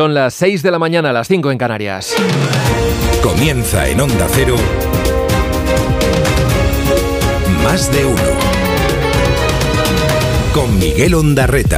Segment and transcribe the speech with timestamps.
[0.00, 2.14] Son las 6 de la mañana, las 5 en Canarias.
[3.22, 4.56] Comienza en Onda Cero.
[7.62, 8.22] Más de uno.
[10.54, 11.76] Con Miguel Ondarreta.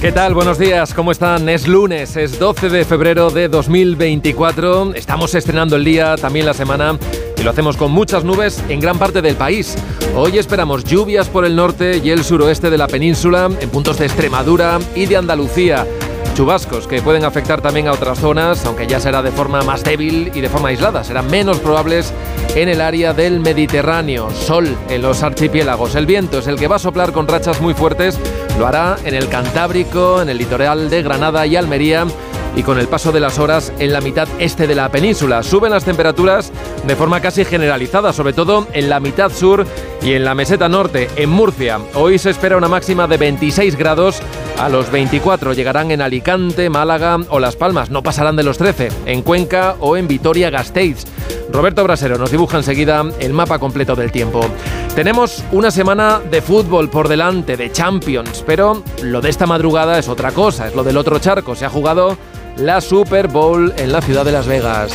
[0.00, 0.32] ¿Qué tal?
[0.32, 1.46] Buenos días, ¿cómo están?
[1.50, 4.94] Es lunes, es 12 de febrero de 2024.
[4.94, 6.98] Estamos estrenando el día, también la semana,
[7.36, 9.76] y lo hacemos con muchas nubes en gran parte del país.
[10.16, 14.06] Hoy esperamos lluvias por el norte y el suroeste de la península, en puntos de
[14.06, 15.86] Extremadura y de Andalucía.
[16.34, 20.30] Chubascos que pueden afectar también a otras zonas, aunque ya será de forma más débil
[20.34, 21.04] y de forma aislada.
[21.04, 22.12] Serán menos probables
[22.54, 24.30] en el área del Mediterráneo.
[24.30, 25.94] Sol en los archipiélagos.
[25.94, 28.18] El viento es el que va a soplar con rachas muy fuertes.
[28.58, 32.06] Lo hará en el Cantábrico, en el litoral de Granada y Almería
[32.56, 35.42] y con el paso de las horas en la mitad este de la península.
[35.42, 36.52] Suben las temperaturas
[36.86, 39.66] de forma casi generalizada, sobre todo en la mitad sur
[40.02, 41.80] y en la meseta norte, en Murcia.
[41.94, 44.20] Hoy se espera una máxima de 26 grados,
[44.58, 48.88] a los 24 llegarán en Alicante, Málaga o Las Palmas, no pasarán de los 13,
[49.06, 51.04] en Cuenca o en Vitoria-Gasteiz.
[51.50, 54.40] Roberto Brasero nos dibuja enseguida el mapa completo del tiempo.
[54.94, 60.08] Tenemos una semana de fútbol por delante, de Champions, pero lo de esta madrugada es
[60.08, 61.54] otra cosa, es lo del otro charco.
[61.54, 62.16] Se ha jugado
[62.56, 64.92] la Super Bowl en la ciudad de Las Vegas.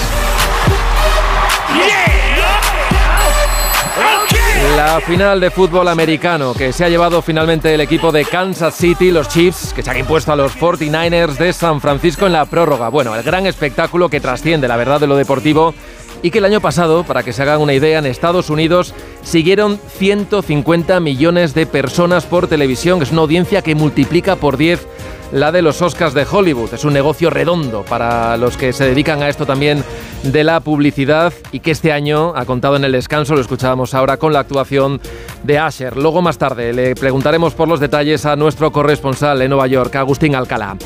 [4.77, 9.09] La final de fútbol americano que se ha llevado finalmente el equipo de Kansas City,
[9.09, 12.89] los Chiefs, que se han impuesto a los 49ers de San Francisco en la prórroga.
[12.89, 15.73] Bueno, el gran espectáculo que trasciende la verdad de lo deportivo
[16.21, 19.79] y que el año pasado, para que se hagan una idea, en Estados Unidos siguieron
[19.97, 23.01] 150 millones de personas por televisión.
[23.01, 24.87] Es una audiencia que multiplica por 10
[25.31, 26.73] la de los Oscars de Hollywood.
[26.73, 29.83] Es un negocio redondo para los que se dedican a esto también
[30.23, 34.17] de la publicidad y que este año ha contado en el descanso, lo escuchábamos ahora
[34.17, 35.01] con la actuación
[35.43, 35.97] de Asher.
[35.97, 40.35] Luego más tarde le preguntaremos por los detalles a nuestro corresponsal en Nueva York, Agustín
[40.35, 40.77] Alcalá.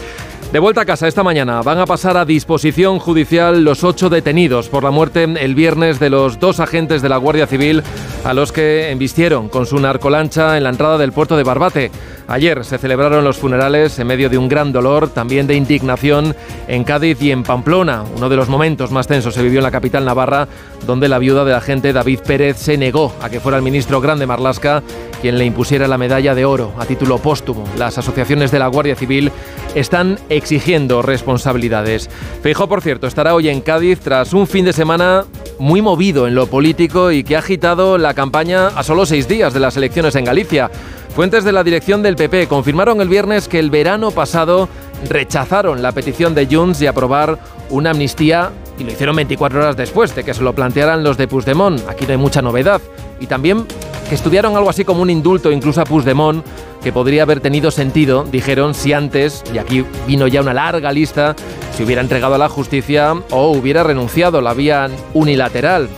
[0.51, 4.67] De vuelta a casa esta mañana van a pasar a disposición judicial los ocho detenidos
[4.67, 7.81] por la muerte el viernes de los dos agentes de la Guardia Civil
[8.25, 11.89] a los que embistieron con su narcolancha en la entrada del puerto de Barbate.
[12.27, 16.35] Ayer se celebraron los funerales en medio de un gran dolor, también de indignación,
[16.67, 18.03] en Cádiz y en Pamplona.
[18.15, 20.47] Uno de los momentos más tensos se vivió en la capital navarra,
[20.85, 24.25] donde la viuda del agente David Pérez se negó a que fuera el ministro Grande
[24.25, 24.83] Marlasca
[25.21, 27.63] quien le impusiera la medalla de oro a título póstumo.
[27.77, 29.31] Las asociaciones de la Guardia Civil
[29.75, 32.09] están exigiendo responsabilidades.
[32.41, 35.25] Feijóo, por cierto, estará hoy en Cádiz tras un fin de semana
[35.59, 39.53] muy movido en lo político y que ha agitado la campaña a solo seis días
[39.53, 40.71] de las elecciones en Galicia.
[41.15, 44.69] Fuentes de la dirección del PP confirmaron el viernes que el verano pasado
[45.09, 47.37] rechazaron la petición de Junts de aprobar
[47.69, 51.27] una amnistía y lo hicieron 24 horas después de que se lo plantearan los de
[51.27, 51.81] Puigdemont.
[51.89, 52.79] Aquí no hay mucha novedad.
[53.19, 53.65] Y también
[54.07, 56.45] que estudiaron algo así como un indulto incluso a Puigdemont,
[56.81, 61.35] que podría haber tenido sentido, dijeron, si antes, y aquí vino ya una larga lista,
[61.75, 65.89] se hubiera entregado a la justicia o hubiera renunciado la vía unilateral.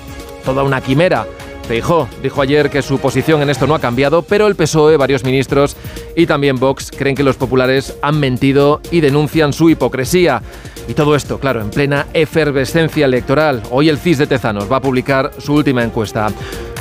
[0.43, 1.25] Toda una quimera.
[1.67, 5.23] Feijó dijo ayer que su posición en esto no ha cambiado, pero el PSOE, varios
[5.23, 5.75] ministros
[6.15, 10.41] y también Vox creen que los populares han mentido y denuncian su hipocresía.
[10.87, 13.63] Y todo esto, claro, en plena efervescencia electoral.
[13.71, 16.27] Hoy el CIS de Tezanos va a publicar su última encuesta.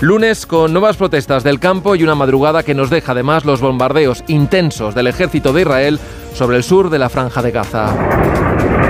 [0.00, 4.24] Lunes con nuevas protestas del campo y una madrugada que nos deja además los bombardeos
[4.26, 6.00] intensos del ejército de Israel
[6.34, 8.81] sobre el sur de la franja de Gaza.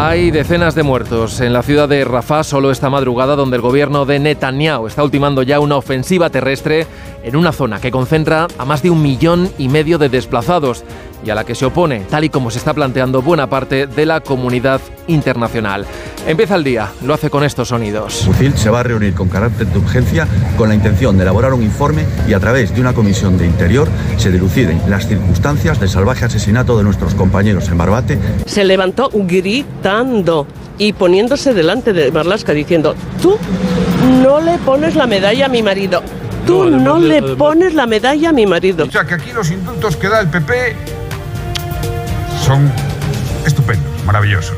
[0.00, 4.06] Hay decenas de muertos en la ciudad de Rafah solo esta madrugada, donde el gobierno
[4.06, 6.86] de Netanyahu está ultimando ya una ofensiva terrestre
[7.24, 10.84] en una zona que concentra a más de un millón y medio de desplazados
[11.24, 14.06] y a la que se opone, tal y como se está planteando buena parte de
[14.06, 15.86] la comunidad internacional.
[16.26, 18.26] Empieza el día, lo hace con estos sonidos.
[18.26, 21.62] UCIL se va a reunir con carácter de urgencia con la intención de elaborar un
[21.62, 26.24] informe y a través de una comisión de interior se diluciden las circunstancias del salvaje
[26.24, 28.18] asesinato de nuestros compañeros en Barbate.
[28.46, 30.46] Se levantó gritando
[30.78, 33.36] y poniéndose delante de Marlaska diciendo, tú
[34.22, 36.02] no le pones la medalla a mi marido.
[36.46, 38.86] Tú no, le pones la medalla a mi marido.
[38.86, 40.97] O sea, que aquí los indultos que da el PP
[42.48, 42.72] son
[43.46, 44.56] estupendos, maravillosos,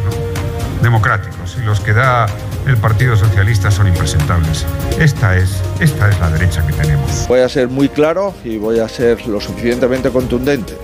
[0.80, 1.56] democráticos.
[1.60, 2.26] Y los que da
[2.68, 4.64] el Partido Socialista son impresentables.
[5.00, 7.26] Esta es, esta es la derecha que tenemos.
[7.26, 10.74] Voy a ser muy claro y voy a ser lo suficientemente contundente.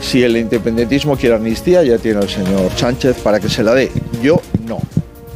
[0.00, 3.92] Si el independentismo quiere amnistía, ya tiene el señor Sánchez para que se la dé.
[4.22, 4.78] Yo no.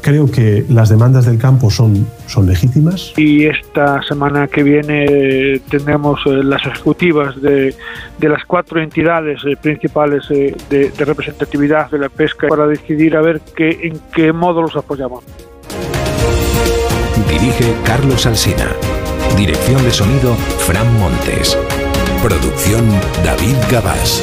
[0.03, 3.13] Creo que las demandas del campo son, son legítimas.
[3.17, 7.75] Y esta semana que viene tendremos eh, las ejecutivas de,
[8.19, 13.17] de, las cuatro entidades eh, principales eh, de, de, representatividad de la pesca para decidir
[13.17, 15.25] a ver qué, en qué modo los apoyamos.
[17.29, 18.69] Dirige Carlos Alsina.
[19.37, 21.57] Dirección de sonido Fran Montes.
[22.23, 22.87] Producción
[23.25, 24.23] David Gabás.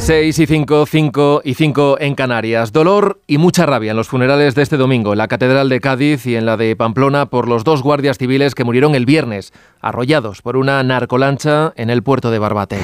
[0.00, 2.72] 6 y 5, 5 y 5 en Canarias.
[2.72, 6.24] Dolor y mucha rabia en los funerales de este domingo en la Catedral de Cádiz
[6.26, 9.52] y en la de Pamplona por los dos guardias civiles que murieron el viernes,
[9.82, 12.78] arrollados por una narcolancha en el puerto de Barbate.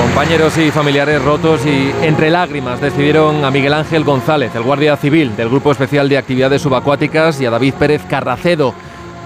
[0.00, 5.36] Compañeros y familiares rotos y entre lágrimas decidieron a Miguel Ángel González, el guardia civil
[5.36, 8.74] del Grupo Especial de Actividades Subacuáticas, y a David Pérez Carracedo,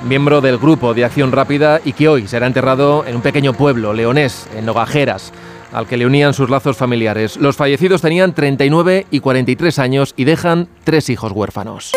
[0.04, 3.92] miembro del Grupo de Acción Rápida y que hoy será enterrado en un pequeño pueblo
[3.92, 5.32] leonés, en Nogajeras,
[5.72, 7.36] al que le unían sus lazos familiares.
[7.36, 11.92] Los fallecidos tenían 39 y 43 años y dejan tres hijos huérfanos.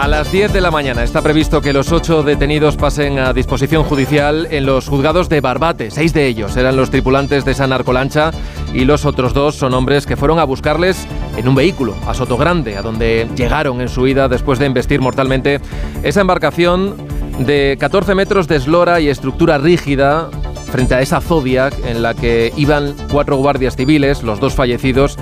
[0.00, 3.82] A las 10 de la mañana está previsto que los ocho detenidos pasen a disposición
[3.82, 5.90] judicial en los juzgados de Barbate.
[5.90, 8.30] Seis de ellos eran los tripulantes de esa narcolancha
[8.72, 11.04] y los otros dos son hombres que fueron a buscarles
[11.36, 15.58] en un vehículo a Sotogrande, a donde llegaron en su ida después de embestir mortalmente
[16.04, 16.94] esa embarcación
[17.40, 20.30] de 14 metros de eslora y estructura rígida
[20.68, 25.16] frente a esa Zodiac en la que iban cuatro guardias civiles, los dos fallecidos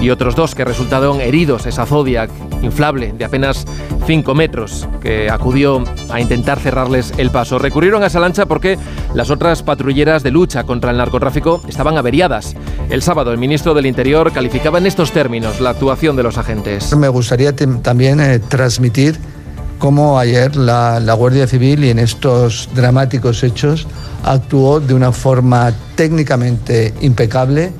[0.00, 1.66] y otros dos que resultaron heridos.
[1.66, 2.30] Esa Zodiac
[2.62, 3.66] inflable de apenas
[4.06, 7.58] 5 metros que acudió a intentar cerrarles el paso.
[7.58, 8.78] Recurrieron a esa lancha porque
[9.14, 12.54] las otras patrulleras de lucha contra el narcotráfico estaban averiadas.
[12.90, 16.94] El sábado el ministro del Interior calificaba en estos términos la actuación de los agentes.
[16.96, 19.18] Me gustaría también eh, transmitir
[19.82, 23.88] cómo ayer la, la Guardia Civil y en estos dramáticos hechos
[24.22, 27.72] actuó de una forma técnicamente impecable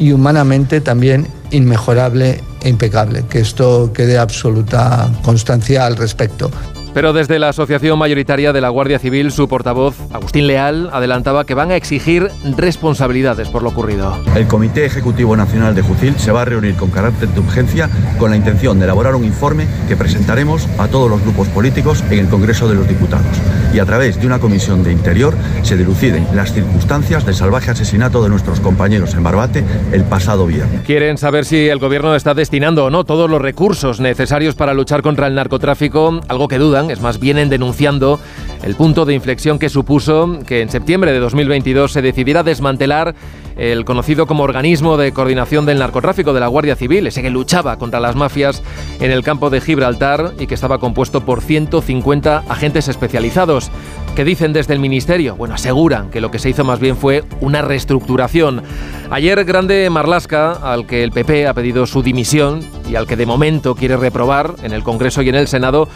[0.00, 3.26] y humanamente también inmejorable e impecable.
[3.30, 6.50] Que esto quede absoluta constancia al respecto.
[6.94, 11.54] Pero desde la Asociación Mayoritaria de la Guardia Civil, su portavoz, Agustín Leal, adelantaba que
[11.54, 14.16] van a exigir responsabilidades por lo ocurrido.
[14.36, 18.30] El Comité Ejecutivo Nacional de Jucil se va a reunir con carácter de urgencia con
[18.30, 22.28] la intención de elaborar un informe que presentaremos a todos los grupos políticos en el
[22.28, 23.26] Congreso de los Diputados.
[23.74, 25.34] Y a través de una comisión de interior
[25.64, 30.82] se diluciden las circunstancias del salvaje asesinato de nuestros compañeros en Barbate el pasado viernes.
[30.82, 35.02] Quieren saber si el gobierno está destinando o no todos los recursos necesarios para luchar
[35.02, 38.20] contra el narcotráfico, algo que dudan es más, vienen denunciando
[38.62, 43.16] el punto de inflexión que supuso que en septiembre de 2022 se decidiera desmantelar
[43.56, 47.78] el conocido como organismo de coordinación del narcotráfico de la Guardia Civil, ese que luchaba
[47.78, 48.62] contra las mafias
[49.00, 53.70] en el campo de Gibraltar y que estaba compuesto por 150 agentes especializados.
[54.14, 55.34] ¿Qué dicen desde el Ministerio?
[55.34, 58.62] Bueno, aseguran que lo que se hizo más bien fue una reestructuración.
[59.10, 63.26] Ayer, Grande Marlasca, al que el PP ha pedido su dimisión y al que de
[63.26, 65.88] momento quiere reprobar en el Congreso y en el Senado,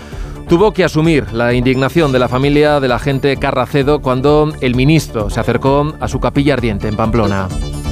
[0.49, 5.41] tuvo que asumir la indignación de la familia del agente Carracedo cuando el ministro se
[5.41, 7.49] acercó a su capilla ardiente en Pamplona.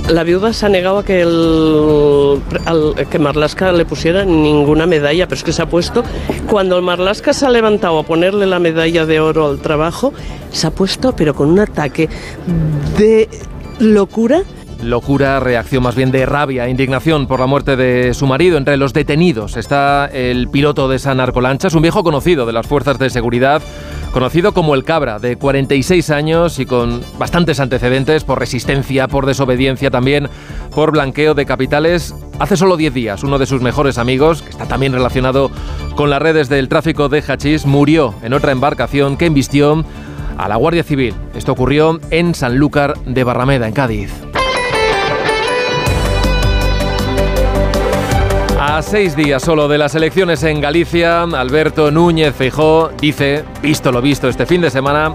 [0.09, 2.41] La viuda se ha negado a que, el,
[3.11, 6.03] que Marlasca le pusiera ninguna medalla, pero es que se ha puesto,
[6.49, 10.15] cuando el Marlasca se ha levantado a ponerle la medalla de oro al trabajo,
[10.51, 12.09] se ha puesto, pero con un ataque
[12.97, 13.29] de
[13.81, 14.45] locura
[14.87, 18.57] locura, reacción más bien de rabia, indignación por la muerte de su marido.
[18.57, 22.67] Entre los detenidos está el piloto de esa narcolancha, es un viejo conocido de las
[22.67, 23.61] fuerzas de seguridad,
[24.13, 29.91] conocido como el Cabra, de 46 años y con bastantes antecedentes por resistencia, por desobediencia
[29.91, 30.29] también,
[30.75, 32.15] por blanqueo de capitales.
[32.39, 35.51] Hace solo 10 días, uno de sus mejores amigos, que está también relacionado
[35.95, 39.85] con las redes del tráfico de hachís, murió en otra embarcación que embistió
[40.37, 41.15] a la Guardia Civil.
[41.35, 44.36] Esto ocurrió en Sanlúcar de Barrameda, en Cádiz.
[48.77, 54.03] A seis días solo de las elecciones en Galicia, Alberto Núñez Feijó dice, visto lo
[54.03, 55.15] visto este fin de semana,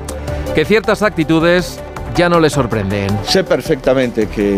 [0.55, 1.79] que ciertas actitudes
[2.15, 3.15] ya no le sorprenden.
[3.23, 4.57] Sé perfectamente que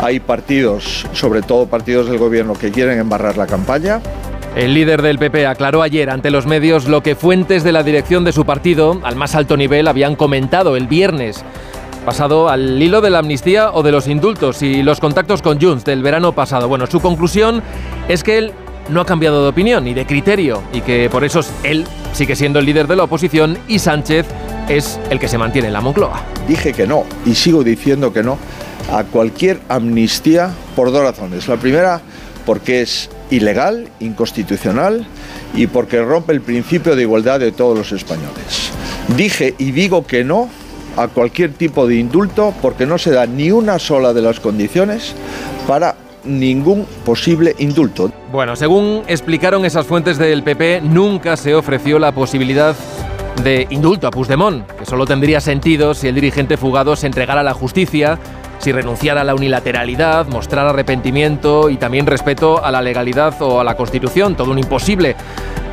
[0.00, 4.00] hay partidos, sobre todo partidos del gobierno, que quieren embarrar la campaña.
[4.54, 8.22] El líder del PP aclaró ayer ante los medios lo que fuentes de la dirección
[8.22, 11.44] de su partido, al más alto nivel, habían comentado el viernes
[12.08, 15.84] pasado al hilo de la amnistía o de los indultos y los contactos con Junts
[15.84, 16.66] del verano pasado.
[16.66, 17.62] Bueno, su conclusión
[18.08, 18.52] es que él
[18.88, 21.84] no ha cambiado de opinión ni de criterio y que por eso él
[22.14, 24.24] sigue siendo el líder de la oposición y Sánchez
[24.70, 26.22] es el que se mantiene en la Moncloa.
[26.48, 28.38] Dije que no y sigo diciendo que no
[28.90, 31.46] a cualquier amnistía por dos razones.
[31.46, 32.00] La primera,
[32.46, 35.06] porque es ilegal, inconstitucional
[35.54, 38.70] y porque rompe el principio de igualdad de todos los españoles.
[39.14, 40.48] Dije y digo que no
[40.98, 45.14] a cualquier tipo de indulto porque no se da ni una sola de las condiciones
[45.66, 48.10] para ningún posible indulto.
[48.32, 52.74] Bueno, según explicaron esas fuentes del PP, nunca se ofreció la posibilidad
[53.42, 57.44] de indulto a Puigdemont, que solo tendría sentido si el dirigente fugado se entregara a
[57.44, 58.18] la justicia
[58.58, 63.64] si renunciara a la unilateralidad, mostrar arrepentimiento y también respeto a la legalidad o a
[63.64, 65.16] la Constitución, todo un imposible.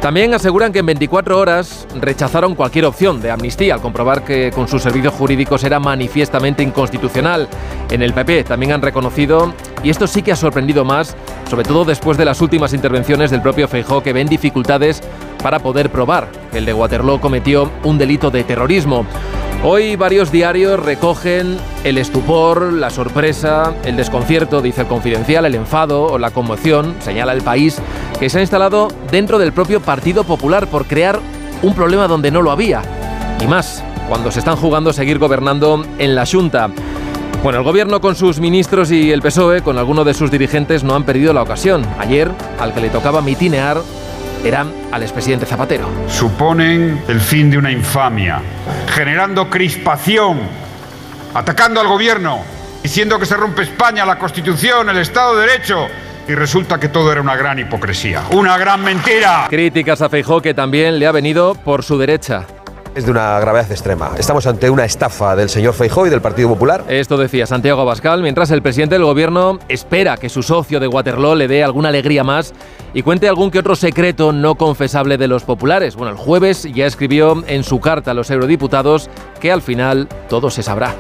[0.01, 4.67] También aseguran que en 24 horas rechazaron cualquier opción de amnistía al comprobar que con
[4.67, 7.47] sus servicios jurídicos era manifiestamente inconstitucional.
[7.89, 9.51] En el PP también han reconocido,
[9.83, 11.15] y esto sí que ha sorprendido más,
[11.49, 15.01] sobre todo después de las últimas intervenciones del propio Feijó, que ven dificultades
[15.41, 19.05] para poder probar que el de Waterloo cometió un delito de terrorismo.
[19.63, 26.03] Hoy varios diarios recogen el estupor, la sorpresa, el desconcierto, dice el confidencial, el enfado
[26.03, 27.81] o la conmoción, señala el país,
[28.19, 31.19] que se ha instalado dentro del propio Partido Popular por crear
[31.63, 32.83] un problema donde no lo había.
[33.41, 36.69] Y más, cuando se están jugando seguir gobernando en la Junta.
[37.43, 40.95] Bueno, el gobierno con sus ministros y el PSOE, con algunos de sus dirigentes, no
[40.95, 41.85] han perdido la ocasión.
[41.99, 43.77] Ayer, al que le tocaba mitinear,
[44.43, 45.89] era al expresidente Zapatero.
[46.07, 48.41] Suponen el fin de una infamia,
[48.87, 50.39] generando crispación,
[51.33, 52.39] atacando al gobierno,
[52.83, 55.87] diciendo que se rompe España, la Constitución, el Estado de Derecho.
[56.27, 59.45] Y resulta que todo era una gran hipocresía, una gran mentira.
[59.47, 62.47] Críticas a Feijó que también le ha venido por su derecha
[62.95, 64.11] es de una gravedad extrema.
[64.17, 66.85] Estamos ante una estafa del señor Feijóo y del Partido Popular.
[66.87, 71.35] Esto decía Santiago Abascal, mientras el presidente del gobierno espera que su socio de Waterloo
[71.35, 72.53] le dé alguna alegría más
[72.93, 75.95] y cuente algún que otro secreto no confesable de los populares.
[75.95, 79.09] Bueno, el jueves ya escribió en su carta a los eurodiputados
[79.41, 80.95] que al final todo se sabrá.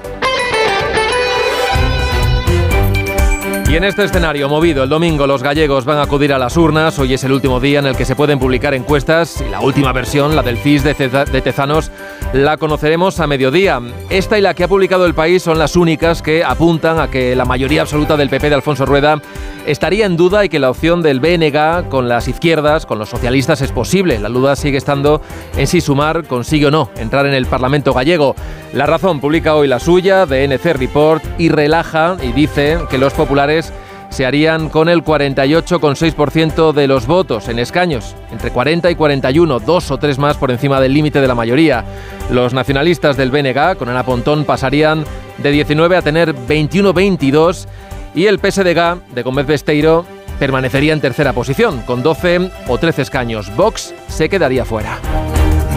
[3.75, 6.97] En este escenario movido, el domingo los gallegos van a acudir a las urnas.
[6.97, 9.91] Hoy es el último día en el que se pueden publicar encuestas y la última
[9.91, 10.93] versión, la del FIS de,
[11.41, 11.91] Tezanos,
[12.33, 13.81] la conoceremos a mediodía.
[14.09, 17.35] Esta y la que ha publicado el país son las únicas que apuntan a que
[17.35, 19.21] la mayoría absoluta del PP de Alfonso Rueda
[19.65, 23.61] estaría en duda y que la opción del BNG con las izquierdas, con los socialistas,
[23.61, 24.19] es posible.
[24.19, 25.21] La duda sigue estando
[25.57, 28.35] en si sumar consigue o no entrar en el Parlamento gallego.
[28.73, 33.13] La razón publica hoy la suya, de NC Report, y relaja y dice que los
[33.13, 33.71] populares
[34.15, 39.91] se harían con el 48,6% de los votos en escaños, entre 40 y 41, dos
[39.91, 41.83] o tres más por encima del límite de la mayoría.
[42.31, 45.03] Los nacionalistas del BNG, con Ana Pontón, pasarían
[45.39, 47.67] de 19 a tener 21-22
[48.15, 50.05] y el PSDG de Gómez Besteiro
[50.39, 53.53] permanecería en tercera posición, con 12 o 13 escaños.
[53.57, 54.97] Vox se quedaría fuera.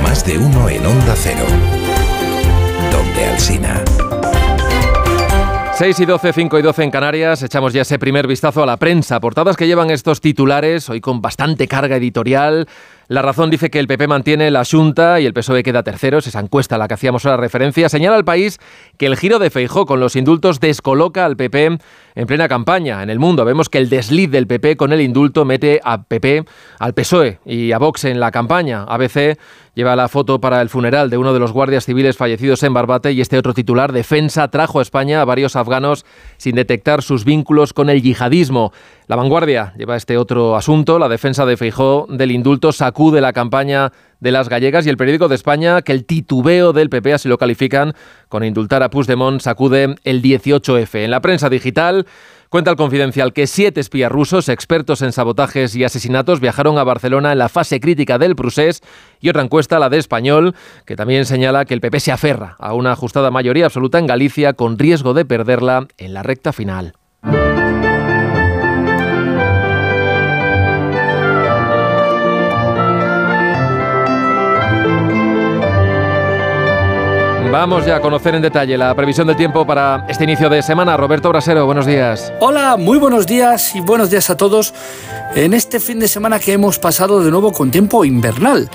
[0.04, 1.44] Más de uno en Onda Cero.
[2.92, 3.82] Donde Alcina.
[5.78, 8.78] 6 y 12, 5 y 12 en Canarias, echamos ya ese primer vistazo a la
[8.78, 9.20] prensa.
[9.20, 12.66] Portadas que llevan estos titulares, hoy con bastante carga editorial.
[13.06, 16.18] La razón dice que el PP mantiene la Junta y el PSOE queda tercero.
[16.18, 17.88] esa encuesta a la que hacíamos ahora referencia.
[17.88, 18.58] Señala al país
[18.96, 21.78] que el giro de Feijó con los indultos descoloca al PP
[22.18, 23.00] en plena campaña.
[23.04, 26.44] En el mundo vemos que el desliz del PP con el indulto mete a PP,
[26.80, 28.82] al PSOE y a Vox en la campaña.
[28.88, 29.38] ABC
[29.76, 33.12] lleva la foto para el funeral de uno de los guardias civiles fallecidos en Barbate
[33.12, 36.04] y este otro titular, Defensa, trajo a España a varios afganos
[36.38, 38.72] sin detectar sus vínculos con el yihadismo.
[39.06, 43.92] La vanguardia lleva este otro asunto, la defensa de Feijó del indulto sacude la campaña
[44.20, 47.38] de las gallegas y el periódico de España que el titubeo del PP, así lo
[47.38, 47.94] califican,
[48.28, 51.04] con indultar a Puigdemont sacude el 18F.
[51.04, 52.06] En la prensa digital
[52.48, 57.32] cuenta el confidencial que siete espías rusos, expertos en sabotajes y asesinatos, viajaron a Barcelona
[57.32, 58.82] en la fase crítica del procés
[59.20, 60.54] y otra encuesta, la de Español,
[60.86, 64.54] que también señala que el PP se aferra a una ajustada mayoría absoluta en Galicia
[64.54, 66.94] con riesgo de perderla en la recta final.
[77.50, 80.98] Vamos ya a conocer en detalle la previsión del tiempo para este inicio de semana.
[80.98, 82.30] Roberto Brasero, buenos días.
[82.40, 84.74] Hola, muy buenos días y buenos días a todos
[85.34, 88.68] en este fin de semana que hemos pasado de nuevo con tiempo invernal.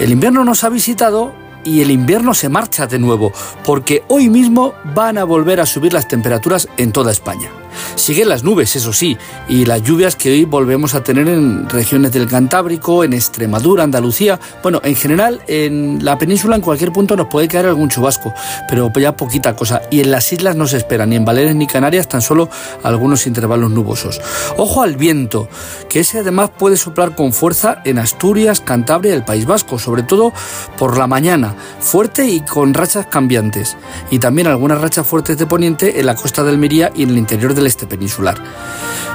[0.00, 1.32] El invierno nos ha visitado
[1.62, 3.32] y el invierno se marcha de nuevo,
[3.64, 7.50] porque hoy mismo van a volver a subir las temperaturas en toda España.
[7.94, 9.16] Siguen las nubes, eso sí,
[9.48, 14.38] y las lluvias que hoy volvemos a tener en regiones del Cantábrico, en Extremadura, Andalucía.
[14.62, 18.34] Bueno, en general, en la península, en cualquier punto, nos puede caer algún chubasco,
[18.68, 19.82] pero ya poquita cosa.
[19.90, 22.48] Y en las islas no se espera, ni en Baleares ni Canarias, tan solo
[22.82, 24.20] algunos intervalos nubosos.
[24.56, 25.48] Ojo al viento,
[25.88, 30.02] que ese además puede soplar con fuerza en Asturias, Cantabria y el País Vasco, sobre
[30.02, 30.32] todo
[30.76, 33.76] por la mañana, fuerte y con rachas cambiantes.
[34.10, 37.18] Y también algunas rachas fuertes de poniente en la costa del Almería y en el
[37.18, 38.36] interior del este peninsular.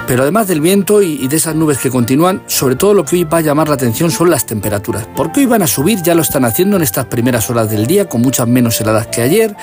[0.07, 3.23] Pero además del viento y de esas nubes que continúan, sobre todo lo que hoy
[3.23, 5.07] va a llamar la atención son las temperaturas.
[5.15, 8.09] Porque hoy van a subir, ya lo están haciendo en estas primeras horas del día,
[8.09, 9.55] con muchas menos heladas que ayer,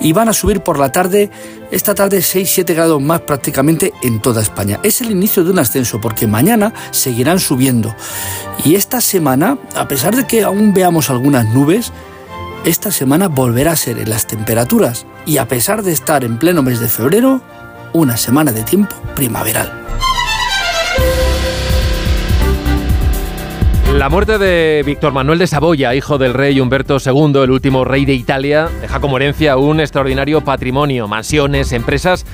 [0.00, 1.30] y van a subir por la tarde,
[1.70, 4.80] esta tarde 6-7 grados más prácticamente en toda España.
[4.82, 7.94] Es el inicio de un ascenso, porque mañana seguirán subiendo.
[8.64, 11.92] Y esta semana, a pesar de que aún veamos algunas nubes,
[12.64, 16.62] esta semana volverá a ser en las temperaturas y a pesar de estar en pleno
[16.62, 17.42] mes de febrero,
[17.94, 19.72] una semana de tiempo primaveral.
[23.94, 28.04] La muerte de Víctor Manuel de Saboya, hijo del rey Humberto II, el último rey
[28.04, 32.26] de Italia, deja como herencia un extraordinario patrimonio, mansiones, empresas,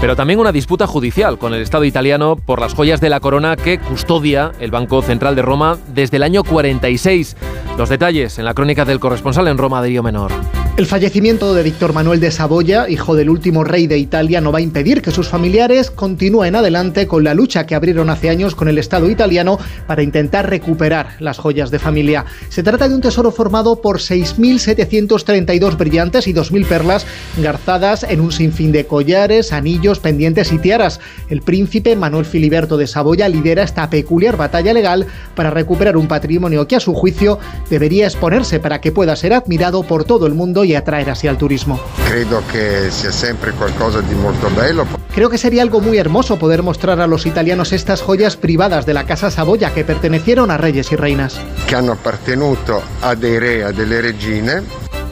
[0.00, 3.56] pero también una disputa judicial con el Estado italiano por las joyas de la corona
[3.56, 7.36] que custodia el Banco Central de Roma desde el año 46.
[7.76, 10.30] Los detalles en la crónica del corresponsal en Roma, Río Menor.
[10.78, 14.58] El fallecimiento de Víctor Manuel de Saboya, hijo del último rey de Italia, no va
[14.58, 18.68] a impedir que sus familiares continúen adelante con la lucha que abrieron hace años con
[18.68, 19.58] el Estado italiano
[19.88, 22.24] para intentar recuperar las joyas de familia.
[22.48, 27.06] Se trata de un tesoro formado por 6.732 brillantes y 2.000 perlas
[27.38, 31.00] garzadas en un sinfín de collares, anillos, pendientes y tiaras.
[31.28, 36.66] El príncipe Manuel Filiberto de Saboya lidera esta peculiar batalla legal para recuperar un patrimonio
[36.66, 37.38] que a su juicio
[37.70, 41.38] debería exponerse para que pueda ser admirado por todo el mundo y atraer así al
[41.38, 41.80] turismo.
[42.08, 44.97] Creo que sea siempre qualcosa de muy bello.
[45.14, 48.94] Creo que sería algo muy hermoso poder mostrar a los italianos estas joyas privadas de
[48.94, 51.40] la Casa Saboya que pertenecieron a reyes y reinas.
[51.66, 54.62] Que han appartenuto a dei re, a delle regine.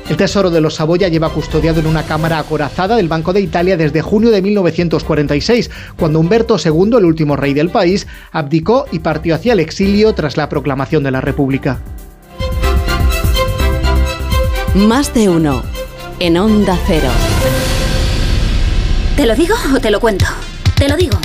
[0.09, 3.77] El tesoro de los Saboya lleva custodiado en una cámara acorazada del Banco de Italia
[3.77, 9.35] desde junio de 1946, cuando Humberto II, el último rey del país, abdicó y partió
[9.35, 11.81] hacia el exilio tras la proclamación de la República.
[14.77, 15.63] Más de uno.
[16.21, 17.09] En Onda Cero.
[19.17, 20.27] ¿Te lo digo o te lo cuento?
[20.77, 21.19] Te lo digo.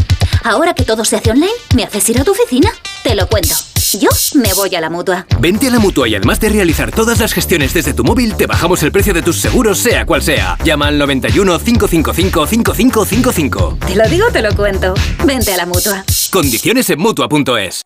[0.46, 2.70] Ahora que todo se hace online, ¿me haces ir a tu oficina?
[3.04, 3.54] Te lo cuento.
[4.00, 5.26] Yo me voy a la mutua.
[5.40, 8.48] Vente a la mutua y además de realizar todas las gestiones desde tu móvil, te
[8.48, 10.58] bajamos el precio de tus seguros, sea cual sea.
[10.64, 13.78] Llama al 91 555 5555.
[13.86, 14.94] Te lo digo, te lo cuento.
[15.26, 16.06] Vente a la mutua.
[16.32, 17.82] Condiciones en mutua.es.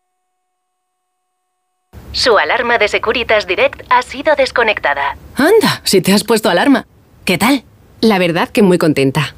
[2.12, 5.16] Su alarma de Securitas Direct ha sido desconectada.
[5.34, 6.86] Anda, si te has puesto alarma.
[7.24, 7.64] ¿Qué tal?
[8.00, 9.35] La verdad que muy contenta.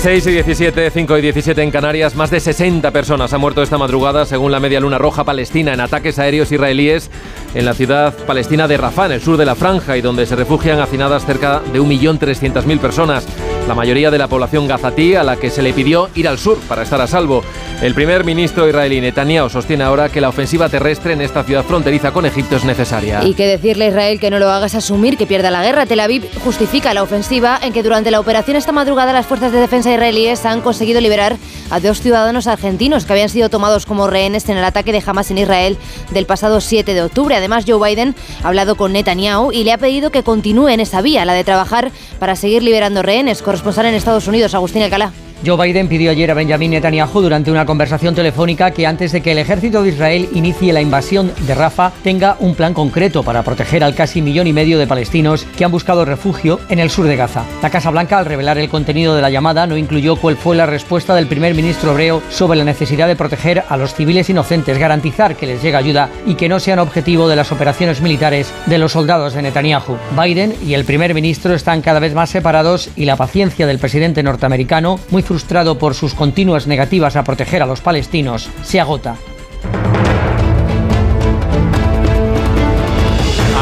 [0.00, 3.78] 6 y 17, 5 y 17 en Canarias, más de 60 personas han muerto esta
[3.78, 7.10] madrugada, según la Media Luna Roja Palestina, en ataques aéreos israelíes
[7.54, 10.36] en la ciudad palestina de Rafah, en el sur de la franja, y donde se
[10.36, 13.26] refugian hacinadas cerca de 1.300.000 personas,
[13.68, 16.56] la mayoría de la población gazatí, a la que se le pidió ir al sur
[16.68, 17.44] para estar a salvo.
[17.82, 22.10] El primer ministro israelí Netanyahu sostiene ahora que la ofensiva terrestre en esta ciudad fronteriza
[22.10, 23.22] con Egipto es necesaria.
[23.22, 25.84] Y que decirle a Israel que no lo haga es asumir que pierda la guerra.
[25.84, 29.60] Tel Aviv justifica la ofensiva en que durante la operación esta madrugada las fuerzas de
[29.60, 31.36] defensa israelíes han conseguido liberar
[31.70, 35.30] a dos ciudadanos argentinos que habían sido tomados como rehenes en el ataque de Hamas
[35.30, 35.76] en Israel
[36.10, 37.36] del pasado 7 de octubre.
[37.36, 41.02] Además, Joe Biden ha hablado con Netanyahu y le ha pedido que continúe en esa
[41.02, 43.42] vía, la de trabajar para seguir liberando rehenes.
[43.58, 45.12] Corresponsal en Estados Unidos, Agustín Alcalá.
[45.46, 49.32] Joe Biden pidió ayer a Benjamin Netanyahu durante una conversación telefónica que antes de que
[49.32, 53.84] el ejército de Israel inicie la invasión de Rafah tenga un plan concreto para proteger
[53.84, 57.14] al casi millón y medio de palestinos que han buscado refugio en el sur de
[57.14, 57.44] Gaza.
[57.62, 60.66] La Casa Blanca, al revelar el contenido de la llamada, no incluyó cuál fue la
[60.66, 65.36] respuesta del primer ministro hebreo sobre la necesidad de proteger a los civiles inocentes, garantizar
[65.36, 68.92] que les llegue ayuda y que no sean objetivo de las operaciones militares de los
[68.92, 69.98] soldados de Netanyahu.
[70.20, 74.24] Biden y el primer ministro están cada vez más separados y la paciencia del presidente
[74.24, 79.18] norteamericano, muy frustrado por sus continuas negativas a proteger a los palestinos, se agota.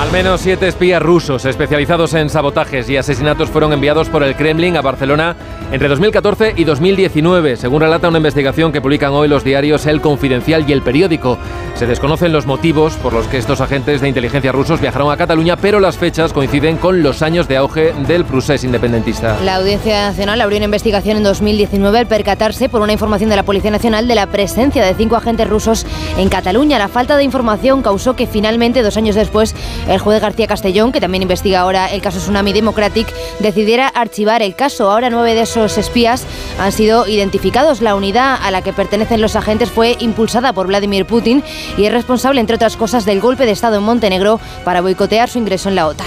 [0.06, 4.76] Al menos siete espías rusos especializados en sabotajes y asesinatos fueron enviados por el Kremlin
[4.76, 5.34] a Barcelona
[5.72, 10.64] entre 2014 y 2019, según relata una investigación que publican hoy los diarios El Confidencial
[10.68, 11.38] y El Periódico.
[11.74, 15.56] Se desconocen los motivos por los que estos agentes de inteligencia rusos viajaron a Cataluña,
[15.56, 19.36] pero las fechas coinciden con los años de auge del procés independentista.
[19.42, 23.42] La Audiencia Nacional abrió una investigación en 2019 al percatarse por una información de la
[23.42, 25.84] Policía Nacional de la presencia de cinco agentes rusos
[26.16, 26.78] en Cataluña.
[26.78, 29.54] La falta de información causó que finalmente, dos años después,
[29.98, 33.06] juez García Castellón, que también investiga ahora el caso Tsunami Democratic,
[33.38, 34.90] decidiera archivar el caso.
[34.90, 36.24] Ahora nueve de esos espías
[36.58, 37.80] han sido identificados.
[37.80, 41.42] La unidad a la que pertenecen los agentes fue impulsada por Vladimir Putin
[41.76, 45.38] y es responsable, entre otras cosas, del golpe de Estado en Montenegro para boicotear su
[45.38, 46.06] ingreso en la OTAN.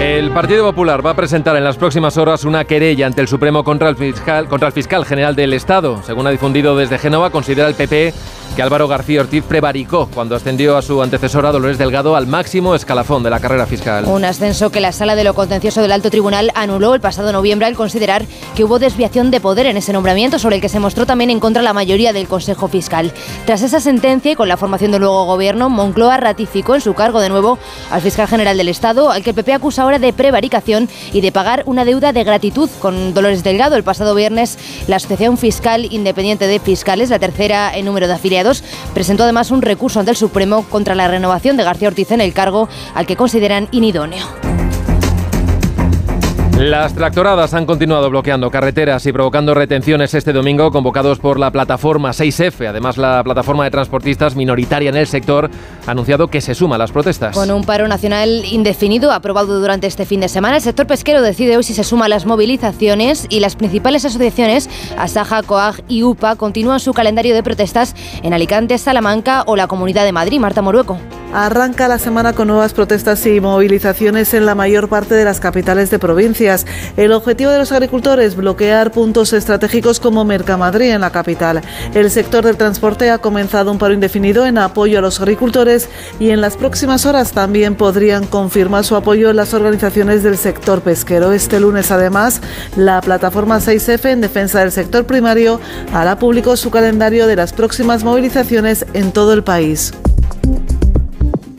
[0.00, 3.62] El Partido Popular va a presentar en las próximas horas una querella ante el Supremo
[3.62, 6.02] contra el fiscal, general del Estado.
[6.06, 8.14] Según ha difundido desde Génova, considera el PP
[8.56, 13.22] que Álvaro García Ortiz prevaricó cuando ascendió a su antecesora Dolores Delgado al máximo escalafón
[13.22, 14.06] de la carrera fiscal.
[14.06, 17.68] Un ascenso que la Sala de lo Contencioso del Alto Tribunal anuló el pasado noviembre
[17.68, 18.24] al considerar
[18.56, 21.40] que hubo desviación de poder en ese nombramiento, sobre el que se mostró también en
[21.40, 23.12] contra la mayoría del Consejo Fiscal.
[23.44, 27.20] Tras esa sentencia y con la formación del nuevo gobierno, Moncloa ratificó en su cargo
[27.20, 27.58] de nuevo
[27.90, 31.32] al fiscal general del Estado, al que el PP acusa ahora de prevaricación y de
[31.32, 33.76] pagar una deuda de gratitud con Dolores Delgado.
[33.76, 38.62] El pasado viernes, la Asociación Fiscal Independiente de Fiscales, la tercera en número de afiliados,
[38.94, 42.32] presentó además un recurso ante el Supremo contra la renovación de García Ortiz en el
[42.32, 44.49] cargo al que consideran inidóneo.
[46.60, 52.10] Las tractoradas han continuado bloqueando carreteras y provocando retenciones este domingo, convocados por la plataforma
[52.10, 52.68] 6F.
[52.68, 55.50] Además, la plataforma de transportistas minoritaria en el sector
[55.86, 57.34] ha anunciado que se suma a las protestas.
[57.34, 61.56] Con un paro nacional indefinido aprobado durante este fin de semana, el sector pesquero decide
[61.56, 64.68] hoy si se suma a las movilizaciones y las principales asociaciones,
[64.98, 70.04] Asaja, COAG y UPA, continúan su calendario de protestas en Alicante, Salamanca o la Comunidad
[70.04, 70.38] de Madrid.
[70.38, 70.98] Marta Morueco.
[71.32, 75.88] Arranca la semana con nuevas protestas y movilizaciones en la mayor parte de las capitales
[75.88, 76.66] de provincias.
[76.96, 81.62] El objetivo de los agricultores, bloquear puntos estratégicos como Mercamadrid en la capital.
[81.94, 85.88] El sector del transporte ha comenzado un paro indefinido en apoyo a los agricultores
[86.18, 91.30] y en las próximas horas también podrían confirmar su apoyo las organizaciones del sector pesquero.
[91.30, 92.40] Este lunes, además,
[92.74, 95.60] la plataforma 6F en defensa del sector primario
[95.92, 99.92] hará público su calendario de las próximas movilizaciones en todo el país.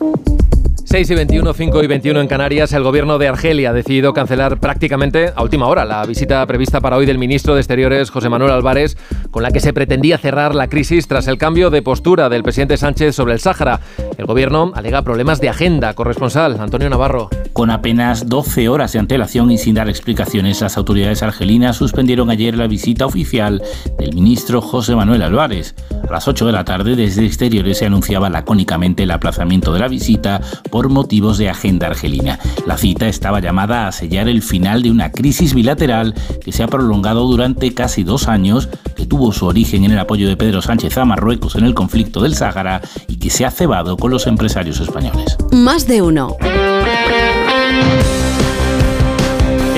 [0.02, 0.51] thank you
[0.92, 4.60] 6 y 21, 5 y 21 en Canarias, el gobierno de Argelia ha decidido cancelar
[4.60, 8.50] prácticamente a última hora la visita prevista para hoy del ministro de Exteriores José Manuel
[8.50, 8.98] Álvarez,
[9.30, 12.76] con la que se pretendía cerrar la crisis tras el cambio de postura del presidente
[12.76, 13.80] Sánchez sobre el Sáhara.
[14.18, 15.94] El gobierno alega problemas de agenda.
[15.94, 17.30] Corresponsal Antonio Navarro.
[17.54, 22.54] Con apenas 12 horas de antelación y sin dar explicaciones, las autoridades argelinas suspendieron ayer
[22.54, 23.62] la visita oficial
[23.98, 25.74] del ministro José Manuel Álvarez.
[26.06, 29.88] A las 8 de la tarde, desde Exteriores se anunciaba lacónicamente el aplazamiento de la
[29.88, 32.38] visita por motivos de agenda argelina.
[32.66, 36.14] La cita estaba llamada a sellar el final de una crisis bilateral
[36.44, 40.28] que se ha prolongado durante casi dos años, que tuvo su origen en el apoyo
[40.28, 43.96] de Pedro Sánchez a Marruecos en el conflicto del Sáhara y que se ha cebado
[43.96, 45.36] con los empresarios españoles.
[45.52, 46.36] Más de uno.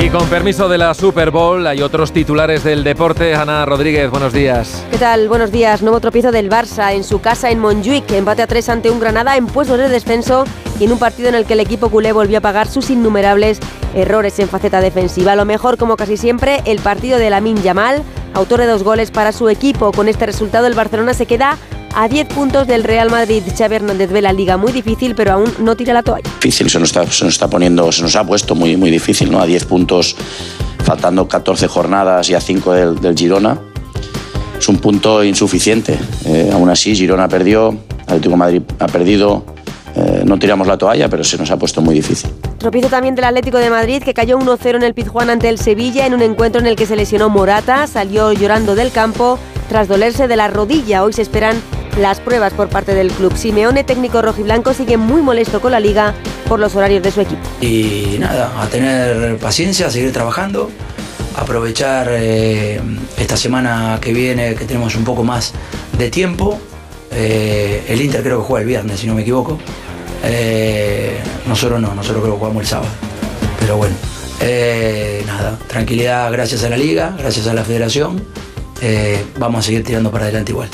[0.04, 3.34] Y con permiso de la Super Bowl, hay otros titulares del deporte.
[3.34, 4.84] Ana Rodríguez, buenos días.
[4.90, 5.30] ¿Qué tal?
[5.30, 5.80] Buenos días.
[5.80, 8.10] Nuevo tropiezo del Barça en su casa en Montjuic.
[8.12, 10.44] Empate a tres ante un Granada en puestos de descenso
[10.78, 13.60] y en un partido en el que el equipo culé volvió a pagar sus innumerables
[13.94, 15.36] errores en faceta defensiva.
[15.36, 18.02] Lo mejor, como casi siempre, el partido de Lamin Yamal,
[18.34, 19.92] autor de dos goles para su equipo.
[19.92, 21.56] Con este resultado, el Barcelona se queda
[21.94, 23.42] a 10 puntos del Real Madrid.
[23.56, 26.28] Xavi Hernández ve la liga muy difícil, pero aún no tira la toalla.
[26.40, 29.40] Difícil, se nos está, poniendo, se nos ha puesto muy, muy difícil, ¿no?
[29.40, 30.16] A 10 puntos,
[30.84, 33.58] faltando 14 jornadas y a 5 del, Girona.
[34.58, 35.98] Es un punto insuficiente.
[36.26, 39.44] Eh, aún así, Girona perdió, Atlético Madrid ha perdido.
[39.96, 42.30] Eh, no tiramos la toalla, pero se nos ha puesto muy difícil.
[42.58, 46.06] Tropiezo también del Atlético de Madrid, que cayó 1-0 en el Pizjuán ante el Sevilla
[46.06, 50.26] en un encuentro en el que se lesionó Morata, salió llorando del campo tras dolerse
[50.26, 51.04] de la rodilla.
[51.04, 51.60] Hoy se esperan
[51.98, 53.36] las pruebas por parte del club.
[53.36, 56.14] Simeone, técnico rojiblanco, sigue muy molesto con la liga
[56.48, 57.40] por los horarios de su equipo.
[57.60, 60.70] Y nada, a tener paciencia, a seguir trabajando,
[61.36, 62.80] aprovechar eh,
[63.16, 65.52] esta semana que viene, que tenemos un poco más
[65.96, 66.58] de tiempo.
[67.12, 69.58] Eh, el Inter creo que juega el viernes, si no me equivoco.
[70.24, 72.90] Eh, nosotros no, nosotros creo que jugamos el sábado.
[73.60, 73.94] Pero bueno,
[74.40, 78.22] eh, nada, tranquilidad gracias a la liga, gracias a la federación.
[78.80, 80.68] Eh, vamos a seguir tirando para adelante igual.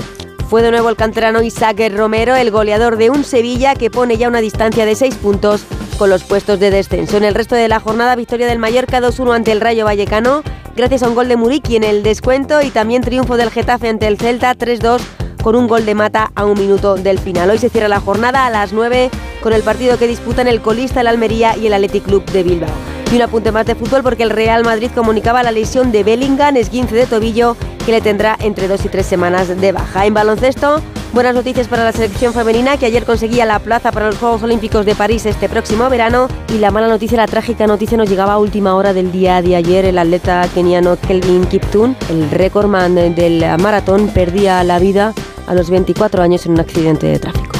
[0.48, 4.26] Fue de nuevo el canterano Isaac Romero, el goleador de un Sevilla que pone ya
[4.26, 5.64] una distancia de 6 puntos
[5.96, 7.18] con los puestos de descenso.
[7.18, 10.42] En el resto de la jornada, victoria del Mallorca 2-1 ante el Rayo Vallecano,
[10.74, 14.08] gracias a un gol de Muriqui en el descuento y también triunfo del Getafe ante
[14.08, 15.00] el Celta 3-2
[15.42, 17.50] con un gol de mata a un minuto del final.
[17.50, 19.10] Hoy se cierra la jornada a las 9
[19.42, 22.99] con el partido que disputan el colista, el Almería y el Athletic Club de Bilbao.
[23.10, 26.56] Y un apunte más de fútbol porque el Real Madrid comunicaba la lesión de Bellingham,
[26.56, 30.06] esguince de tobillo, que le tendrá entre dos y tres semanas de baja.
[30.06, 30.80] En baloncesto,
[31.12, 34.86] buenas noticias para la selección femenina que ayer conseguía la plaza para los Juegos Olímpicos
[34.86, 36.28] de París este próximo verano.
[36.54, 39.56] Y la mala noticia, la trágica noticia nos llegaba a última hora del día de
[39.56, 39.86] ayer.
[39.86, 45.14] El atleta keniano Kelvin Kiptun, el récordman del maratón, perdía la vida
[45.48, 47.59] a los 24 años en un accidente de tráfico.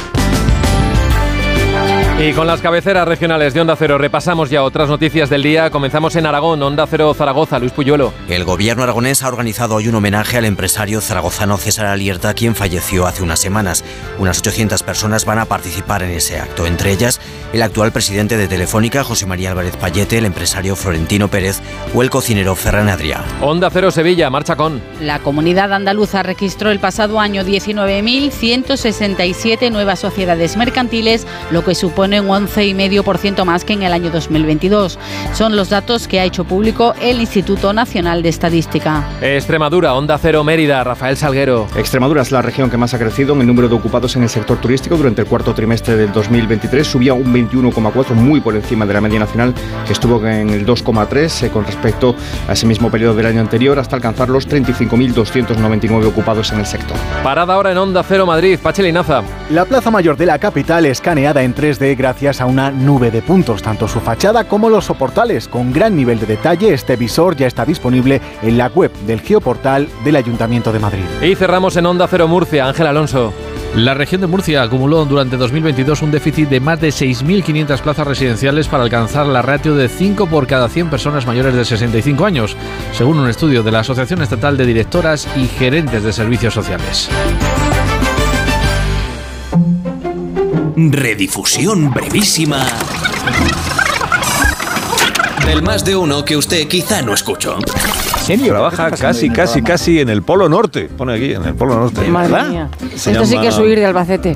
[2.23, 5.71] Y con las cabeceras regionales de Onda Cero repasamos ya otras noticias del día.
[5.71, 8.13] Comenzamos en Aragón, Onda Cero Zaragoza, Luis Puyuelo.
[8.29, 13.07] El gobierno aragonés ha organizado hoy un homenaje al empresario zaragozano César Alierta, quien falleció
[13.07, 13.87] hace unas semanas.
[14.19, 17.23] Unas 800 personas van a participar en ese acto, entre ellas
[17.55, 21.63] el actual presidente de Telefónica, José María Álvarez Payete, el empresario Florentino Pérez
[21.95, 23.23] o el cocinero Ferran Adrià.
[23.41, 24.83] Onda Cero Sevilla, marcha con.
[25.01, 32.29] La comunidad andaluza registró el pasado año 19.167 nuevas sociedades mercantiles, lo que supone un
[32.29, 34.99] 11,5% más que en el año 2022.
[35.35, 39.07] Son los datos que ha hecho público el Instituto Nacional de Estadística.
[39.21, 41.69] Extremadura, Onda Cero Mérida, Rafael Salguero.
[41.77, 44.29] Extremadura es la región que más ha crecido en el número de ocupados en el
[44.29, 46.87] sector turístico durante el cuarto trimestre del 2023.
[46.87, 49.55] Subía un 21,4, muy por encima de la media nacional,
[49.87, 52.15] que estuvo en el 2,3 eh, con respecto
[52.49, 56.97] a ese mismo periodo del año anterior, hasta alcanzar los 35.299 ocupados en el sector.
[57.23, 59.23] Parada ahora en Onda Cero Madrid, Pachelinaza.
[59.51, 63.61] La Plaza Mayor de la capital escaneada en 3D gracias a una nube de puntos,
[63.61, 65.49] tanto su fachada como los soportales.
[65.49, 69.87] Con gran nivel de detalle, este visor ya está disponible en la web del geoportal
[70.03, 71.05] del Ayuntamiento de Madrid.
[71.21, 73.35] Y cerramos en Onda Cero Murcia, Ángel Alonso.
[73.75, 78.67] La región de Murcia acumuló durante 2022 un déficit de más de 6.500 plazas residenciales
[78.67, 82.57] para alcanzar la ratio de 5 por cada 100 personas mayores de 65 años,
[82.93, 87.11] según un estudio de la Asociación Estatal de Directoras y Gerentes de Servicios Sociales.
[90.89, 92.67] Redifusión brevísima
[95.45, 97.59] del más de uno que usted quizá no escuchó.
[98.47, 100.89] Trabaja casi, casi, casi en el Polo Norte.
[100.89, 102.09] Pone aquí, en el Polo Norte.
[102.09, 102.71] Madre mía.
[102.95, 104.35] Esto sí que es huir de Albacete.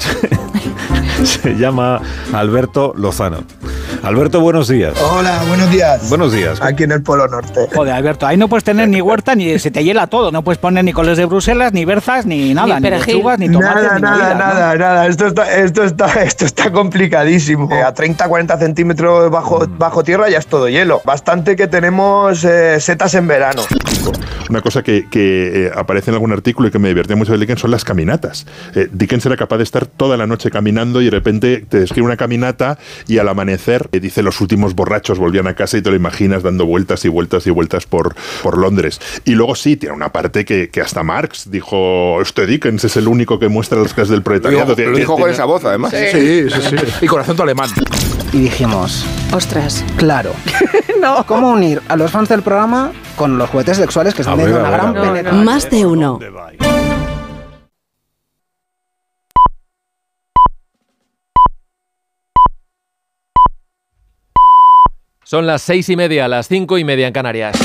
[1.25, 2.03] Se llama
[2.33, 3.45] Alberto Lozano.
[4.05, 4.93] Alberto, buenos días.
[5.01, 6.11] Hola, buenos días.
[6.11, 6.61] Buenos días.
[6.61, 7.69] Aquí en el Polo Norte.
[7.75, 10.31] Joder, Alberto, ahí no puedes tener ni huerta, ni se te hiela todo.
[10.31, 13.83] No puedes poner ni coles de Bruselas, ni berzas, ni nada, ni, lechugas, ni tomates,
[13.83, 14.39] Nada, ni nada, movidas, ¿no?
[14.39, 15.07] nada, nada.
[15.07, 17.73] Esto está, esto está, esto está complicadísimo.
[17.73, 21.01] Eh, a 30, 40 centímetros bajo, bajo tierra ya es todo hielo.
[21.07, 23.63] Bastante que tenemos eh, setas en verano.
[24.51, 27.39] Una cosa que, que, eh, aparece en algún artículo y que me divierte mucho de
[27.39, 28.47] Dickens son las caminatas.
[28.75, 32.07] Eh, Dickens era capaz de estar toda la noche caminando y de repente te describe
[32.07, 35.97] una caminata y al amanecer dice los últimos borrachos volvían a casa y te lo
[35.97, 39.01] imaginas dando vueltas y vueltas y vueltas por, por Londres.
[39.25, 43.09] Y luego sí, tiene una parte que, que hasta Marx dijo, este Dickens es el
[43.09, 44.75] único que muestra las clases del proletariado.
[44.77, 45.93] Lo dijo con esa voz, además.
[45.93, 46.77] Sí, sí, sí.
[47.03, 47.71] Y con acento alemán.
[48.33, 49.85] Y dijimos, Ostras.
[49.97, 50.33] claro,
[51.27, 54.69] ¿cómo unir a los fans del programa con los juguetes sexuales que están teniendo a
[54.69, 55.45] una gran penetración?
[55.45, 56.19] Más de uno.
[65.35, 67.57] Son las seis y media, las cinco y media en Canarias.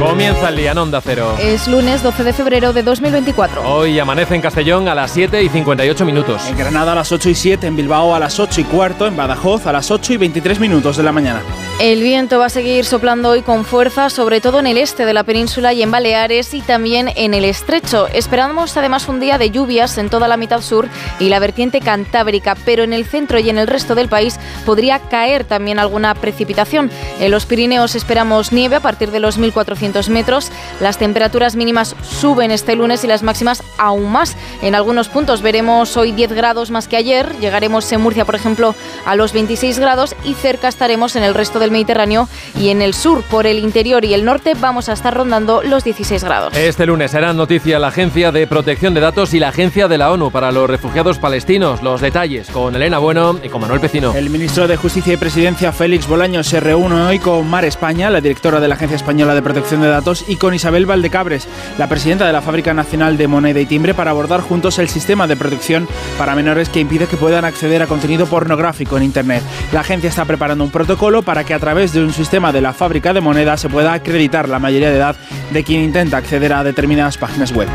[0.00, 1.36] Comienza el día en Onda Cero.
[1.38, 3.62] Es lunes 12 de febrero de 2024.
[3.62, 6.44] Hoy amanece en Castellón a las 7 y 58 minutos.
[6.48, 9.16] En Granada a las 8 y 7, en Bilbao a las 8 y cuarto, en
[9.16, 11.40] Badajoz a las 8 y 23 minutos de la mañana.
[11.80, 15.14] El viento va a seguir soplando hoy con fuerza, sobre todo en el este de
[15.14, 18.06] la península y en Baleares y también en el estrecho.
[18.08, 22.54] Esperamos además un día de lluvias en toda la mitad sur y la vertiente cantábrica,
[22.66, 26.90] pero en el centro y en el resto del país podría caer también alguna precipitación.
[27.18, 30.52] En los Pirineos esperamos nieve a partir de los 1400 metros.
[30.80, 34.36] Las temperaturas mínimas suben este lunes y las máximas aún más.
[34.60, 37.34] En algunos puntos veremos hoy 10 grados más que ayer.
[37.40, 38.74] Llegaremos en Murcia, por ejemplo,
[39.06, 42.28] a los 26 grados y cerca estaremos en el resto del Mediterráneo
[42.58, 45.84] y en el sur, por el interior y el norte, vamos a estar rondando los
[45.84, 46.56] 16 grados.
[46.56, 50.10] Este lunes serán noticia la Agencia de Protección de Datos y la Agencia de la
[50.10, 51.82] ONU para los Refugiados Palestinos.
[51.82, 54.14] Los detalles con Elena Bueno y con Manuel Pecino.
[54.14, 58.20] El ministro de Justicia y Presidencia, Félix Bolaños, se reúne hoy con Mar España, la
[58.20, 61.46] directora de la Agencia Española de Protección de Datos, y con Isabel Valdecabres,
[61.78, 65.26] la presidenta de la Fábrica Nacional de Moneda y Timbre, para abordar juntos el sistema
[65.26, 69.42] de protección para menores que impide que puedan acceder a contenido pornográfico en Internet.
[69.72, 72.72] La agencia está preparando un protocolo para que a través de un sistema de la
[72.72, 75.16] fábrica de moneda se pueda acreditar la mayoría de edad
[75.52, 77.68] de quien intenta acceder a determinadas páginas web.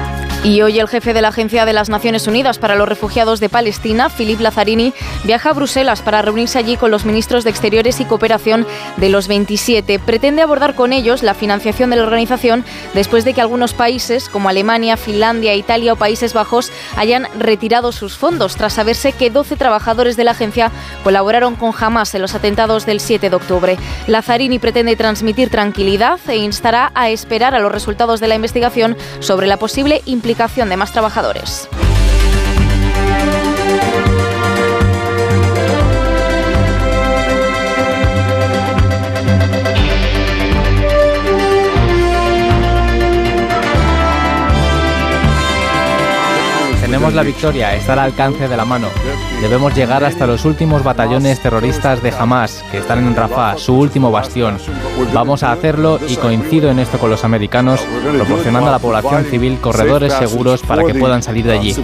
[0.46, 3.50] Y hoy el jefe de la Agencia de las Naciones Unidas para los Refugiados de
[3.50, 8.06] Palestina, Philip Lazzarini, viaja a Bruselas para reunirse allí con los ministros de Exteriores y
[8.06, 9.98] Cooperación de los 27.
[9.98, 14.48] Pretende abordar con ellos la financiación de la organización después de que algunos países, como
[14.48, 20.16] Alemania, Finlandia, Italia o Países Bajos, hayan retirado sus fondos tras saberse que 12 trabajadores
[20.16, 20.72] de la agencia
[21.04, 23.78] colaboraron con Hamas en los atentados del 7 de octubre.
[24.06, 29.48] Lazzarini pretende transmitir tranquilidad e instará a esperar a los resultados de la investigación sobre
[29.48, 30.35] la posible implicación
[30.70, 31.70] de más trabajadores.
[46.96, 48.88] La victoria, está al alcance de la mano.
[49.42, 54.12] Debemos llegar hasta los últimos batallones terroristas de Hamas, que están en Rafah, su último
[54.12, 54.58] bastión.
[55.14, 57.82] Vamos a hacerlo y coincido en esto con los americanos,
[58.14, 61.76] proporcionando a la población civil corredores seguros para que puedan salir de allí.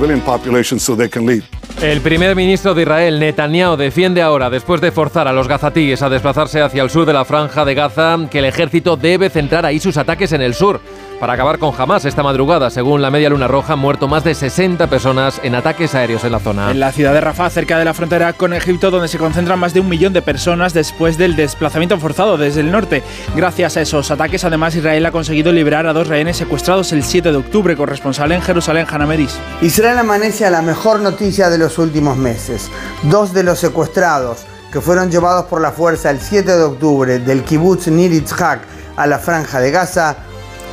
[1.81, 6.09] El primer ministro de Israel, Netanyahu, defiende ahora, después de forzar a los gazatíes a
[6.09, 9.79] desplazarse hacia el sur de la franja de Gaza, que el ejército debe centrar ahí
[9.79, 10.79] sus ataques en el sur
[11.21, 12.71] para acabar con Hamas esta madrugada.
[12.71, 16.31] Según la Media Luna Roja, han muerto más de 60 personas en ataques aéreos en
[16.31, 16.71] la zona.
[16.71, 19.75] En la ciudad de Rafah, cerca de la frontera con Egipto, donde se concentran más
[19.75, 23.03] de un millón de personas después del desplazamiento forzado desde el norte.
[23.35, 27.31] Gracias a esos ataques, además, Israel ha conseguido liberar a dos rehenes secuestrados el 7
[27.31, 29.37] de octubre, corresponsal en Jerusalén, Hanameris.
[29.61, 32.71] Israel amanece a la mejor noticia de los últimos meses.
[33.03, 34.39] Dos de los secuestrados
[34.73, 38.61] que fueron llevados por la fuerza el 7 de octubre del kibbutz Nir Yitzhak
[38.95, 40.30] a la franja de Gaza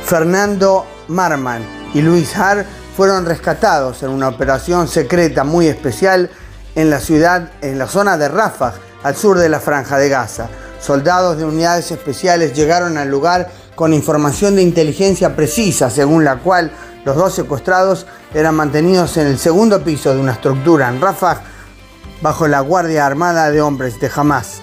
[0.09, 1.61] Fernando Marman
[1.93, 2.65] y Luis Har
[2.97, 6.31] fueron rescatados en una operación secreta muy especial
[6.73, 10.49] en la ciudad, en la zona de Rafah, al sur de la franja de Gaza.
[10.81, 16.71] Soldados de unidades especiales llegaron al lugar con información de inteligencia precisa, según la cual
[17.05, 21.41] los dos secuestrados eran mantenidos en el segundo piso de una estructura en Rafah
[22.23, 24.61] bajo la Guardia Armada de Hombres de Hamas.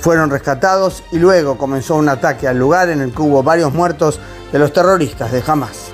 [0.00, 4.18] Fueron rescatados y luego comenzó un ataque al lugar en el que hubo varios muertos
[4.52, 5.92] de los terroristas de Hamas.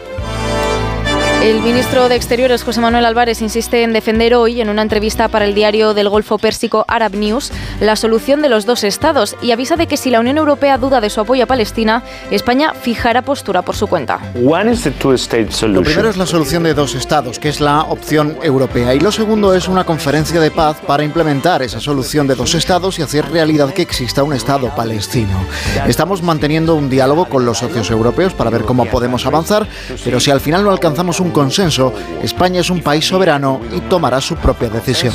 [1.44, 5.44] El ministro de Exteriores, José Manuel Álvarez, insiste en defender hoy, en una entrevista para
[5.44, 9.76] el diario del Golfo Pérsico Arab News, la solución de los dos estados y avisa
[9.76, 13.60] de que si la Unión Europea duda de su apoyo a Palestina, España fijará postura
[13.60, 14.20] por su cuenta.
[14.34, 19.12] Lo primero es la solución de dos estados, que es la opción europea, y lo
[19.12, 23.30] segundo es una conferencia de paz para implementar esa solución de dos estados y hacer
[23.30, 25.46] realidad que exista un estado palestino.
[25.86, 29.68] Estamos manteniendo un diálogo con los socios europeos para ver cómo podemos avanzar,
[30.02, 31.92] pero si al final no alcanzamos un consenso,
[32.22, 35.12] España es un país soberano y tomará su propia decisión.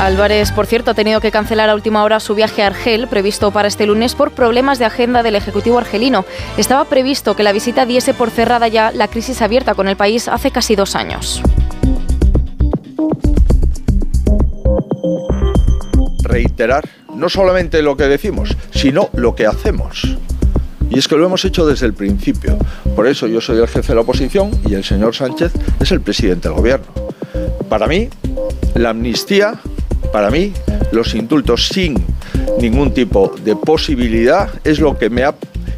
[0.00, 3.50] Álvarez, por cierto, ha tenido que cancelar a última hora su viaje a Argel, previsto
[3.50, 6.24] para este lunes, por problemas de agenda del Ejecutivo argelino.
[6.56, 10.26] Estaba previsto que la visita diese por cerrada ya la crisis abierta con el país
[10.26, 11.42] hace casi dos años.
[16.22, 20.16] Reiterar no solamente lo que decimos, sino lo que hacemos.
[20.90, 22.58] Y es que lo hemos hecho desde el principio.
[22.96, 26.00] Por eso yo soy el jefe de la oposición y el señor Sánchez es el
[26.00, 26.86] presidente del gobierno.
[27.68, 28.08] Para mí,
[28.74, 29.60] la amnistía,
[30.12, 30.52] para mí,
[30.90, 31.94] los indultos sin
[32.60, 35.34] ningún tipo de posibilidad es lo que me ha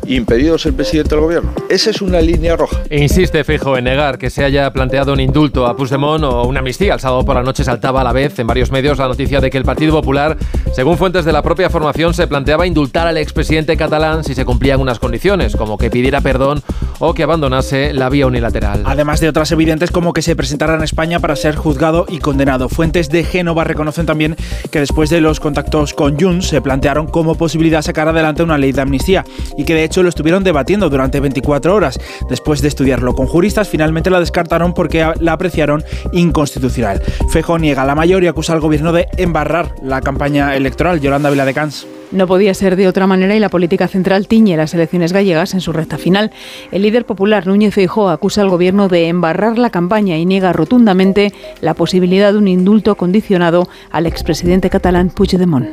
[0.06, 1.52] impedido ser presidente del gobierno.
[1.68, 2.78] Esa es una línea roja.
[2.90, 6.94] Insiste Fijo en negar que se haya planteado un indulto a Puigdemont o una amnistía.
[6.94, 9.50] El sábado por la noche saltaba a la vez en varios medios la noticia de
[9.50, 10.36] que el Partido Popular,
[10.74, 14.80] según fuentes de la propia formación, se planteaba indultar al expresidente catalán si se cumplían
[14.80, 16.62] unas condiciones, como que pidiera perdón
[16.98, 18.82] o que abandonase la vía unilateral.
[18.86, 22.68] Además de otras evidentes como que se presentara en España para ser juzgado y condenado.
[22.68, 24.36] Fuentes de Génova reconocen también
[24.70, 28.72] que después de los contactos con Junts se plantearon como posibilidad sacar adelante una ley
[28.72, 29.24] de amnistía
[29.56, 31.98] y que de hecho lo estuvieron debatiendo durante 24 horas.
[32.30, 37.02] Después de estudiarlo con juristas, finalmente la descartaron porque la apreciaron inconstitucional.
[37.30, 41.00] Fejo niega la mayor y acusa al gobierno de embarrar la campaña electoral.
[41.00, 41.86] Yolanda Viladecans.
[42.12, 45.62] No podía ser de otra manera y la política central tiñe las elecciones gallegas en
[45.62, 46.30] su recta final.
[46.70, 51.32] El líder popular Núñez Feijóo acusa al gobierno de embarrar la campaña y niega rotundamente
[51.62, 55.68] la posibilidad de un indulto condicionado al expresidente catalán Puigdemont.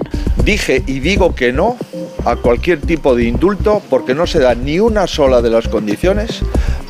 [0.45, 1.75] Dije y digo que no
[2.25, 6.41] a cualquier tipo de indulto porque no se da ni una sola de las condiciones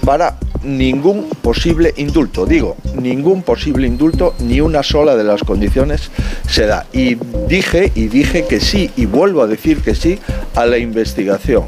[0.06, 2.46] para ningún posible indulto.
[2.46, 6.12] Digo, ningún posible indulto, ni una sola de las condiciones
[6.48, 6.86] se da.
[6.94, 7.16] Y
[7.48, 10.20] dije y dije que sí, y vuelvo a decir que sí,
[10.56, 11.64] a la investigación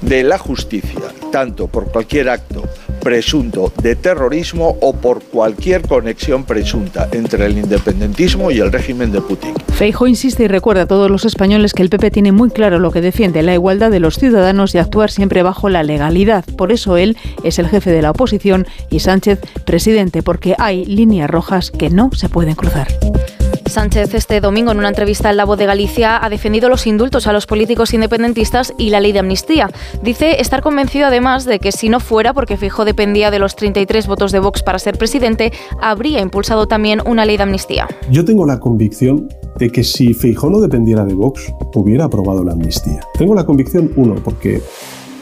[0.00, 2.64] de la justicia, tanto por cualquier acto
[3.02, 9.20] presunto de terrorismo o por cualquier conexión presunta entre el independentismo y el régimen de
[9.20, 9.54] Putin.
[9.74, 12.90] Feijo insiste y recuerda a todos los españoles que el PP tiene muy claro lo
[12.90, 16.44] que defiende, la igualdad de los ciudadanos y actuar siempre bajo la legalidad.
[16.56, 21.28] Por eso él es el jefe de la oposición y Sánchez presidente, porque hay líneas
[21.28, 22.88] rojas que no se pueden cruzar.
[23.66, 27.26] Sánchez este domingo en una entrevista en La Voz de Galicia ha defendido los indultos
[27.26, 29.70] a los políticos independentistas y la ley de amnistía.
[30.02, 34.06] Dice estar convencido además de que si no fuera porque Fijo dependía de los 33
[34.06, 37.88] votos de Vox para ser presidente, habría impulsado también una ley de amnistía.
[38.10, 42.52] Yo tengo la convicción de que si Fijo no dependiera de Vox, hubiera aprobado la
[42.52, 43.00] amnistía.
[43.14, 44.62] Tengo la convicción, uno, porque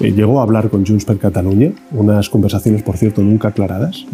[0.01, 4.07] eh, llegó a hablar con Junts per Catalunya, unas conversaciones, por cierto, nunca aclaradas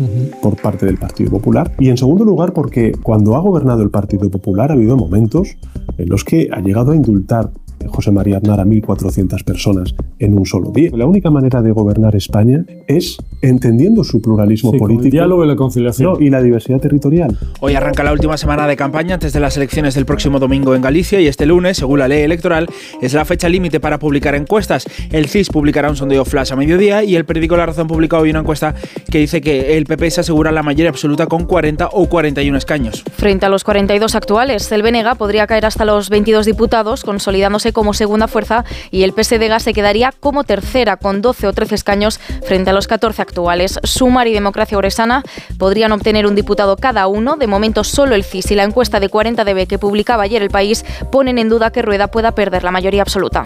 [0.43, 1.73] por parte del Partido Popular.
[1.79, 5.57] Y en segundo lugar, porque cuando ha gobernado el Partido Popular ha habido momentos
[5.99, 7.51] en los que ha llegado a indultar
[7.87, 10.91] José María Aznar a 1.400 personas en un solo día.
[10.95, 15.05] La única manera de gobernar España es entendiendo su pluralismo político.
[15.05, 16.23] el diálogo y la conciliación.
[16.23, 17.37] y la diversidad territorial.
[17.61, 20.83] Hoy arranca la última semana de campaña antes de las elecciones del próximo domingo en
[20.83, 22.69] Galicia y este lunes, según la ley electoral,
[23.01, 24.87] es la fecha límite para publicar encuestas.
[25.11, 28.31] El CIS publicará un sondeo flash a mediodía y el periódico La Razón publica hoy
[28.31, 28.75] una encuesta
[29.11, 33.05] que dice que el PP se asegura la mayoría absoluta con 40 o 41 escaños.
[33.17, 37.95] Frente a los 42 actuales, el BNG podría caer hasta los 22 diputados, consolidándose como
[37.95, 42.71] segunda fuerza y el PSDG se quedaría como tercera con 12 o 13 escaños frente
[42.71, 43.79] a los 14 actuales.
[43.83, 45.23] Sumar y Democracia Oresana
[45.59, 47.37] podrían obtener un diputado cada uno.
[47.37, 50.51] De momento solo el CIS y la encuesta de 40 DB que publicaba ayer el
[50.51, 53.45] país ponen en duda que Rueda pueda perder la mayoría absoluta.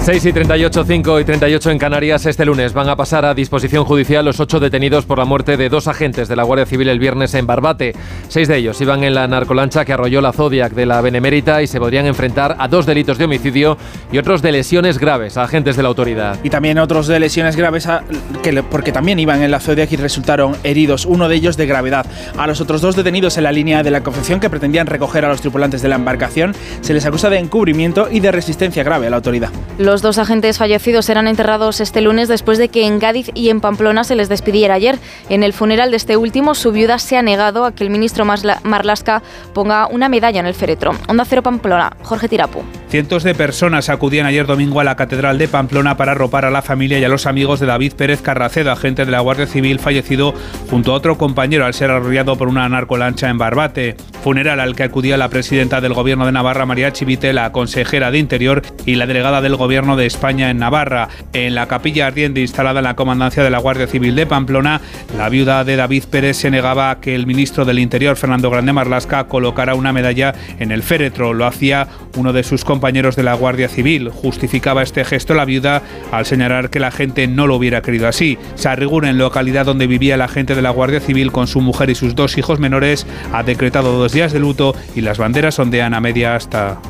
[0.00, 3.84] 6 y 38, 5 y 38 en Canarias este lunes van a pasar a disposición
[3.84, 6.98] judicial los ocho detenidos por la muerte de dos agentes de la Guardia Civil el
[6.98, 7.94] viernes en Barbate.
[8.28, 11.66] Seis de ellos iban en la narcolancha que arrolló la Zodiac de la Benemérita y
[11.66, 13.76] se podrían enfrentar a dos delitos de homicidio
[14.10, 16.38] y otros de lesiones graves a agentes de la autoridad.
[16.42, 17.86] Y también otros de lesiones graves
[18.42, 22.06] que, porque también iban en la Zodiac y resultaron heridos, uno de ellos de gravedad.
[22.38, 25.28] A los otros dos detenidos en la línea de la confección que pretendían recoger a
[25.28, 29.10] los tripulantes de la embarcación se les acusa de encubrimiento y de resistencia grave a
[29.10, 29.50] la autoridad.
[29.78, 33.60] Los dos agentes fallecidos serán enterrados este lunes después de que en Cádiz y en
[33.60, 34.98] Pamplona se les despidiera ayer.
[35.28, 38.24] En el funeral de este último, su viuda se ha negado a que el ministro
[38.24, 39.22] Marlasca
[39.54, 40.92] ponga una medalla en el féretro.
[41.08, 42.62] Onda Cero Pamplona, Jorge Tirapu.
[42.88, 46.62] Cientos de personas acudían ayer domingo a la Catedral de Pamplona para arropar a la
[46.62, 50.34] familia y a los amigos de David Pérez Carracedo, agente de la Guardia Civil fallecido
[50.70, 53.96] junto a otro compañero al ser arrollado por una narcolancha en Barbate.
[54.22, 58.18] Funeral al que acudía la presidenta del Gobierno de Navarra, María Chivite, la consejera de
[58.18, 61.08] Interior y la delegada del Gobierno de España en Navarra.
[61.32, 64.80] En la capilla ardiente instalada en la comandancia de la Guardia Civil de Pamplona,
[65.16, 68.72] la viuda de David Pérez se negaba a que el ministro del Interior, Fernando Grande
[68.72, 71.32] Marlasca, colocara una medalla en el féretro.
[71.32, 74.10] Lo hacía uno de sus compañeros de la Guardia Civil.
[74.10, 78.36] Justificaba este gesto la viuda al señalar que la gente no lo hubiera querido así.
[78.56, 82.16] en localidad donde vivía la gente de la Guardia Civil con su mujer y sus
[82.16, 86.34] dos hijos menores, ha decretado dos días de luto y las banderas ondean a media
[86.34, 86.80] hasta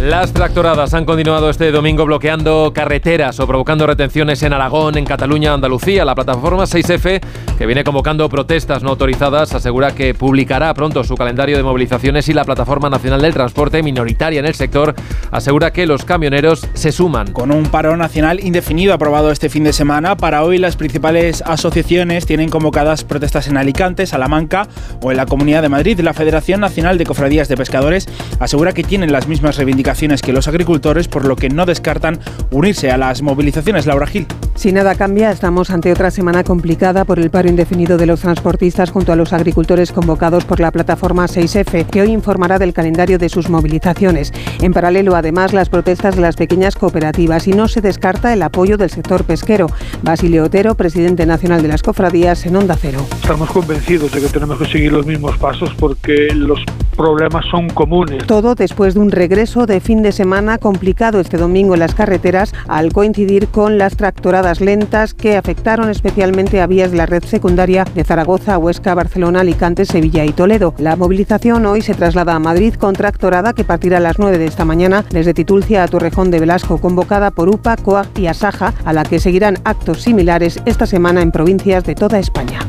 [0.00, 5.52] las tractoradas han continuado este domingo bloqueando carreteras o provocando retenciones en Aragón, en Cataluña,
[5.52, 6.04] Andalucía.
[6.04, 7.20] La plataforma 6F,
[7.58, 12.32] que viene convocando protestas no autorizadas, asegura que publicará pronto su calendario de movilizaciones y
[12.32, 14.94] la Plataforma Nacional del Transporte, minoritaria en el sector,
[15.32, 17.32] asegura que los camioneros se suman.
[17.32, 22.24] Con un paro nacional indefinido aprobado este fin de semana, para hoy las principales asociaciones
[22.24, 24.68] tienen convocadas protestas en Alicante, Salamanca
[25.02, 25.98] o en la Comunidad de Madrid.
[26.00, 29.87] La Federación Nacional de Cofradías de Pescadores asegura que tienen las mismas reivindicaciones
[30.22, 32.18] que los agricultores, por lo que no descartan
[32.50, 33.86] unirse a las movilizaciones.
[33.86, 34.26] Laura Gil.
[34.54, 38.90] Si nada cambia, estamos ante otra semana complicada por el paro indefinido de los transportistas
[38.90, 43.30] junto a los agricultores convocados por la plataforma 6F, que hoy informará del calendario de
[43.30, 44.32] sus movilizaciones.
[44.60, 48.76] En paralelo, además, las protestas de las pequeñas cooperativas y no se descarta el apoyo
[48.76, 49.68] del sector pesquero.
[50.02, 53.06] Basilio Otero, presidente nacional de las cofradías, en Onda Cero.
[53.22, 56.60] Estamos convencidos de que tenemos que seguir los mismos pasos porque los
[56.96, 58.26] problemas son comunes.
[58.26, 62.52] Todo después de un regreso de fin de semana complicado este domingo en las carreteras
[62.66, 67.84] al coincidir con las tractoradas lentas que afectaron especialmente a vías de la red secundaria
[67.94, 70.74] de Zaragoza, Huesca, Barcelona, Alicante, Sevilla y Toledo.
[70.78, 74.46] La movilización hoy se traslada a Madrid con tractorada que partirá a las 9 de
[74.46, 78.92] esta mañana desde Titulcia a Torrejón de Velasco, convocada por UPA, COAG y Asaja, a
[78.92, 82.60] la que seguirán actos similares esta semana en provincias de toda España.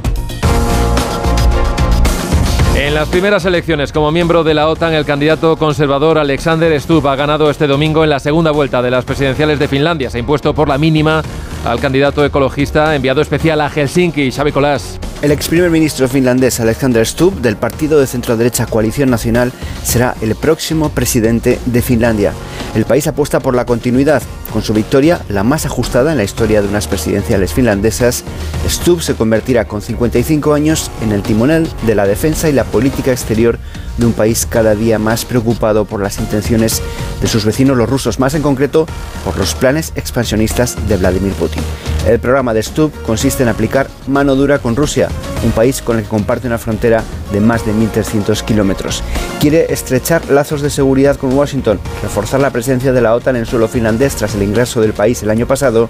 [2.75, 7.15] En las primeras elecciones como miembro de la OTAN, el candidato conservador Alexander Stubb ha
[7.15, 10.09] ganado este domingo en la segunda vuelta de las presidenciales de Finlandia.
[10.09, 11.21] Se ha impuesto por la mínima
[11.65, 14.99] al candidato ecologista enviado especial a Helsinki, Xavi Colás.
[15.21, 19.51] El ex primer ministro finlandés Alexander Stubb, del partido de centro-derecha Coalición Nacional,
[19.83, 22.31] será el próximo presidente de Finlandia.
[22.73, 24.21] El país apuesta por la continuidad.
[24.53, 28.23] Con su victoria, la más ajustada en la historia de unas presidenciales finlandesas,
[28.65, 33.11] Stubb se convertirá con 55 años en el timonel de la defensa y la política
[33.11, 33.59] exterior
[33.97, 36.81] de un país cada día más preocupado por las intenciones
[37.21, 38.87] de sus vecinos los rusos, más en concreto
[39.25, 41.61] por los planes expansionistas de Vladimir Putin.
[42.07, 45.09] El programa de Stubb consiste en aplicar mano dura con Rusia,
[45.43, 49.03] un país con el que comparte una frontera de más de 1.300 kilómetros.
[49.39, 53.67] Quiere estrechar lazos de seguridad con Washington, reforzar la presencia de la OTAN en suelo
[53.67, 55.89] finlandés tras el ingreso del país el año pasado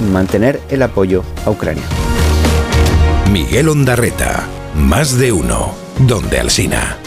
[0.00, 1.84] y mantener el apoyo a Ucrania.
[3.32, 4.44] Miguel Ondarreta,
[4.74, 6.98] más de uno, donde Alsina.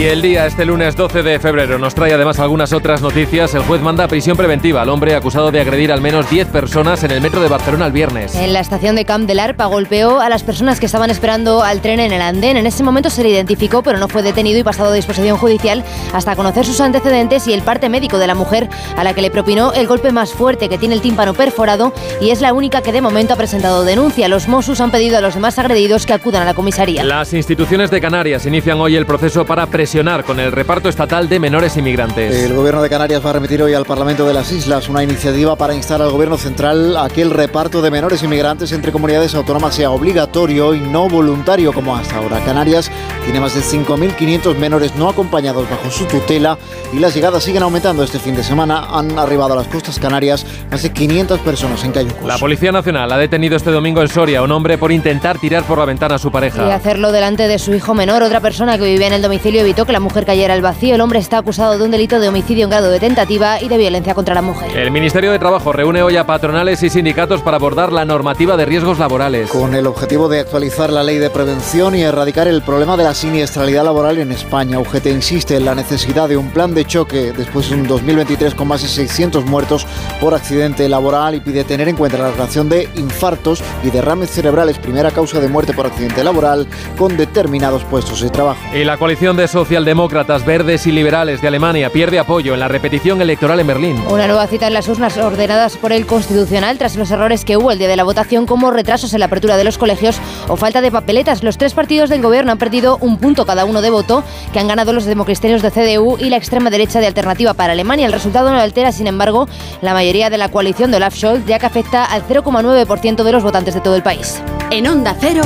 [0.00, 3.52] Y el día, este lunes 12 de febrero, nos trae además algunas otras noticias.
[3.52, 7.10] El juez manda prisión preventiva al hombre acusado de agredir al menos 10 personas en
[7.10, 8.34] el metro de Barcelona el viernes.
[8.34, 11.82] En la estación de Camp del Arpa golpeó a las personas que estaban esperando al
[11.82, 12.56] tren en el andén.
[12.56, 15.84] En ese momento se le identificó, pero no fue detenido y pasado a disposición judicial
[16.14, 19.30] hasta conocer sus antecedentes y el parte médico de la mujer a la que le
[19.30, 21.92] propinó el golpe más fuerte que tiene el tímpano perforado
[22.22, 24.28] y es la única que de momento ha presentado denuncia.
[24.28, 27.04] Los Mossos han pedido a los demás agredidos que acudan a la comisaría.
[27.04, 31.40] Las instituciones de Canarias inician hoy el proceso para presionar con el reparto estatal de
[31.40, 32.44] menores inmigrantes.
[32.44, 35.56] El gobierno de Canarias va a remitir hoy al Parlamento de las Islas una iniciativa
[35.56, 39.74] para instar al gobierno central a que el reparto de menores inmigrantes entre comunidades autónomas
[39.74, 42.38] sea obligatorio y no voluntario como hasta ahora.
[42.44, 42.88] Canarias
[43.24, 46.56] tiene más de 5.500 menores no acompañados bajo su tutela
[46.92, 48.04] y las llegadas siguen aumentando.
[48.04, 51.90] Este fin de semana han arribado a las costas canarias más de 500 personas en
[51.90, 52.28] Cayucos.
[52.28, 55.64] La Policía Nacional ha detenido este domingo en Soria a un hombre por intentar tirar
[55.64, 56.64] por la ventana a su pareja.
[56.68, 58.22] Y hacerlo delante de su hijo menor.
[58.22, 60.94] Otra persona que vivía en el domicilio evitó que la mujer cayera al vacío.
[60.94, 63.78] El hombre está acusado de un delito de homicidio en grado de tentativa y de
[63.78, 64.76] violencia contra la mujer.
[64.76, 68.66] El Ministerio de Trabajo reúne hoy a patronales y sindicatos para abordar la normativa de
[68.66, 69.50] riesgos laborales.
[69.50, 73.14] Con el objetivo de actualizar la ley de prevención y erradicar el problema de la
[73.14, 77.70] siniestralidad laboral en España, UGT insiste en la necesidad de un plan de choque después
[77.70, 79.86] de un 2023 con más de 600 muertos
[80.20, 84.78] por accidente laboral y pide tener en cuenta la relación de infartos y derrames cerebrales,
[84.78, 86.66] primera causa de muerte por accidente laboral,
[86.98, 88.60] con determinados puestos de trabajo.
[88.74, 93.22] Y la coalición de socialdemócratas, verdes y liberales de Alemania pierde apoyo en la repetición
[93.22, 94.02] electoral en Berlín.
[94.10, 97.70] Una nueva cita en las urnas ordenadas por el Constitucional tras los errores que hubo
[97.70, 100.18] el día de la votación, como retrasos en la apertura de los colegios
[100.48, 101.44] o falta de papeletas.
[101.44, 104.66] Los tres partidos del gobierno han perdido un punto cada uno de voto, que han
[104.66, 108.06] ganado los democristianos de CDU y la extrema derecha de Alternativa para Alemania.
[108.06, 109.46] El resultado no altera, sin embargo,
[109.82, 113.44] la mayoría de la coalición de Olaf Scholz, ya que afecta al 0,9% de los
[113.44, 114.42] votantes de todo el país.
[114.72, 115.42] En Onda Cero,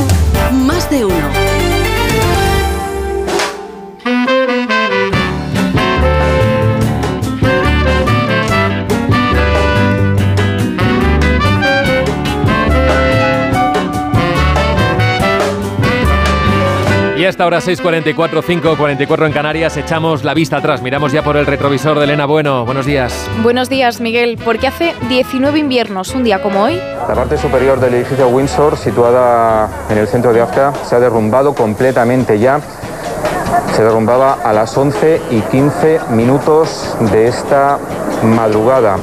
[0.51, 1.54] más de uno.
[17.25, 21.47] Y hasta ahora 6.44, 5.44 en Canarias, echamos la vista atrás, miramos ya por el
[21.47, 22.67] retrovisor de Elena Bueno.
[22.67, 23.31] Buenos días.
[23.43, 26.77] Buenos días, Miguel, porque hace 19 inviernos, un día como hoy.
[26.77, 31.55] La parte superior del edificio Windsor, situada en el centro de Afta, se ha derrumbado
[31.55, 32.61] completamente ya.
[33.75, 37.79] Se derrumbaba a las 11 y 15 minutos de esta
[38.25, 38.99] madrugada.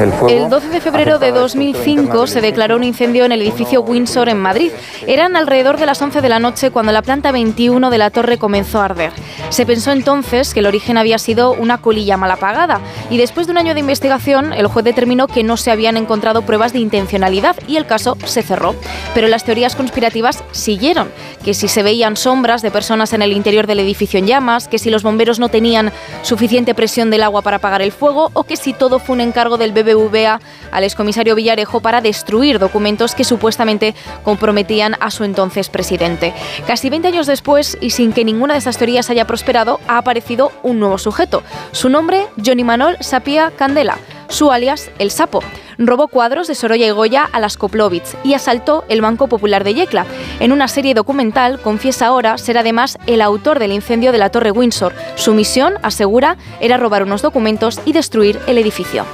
[0.00, 4.40] El, 12 de febrero de 2005 se declaró un incendio en el edificio Windsor en
[4.40, 4.72] Madrid.
[5.06, 8.36] Eran alrededor de las 11 de la noche cuando la planta 21 de la torre
[8.36, 9.12] comenzó a arder.
[9.50, 13.52] Se pensó entonces que el origen había sido una colilla mal apagada y después de
[13.52, 17.54] un año de investigación el juez determinó que no se habían encontrado pruebas de intencionalidad
[17.68, 18.74] y el caso se cerró.
[19.14, 21.08] Pero las teorías conspirativas siguieron,
[21.44, 24.80] que si se veían sombras de personas en el interior del edificio en llamas, que
[24.80, 28.56] si los bomberos no tenían suficiente presión del agua para apagar el fuego o que
[28.56, 30.40] si todo fue un encargo del BBVA
[30.72, 36.32] al excomisario Villarejo para destruir documentos que supuestamente comprometían a su entonces presidente.
[36.66, 40.52] Casi 20 años después, y sin que ninguna de estas teorías haya prosperado, ha aparecido
[40.62, 41.42] un nuevo sujeto.
[41.72, 43.98] Su nombre, Johnny Manol Sapia Candela.
[44.28, 45.42] Su alias, El Sapo
[45.78, 49.74] robó cuadros de Sorolla y Goya a las Koplovitz y asaltó el Banco Popular de
[49.74, 50.06] Yecla.
[50.40, 54.50] En una serie documental confiesa ahora ser además el autor del incendio de la Torre
[54.50, 54.94] Windsor.
[55.16, 59.04] Su misión, asegura, era robar unos documentos y destruir el edificio.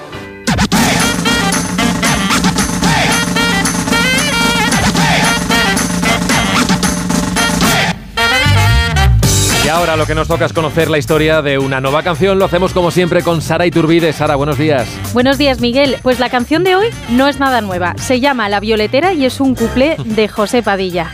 [9.71, 12.39] Ahora lo que nos toca es conocer la historia de una nueva canción.
[12.39, 14.13] Lo hacemos como siempre con Sara Iturbide.
[14.13, 14.89] Sara, buenos días.
[15.13, 15.97] Buenos días, Miguel.
[16.03, 17.95] Pues la canción de hoy no es nada nueva.
[17.97, 21.11] Se llama La Violetera y es un cuplé de José Padilla.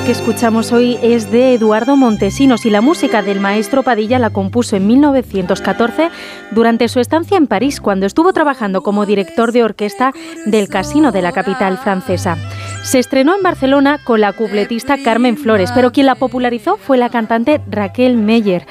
[0.00, 4.74] Que escuchamos hoy es de Eduardo Montesinos y la música del maestro Padilla la compuso
[4.74, 6.08] en 1914
[6.50, 10.14] durante su estancia en París, cuando estuvo trabajando como director de orquesta
[10.46, 12.38] del Casino de la capital francesa.
[12.82, 17.10] Se estrenó en Barcelona con la cupletista Carmen Flores, pero quien la popularizó fue la
[17.10, 18.66] cantante Raquel Meyer.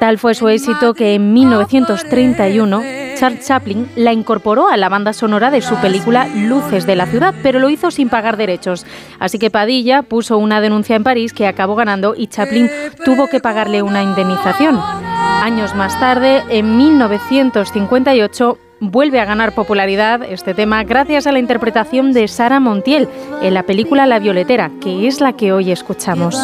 [0.00, 2.82] Tal fue su éxito que en 1931
[3.16, 7.34] Charles Chaplin la incorporó a la banda sonora de su película Luces de la ciudad,
[7.42, 8.86] pero lo hizo sin pagar derechos.
[9.18, 12.70] Así que Padilla puso una denuncia en París que acabó ganando y Chaplin
[13.04, 14.80] tuvo que pagarle una indemnización.
[14.80, 22.14] Años más tarde, en 1958, vuelve a ganar popularidad este tema gracias a la interpretación
[22.14, 23.06] de Sara Montiel
[23.42, 26.36] en la película La Violetera, que es la que hoy escuchamos.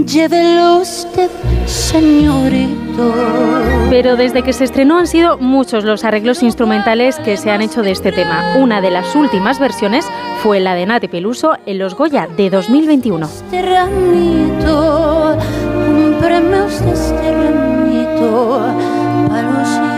[0.00, 1.30] Llévelo usted,
[1.66, 3.14] señorito.
[3.90, 7.82] Pero desde que se estrenó han sido muchos los arreglos instrumentales que se han hecho
[7.82, 8.54] de este tema.
[8.58, 10.06] Una de las últimas versiones
[10.42, 13.26] fue la de Nati Peluso en Los Goya de 2021.
[13.26, 15.36] Este ramito,
[15.74, 18.66] cómprame usted este ramito,
[19.28, 19.91] para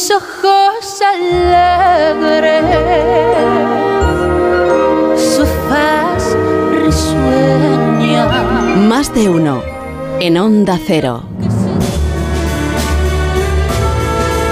[0.00, 2.64] Sus ojos alegres,
[5.20, 6.34] su faz
[6.72, 8.26] risueña.
[8.88, 9.62] Más de uno.
[10.18, 11.24] En Onda Cero.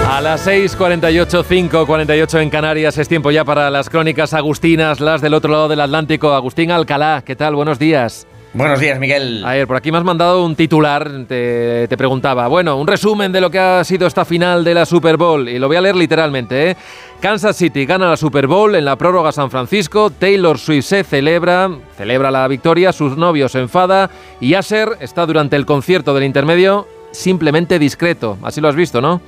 [0.07, 5.33] A las 6:48, 5:48 en Canarias es tiempo ya para las crónicas agustinas, las del
[5.33, 6.35] otro lado del Atlántico.
[6.35, 7.55] Agustín Alcalá, ¿qué tal?
[7.55, 8.27] Buenos días.
[8.51, 9.45] Buenos días, Miguel.
[9.45, 13.31] A ver, por aquí me has mandado un titular, te, te, preguntaba, bueno, un resumen
[13.31, 15.81] de lo que ha sido esta final de la Super Bowl, y lo voy a
[15.81, 16.77] leer literalmente, ¿eh?
[17.19, 21.69] Kansas City gana la Super Bowl en la prórroga San Francisco, Taylor Swift se celebra,
[21.95, 24.09] celebra la victoria, sus novios se enfada,
[24.41, 29.21] y Asher está durante el concierto del intermedio simplemente discreto, así lo has visto, ¿no?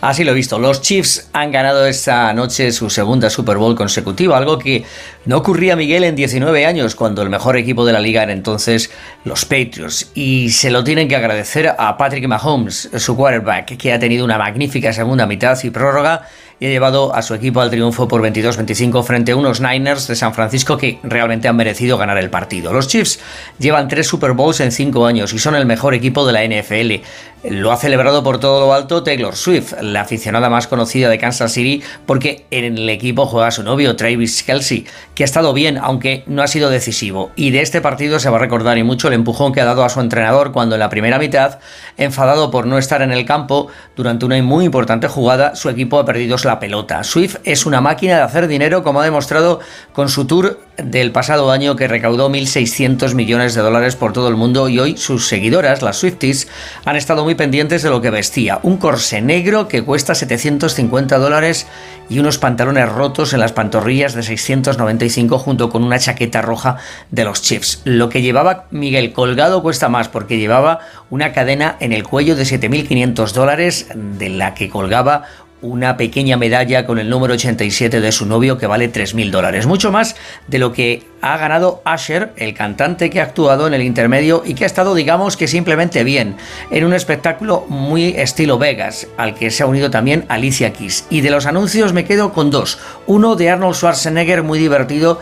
[0.00, 0.58] Así lo he visto.
[0.58, 4.84] Los Chiefs han ganado esta noche su segunda Super Bowl consecutiva, algo que
[5.26, 8.90] no ocurría Miguel en 19 años, cuando el mejor equipo de la liga era entonces
[9.24, 10.10] los Patriots.
[10.14, 14.38] Y se lo tienen que agradecer a Patrick Mahomes, su quarterback, que ha tenido una
[14.38, 16.26] magnífica segunda mitad y prórroga
[16.60, 20.14] y ha llevado a su equipo al triunfo por 22-25 frente a unos Niners de
[20.14, 22.72] San Francisco que realmente han merecido ganar el partido.
[22.74, 23.18] Los Chiefs
[23.58, 27.02] llevan tres Super Bowls en cinco años y son el mejor equipo de la NFL.
[27.42, 31.52] Lo ha celebrado por todo lo alto Taylor Swift, la aficionada más conocida de Kansas
[31.52, 34.84] City, porque en el equipo juega su novio Travis Kelsey,
[35.14, 37.30] que ha estado bien, aunque no ha sido decisivo.
[37.36, 39.84] Y de este partido se va a recordar y mucho el empujón que ha dado
[39.84, 41.60] a su entrenador cuando en la primera mitad,
[41.96, 46.04] enfadado por no estar en el campo durante una muy importante jugada, su equipo ha
[46.04, 47.04] perdido la pelota.
[47.04, 49.60] Swift es una máquina de hacer dinero, como ha demostrado
[49.92, 54.34] con su tour del pasado año que recaudó 1.600 millones de dólares por todo el
[54.34, 56.48] mundo y hoy sus seguidoras, las Swifties,
[56.84, 58.58] han estado muy pendientes de lo que vestía.
[58.64, 61.68] Un corsé negro que cuesta 750 dólares
[62.08, 66.78] y unos pantalones rotos en las pantorrillas de 695 junto con una chaqueta roja
[67.12, 67.82] de los Chiefs.
[67.84, 70.80] Lo que llevaba Miguel colgado cuesta más porque llevaba
[71.10, 75.24] una cadena en el cuello de 7.500 dólares de la que colgaba
[75.62, 79.66] una pequeña medalla con el número 87 de su novio que vale 3.000 dólares.
[79.66, 83.82] Mucho más de lo que ha ganado Asher, el cantante que ha actuado en el
[83.82, 86.36] intermedio y que ha estado, digamos que simplemente bien,
[86.70, 91.06] en un espectáculo muy estilo Vegas, al que se ha unido también Alicia Keys.
[91.10, 92.78] Y de los anuncios me quedo con dos.
[93.06, 95.20] Uno de Arnold Schwarzenegger muy divertido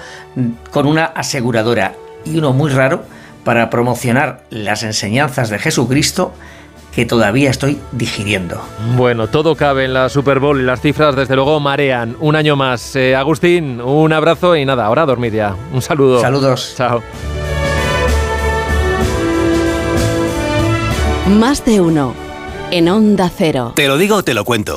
[0.71, 3.05] con una aseguradora y uno muy raro
[3.45, 6.35] para promocionar las enseñanzas de Jesucristo
[6.99, 8.61] que todavía estoy digiriendo.
[8.97, 12.17] Bueno, todo cabe en la Super Bowl y las cifras desde luego marean.
[12.19, 12.97] Un año más.
[12.97, 15.55] Eh, Agustín, un abrazo y nada, ahora a dormir ya.
[15.73, 16.21] Un saludo.
[16.21, 16.75] Saludos.
[16.77, 17.01] Chao.
[21.29, 22.15] Más de uno.
[22.73, 23.75] En Onda Cero.
[23.77, 24.77] Te lo digo o te lo cuento.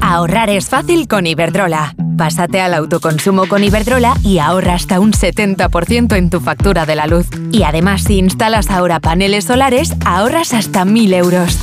[0.00, 1.94] Ahorrar es fácil con Iberdrola.
[2.16, 7.06] Pásate al autoconsumo con Iberdrola y ahorra hasta un 70% en tu factura de la
[7.06, 7.26] luz.
[7.52, 11.58] Y además, si instalas ahora paneles solares, ahorras hasta 1.000 euros.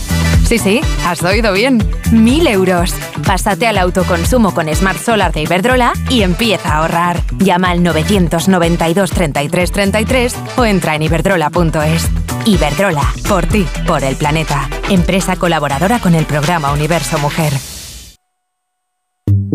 [0.45, 1.79] Sí, sí, has oído bien.
[2.11, 2.93] 1.000 euros.
[3.25, 7.21] Pásate al autoconsumo con Smart Solar de Iberdrola y empieza a ahorrar.
[7.39, 12.09] Llama al 992 33 33 o entra en iberdrola.es.
[12.45, 14.69] Iberdrola, por ti, por el planeta.
[14.89, 17.51] Empresa colaboradora con el programa Universo Mujer.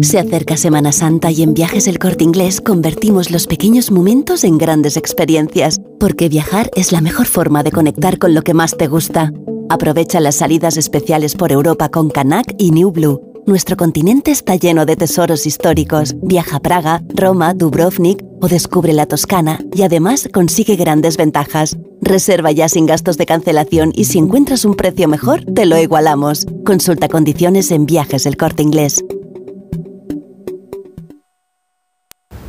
[0.00, 4.56] Se acerca Semana Santa y en Viajes El Corte Inglés convertimos los pequeños momentos en
[4.56, 8.88] grandes experiencias, porque viajar es la mejor forma de conectar con lo que más te
[8.88, 9.32] gusta.
[9.68, 13.20] Aprovecha las salidas especiales por Europa con Canac y New Blue.
[13.46, 16.14] Nuestro continente está lleno de tesoros históricos.
[16.22, 21.76] Viaja a Praga, Roma, Dubrovnik o descubre la Toscana y además consigue grandes ventajas.
[22.00, 26.46] Reserva ya sin gastos de cancelación y si encuentras un precio mejor, te lo igualamos.
[26.64, 29.04] Consulta condiciones en Viajes El Corte Inglés.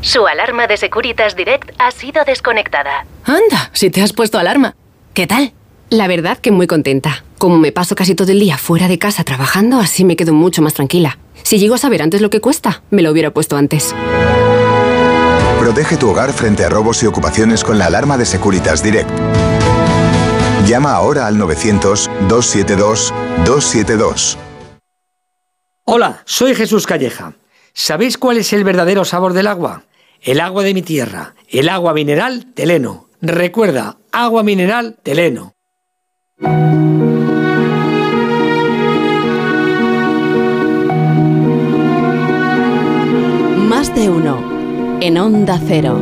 [0.04, 3.06] Su alarma de Securitas Direct ha sido desconectada.
[3.24, 4.76] Anda, si te has puesto alarma.
[5.14, 5.54] ¿Qué tal?
[5.90, 7.24] La verdad que muy contenta.
[7.38, 10.62] Como me paso casi todo el día fuera de casa trabajando, así me quedo mucho
[10.62, 11.20] más tranquila.
[11.44, 13.96] Si llego a saber antes lo que cuesta, me lo hubiera puesto antes.
[15.58, 19.10] Protege tu hogar frente a robos y ocupaciones con la alarma de Securitas Direct.
[20.68, 24.36] Llama ahora al 900-272-272.
[25.86, 27.36] Hola, soy Jesús Calleja.
[27.74, 29.84] ¿Sabéis cuál es el verdadero sabor del agua?
[30.24, 33.08] El agua de mi tierra, el agua mineral Teleno.
[33.22, 35.52] Recuerda, agua mineral Teleno.
[43.68, 44.98] Más de uno.
[45.02, 46.00] En Onda Cero.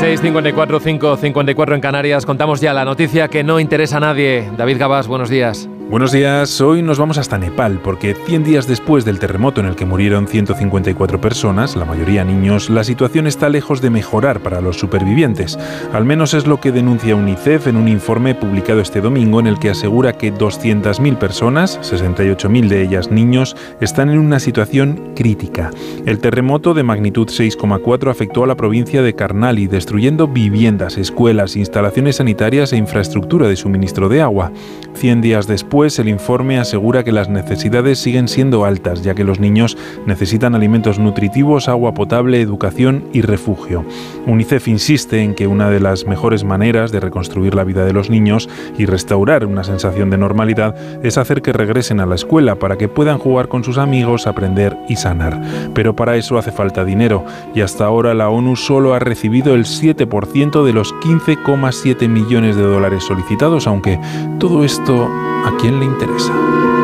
[0.00, 2.24] 6.54, 5.54 en Canarias.
[2.24, 4.50] Contamos ya la noticia que no interesa a nadie.
[4.56, 5.68] David Gabás, buenos días.
[5.90, 9.74] Buenos días, hoy nos vamos hasta Nepal porque 100 días después del terremoto en el
[9.74, 14.76] que murieron 154 personas, la mayoría niños, la situación está lejos de mejorar para los
[14.76, 15.58] supervivientes.
[15.94, 19.58] Al menos es lo que denuncia UNICEF en un informe publicado este domingo en el
[19.58, 25.70] que asegura que 200.000 personas, 68.000 de ellas niños, están en una situación crítica.
[26.04, 32.16] El terremoto de magnitud 6,4 afectó a la provincia de Karnali, destruyendo viviendas, escuelas, instalaciones
[32.16, 34.52] sanitarias e infraestructura de suministro de agua.
[34.92, 39.38] 100 días después, el informe asegura que las necesidades siguen siendo altas, ya que los
[39.38, 43.84] niños necesitan alimentos nutritivos, agua potable, educación y refugio.
[44.26, 48.10] UNICEF insiste en que una de las mejores maneras de reconstruir la vida de los
[48.10, 50.74] niños y restaurar una sensación de normalidad
[51.04, 54.76] es hacer que regresen a la escuela para que puedan jugar con sus amigos, aprender
[54.88, 55.40] y sanar.
[55.74, 57.24] Pero para eso hace falta dinero
[57.54, 62.62] y hasta ahora la ONU solo ha recibido el 7% de los 15,7 millones de
[62.62, 64.00] dólares solicitados, aunque
[64.40, 65.08] todo esto
[65.44, 66.32] ¿A quién le interesa?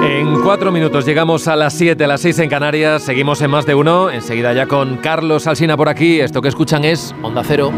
[0.02, 3.02] En cuatro minutos llegamos a las 7, a las 6 en Canarias.
[3.02, 4.10] Seguimos en más de uno.
[4.10, 6.20] Enseguida ya con Carlos Alsina por aquí.
[6.20, 7.72] Esto que escuchan es Onda Cero.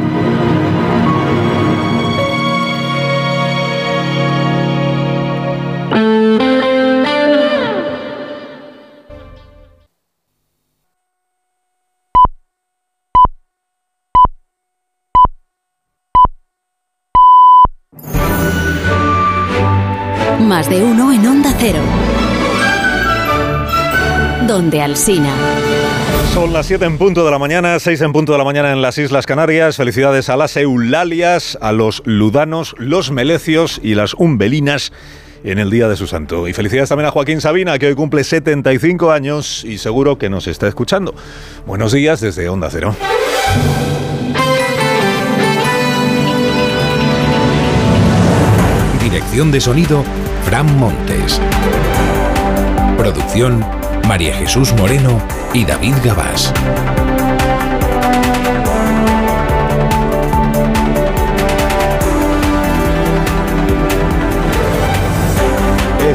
[20.40, 20.95] Más de uno
[21.68, 21.82] Cero.
[24.46, 25.34] Donde Alsina.
[26.32, 28.82] Son las 7 en punto de la mañana, 6 en punto de la mañana en
[28.82, 29.76] las Islas Canarias.
[29.76, 34.92] Felicidades a las Eulalias, a los Ludanos, los Melecios y las Umbelinas
[35.42, 36.46] en el día de su santo.
[36.46, 40.46] Y felicidades también a Joaquín Sabina, que hoy cumple 75 años y seguro que nos
[40.46, 41.16] está escuchando.
[41.66, 42.94] Buenos días desde Onda Cero.
[49.02, 50.04] Dirección de sonido,
[50.46, 51.40] Fran Montes.
[52.96, 53.66] Producción,
[54.06, 55.20] María Jesús Moreno
[55.52, 56.52] y David Gabás.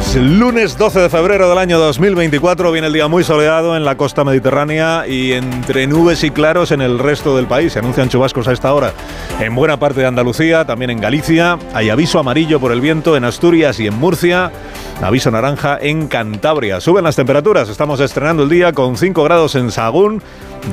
[0.02, 3.96] Es lunes 12 de febrero del año 2024, viene el día muy soleado en la
[3.96, 7.72] costa mediterránea y entre nubes y claros en el resto del país.
[7.72, 8.92] Se anuncian chubascos a esta hora
[9.40, 11.56] en buena parte de Andalucía, también en Galicia.
[11.72, 14.50] Hay aviso amarillo por el viento en Asturias y en Murcia.
[15.00, 16.80] Aviso naranja en Cantabria.
[16.80, 20.22] Suben las temperaturas, estamos estrenando el día con 5 grados en Sagún.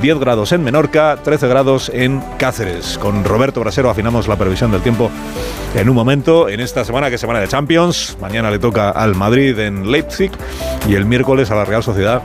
[0.02, 2.96] 10 grados en Menorca, 13 grados en Cáceres.
[2.96, 5.10] Con Roberto Brasero afinamos la previsión del tiempo
[5.74, 8.16] en un momento, en esta semana que es semana de Champions.
[8.20, 10.30] Mañana le toca al Madrid en Leipzig
[10.88, 12.22] y el miércoles a la Real Sociedad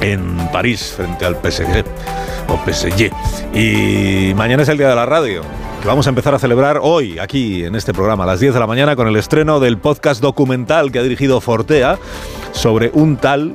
[0.00, 1.84] en París frente al PSG
[2.48, 3.12] o PSG.
[3.56, 5.42] Y mañana es el día de la radio
[5.80, 8.60] que vamos a empezar a celebrar hoy aquí en este programa a las 10 de
[8.60, 11.96] la mañana con el estreno del podcast documental que ha dirigido Fortea
[12.50, 13.54] sobre un tal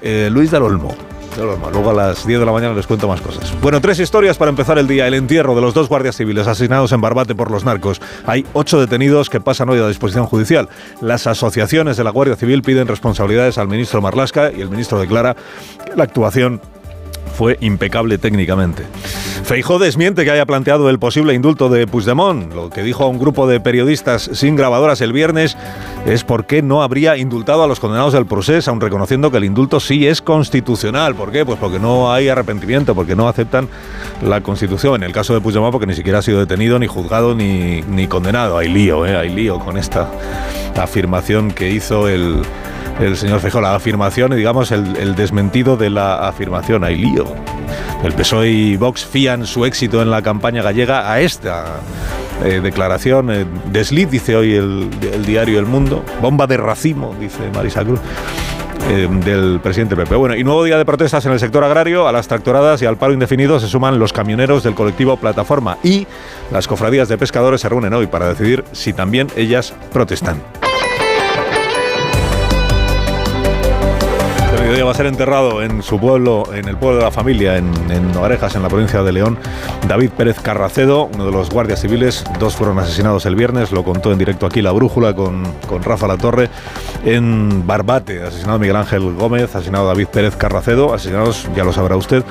[0.00, 1.07] eh, Luis del Olmo.
[1.36, 3.54] Luego a las 10 de la mañana les cuento más cosas.
[3.60, 5.06] Bueno, tres historias para empezar el día.
[5.06, 8.00] El entierro de los dos guardias civiles asesinados en Barbate por los narcos.
[8.26, 10.68] Hay ocho detenidos que pasan hoy a disposición judicial.
[11.00, 15.36] Las asociaciones de la Guardia Civil piden responsabilidades al ministro Marlasca y el ministro declara
[15.84, 16.60] que la actuación
[17.28, 18.84] fue impecable técnicamente.
[19.44, 22.52] Feijó desmiente que haya planteado el posible indulto de Puigdemont.
[22.52, 25.56] Lo que dijo a un grupo de periodistas sin grabadoras el viernes
[26.06, 29.44] es por qué no habría indultado a los condenados del proceso, aun reconociendo que el
[29.44, 31.14] indulto sí es constitucional.
[31.14, 31.46] ¿Por qué?
[31.46, 33.68] Pues porque no hay arrepentimiento, porque no aceptan
[34.22, 34.96] la Constitución.
[34.96, 38.06] En el caso de Puigdemont, porque ni siquiera ha sido detenido, ni juzgado, ni, ni
[38.06, 38.58] condenado.
[38.58, 39.16] Hay lío, ¿eh?
[39.16, 40.10] hay lío con esta
[40.76, 42.42] afirmación que hizo el
[43.00, 46.84] el señor Feijóo, la afirmación y digamos el, desmentido de la afirmación.
[46.84, 47.26] Hay lío.
[48.02, 51.80] El PSOE y Vox fían su éxito en la campaña gallega a esta
[52.44, 53.30] eh, declaración.
[53.30, 54.90] Eh, desliz, dice hoy el,
[55.24, 56.04] diario El Mundo.
[56.20, 58.00] Bomba de racimo, dice Marisa Cruz.
[58.90, 60.14] Eh, del presidente Pepe.
[60.14, 62.08] Bueno, y nuevo día de protestas en el sector agrario.
[62.08, 66.06] A las tractoradas y al paro indefinido se suman los camioneros del colectivo Plataforma y
[66.50, 70.40] las cofradías de pescadores se reúnen hoy para decidir si también ellas protestan.
[74.74, 77.72] Día va a ser enterrado en su pueblo, en el pueblo de la familia, en,
[77.90, 79.38] en en la provincia de León,
[79.86, 82.24] David Pérez Carracedo, uno de los guardias civiles.
[82.38, 86.06] Dos fueron asesinados el viernes, lo contó en directo aquí La Brújula con, con Rafa
[86.06, 86.50] Latorre.
[87.04, 92.22] En Barbate, asesinado Miguel Ángel Gómez, asesinado David Pérez Carracedo, asesinados, ya lo sabrá usted,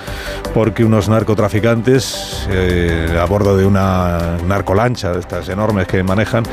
[0.53, 6.43] porque unos narcotraficantes eh, a bordo de una narcolancha, de estas enormes que manejan,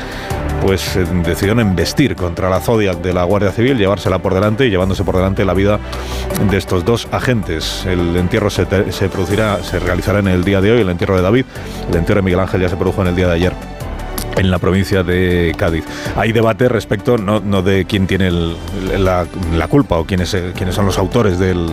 [0.61, 4.69] pues eh, decidieron embestir contra la Zodiac de la Guardia Civil, llevársela por delante y
[4.69, 5.74] llevándose por delante la vida
[6.49, 7.85] de estos dos agentes.
[7.85, 11.21] El entierro se, se producirá, se realizará en el día de hoy, el entierro de
[11.21, 11.45] David,
[11.89, 13.74] el entierro de Miguel Ángel ya se produjo en el día de ayer
[14.37, 15.85] en la provincia de Cádiz.
[16.15, 19.25] Hay debate respecto no, no de quién tiene la,
[19.69, 21.69] culpa o quiénes, quiénes son los autores del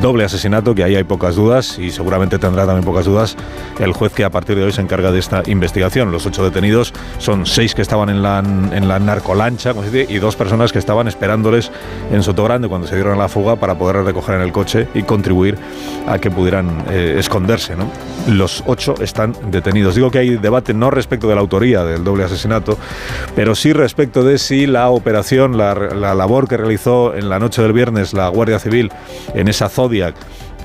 [0.00, 3.36] doble asesinato, que ahí hay pocas dudas y seguramente tendrá también pocas dudas
[3.78, 6.12] el juez que a partir de hoy se encarga de esta investigación.
[6.12, 9.74] Los ocho detenidos son seis que estaban en la, en la narcolancha
[10.08, 11.70] y dos personas que estaban esperándoles
[12.10, 15.02] en Sotogrande cuando se dieron a la fuga para poder recoger en el coche y
[15.02, 15.58] contribuir
[16.06, 17.76] a que pudieran eh, esconderse.
[17.76, 17.90] ¿no?
[18.28, 19.94] Los ocho están detenidos.
[19.94, 22.78] Digo que hay debate no respecto de la autoría del doble asesinato,
[23.34, 27.62] pero sí respecto de si la operación, la, la labor que realizó en la noche
[27.62, 28.90] del viernes la Guardia Civil
[29.34, 30.14] en esa Zodiac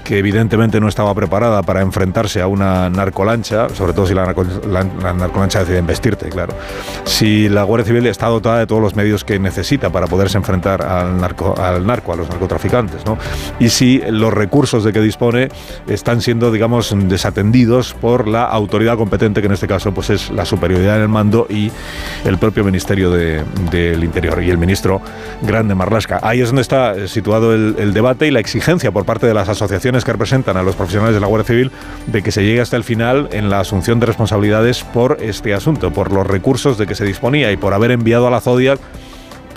[0.07, 5.59] que evidentemente no estaba preparada para enfrentarse a una narcolancha, sobre todo si la, narcolancha
[5.59, 6.53] decide investirte, claro.
[7.03, 10.81] Si la Guardia Civil está dotada de todos los medios que necesita para poderse enfrentar
[10.81, 13.17] al narco, al narco a los narcotraficantes, ¿no?
[13.59, 15.49] Y si los recursos de que dispone
[15.89, 20.45] están siendo, digamos, desatendidos por la autoridad competente, que en este caso pues es la
[20.45, 21.69] superioridad en el mando y
[22.23, 25.01] el propio Ministerio del Interior y el ministro
[25.41, 26.21] Grande Marlasca.
[26.23, 29.96] Ahí es donde está situado el debate y la exigencia por parte de las asociaciones
[30.03, 31.71] que representan a los profesionales de la Guardia Civil
[32.07, 35.91] de que se llegue hasta el final en la asunción de responsabilidades por este asunto,
[35.91, 38.79] por los recursos de que se disponía y por haber enviado a la Zodiac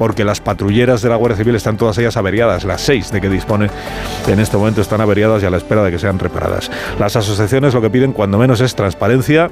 [0.00, 3.28] porque las patrulleras de la Guardia Civil están todas ellas averiadas, las seis de que
[3.28, 3.68] dispone
[4.26, 6.70] en este momento están averiadas y a la espera de que sean reparadas.
[6.98, 9.50] Las asociaciones lo que piden cuando menos es transparencia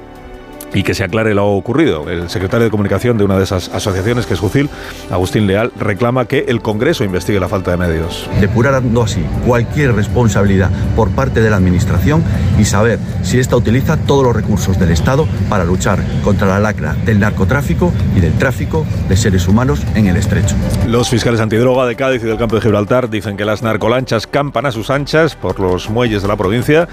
[0.74, 2.08] y que se aclare lo ocurrido.
[2.08, 4.68] El secretario de Comunicación de una de esas asociaciones, que es Jucil,
[5.10, 8.28] Agustín Leal, reclama que el Congreso investigue la falta de medios.
[8.40, 12.22] Depurando así cualquier responsabilidad por parte de la Administración
[12.58, 16.94] y saber si ésta utiliza todos los recursos del Estado para luchar contra la lacra
[17.04, 20.54] del narcotráfico y del tráfico de seres humanos en el estrecho.
[20.86, 24.66] Los fiscales antidroga de Cádiz y del campo de Gibraltar dicen que las narcolanchas campan
[24.66, 26.88] a sus anchas por los muelles de la provincia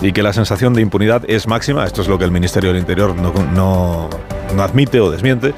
[0.00, 1.84] y que la sensación de impunidad es máxima.
[1.84, 4.08] Esto es lo que el Ministerio del Interior no,
[4.58, 5.54] admite o desmiente,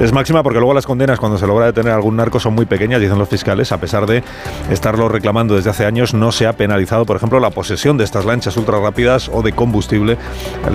[0.00, 2.64] es máxima porque luego las condenas cuando se logra detener a algún narco son muy
[2.64, 4.22] pequeñas, dicen los fiscales, a pesar de
[4.70, 8.24] estarlo reclamando desde hace años, no se ha penalizado, por ejemplo, la posesión de estas
[8.24, 10.16] lanchas ultra rápidas o de combustible,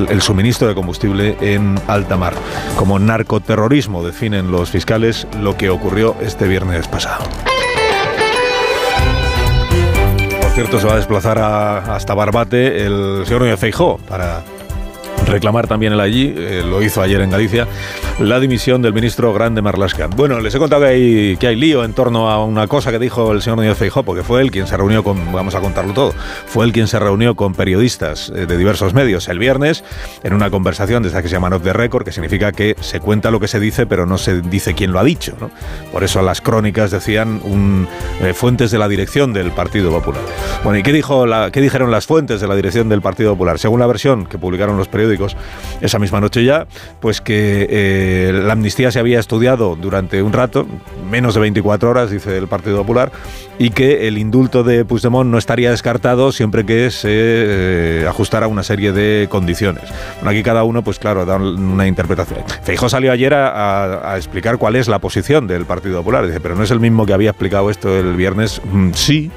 [0.09, 2.33] el, suministro de combustible en alta mar.
[2.77, 7.23] Como narcoterrorismo definen los fiscales lo que ocurrió este viernes pasado.
[10.41, 14.43] Por cierto, se va a desplazar a- hasta Barbate el señor Núñez Feijóo para
[15.31, 17.67] reclamar también él allí, eh, lo hizo ayer en Galicia,
[18.19, 20.07] la dimisión del ministro Grande Marlasca.
[20.07, 22.99] Bueno, les he contado que hay, que hay lío en torno a una cosa que
[22.99, 25.93] dijo el señor Núñez Feijóo, porque fue él quien se reunió con, vamos a contarlo
[25.93, 26.13] todo,
[26.45, 29.83] fue él quien se reunió con periodistas eh, de diversos medios el viernes
[30.23, 32.99] en una conversación de esa que se llama off the record, que significa que se
[32.99, 35.33] cuenta lo que se dice, pero no se dice quién lo ha dicho.
[35.91, 37.41] Por eso las crónicas decían
[38.21, 40.21] eh, fuentes de la dirección del Partido Popular.
[40.63, 43.59] Bueno, ¿y qué, dijo qué dijeron las fuentes de la dirección del Partido Popular?
[43.59, 45.20] Según la versión que publicaron los periódicos
[45.81, 46.67] esa misma noche ya,
[46.99, 50.65] pues que eh, la amnistía se había estudiado durante un rato,
[51.09, 53.11] menos de 24 horas, dice el Partido Popular,
[53.59, 58.63] y que el indulto de Puigdemont no estaría descartado siempre que se eh, ajustara una
[58.63, 59.83] serie de condiciones.
[60.15, 62.39] Bueno, aquí cada uno, pues claro, da una interpretación.
[62.63, 66.25] Feijóo salió ayer a, a- a explicar cuál es la posición del Partido Popular.
[66.25, 68.61] Dice, pero no es el mismo que había explicado esto el viernes.
[68.71, 69.31] Mm, sí,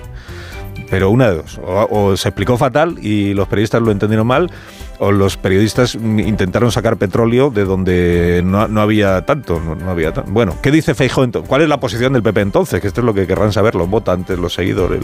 [0.90, 1.58] pero una de dos.
[1.64, 4.50] O, o se explicó fatal y los periodistas lo entendieron mal,
[4.98, 9.60] o los periodistas intentaron sacar petróleo de donde no, no había tanto.
[9.60, 11.48] No, no había tan- Bueno, ¿qué dice Feijóo entonces?
[11.48, 12.80] ¿Cuál es la posición del PP entonces?
[12.80, 15.00] Que esto es lo que querrán saber los votantes, los seguidores.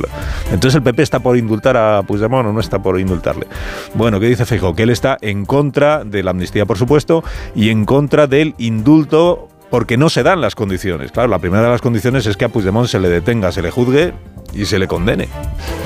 [0.53, 3.47] Entonces el PP está por indultar a Puigdemont o no está por indultarle.
[3.95, 4.75] Bueno, ¿qué dice Feijóo?
[4.75, 7.25] Que él está en contra de la amnistía, por supuesto,
[7.55, 11.13] y en contra del indulto porque no se dan las condiciones.
[11.13, 13.71] Claro, la primera de las condiciones es que a Puigdemont se le detenga, se le
[13.71, 14.13] juzgue
[14.53, 15.29] y se le condene.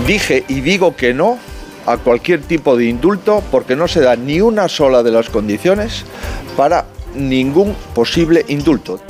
[0.06, 1.38] Dije y digo que no
[1.86, 6.04] a cualquier tipo de indulto porque no se da ni una sola de las condiciones
[6.56, 9.00] para ningún posible indulto.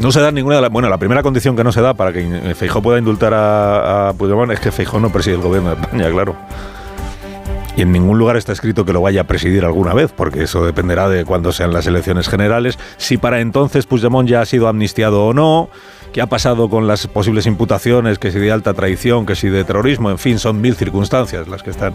[0.00, 0.70] No se da ninguna de las...
[0.70, 4.12] Bueno, la primera condición que no se da para que Feijóo pueda indultar a, a
[4.14, 6.36] Puigdemont es que Feijóo no preside el gobierno de España, claro.
[7.76, 10.64] Y en ningún lugar está escrito que lo vaya a presidir alguna vez, porque eso
[10.64, 15.24] dependerá de cuándo sean las elecciones generales, si para entonces Puigdemont ya ha sido amnistiado
[15.26, 15.70] o no,
[16.12, 19.64] qué ha pasado con las posibles imputaciones, que si de alta traición, que si de
[19.64, 21.94] terrorismo, en fin, son mil circunstancias las que están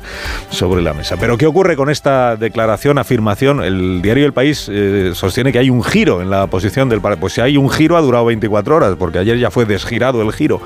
[0.49, 1.17] sobre la mesa.
[1.19, 3.63] Pero ¿qué ocurre con esta declaración, afirmación?
[3.63, 7.01] El diario El País eh, sostiene que hay un giro en la posición del...
[7.01, 10.31] Pues si hay un giro ha durado 24 horas, porque ayer ya fue desgirado el
[10.31, 10.59] giro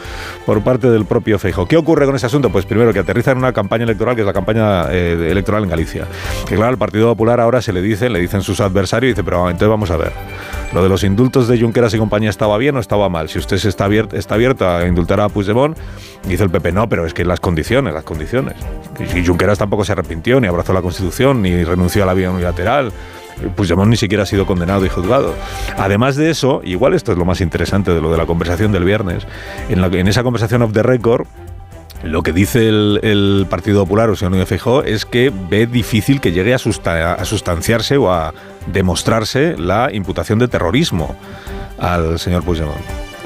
[0.45, 1.67] por parte del propio Feijóo.
[1.67, 2.49] ¿Qué ocurre con ese asunto?
[2.49, 5.69] Pues primero que aterriza en una campaña electoral, que es la campaña eh, electoral en
[5.69, 6.07] Galicia.
[6.47, 9.23] Que claro, al Partido Popular ahora se le dicen, le dicen sus adversarios, y dice,
[9.23, 10.11] pero entonces vamos a ver.
[10.73, 13.27] Lo de los indultos de Junqueras y compañía estaba bien o estaba mal.
[13.39, 15.77] Usted está abierto, está a indultar a Puigdemont,
[16.27, 18.55] dice el PP, no, pero es que las condiciones, las condiciones.
[19.15, 22.91] Y Junqueras tampoco se arrepintió, ni abrazó la Constitución, ni renunció a la vía unilateral.
[23.55, 25.33] Puigdemont ni siquiera ha sido condenado y juzgado.
[25.77, 28.83] Además de eso, igual esto es lo más interesante de lo de la conversación del
[28.83, 29.25] viernes,
[29.69, 31.25] en, la, en esa conversación off the record,
[32.03, 36.19] lo que dice el, el Partido Popular, o señor Núñez Feijóo, es que ve difícil
[36.21, 38.33] que llegue a, susta- a sustanciarse o a
[38.67, 41.15] demostrarse la imputación de terrorismo
[41.77, 42.79] al señor Puigdemont.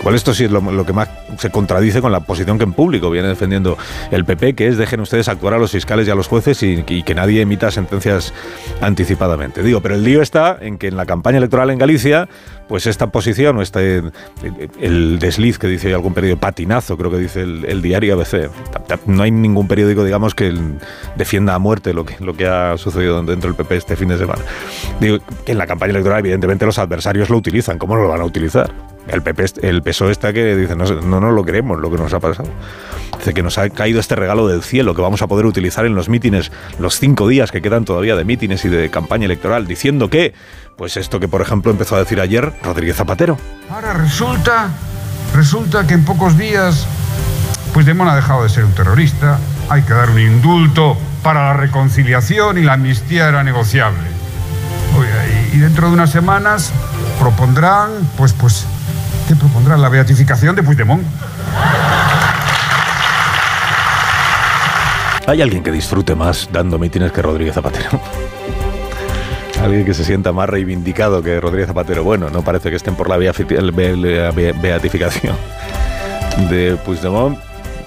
[0.04, 3.10] Igual esto sí es lo, que más se contradice con la posición que en público
[3.10, 3.78] viene defendiendo
[4.12, 6.84] el PP, que es dejen ustedes actuar a los fiscales y a los jueces y,
[6.86, 8.34] y que nadie emita sentencias
[8.82, 9.64] anticipadamente.
[9.64, 12.28] Digo, pero el lío está en que en la campaña electoral en Galicia,
[12.68, 14.04] pues esta posición o este
[14.82, 18.50] el desliz que dice algún periódico, patinazo, creo que dice el, el diario ABC.
[19.06, 20.54] No hay ningún periódico, digamos, que
[21.16, 24.18] defienda a muerte lo que, lo que ha sucedido dentro del PP este fin de
[24.18, 24.42] semana.
[25.00, 27.78] Digo, que en la campaña electoral, evidentemente, los adversarios lo utilizan.
[27.78, 28.93] ¿Cómo no lo van a utilizar?
[29.08, 32.14] El PP, el PSOE está que dice, no, no nos lo queremos lo que nos
[32.14, 32.50] ha pasado.
[33.18, 35.96] Dice que nos ha caído este regalo del cielo que vamos a poder utilizar en
[35.96, 40.10] los mítines, los cinco días que quedan todavía de mítines y de campaña electoral, diciendo
[40.10, 40.34] que,
[40.78, 43.38] pues esto que por ejemplo empezó a decir ayer Rodríguez Zapatero.
[43.70, 44.70] Ahora resulta,
[45.36, 46.88] resulta que en pocos días
[47.74, 49.40] Puigdemont ha dejado de ser un terrorista,
[49.70, 54.14] hay que dar un indulto para la reconciliación y la amnistía era negociable.
[55.54, 56.72] Y dentro de unas semanas
[57.20, 58.66] propondrán, pues, pues,
[59.28, 59.82] ¿qué propondrán?
[59.82, 61.04] La beatificación de Puigdemont.
[65.26, 68.00] ¿Hay alguien que disfrute más dando mítines que Rodríguez Zapatero?
[69.64, 72.04] Alguien que se sienta más reivindicado que Rodríguez Zapatero.
[72.04, 75.36] Bueno, no parece que estén por la be- beatificación
[76.50, 77.40] de Puigdemont.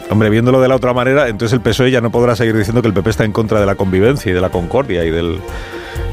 [0.09, 2.89] Hombre, viéndolo de la otra manera, entonces el PSOE ya no podrá seguir diciendo que
[2.89, 5.41] el PP está en contra de la convivencia y de la concordia y del,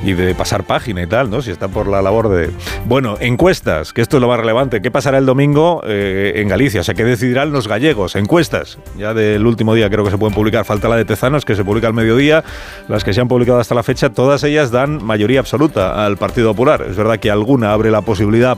[0.04, 1.41] y de pasar página y tal, ¿no?
[1.41, 2.51] Si está por la labor de...
[2.86, 4.82] Bueno, encuestas, que esto es lo más relevante.
[4.82, 6.82] ¿Qué pasará el domingo eh, en Galicia?
[6.82, 8.16] O sea, ¿qué decidirán los gallegos?
[8.16, 8.78] Encuestas.
[8.97, 10.66] Ya del último día creo que se pueden publicar.
[10.66, 12.43] Falta la de Tezanos, que se publica al mediodía.
[12.88, 16.51] Las que se han publicado hasta la fecha, todas ellas dan mayoría absoluta al Partido
[16.51, 16.86] Popular.
[16.89, 18.58] Es verdad que alguna abre la posibilidad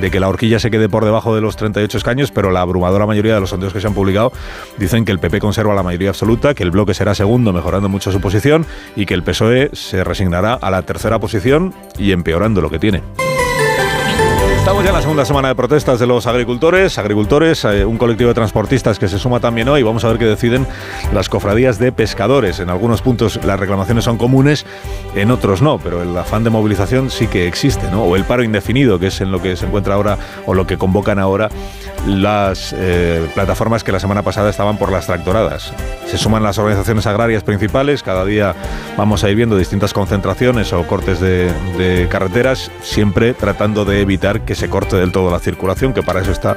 [0.00, 3.06] de que la horquilla se quede por debajo de los 38 escaños, pero la abrumadora
[3.06, 4.32] mayoría de los sondeos que se han publicado
[4.78, 8.12] dicen que el PP conserva la mayoría absoluta, que el bloque será segundo, mejorando mucho
[8.12, 12.70] su posición, y que el PSOE se resignará a la tercera posición y empeorando lo
[12.70, 13.02] que tiene.
[14.66, 18.30] Estamos ya en la segunda semana de protestas de los agricultores, agricultores, eh, un colectivo
[18.30, 19.84] de transportistas que se suma también hoy.
[19.84, 20.66] Vamos a ver qué deciden
[21.14, 22.58] las cofradías de pescadores.
[22.58, 24.66] En algunos puntos las reclamaciones son comunes,
[25.14, 28.02] en otros no, pero el afán de movilización sí que existe, ¿no?
[28.02, 30.76] O el paro indefinido, que es en lo que se encuentra ahora o lo que
[30.76, 31.48] convocan ahora
[32.04, 35.72] las eh, plataformas que la semana pasada estaban por las tractoradas.
[36.06, 38.56] Se suman las organizaciones agrarias principales, cada día
[38.96, 44.40] vamos a ir viendo distintas concentraciones o cortes de, de carreteras, siempre tratando de evitar
[44.40, 46.56] que se corte del todo la circulación, que para eso está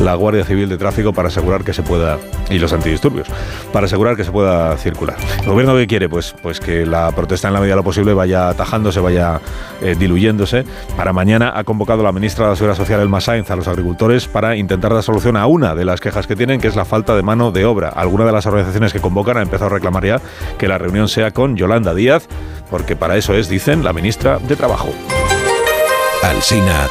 [0.00, 2.18] la Guardia Civil de Tráfico, para asegurar que se pueda,
[2.50, 3.28] y los antidisturbios,
[3.72, 5.16] para asegurar que se pueda circular.
[5.40, 6.08] ¿El gobierno qué quiere?
[6.08, 9.40] Pues, pues que la protesta en la medida de lo posible vaya atajándose, vaya
[9.80, 10.64] eh, diluyéndose.
[10.96, 14.26] Para mañana ha convocado la ministra de la Seguridad Social, Elma Sainz, a los agricultores
[14.28, 17.16] para intentar dar solución a una de las quejas que tienen, que es la falta
[17.16, 17.88] de mano de obra.
[17.88, 20.20] Alguna de las organizaciones que convocan ha empezado a reclamar ya
[20.58, 22.28] que la reunión sea con Yolanda Díaz,
[22.70, 24.90] porque para eso es, dicen, la ministra de Trabajo.
[26.22, 26.88] Alsina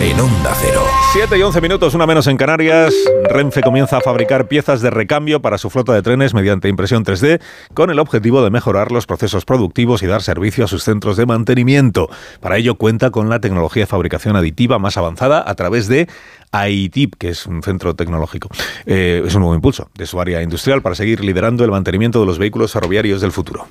[0.00, 0.82] en Onda Cero.
[1.12, 2.94] 7 y 11 minutos, una menos en Canarias.
[3.30, 7.40] Renfe comienza a fabricar piezas de recambio para su flota de trenes mediante impresión 3D
[7.74, 11.26] con el objetivo de mejorar los procesos productivos y dar servicio a sus centros de
[11.26, 12.08] mantenimiento.
[12.40, 16.08] Para ello cuenta con la tecnología de fabricación aditiva más avanzada a través de
[16.52, 18.48] AITIP, que es un centro tecnológico.
[18.86, 22.26] Eh, es un nuevo impulso de su área industrial para seguir liderando el mantenimiento de
[22.26, 23.68] los vehículos ferroviarios del futuro.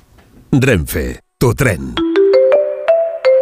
[0.50, 1.94] Renfe, tu tren.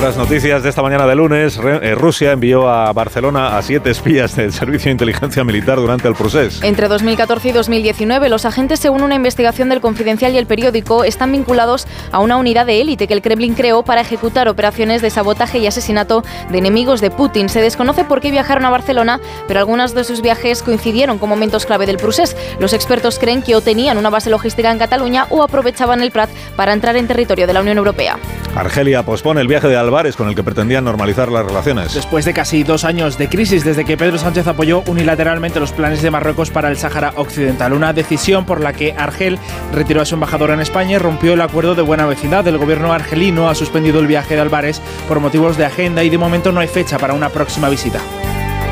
[0.00, 1.60] Otras noticias de esta mañana de lunes.
[1.62, 6.14] Eh, Rusia envió a Barcelona a siete espías del Servicio de Inteligencia Militar durante el
[6.14, 6.64] proceso.
[6.64, 11.32] Entre 2014 y 2019, los agentes, según una investigación del Confidencial y el periódico, están
[11.32, 15.58] vinculados a una unidad de élite que el Kremlin creó para ejecutar operaciones de sabotaje
[15.58, 17.50] y asesinato de enemigos de Putin.
[17.50, 21.66] Se desconoce por qué viajaron a Barcelona, pero algunos de sus viajes coincidieron con momentos
[21.66, 22.38] clave del procés.
[22.58, 26.30] Los expertos creen que o tenían una base logística en Cataluña o aprovechaban el Prat
[26.56, 28.16] para entrar en territorio de la Unión Europea.
[28.56, 31.94] Argelia pospone el viaje de Álvarez con el que pretendían normalizar las relaciones.
[31.94, 36.00] Después de casi dos años de crisis desde que Pedro Sánchez apoyó unilateralmente los planes
[36.00, 39.36] de Marruecos para el Sáhara Occidental, una decisión por la que Argel
[39.74, 42.46] retiró a su embajador en España y rompió el acuerdo de buena vecindad.
[42.46, 46.18] El gobierno argelino ha suspendido el viaje de Álvarez por motivos de agenda y de
[46.18, 47.98] momento no hay fecha para una próxima visita.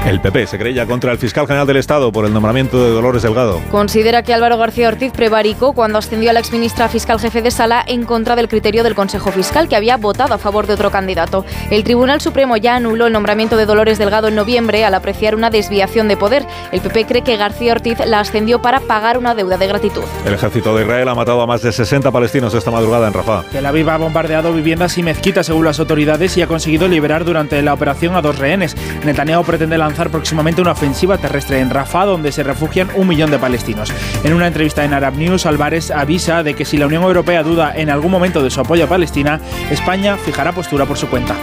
[0.07, 3.23] El PP se creía contra el fiscal general del Estado por el nombramiento de Dolores
[3.23, 3.61] Delgado.
[3.71, 7.85] Considera que Álvaro García Ortiz prevaricó cuando ascendió a la exministra fiscal jefe de sala
[7.87, 11.45] en contra del criterio del Consejo Fiscal, que había votado a favor de otro candidato.
[11.71, 15.51] El Tribunal Supremo ya anuló el nombramiento de Dolores Delgado en noviembre al apreciar una
[15.51, 16.47] desviación de poder.
[16.73, 20.05] El PP cree que García Ortiz la ascendió para pagar una deuda de gratitud.
[20.25, 23.43] El ejército de Israel ha matado a más de 60 palestinos esta madrugada en Rafah.
[23.53, 27.61] Tel Aviv ha bombardeado viviendas y mezquitas según las autoridades y ha conseguido liberar durante
[27.61, 28.75] la operación a dos rehenes.
[29.05, 33.39] Netanyahu pretende lanzar próximamente una ofensiva terrestre en Rafah donde se refugian un millón de
[33.39, 33.93] palestinos.
[34.25, 37.73] En una entrevista en Arab News, Álvarez avisa de que si la Unión Europea duda
[37.75, 41.35] en algún momento de su apoyo a Palestina, España fijará postura por su cuenta.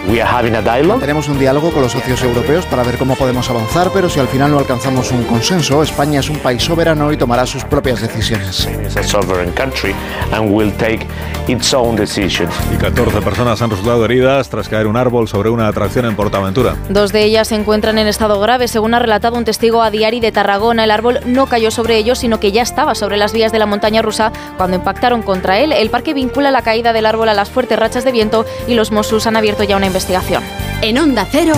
[1.00, 4.28] Tenemos un diálogo con los socios europeos para ver cómo podemos avanzar, pero si al
[4.28, 8.46] final no alcanzamos un consenso, España es un país soberano y tomará sus propias decisiones.
[8.86, 9.94] is a sovereign country
[10.32, 11.06] and will take
[11.48, 12.54] its own decisions.
[12.74, 16.76] Y 14 personas han resultado heridas tras caer un árbol sobre una atracción en Portaventura.
[16.90, 20.20] Dos de ellas se encuentran en estado grave, según ha relatado un testigo a Diari
[20.20, 20.84] de Tarragona.
[20.84, 23.66] El árbol no cayó sobre ellos, sino que ya estaba sobre las vías de la
[23.66, 25.72] montaña rusa cuando impactaron contra él.
[25.72, 28.92] El parque vincula la caída del árbol a las fuertes rachas de viento y los
[28.92, 30.44] Mossos han abierto ya una investigación.
[30.82, 31.54] En Onda Cero,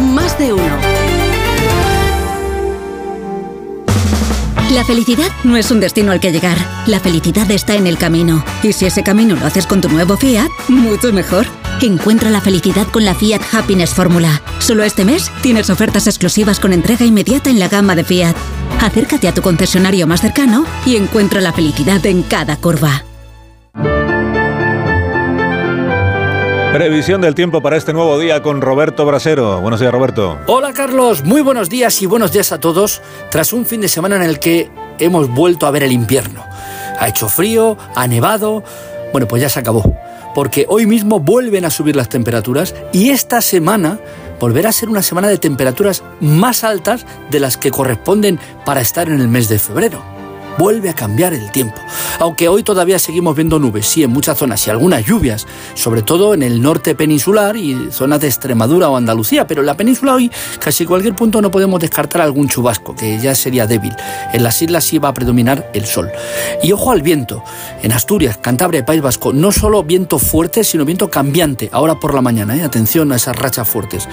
[0.00, 0.76] más de uno.
[4.72, 6.58] La felicidad no es un destino al que llegar.
[6.86, 8.44] La felicidad está en el camino.
[8.62, 11.46] Y si ese camino lo haces con tu nuevo Fiat, mucho mejor.
[11.82, 14.40] Encuentra la felicidad con la Fiat Happiness Fórmula.
[14.58, 18.34] Solo este mes tienes ofertas exclusivas con entrega inmediata en la gama de Fiat.
[18.80, 23.04] Acércate a tu concesionario más cercano y encuentra la felicidad en cada curva.
[26.72, 29.60] Previsión del tiempo para este nuevo día con Roberto Brasero.
[29.60, 30.38] Buenos días, Roberto.
[30.46, 33.00] Hola Carlos, muy buenos días y buenos días a todos
[33.30, 36.44] tras un fin de semana en el que hemos vuelto a ver el invierno.
[36.98, 38.62] Ha hecho frío, ha nevado,
[39.12, 39.96] Bueno, pues ya se acabó,
[40.36, 43.98] porque hoy mismo vuelven a subir las temperaturas y esta semana
[44.38, 49.08] volverá a ser una semana de temperaturas más altas de las que corresponden para estar
[49.08, 50.15] en el mes de febrero
[50.58, 51.80] vuelve a cambiar el tiempo.
[52.18, 56.34] Aunque hoy todavía seguimos viendo nubes, sí, en muchas zonas y algunas lluvias, sobre todo
[56.34, 60.30] en el norte peninsular y zonas de Extremadura o Andalucía, pero en la península hoy
[60.58, 63.94] casi cualquier punto no podemos descartar algún chubasco, que ya sería débil.
[64.32, 66.10] En las islas sí va a predominar el sol.
[66.62, 67.42] Y ojo al viento.
[67.82, 72.14] En Asturias, Cantabria y País Vasco, no solo viento fuerte, sino viento cambiante, ahora por
[72.14, 72.56] la mañana.
[72.56, 72.62] ¿eh?
[72.62, 74.08] Atención a esas rachas fuertes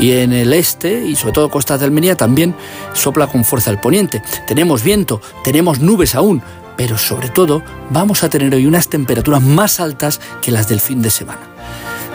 [0.00, 2.54] y en el este y sobre todo costas de Almería también
[2.94, 4.22] sopla con fuerza el poniente.
[4.46, 6.42] Tenemos viento, tenemos nubes aún,
[6.76, 11.02] pero sobre todo vamos a tener hoy unas temperaturas más altas que las del fin
[11.02, 11.42] de semana.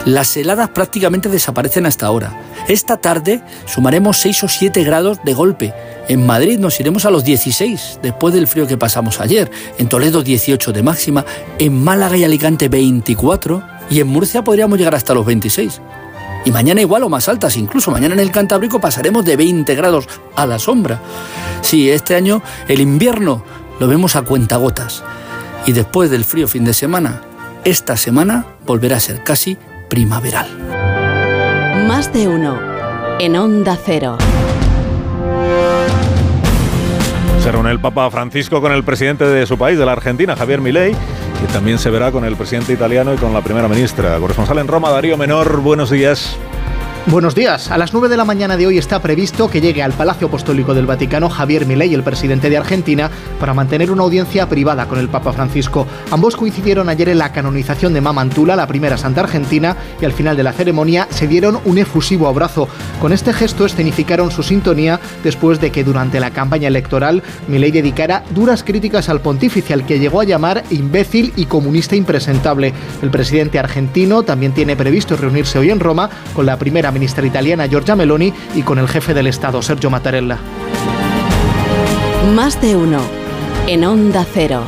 [0.06, 2.40] Las heladas prácticamente desaparecen hasta ahora.
[2.68, 5.74] Esta tarde sumaremos 6 o 7 grados de golpe.
[6.08, 9.50] En Madrid nos iremos a los 16 después del frío que pasamos ayer.
[9.80, 11.26] En Toledo 18 de máxima.
[11.58, 13.64] En Málaga y Alicante 24.
[13.90, 15.82] Y en Murcia podríamos llegar hasta los 26
[16.46, 20.08] y mañana igual o más altas, incluso mañana en el Cantábrico pasaremos de 20 grados
[20.36, 21.02] a la sombra.
[21.62, 23.44] Sí, este año el invierno
[23.80, 25.04] lo vemos a cuentagotas
[25.66, 27.22] y después del frío fin de semana,
[27.64, 29.58] esta semana volverá a ser casi
[29.90, 30.48] primaveral.
[31.88, 32.60] Más de uno
[33.20, 34.18] en Onda Cero.
[37.46, 40.62] Se reúne el Papa Francisco con el presidente de su país, de la Argentina, Javier
[40.62, 44.18] Milei, y también se verá con el presidente italiano y con la primera ministra.
[44.18, 46.40] Corresponsal en Roma, Darío Menor, buenos días.
[47.08, 47.70] Buenos días.
[47.70, 50.74] A las 9 de la mañana de hoy está previsto que llegue al Palacio Apostólico
[50.74, 55.08] del Vaticano Javier Milei, el presidente de Argentina, para mantener una audiencia privada con el
[55.08, 55.86] Papa Francisco.
[56.10, 60.36] Ambos coincidieron ayer en la canonización de Mamantula, la primera santa argentina, y al final
[60.36, 62.68] de la ceremonia se dieron un efusivo abrazo.
[63.00, 68.24] Con este gesto escenificaron su sintonía después de que durante la campaña electoral Milei dedicara
[68.32, 72.74] duras críticas al pontífice, al que llegó a llamar imbécil y comunista impresentable.
[73.04, 77.68] El presidente argentino también tiene previsto reunirse hoy en Roma con la primera ministra italiana
[77.68, 80.40] Giorgia Meloni y con el jefe del Estado Sergio Mattarella.
[82.34, 83.02] Más de uno
[83.68, 84.64] en Onda Cero.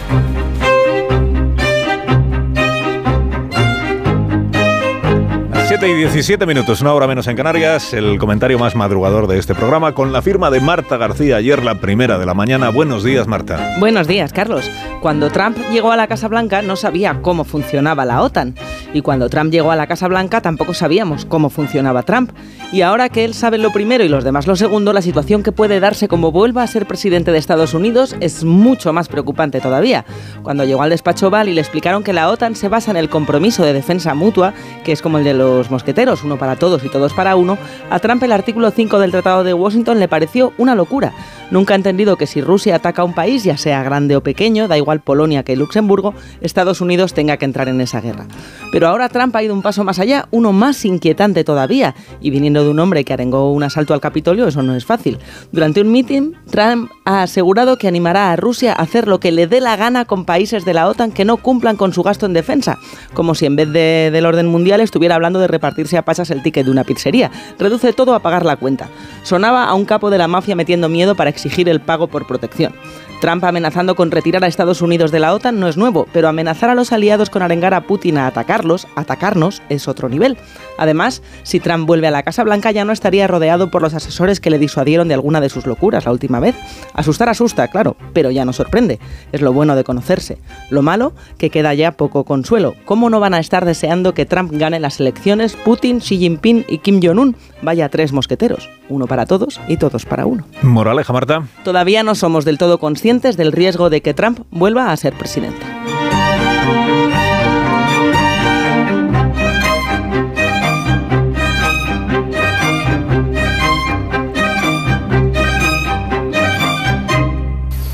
[5.79, 9.53] 7 y 17 minutos, una hora menos en Canarias, el comentario más madrugador de este
[9.53, 12.69] programa con la firma de Marta García, ayer la primera de la mañana.
[12.69, 13.75] Buenos días, Marta.
[13.77, 14.71] Buenos días, Carlos.
[15.01, 18.55] Cuando Trump llegó a la Casa Blanca no sabía cómo funcionaba la OTAN.
[18.91, 22.31] Y cuando Trump llegó a la Casa Blanca tampoco sabíamos cómo funcionaba Trump.
[22.71, 25.51] Y ahora que él sabe lo primero y los demás lo segundo, la situación que
[25.51, 30.05] puede darse como vuelva a ser presidente de Estados Unidos es mucho más preocupante todavía.
[30.41, 33.09] Cuando llegó al despacho Val y le explicaron que la OTAN se basa en el
[33.09, 36.89] compromiso de defensa mutua, que es como el de los mosqueteros, uno para todos y
[36.89, 37.57] todos para uno,
[37.89, 41.13] a Trump el artículo 5 del Tratado de Washington le pareció una locura.
[41.49, 44.67] Nunca ha entendido que si Rusia ataca a un país, ya sea grande o pequeño,
[44.67, 48.27] da igual Polonia que Luxemburgo, Estados Unidos tenga que entrar en esa guerra.
[48.71, 52.63] Pero ahora Trump ha ido un paso más allá, uno más inquietante todavía, y viniendo
[52.63, 55.19] de un hombre que arengó un asalto al Capitolio, eso no es fácil.
[55.53, 59.47] Durante un meeting, Trump ha asegurado que animará a Rusia a hacer lo que le
[59.47, 62.33] dé la gana con países de la OTAN que no cumplan con su gasto en
[62.33, 62.77] defensa,
[63.13, 66.41] como si en vez de, del orden mundial estuviera hablando de repartirse a pasas el
[66.43, 67.31] ticket de una pizzería.
[67.57, 68.89] Reduce todo a pagar la cuenta.
[69.23, 72.73] Sonaba a un capo de la mafia metiendo miedo para exigir el pago por protección.
[73.19, 76.69] Trump amenazando con retirar a Estados Unidos de la OTAN no es nuevo, pero amenazar
[76.69, 80.37] a los aliados con arengar a Putin a atacarlos, atacarnos, es otro nivel.
[80.77, 84.39] Además, si Trump vuelve a la Casa Blanca ya no estaría rodeado por los asesores
[84.39, 86.55] que le disuadieron de alguna de sus locuras la última vez.
[86.93, 88.99] Asustar asusta, claro, pero ya no sorprende.
[89.31, 90.37] Es lo bueno de conocerse.
[90.69, 92.75] Lo malo, que queda ya poco consuelo.
[92.85, 96.79] ¿Cómo no van a estar deseando que Trump gane las elecciones Putin, Xi Jinping y
[96.79, 97.35] Kim Jong-un?
[97.61, 98.69] Vaya tres mosqueteros.
[98.89, 100.45] Uno para todos y todos para uno.
[100.61, 101.47] Moraleja, Marta.
[101.63, 105.65] Todavía no somos del todo conscientes del riesgo de que Trump vuelva a ser presidente.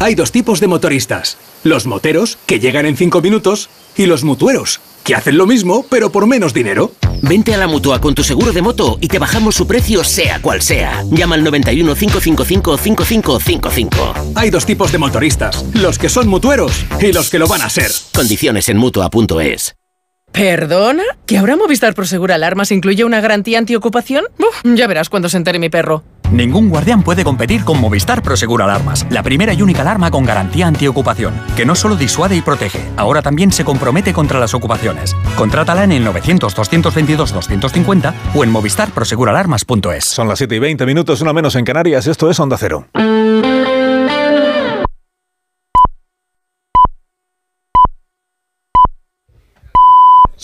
[0.03, 1.37] Hay dos tipos de motoristas.
[1.63, 6.11] Los moteros, que llegan en 5 minutos, y los mutueros, que hacen lo mismo, pero
[6.11, 6.91] por menos dinero.
[7.21, 10.41] Vente a la mutua con tu seguro de moto y te bajamos su precio, sea
[10.41, 11.05] cual sea.
[11.09, 14.13] Llama al 91 555 5555.
[14.35, 17.69] Hay dos tipos de motoristas: los que son mutueros y los que lo van a
[17.69, 17.89] ser.
[18.13, 19.77] Condiciones en mutua.es.
[20.33, 21.03] ¿Perdona?
[21.25, 24.25] ¿Que ahora Movistar Prosegur Alarmas incluye una garantía antiocupación?
[24.37, 26.03] Uf, ya verás cuando se entere mi perro.
[26.33, 30.65] Ningún guardián puede competir con Movistar Prosegur Alarmas, la primera y única alarma con garantía
[30.65, 35.15] antiocupación, que no solo disuade y protege, ahora también se compromete contra las ocupaciones.
[35.37, 40.05] Contrátala en el 900-222-250 o en movistarproseguralarmas.es.
[40.05, 42.87] Son las 7 y 20 minutos, una menos en Canarias, esto es Onda Cero.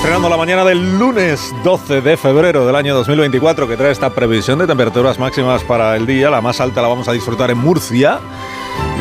[0.00, 4.58] Estrenando la mañana del lunes 12 de febrero del año 2024 que trae esta previsión
[4.58, 6.30] de temperaturas máximas para el día.
[6.30, 8.18] La más alta la vamos a disfrutar en Murcia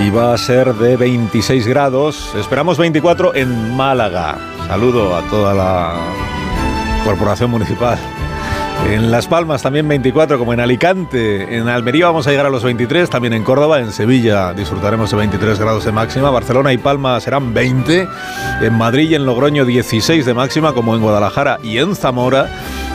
[0.06, 2.36] y va a ser de 26 grados.
[2.36, 4.38] Esperamos 24 en Málaga.
[4.68, 5.94] Saludo a toda la
[7.06, 7.98] corporación municipal.
[8.86, 11.58] En Las Palmas también 24, como en Alicante.
[11.58, 15.18] En Almería vamos a llegar a los 23, también en Córdoba, en Sevilla disfrutaremos de
[15.18, 16.30] 23 grados de máxima.
[16.32, 18.08] Barcelona y Palma serán 20.
[18.62, 22.50] En Madrid y en Logroño 16 de máxima, como en Guadalajara y en Zamora.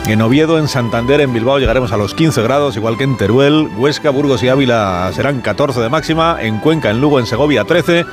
[0.07, 3.67] En Oviedo, en Santander, en Bilbao llegaremos a los 15 grados, igual que en Teruel,
[3.75, 6.37] Huesca, Burgos y Ávila serán 14 de máxima.
[6.41, 8.05] En Cuenca, en Lugo, en Segovia 13.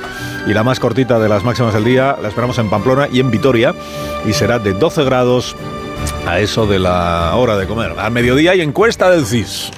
[0.47, 3.29] Y la más cortita de las máximas del día la esperamos en Pamplona y en
[3.29, 3.75] Vitoria.
[4.25, 5.55] Y será de 12 grados
[6.27, 7.93] a eso de la hora de comer.
[7.97, 9.71] Al mediodía hay encuesta del CIS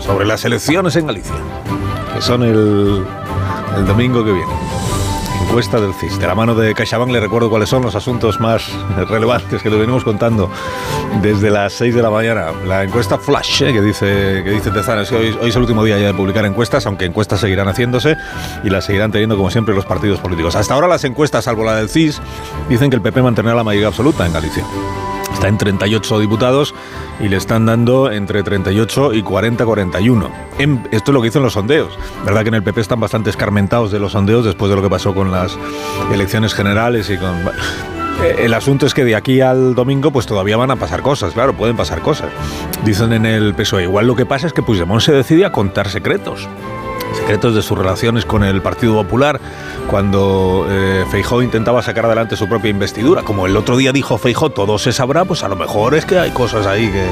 [0.00, 1.34] sobre las elecciones en Galicia,
[2.14, 3.04] que son el,
[3.86, 4.52] domingo que viene.
[5.42, 6.18] Encuesta del CIS.
[6.18, 8.70] De la mano de CaixaBank le recuerdo cuáles son los asuntos más
[9.08, 10.48] relevantes que le venimos contando
[11.22, 12.52] desde las 6 de la mañana.
[12.66, 15.98] La encuesta Flash, eh, que dice que dice que hoy, hoy es el último día
[15.98, 18.16] ya de publicar encuestas, aunque encuestas seguirán haciéndose
[18.62, 20.54] y las seguirán teniendo como siempre los partidos políticos.
[20.54, 22.20] Hasta ahora las encuestas, salvo la del CIS,
[22.68, 24.64] dicen que el PP mantendrá la mayoría absoluta en Galicia.
[25.32, 26.74] Está en 38 diputados
[27.18, 30.28] y le están dando entre 38 y 40-41.
[30.90, 31.98] Esto es lo que dicen los sondeos.
[32.24, 34.90] Verdad que en el PP están bastante escarmentados de los sondeos después de lo que
[34.90, 35.56] pasó con las
[36.12, 37.34] elecciones generales y con...
[38.22, 41.32] Eh, El asunto es que de aquí al domingo pues todavía van a pasar cosas,
[41.32, 42.30] claro, pueden pasar cosas.
[42.84, 45.88] Dicen en el PSOE, igual lo que pasa es que Puigdemont se decide a contar
[45.88, 46.46] secretos
[47.14, 49.40] secretos de sus relaciones con el Partido Popular
[49.88, 53.22] cuando eh, Feijó intentaba sacar adelante su propia investidura.
[53.22, 56.18] Como el otro día dijo Feijó, todo se sabrá, pues a lo mejor es que
[56.18, 57.06] hay cosas ahí que...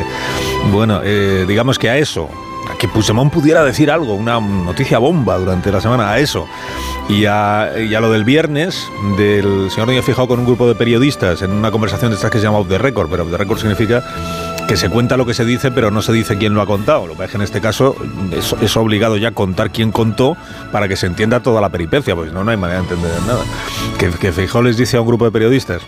[0.73, 2.29] Bueno, eh, digamos que a eso,
[2.79, 6.47] que Puigdemont pudiera decir algo, una noticia bomba durante la semana, a eso.
[7.09, 10.75] Y a, y a lo del viernes, del señor Núñez Fijó con un grupo de
[10.75, 13.39] periodistas en una conversación de estas que se llama Off the Record, pero Off the
[13.39, 14.05] Record significa
[14.69, 17.07] que se cuenta lo que se dice, pero no se dice quién lo ha contado.
[17.07, 17.97] Lo que es que en este caso
[18.31, 20.37] es, obligado ya contar quién contó
[20.71, 23.45] para que se entienda toda la peripecia, pues no, no hay manera de entender nada.
[23.99, 25.83] Que, que Feijó les dice a un grupo de periodistas,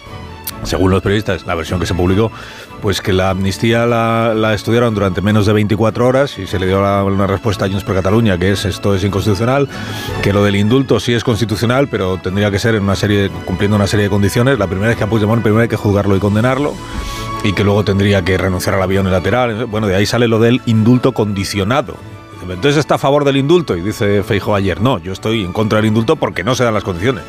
[0.62, 2.32] según los periodistas, la versión que se publicó,
[2.81, 6.81] pues que la amnistía la, estudiaron durante menos de 24 horas y se le dio
[6.81, 9.69] una respuesta a Junts per Cataluña, que es esto es inconstitucional,
[10.23, 13.77] que lo del indulto sí es constitucional, pero tendría que ser en una serie, cumpliendo
[13.77, 14.59] una serie de condiciones.
[14.59, 16.74] La primera es que a Puigdemont primero hay que juzgarlo y condenarlo
[17.43, 19.67] y que luego tendría que renunciar al avión unilateral.
[19.67, 21.97] Bueno, de ahí sale lo del indulto condicionado.
[22.43, 25.77] Entonces está a favor del indulto y dice Feijo ayer, no, yo estoy en contra
[25.77, 27.23] del indulto porque no se dan las condiciones.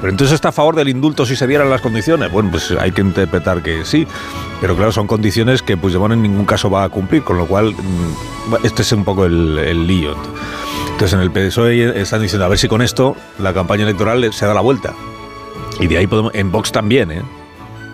[0.00, 2.30] Pero entonces está a favor del indulto si se dieran las condiciones.
[2.30, 4.06] Bueno, pues hay que interpretar que sí.
[4.60, 7.72] Pero claro, son condiciones que Puigdemont en ningún caso va a cumplir, con lo cual
[7.72, 10.14] mm, este es un poco el, el lío.
[10.92, 14.46] Entonces en el PSOE están diciendo a ver si con esto la campaña electoral se
[14.46, 14.94] da la vuelta.
[15.80, 16.32] Y de ahí podemos...
[16.34, 17.22] En Vox también, ¿eh?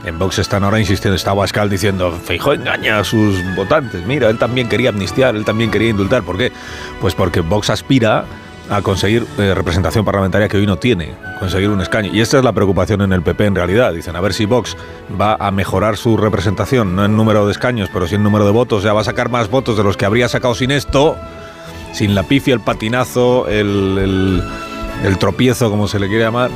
[0.05, 4.05] En Vox están ahora insistiendo, está Abascal diciendo, Feijó engaña a sus votantes.
[4.06, 6.22] Mira, él también quería amnistiar, él también quería indultar.
[6.22, 6.52] ¿Por qué?
[7.01, 8.26] Pues porque Vox aspira
[8.68, 12.10] a conseguir eh, representación parlamentaria que hoy no tiene, conseguir un escaño.
[12.12, 13.94] Y esta es la preocupación en el PP en realidad.
[13.94, 14.76] Dicen, a ver si Vox
[15.18, 18.52] va a mejorar su representación, no en número de escaños, pero sí en número de
[18.52, 18.82] votos.
[18.82, 21.16] Ya va a sacar más votos de los que habría sacado sin esto,
[21.93, 24.43] sin la pifia, el patinazo, el
[25.18, 26.51] tropiezo, como se le quiere llamar.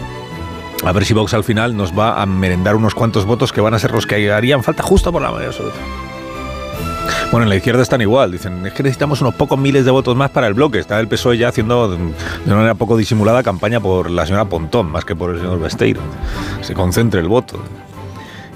[0.85, 3.75] A ver si Vox al final nos va a merendar unos cuantos votos que van
[3.75, 5.79] a ser los que harían falta justo por la mayoría absoluta.
[7.31, 8.33] Bueno, en la izquierda están igual.
[8.33, 10.79] Dicen, es que necesitamos unos pocos miles de votos más para el bloque.
[10.79, 11.97] Está el PSOE ya haciendo de
[12.47, 16.01] una manera poco disimulada campaña por la señora Pontón, más que por el señor Besteiro.
[16.63, 17.63] Se concentre el voto.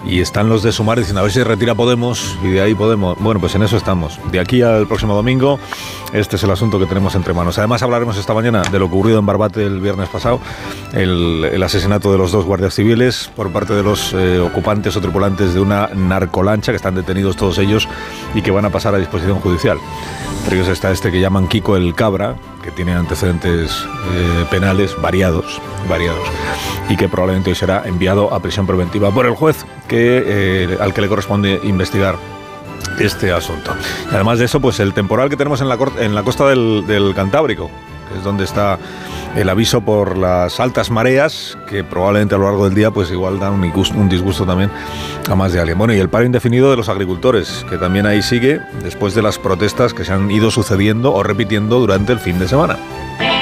[0.04, 3.16] Y están los de Sumar diciendo a ver si retira Podemos y de ahí Podemos.
[3.20, 4.18] Bueno, pues en eso estamos.
[4.30, 5.58] De aquí al próximo domingo,
[6.12, 7.58] este es el asunto que tenemos entre manos.
[7.58, 10.40] Además, hablaremos esta mañana de lo ocurrido en Barbate el viernes pasado,
[10.92, 15.00] el, el asesinato de los dos guardias civiles por parte de los eh, ocupantes o
[15.00, 17.88] tripulantes de una narcolancha, que están detenidos todos ellos
[18.34, 19.78] y que van a pasar a disposición judicial.
[20.42, 25.60] Entre ellos está este que llaman Kiko el Cabra, que tiene antecedentes eh, penales variados,
[25.88, 26.26] variados,
[26.88, 30.94] y que probablemente hoy será enviado a prisión preventiva por el juez que, eh, al
[30.94, 32.16] que le corresponde investigar
[32.98, 33.72] este asunto.
[34.10, 36.84] Y además de eso, pues el temporal que tenemos en la, en la costa del,
[36.86, 37.70] del Cantábrico,
[38.10, 38.78] que es donde está
[39.36, 43.38] el aviso por las altas mareas, que probablemente a lo largo del día, pues igual
[43.38, 44.70] dan un disgusto, también
[45.28, 45.78] a más de alguien.
[45.78, 49.38] Bueno, y el paro indefinido de los agricultores, que también ahí sigue después de las
[49.38, 52.76] protestas que se han ido sucediendo o repitiendo durante el fin de semana.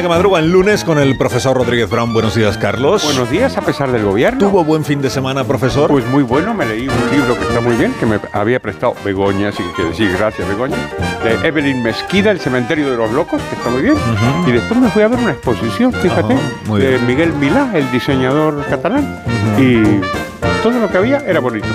[0.00, 2.14] España que madruga en lunes con el profesor Rodríguez Brown.
[2.14, 3.04] Buenos días, Carlos.
[3.04, 4.38] Buenos días, a pesar del gobierno.
[4.38, 5.90] ¿Tuvo buen fin de semana, profesor?
[5.90, 8.94] Pues muy bueno, me leí un libro que está muy bien, que me había prestado
[9.04, 10.76] Begoña, así que quiero decir gracias Begoña,
[11.22, 13.96] de Evelyn Mesquida, El cementerio de los locos, que está muy bien.
[14.46, 16.34] Y después me fui a ver una exposición, fíjate,
[16.78, 16.98] de.
[17.00, 19.22] Miguel Milá, el diseñador catalán.
[19.58, 20.00] Y
[20.62, 21.66] todo lo que había era bonito.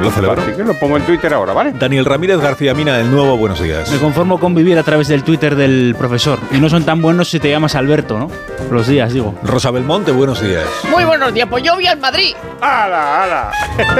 [0.00, 0.40] Lo celebro.
[0.40, 1.72] Así que lo pongo en Twitter ahora, ¿vale?
[1.72, 3.90] Daniel Ramírez García Mina, el nuevo, buenos días.
[3.90, 6.38] Me conformo con vivir a través del Twitter del profesor.
[6.52, 8.30] Y no son tan buenos si te llamas Alberto, ¿no?
[8.70, 9.34] Los días, digo.
[9.42, 10.64] Rosa Belmonte, buenos días.
[10.90, 12.34] Muy buenos días, pues yo vi al Madrid.
[12.60, 13.52] ¡Hala, hala!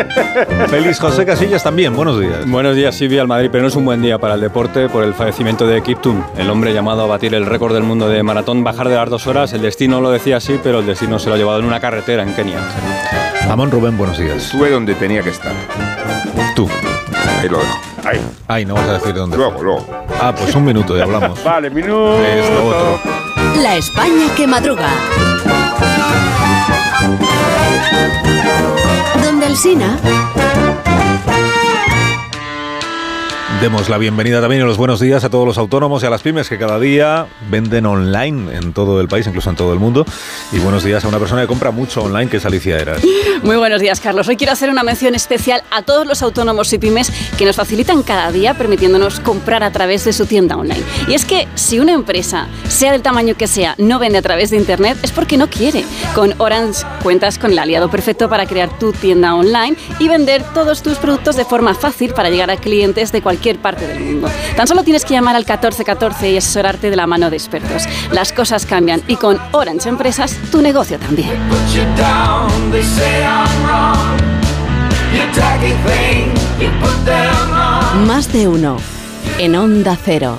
[0.69, 2.49] Félix José Casillas también, buenos días.
[2.49, 4.89] Buenos días, sí vi al Madrid, pero no es un buen día para el deporte
[4.89, 8.23] por el fallecimiento de Kiptum, el hombre llamado a batir el récord del mundo de
[8.23, 9.53] maratón, bajar de las dos horas.
[9.53, 12.23] El destino lo decía así, pero el destino se lo ha llevado en una carretera
[12.23, 12.59] en Kenia.
[13.50, 14.36] Amón Rubén, buenos días.
[14.44, 15.52] Estuve donde tenía que estar.
[16.54, 16.68] Tú.
[17.40, 17.78] Ahí lo dejo.
[18.04, 18.20] Ahí.
[18.46, 19.36] Ay, no vas a decir dónde.
[19.36, 19.86] Luego, luego.
[20.20, 21.42] Ah, pues un minuto y hablamos.
[21.44, 22.22] Vale, minuto.
[22.24, 23.00] Esto otro.
[23.62, 24.88] La España que madruga.
[29.22, 29.98] Donde el Sina.
[33.60, 36.22] Demos la bienvenida también y los buenos días a todos los autónomos y a las
[36.22, 40.06] pymes que cada día venden online en todo el país, incluso en todo el mundo.
[40.52, 43.02] Y buenos días a una persona que compra mucho online, que es Alicia Eras.
[43.43, 44.28] Muy buenos días, Carlos.
[44.28, 48.05] Hoy quiero hacer una mención especial a todos los autónomos y pymes que nos facilitan
[48.05, 50.85] cada día permitiéndonos comprar a través de su tienda online.
[51.09, 54.51] Y es que si una empresa, sea del tamaño que sea, no vende a través
[54.51, 55.85] de Internet, es porque no quiere.
[56.14, 60.80] Con Orange cuentas con el aliado perfecto para crear tu tienda online y vender todos
[60.80, 64.28] tus productos de forma fácil para llegar a clientes de cualquier parte del mundo.
[64.56, 67.84] Tan solo tienes que llamar al 1414 y asesorarte de la mano de expertos.
[68.12, 71.30] Las cosas cambian y con Orange Empresas tu negocio también.
[78.06, 78.76] Más de uno.
[79.38, 80.38] En Onda Cero.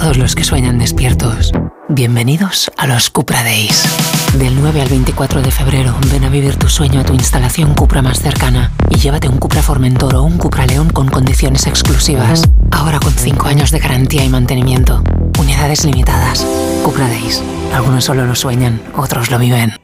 [0.00, 1.52] Todos los que sueñan despiertos,
[1.90, 3.84] bienvenidos a los Cupra Days.
[4.38, 8.00] Del 9 al 24 de febrero, ven a vivir tu sueño a tu instalación Cupra
[8.00, 12.48] más cercana y llévate un Cupra Formentor o un Cupra León con condiciones exclusivas.
[12.70, 15.04] Ahora con 5 años de garantía y mantenimiento.
[15.38, 16.46] Unidades limitadas.
[16.82, 17.42] Cupra Days.
[17.74, 19.74] Algunos solo lo sueñan, otros lo viven.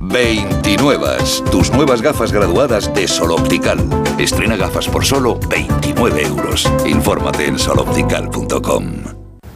[0.00, 1.06] 29.
[1.50, 3.78] Tus nuevas gafas graduadas de Sol Optical.
[4.16, 6.66] Estrena gafas por solo 29 euros.
[6.86, 9.19] Infórmate en soloptical.com.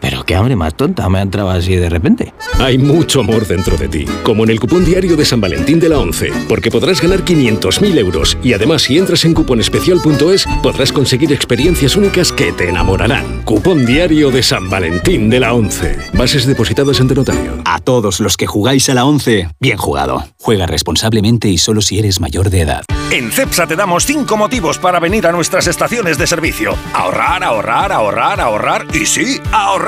[0.00, 2.32] pero qué hambre más tonta me ha entrado así de repente.
[2.58, 5.88] Hay mucho amor dentro de ti, como en el cupón diario de San Valentín de
[5.88, 11.32] la 11, porque podrás ganar 500.000 euros y además si entras en cuponespecial.es podrás conseguir
[11.32, 13.42] experiencias únicas que te enamorarán.
[13.44, 15.96] Cupón diario de San Valentín de la 11.
[16.14, 17.62] Bases depositadas ante notario.
[17.64, 20.24] A todos los que jugáis a la 11, bien jugado.
[20.38, 22.84] Juega responsablemente y solo si eres mayor de edad.
[23.10, 26.74] En CEPSA te damos 5 motivos para venir a nuestras estaciones de servicio.
[26.92, 29.87] Ahorrar, ahorrar, ahorrar, ahorrar y sí, ahorrar.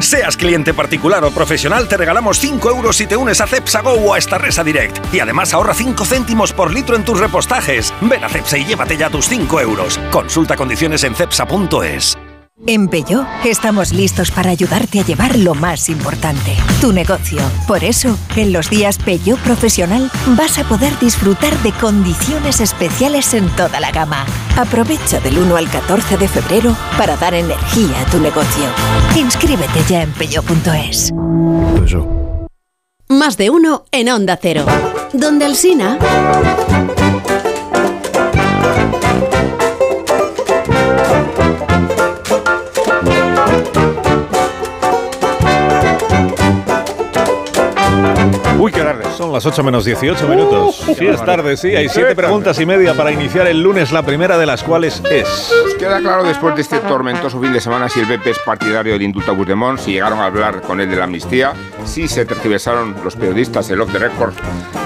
[0.00, 3.92] Seas cliente particular o profesional, te regalamos 5 euros si te unes a CEPSA Go
[3.92, 5.12] o a Estarresa Direct.
[5.12, 7.92] Y además ahorra 5 céntimos por litro en tus repostajes.
[8.00, 9.98] Ven a CEPSA y llévate ya tus 5 euros.
[10.10, 12.27] Consulta condiciones en cepsa.es.
[12.66, 17.38] En Peugeot estamos listos para ayudarte a llevar lo más importante, tu negocio.
[17.66, 23.48] Por eso, en los días Peugeot Profesional vas a poder disfrutar de condiciones especiales en
[23.50, 24.26] toda la gama.
[24.56, 28.64] Aprovecha del 1 al 14 de febrero para dar energía a tu negocio.
[29.16, 31.12] Inscríbete ya en peugeot.es.
[33.08, 34.66] Más de uno en Onda Cero.
[35.12, 35.56] Donde el
[49.18, 50.80] Son las 8 menos 18 minutos.
[50.86, 51.74] Uh, sí, es tarde, sí.
[51.74, 55.52] Hay siete preguntas y media para iniciar el lunes, la primera de las cuales es...
[55.76, 59.02] Queda claro después de este tormentoso fin de semana si el PP es partidario del
[59.02, 61.52] indulto a Puigdemont, si llegaron a hablar con él de la amnistía,
[61.84, 64.34] si se tergiversaron los periodistas el off the record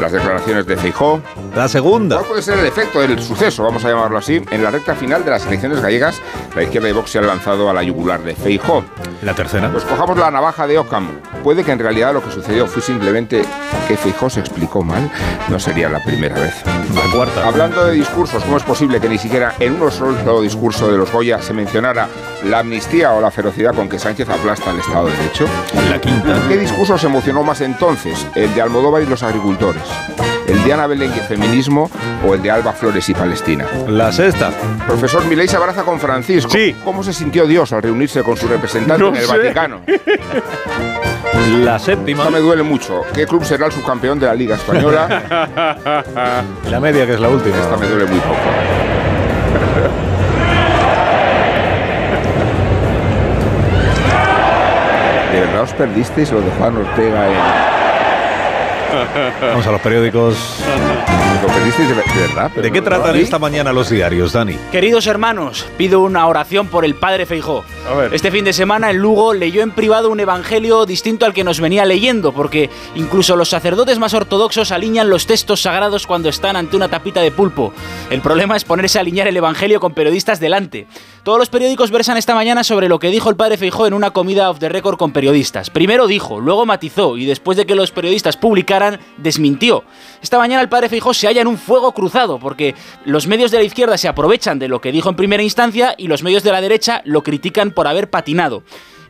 [0.03, 1.21] las declaraciones de Feijó.
[1.55, 2.17] La segunda.
[2.17, 4.43] ¿Cuál puede ser el efecto del suceso, vamos a llamarlo así?
[4.51, 6.21] En la recta final de las elecciones gallegas,
[6.57, 8.85] la izquierda de Vox se ha lanzado a la yugular de Feijó.
[9.23, 9.71] ¿La tercera?
[9.71, 11.09] Pues cojamos la navaja de Occam.
[11.45, 13.43] Puede que en realidad lo que sucedió fue simplemente
[13.87, 15.11] que Feijó se explicó mal.
[15.49, 16.55] No sería la primera vez.
[16.95, 17.47] La cuarta.
[17.47, 21.11] Hablando de discursos, ¿cómo es posible que ni siquiera en uno solo discurso de los
[21.11, 22.09] Goya se mencionara
[22.45, 25.47] la amnistía o la ferocidad con que Sánchez aplasta el Estado de Derecho?
[25.91, 26.41] La quinta.
[26.49, 28.27] ¿Qué discurso se emocionó más entonces?
[28.35, 29.83] ¿El de Almodóvar y los agricultores?
[30.47, 31.91] ¿El de Ana Belén y el feminismo
[32.27, 33.65] o el de Alba Flores y Palestina?
[33.89, 34.51] La sexta.
[34.87, 36.51] Profesor Milei se abraza con Francisco.
[36.51, 36.75] Sí.
[36.85, 39.39] ¿Cómo se sintió Dios al reunirse con su representante No en el sé.
[39.39, 39.81] Vaticano?
[41.63, 42.23] La séptima.
[42.23, 43.03] Esto me duele mucho.
[43.15, 45.09] ¿Qué club será el subcampeón de la Liga Española?
[46.71, 47.57] La media, que es la última.
[47.57, 48.35] Esta me duele muy poco.
[55.33, 57.72] ¿De verdad os perdisteis lo de Juan Ortega en...
[59.41, 60.37] Vamos a los periódicos.
[61.43, 62.51] ¿Lo perdisteis de, de verdad?
[62.55, 64.55] Pero ¿De qué tratan esta mañana los diarios, Dani?
[64.71, 67.65] Queridos hermanos, pido una oración por el padre Feijó.
[67.91, 68.15] A ver.
[68.15, 71.61] Este fin de semana en Lugo leyó en privado un evangelio distinto al que nos
[71.61, 76.77] venía leyendo, porque incluso los sacerdotes más ortodoxos alinean los textos sagrados cuando están ante
[76.77, 77.73] una tapita de pulpo.
[78.11, 80.87] El problema es ponerse a alinear el evangelio con periodistas delante.
[81.25, 84.11] Todos los periódicos versan esta mañana sobre lo que dijo el padre Feijó en una
[84.11, 85.71] comida off the record con periodistas.
[85.71, 89.85] Primero dijo, luego matizó y después de que los periodistas publicaran, desmintió.
[90.23, 92.75] Esta mañana el padre Feijó se halla en un fuego cruzado porque
[93.05, 96.09] los medios de la izquierda se aprovechan de lo que dijo en primera instancia y
[96.09, 98.63] los medios de la derecha lo critican por haber patinado.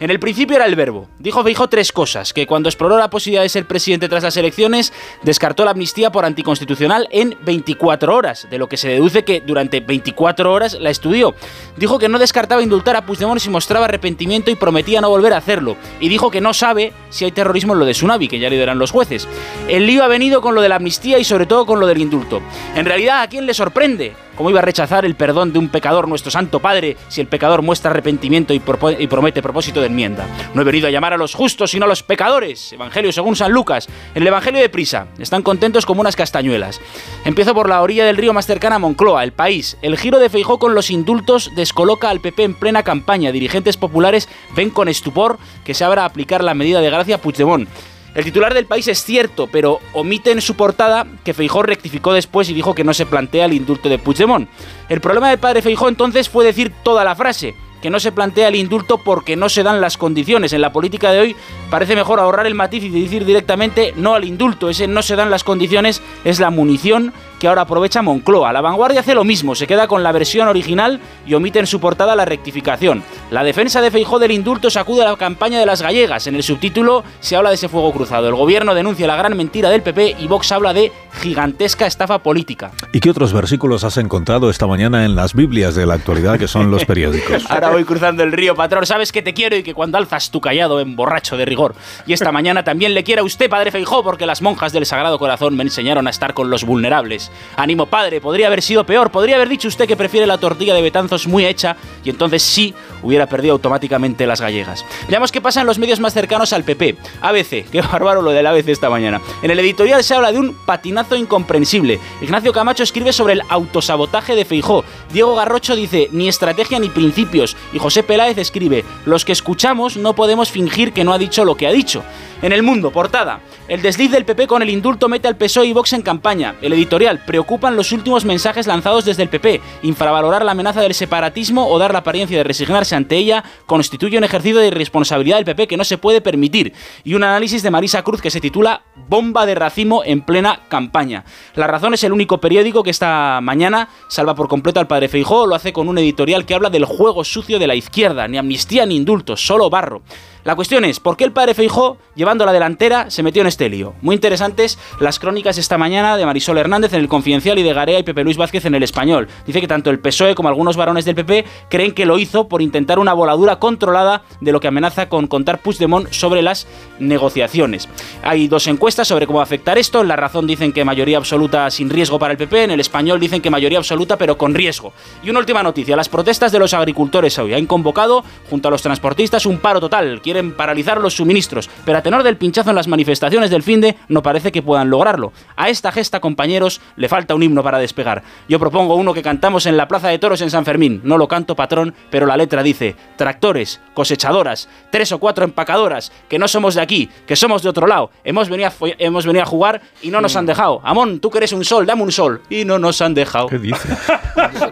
[0.02, 1.06] En el principio era el verbo.
[1.20, 4.92] Dijo Feijó tres cosas, que cuando exploró la posibilidad de ser presidente tras las elecciones,
[5.22, 9.78] descartó la amnistía por anticonstitucional en 24 horas, de lo que se deduce que durante
[9.78, 11.36] 24 horas la estudió.
[11.76, 15.36] Dijo que no descartaba indultar a Puigdemont si mostraba arrepentimiento y prometía no volver a
[15.36, 15.76] hacerlo.
[16.00, 18.56] Y dijo que no sabe si hay terrorismo en lo de Tsunami, que ya lo
[18.56, 19.28] dirán los jueces.
[19.68, 22.00] El lío ha venido con lo de la amnistía y sobre todo con lo del
[22.00, 22.42] indulto.
[22.74, 24.16] En realidad, ¿a quién le sorprende?
[24.36, 27.62] ¿Cómo iba a rechazar el perdón de un pecador, nuestro Santo Padre, si el pecador
[27.62, 30.26] muestra arrepentimiento y, promete propósito de enmienda?
[30.54, 32.72] No he venido a llamar a los justos, sino a los pecadores.
[32.72, 33.88] Evangelio según San Lucas.
[34.14, 35.06] En el Evangelio de Prisa.
[35.18, 36.80] Están contentos como unas castañuelas.
[37.24, 39.76] Empiezo por la orilla del río más cercana a Moncloa, el país.
[39.82, 43.32] El giro de Feijó con los indultos descoloca al PP en plena campaña.
[43.32, 47.68] Dirigentes populares ven con estupor que se abra a aplicar la medida de gracia Puigdemont.
[48.14, 52.48] El titular del país es cierto, pero omite en su portada que Feijó rectificó después
[52.50, 54.48] y dijo que no se plantea el indulto de Puigdemont.
[54.88, 58.48] El problema del padre Feijó entonces fue decir toda la frase, que no se plantea
[58.48, 60.52] el indulto porque no se dan las condiciones.
[60.52, 61.36] En la política de hoy
[61.70, 64.68] parece mejor ahorrar el matiz y decir directamente no al indulto.
[64.68, 68.52] Ese no se dan las condiciones es la munición que ahora aprovecha Moncloa.
[68.52, 71.80] La vanguardia hace lo mismo, se queda con la versión original y omite en su
[71.80, 73.02] portada la rectificación.
[73.32, 76.28] La defensa de Feijó del indulto sacude a la campaña de las gallegas.
[76.28, 78.28] En el subtítulo se habla de ese fuego cruzado.
[78.28, 82.70] El gobierno denuncia la gran mentira del PP y Vox habla de gigantesca estafa política.
[82.92, 86.46] ¿Y qué otros versículos has encontrado esta mañana en las Biblias de la actualidad que
[86.46, 87.44] son los periódicos?
[87.50, 88.86] Ahora voy cruzando el río, patrón.
[88.86, 91.74] Sabes que te quiero y que cuando alzas tu callado en borracho de rigor.
[92.06, 95.18] Y esta mañana también le quiero a usted, padre Feijó, porque las monjas del Sagrado
[95.18, 97.31] Corazón me enseñaron a estar con los vulnerables.
[97.56, 99.10] Ánimo, padre, podría haber sido peor.
[99.10, 102.74] Podría haber dicho usted que prefiere la tortilla de Betanzos muy hecha y entonces sí
[103.02, 104.84] hubiera perdido automáticamente las gallegas.
[105.08, 106.96] Veamos qué pasa en los medios más cercanos al PP.
[107.20, 109.20] ABC, qué bárbaro lo del ABC esta mañana.
[109.42, 111.98] En el editorial se habla de un patinazo incomprensible.
[112.20, 114.84] Ignacio Camacho escribe sobre el autosabotaje de Feijó.
[115.12, 117.56] Diego Garrocho dice ni estrategia ni principios.
[117.72, 121.56] Y José Peláez escribe los que escuchamos no podemos fingir que no ha dicho lo
[121.56, 122.02] que ha dicho.
[122.42, 123.40] En el mundo, portada.
[123.68, 126.56] El desliz del PP con el indulto mete al PSOE y Vox en campaña.
[126.60, 127.21] El editorial.
[127.26, 129.60] Preocupan los últimos mensajes lanzados desde el PP.
[129.82, 134.24] Infravalorar la amenaza del separatismo o dar la apariencia de resignarse ante ella constituye un
[134.24, 136.72] ejercicio de irresponsabilidad del PP que no se puede permitir.
[137.04, 141.24] Y un análisis de Marisa Cruz que se titula Bomba de racimo en plena campaña.
[141.54, 145.46] La Razón es el único periódico que esta mañana salva por completo al padre Feijó.
[145.46, 148.28] Lo hace con un editorial que habla del juego sucio de la izquierda.
[148.28, 150.02] Ni amnistía ni indultos, solo barro.
[150.44, 153.68] La cuestión es, ¿por qué el padre Feijó, llevando la delantera, se metió en este
[153.68, 153.94] lío?
[154.02, 158.00] Muy interesantes las crónicas esta mañana de Marisol Hernández en el Confidencial y de Garea
[158.00, 159.28] y Pepe Luis Vázquez en el Español.
[159.46, 162.60] Dice que tanto el PSOE como algunos varones del PP creen que lo hizo por
[162.60, 166.66] intentar una voladura controlada de lo que amenaza con contar Puigdemont sobre las
[166.98, 167.88] negociaciones.
[168.24, 170.00] Hay dos encuestas sobre cómo afectar esto.
[170.00, 172.64] En La Razón dicen que mayoría absoluta sin riesgo para el PP.
[172.64, 174.92] En el Español dicen que mayoría absoluta pero con riesgo.
[175.22, 175.94] Y una última noticia.
[175.94, 180.20] Las protestas de los agricultores hoy han convocado, junto a los transportistas, un paro total.
[180.32, 184.22] Quieren paralizar los suministros, pero a tenor del pinchazo en las manifestaciones del finde, no
[184.22, 185.34] parece que puedan lograrlo.
[185.56, 188.22] A esta gesta, compañeros, le falta un himno para despegar.
[188.48, 191.02] Yo propongo uno que cantamos en la Plaza de Toros en San Fermín.
[191.04, 196.38] No lo canto patrón, pero la letra dice: tractores, cosechadoras, tres o cuatro empacadoras, que
[196.38, 198.10] no somos de aquí, que somos de otro lado.
[198.24, 200.80] Hemos venido a, hemos venido a jugar y no nos han dejado.
[200.82, 202.40] Amón, tú que eres un sol, dame un sol.
[202.48, 203.48] Y no nos han dejado.
[203.48, 203.98] ¿Qué dices?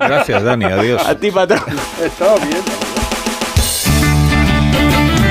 [0.00, 1.02] Gracias, Dani, adiós.
[1.06, 1.64] A ti, patrón.
[2.02, 2.99] Estaba bien.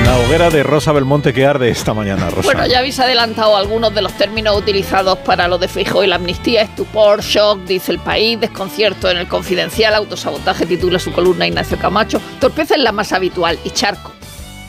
[0.04, 2.42] La hoguera de Rosa Belmonte que arde esta mañana, Rosa.
[2.52, 6.16] Bueno, ya habéis adelantado algunos de los términos utilizados para lo de Fijo y la
[6.16, 6.62] amnistía.
[6.62, 12.20] Estupor, shock, dice el país, desconcierto en el confidencial, autosabotaje titula su columna Ignacio Camacho,
[12.40, 14.12] torpeza es la más habitual y charco.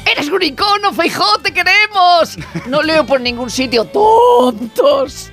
[0.06, 2.38] ¡Eres un icono, Feijó, te queremos!
[2.68, 5.32] No leo por ningún sitio, tontos.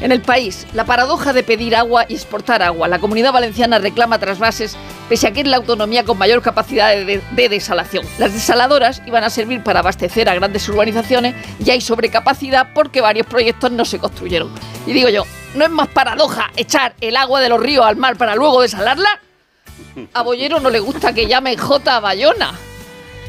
[0.00, 2.88] En el país, la paradoja de pedir agua y exportar agua.
[2.88, 4.76] La comunidad valenciana reclama trasvases,
[5.08, 8.04] pese a que es la autonomía con mayor capacidad de, de desalación.
[8.18, 13.26] Las desaladoras iban a servir para abastecer a grandes urbanizaciones y hay sobrecapacidad porque varios
[13.26, 14.50] proyectos no se construyeron.
[14.86, 15.24] Y digo yo,
[15.54, 19.20] ¿no es más paradoja echar el agua de los ríos al mar para luego desalarla?
[20.14, 22.52] A Bollero no le gusta que llamen J Bayona.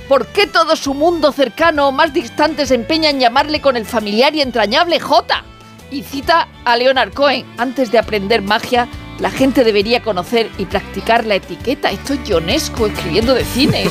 [0.07, 3.85] ¿Por qué todo su mundo cercano o más distante se empeña en llamarle con el
[3.85, 5.43] familiar y entrañable J?
[5.93, 8.87] Y cita a Leonard Cohen, antes de aprender magia,
[9.19, 11.91] la gente debería conocer y practicar la etiqueta.
[11.91, 13.85] Esto es Ionesco escribiendo de cine.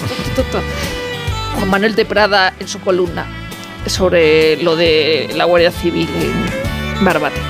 [1.54, 3.24] Juan Manuel de Prada en su columna
[3.86, 7.40] sobre lo de la Guardia Civil en Barbate.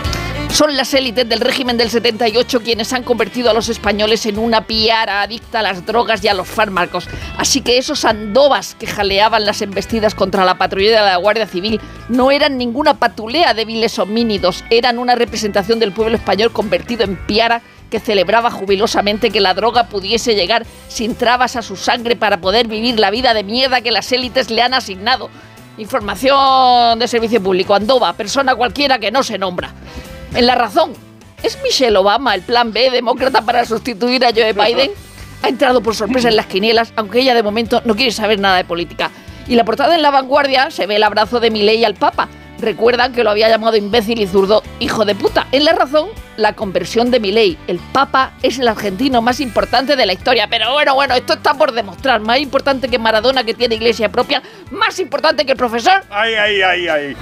[0.53, 4.67] Son las élites del régimen del 78 quienes han convertido a los españoles en una
[4.67, 7.09] piara adicta a las drogas y a los fármacos.
[7.39, 11.81] Así que esos andovas que jaleaban las embestidas contra la patrulla de la Guardia Civil
[12.11, 17.17] no eran ninguna patulea de viles homínidos, eran una representación del pueblo español convertido en
[17.17, 22.43] piara que celebraba jubilosamente que la droga pudiese llegar sin trabas a su sangre para
[22.43, 25.31] poder vivir la vida de mierda que las élites le han asignado.
[25.79, 29.73] Información de servicio público, Andova, persona cualquiera que no se nombra.
[30.35, 30.95] En la razón,
[31.43, 34.91] ¿es Michelle Obama el plan B demócrata para sustituir a Joe Biden?
[35.43, 38.57] Ha entrado por sorpresa en las quinielas, aunque ella de momento no quiere saber nada
[38.57, 39.11] de política.
[39.47, 42.29] Y la portada en la vanguardia se ve el abrazo de Milei al Papa.
[42.59, 45.49] recuerdan que lo había llamado imbécil y zurdo hijo de puta.
[45.51, 47.59] En la razón, la conversión de Milei.
[47.67, 50.47] El Papa es el argentino más importante de la historia.
[50.49, 52.21] Pero bueno, bueno, esto está por demostrar.
[52.21, 54.43] Más importante que Maradona, que tiene iglesia propia.
[54.71, 56.05] Más importante que el profesor.
[56.09, 57.17] Ay, ay, ay, ay.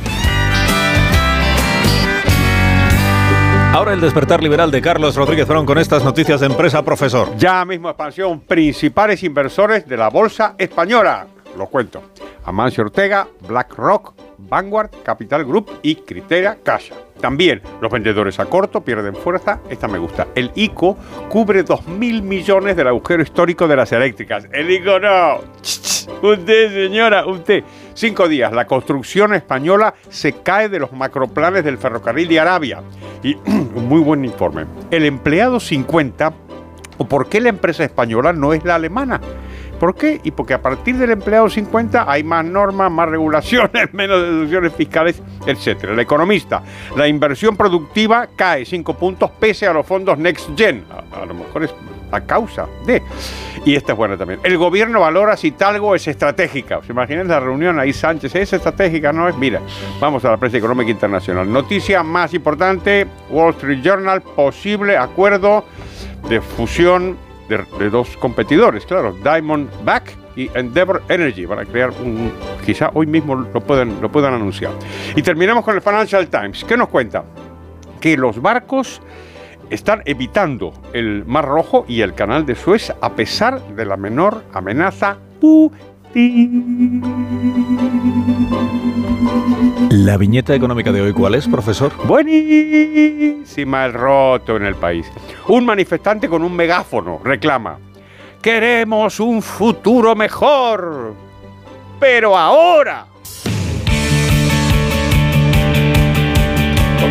[3.72, 7.28] Ahora el despertar liberal de Carlos Rodríguez Brown con estas noticias de empresa, profesor.
[7.36, 11.28] Ya mismo expansión, principales inversores de la bolsa española.
[11.56, 12.02] Lo cuento.
[12.44, 16.96] Amancio Ortega, BlackRock, Vanguard, Capital Group y Criteria Casa.
[17.20, 19.60] También los vendedores a corto pierden fuerza.
[19.70, 20.26] Esta me gusta.
[20.34, 20.96] El ICO
[21.28, 24.48] cubre 2.000 millones del agujero histórico de las eléctricas.
[24.52, 25.38] El ICO no.
[26.22, 27.62] Usted, señora, usted.
[28.00, 28.50] Cinco días.
[28.50, 32.80] La construcción española se cae de los macroplanes del ferrocarril de Arabia.
[33.22, 34.64] Y un muy buen informe.
[34.90, 36.32] El empleado 50
[36.96, 39.20] o por qué la empresa española no es la alemana.
[39.78, 40.18] ¿Por qué?
[40.24, 45.22] Y porque a partir del empleado 50 hay más normas, más regulaciones, menos deducciones fiscales,
[45.46, 45.84] etc.
[45.90, 46.62] El economista,
[46.96, 50.86] la inversión productiva cae 5 puntos pese a los fondos Next Gen.
[50.90, 51.74] A, a lo mejor es
[52.10, 53.02] a causa de.
[53.64, 54.40] Y esta es buena también.
[54.42, 56.80] El gobierno valora si Talgo es estratégica.
[56.86, 58.34] ¿Se imaginan la reunión ahí Sánchez?
[58.34, 59.12] ¿Es estratégica?
[59.12, 59.36] No es.
[59.36, 59.60] Mira,
[60.00, 61.50] vamos a la prensa económica internacional.
[61.52, 65.64] Noticia más importante: Wall Street Journal, posible acuerdo
[66.28, 67.16] de fusión
[67.48, 72.32] de, de dos competidores, claro, Diamondback y Endeavor Energy, para crear un.
[72.64, 74.72] Quizá hoy mismo lo puedan, lo puedan anunciar.
[75.16, 76.64] Y terminamos con el Financial Times.
[76.64, 77.24] ¿Qué nos cuenta?
[78.00, 79.02] Que los barcos
[79.70, 84.44] están evitando el Mar Rojo y el Canal de Suez a pesar de la menor
[84.52, 85.16] amenaza
[89.90, 91.92] La viñeta económica de hoy, ¿cuál es, profesor?
[92.04, 95.06] Buenísima el roto en el país.
[95.48, 97.78] Un manifestante con un megáfono reclama:
[98.42, 101.14] Queremos un futuro mejor.
[102.00, 103.09] Pero ahora.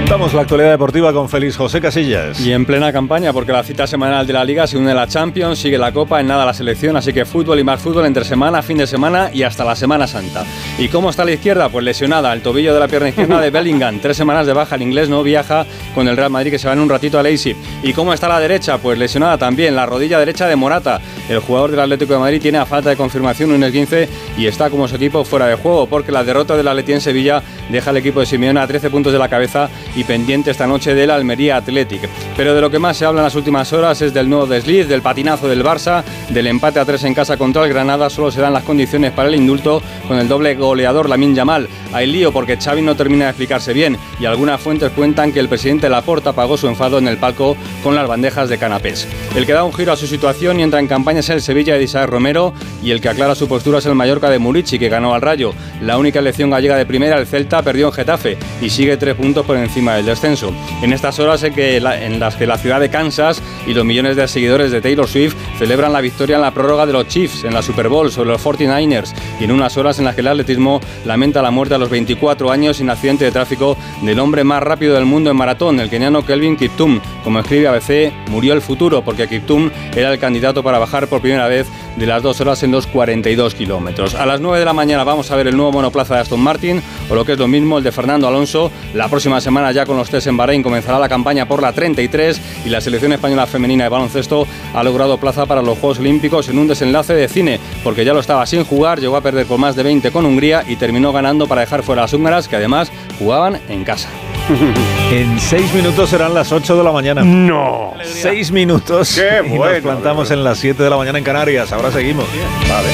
[0.10, 2.40] Contamos la actualidad deportiva con Félix José Casillas.
[2.40, 5.08] Y en plena campaña, porque la cita semanal de la Liga se une a la
[5.08, 8.26] Champions, sigue la Copa, en nada la selección, así que fútbol y más fútbol entre
[8.26, 10.46] semana, fin de semana y hasta la Semana Santa.
[10.80, 11.70] ¿Y cómo está la izquierda?
[11.70, 14.82] Pues lesionada, el tobillo de la pierna izquierda de Bellingham, tres semanas de baja, el
[14.82, 17.56] inglés no viaja con el Real Madrid que se va en un ratito a Leipzig.
[17.84, 18.80] ¿Y cómo está la derecha?
[18.80, 21.00] Pues lesionada también, la rodilla derecha de Morata.
[21.30, 24.72] El jugador del Atlético de Madrid tiene a falta de confirmación un 15 y está
[24.72, 27.98] como su equipo fuera de juego, porque la derrota del Atleti en Sevilla deja al
[27.98, 31.58] equipo de Simeone a 13 puntos de la cabeza y pendiente esta noche del Almería
[31.58, 32.10] Athletic.
[32.36, 34.88] Pero de lo que más se habla en las últimas horas es del nuevo desliz,
[34.88, 38.10] del patinazo del Barça, del empate a 3 en casa contra el Granada.
[38.10, 41.70] Solo se dan las condiciones para el indulto con el doble goleador Lamin Yamal.
[41.94, 45.48] Hay lío porque Xavi no termina de explicarse bien y algunas fuentes cuentan que el
[45.48, 49.08] presidente Laporta pagó su enfado en el palco con las bandejas de canapés.
[49.36, 51.76] El que da un giro a su situación y entra en campaña es el Sevilla
[51.76, 54.90] de Isaac Romero y el que aclara su postura es el Mallorca de Murici que
[54.90, 55.54] ganó al Rayo.
[55.82, 59.46] La única elección gallega de primera, el Celta, perdió en Getafe y sigue tres puntos
[59.46, 60.52] por encima del descenso.
[60.82, 63.86] En estas horas en, que la- en las que la ciudad de Kansas y los
[63.86, 67.44] millones de seguidores de Taylor Swift celebran la victoria en la prórroga de los Chiefs
[67.44, 70.28] en la Super Bowl sobre los 49ers y en unas horas en las que el
[70.28, 74.64] atletismo lamenta la muerte a los 24 años sin accidente de tráfico del hombre más
[74.64, 77.00] rápido del mundo en maratón, el keniano Kelvin Kiptum.
[77.24, 81.48] Como escribe ABC, murió el futuro porque Kiptum era el candidato para bajar por primera
[81.48, 84.16] vez de las dos horas en los 42 kilómetros.
[84.16, 86.82] A las 9 de la mañana vamos a ver el nuevo monoplaza de Aston Martin
[87.10, 88.72] o lo que es lo mismo el de Fernando Alonso.
[88.94, 92.42] La próxima semana ya con los test en Bahrein comenzará la campaña por la 33
[92.66, 96.60] y la selección española femenina de baloncesto ha logrado plaza para los Juegos Olímpicos en
[96.60, 99.76] un desenlace de cine porque ya lo estaba sin jugar, llegó a perder por más
[99.76, 102.92] de 20 con Hungría y terminó ganando para dejar fuera a las húngaras que además
[103.18, 104.10] jugaban en casa.
[105.12, 107.24] En seis minutos serán las 8 de la mañana.
[107.24, 107.94] No.
[108.04, 109.16] Seis minutos.
[109.16, 111.74] Qué y nos bueno, plantamos en las 7 de la mañana en Canarias.
[111.74, 112.26] Ahora seguimos.
[112.70, 112.90] Vale.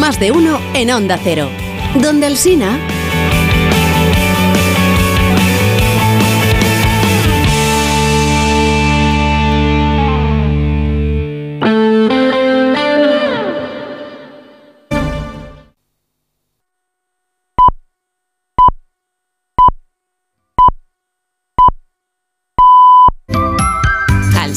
[0.00, 1.48] Más de uno en Onda Cero.
[1.94, 2.80] Donde el Sina.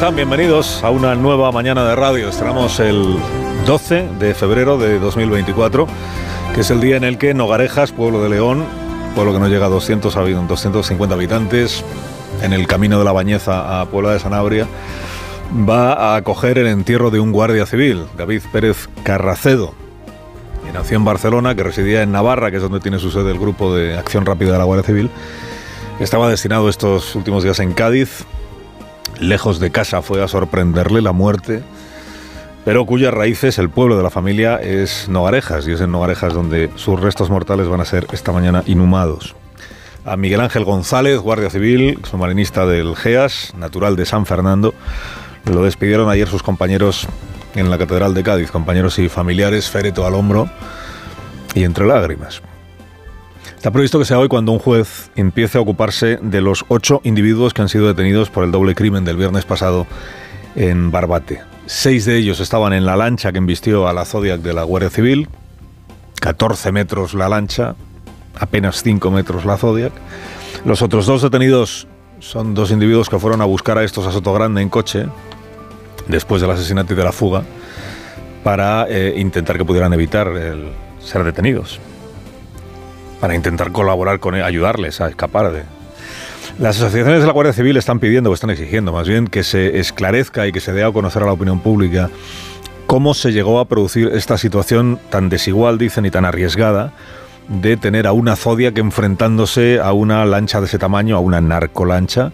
[0.00, 0.16] Están?
[0.16, 2.30] Bienvenidos a una nueva mañana de radio.
[2.30, 3.18] Estrenamos el
[3.66, 5.86] 12 de febrero de 2024,
[6.54, 8.64] que es el día en el que Nogarejas, pueblo de León,
[9.14, 11.84] pueblo que no llega a 200, 250 habitantes,
[12.40, 14.66] en el camino de la Bañeza a Puebla de Sanabria,
[15.68, 19.74] va a acoger el entierro de un guardia civil, David Pérez Carracedo,
[20.64, 23.38] que nació en Barcelona, que residía en Navarra, que es donde tiene su sede el
[23.38, 25.10] grupo de acción rápida de la Guardia Civil.
[25.98, 28.24] Estaba destinado estos últimos días en Cádiz.
[29.18, 31.62] Lejos de casa fue a sorprenderle la muerte
[32.64, 36.70] pero cuyas raíces, el pueblo de la familia, es Nogarejas, y es en Nogarejas donde
[36.76, 39.34] sus restos mortales van a ser esta mañana inhumados.
[40.04, 44.74] A Miguel Ángel González, guardia civil, submarinista del GEAS, natural de San Fernando,
[45.46, 47.08] lo despidieron ayer sus compañeros
[47.54, 50.48] en la Catedral de Cádiz, compañeros y familiares, féreto al hombro
[51.54, 52.42] y entre lágrimas.
[53.60, 57.52] Está previsto que sea hoy cuando un juez empiece a ocuparse de los ocho individuos
[57.52, 59.86] que han sido detenidos por el doble crimen del viernes pasado
[60.56, 61.42] en Barbate.
[61.66, 64.88] Seis de ellos estaban en la lancha que embistió a la Zodiac de la Guardia
[64.88, 65.28] Civil,
[66.22, 67.74] 14 metros la lancha,
[68.38, 69.92] apenas 5 metros la Zodiac.
[70.64, 71.86] Los otros dos detenidos
[72.18, 75.04] son dos individuos que fueron a buscar a estos a Sotogrande en coche,
[76.08, 77.42] después del asesinato y de la fuga,
[78.42, 80.32] para eh, intentar que pudieran evitar
[80.98, 81.78] ser detenidos,
[83.20, 85.62] para intentar colaborar con ayudarles a escapar de,
[86.60, 89.78] las asociaciones de la Guardia Civil están pidiendo, o están exigiendo más bien, que se
[89.78, 92.10] esclarezca y que se dé a conocer a la opinión pública
[92.86, 96.92] cómo se llegó a producir esta situación tan desigual, dicen, y tan arriesgada
[97.48, 101.40] de tener a una Zodia que enfrentándose a una lancha de ese tamaño, a una
[101.40, 102.32] narcolancha,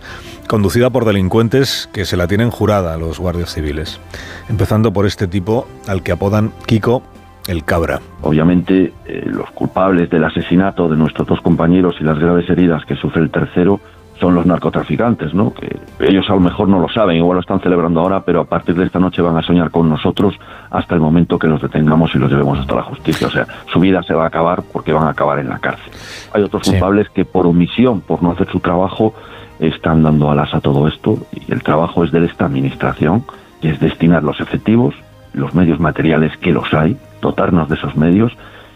[0.49, 4.01] conducida por delincuentes que se la tienen jurada a los guardias civiles.
[4.49, 7.03] Empezando por este tipo al que apodan Kiko
[7.47, 8.01] el Cabra.
[8.23, 12.97] Obviamente, eh, los culpables del asesinato de nuestros dos compañeros y las graves heridas que
[12.97, 13.81] sufre el tercero
[14.21, 15.53] son los narcotraficantes, ¿no?
[15.53, 18.45] Que ellos a lo mejor no lo saben, igual lo están celebrando ahora, pero a
[18.45, 20.35] partir de esta noche van a soñar con nosotros
[20.71, 23.27] hasta el momento que los detengamos y los llevemos hasta la justicia.
[23.27, 25.93] O sea, su vida se va a acabar porque van a acabar en la cárcel.
[26.33, 29.15] Hay otros culpables que por omisión, por no hacer su trabajo,
[29.59, 33.25] están dando alas a todo esto y el trabajo es de esta administración,
[33.61, 34.95] que es destinar los efectivos,
[35.33, 38.33] los medios materiales que los hay, dotarnos de esos medios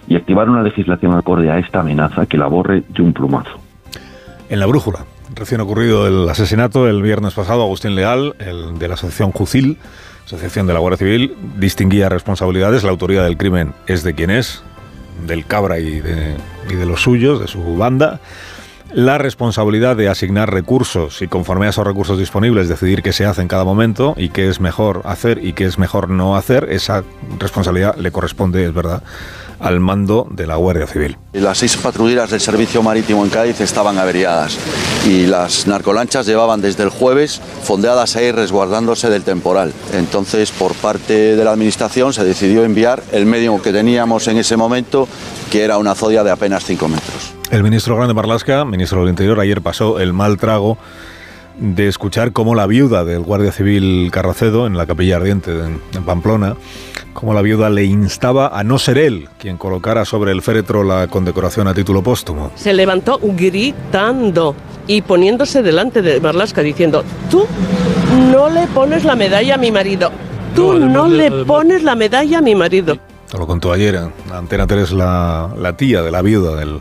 [0.09, 3.59] y activar una legislación acorde a esta amenaza que la borre de un plumazo.
[4.49, 5.05] En la brújula,
[5.35, 9.79] Recién ocurrido el asesinato el viernes pasado, Agustín Leal, el de la asociación Jucil,
[10.27, 12.83] asociación de la Guardia Civil, distinguía responsabilidades.
[12.83, 14.63] La autoría del crimen es de quien es,
[15.27, 16.37] del Cabra y de,
[16.69, 18.21] y de los suyos, de su banda.
[18.93, 23.41] La responsabilidad de asignar recursos y conforme a esos recursos disponibles decidir qué se hace
[23.41, 27.05] en cada momento y qué es mejor hacer y qué es mejor no hacer, esa
[27.39, 29.05] responsabilidad le corresponde, es verdad,
[29.61, 31.17] al mando de la Guardia Civil.
[31.33, 34.59] Las seis patrulleras del servicio marítimo en Cádiz estaban averiadas
[35.07, 39.73] y las narcolanchas llevaban desde el jueves fondeadas ahí resguardándose del temporal.
[39.93, 44.57] Entonces, por parte de la Administración se decidió enviar el medio que teníamos en ese
[44.57, 45.09] momento,
[45.51, 47.35] que era una zodia de apenas 5 metros.
[47.51, 50.79] El ministro Grande Marlasca, ministro del Interior, ayer pasó el mal trago
[51.61, 56.57] de escuchar cómo la viuda del guardia civil Carracedo, en la capilla ardiente en Pamplona,
[57.13, 61.07] como la viuda le instaba a no ser él quien colocara sobre el féretro la
[61.09, 62.51] condecoración a título póstumo.
[62.55, 64.55] Se levantó gritando
[64.87, 67.47] y poniéndose delante de Marlaska diciendo, tú
[68.31, 70.11] no le pones la medalla a mi marido,
[70.55, 72.97] tú no, le pones la medalla a mi marido.
[73.37, 76.81] Lo contó ayer en Antena 3 la, la tía de la viuda del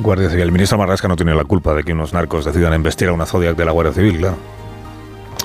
[0.00, 0.44] Guardia Civil.
[0.44, 3.26] El ministro Marlaska no tiene la culpa de que unos narcos decidan investir a una
[3.26, 4.36] Zodiac de la Guardia Civil, claro.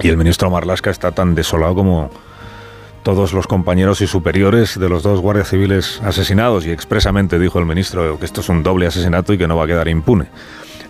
[0.01, 2.09] Y el ministro Marlaska está tan desolado como
[3.03, 7.65] todos los compañeros y superiores de los dos guardias civiles asesinados y expresamente dijo el
[7.65, 10.27] ministro que esto es un doble asesinato y que no va a quedar impune.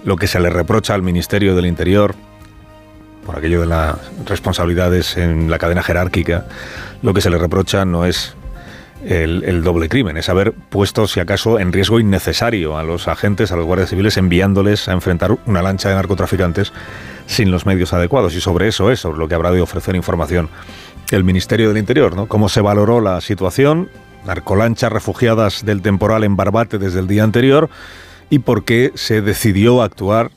[0.06, 2.16] Lo que se le reprocha al Ministerio del Interior
[3.26, 6.46] por aquello de las responsabilidades en la cadena jerárquica,
[7.02, 8.36] lo que se le reprocha no es
[9.06, 13.56] el, doble crimen, es haber puesto, si acaso, en riesgo innecesario a los agentes, a
[13.56, 16.72] los guardias civiles, enviándoles a enfrentar una lancha de narcotraficantes
[17.26, 18.36] sin los medios adecuados.
[18.36, 20.50] Y sobre eso es sobre lo que habrá de ofrecer información
[21.12, 22.28] el Ministerio del Interior, ¿no?
[22.28, 23.90] Cómo se valoró la situación,
[24.26, 27.70] narcolanchas refugiadas del temporal en Barbate desde el día anterior
[28.30, 30.32] y por qué se decidió actuar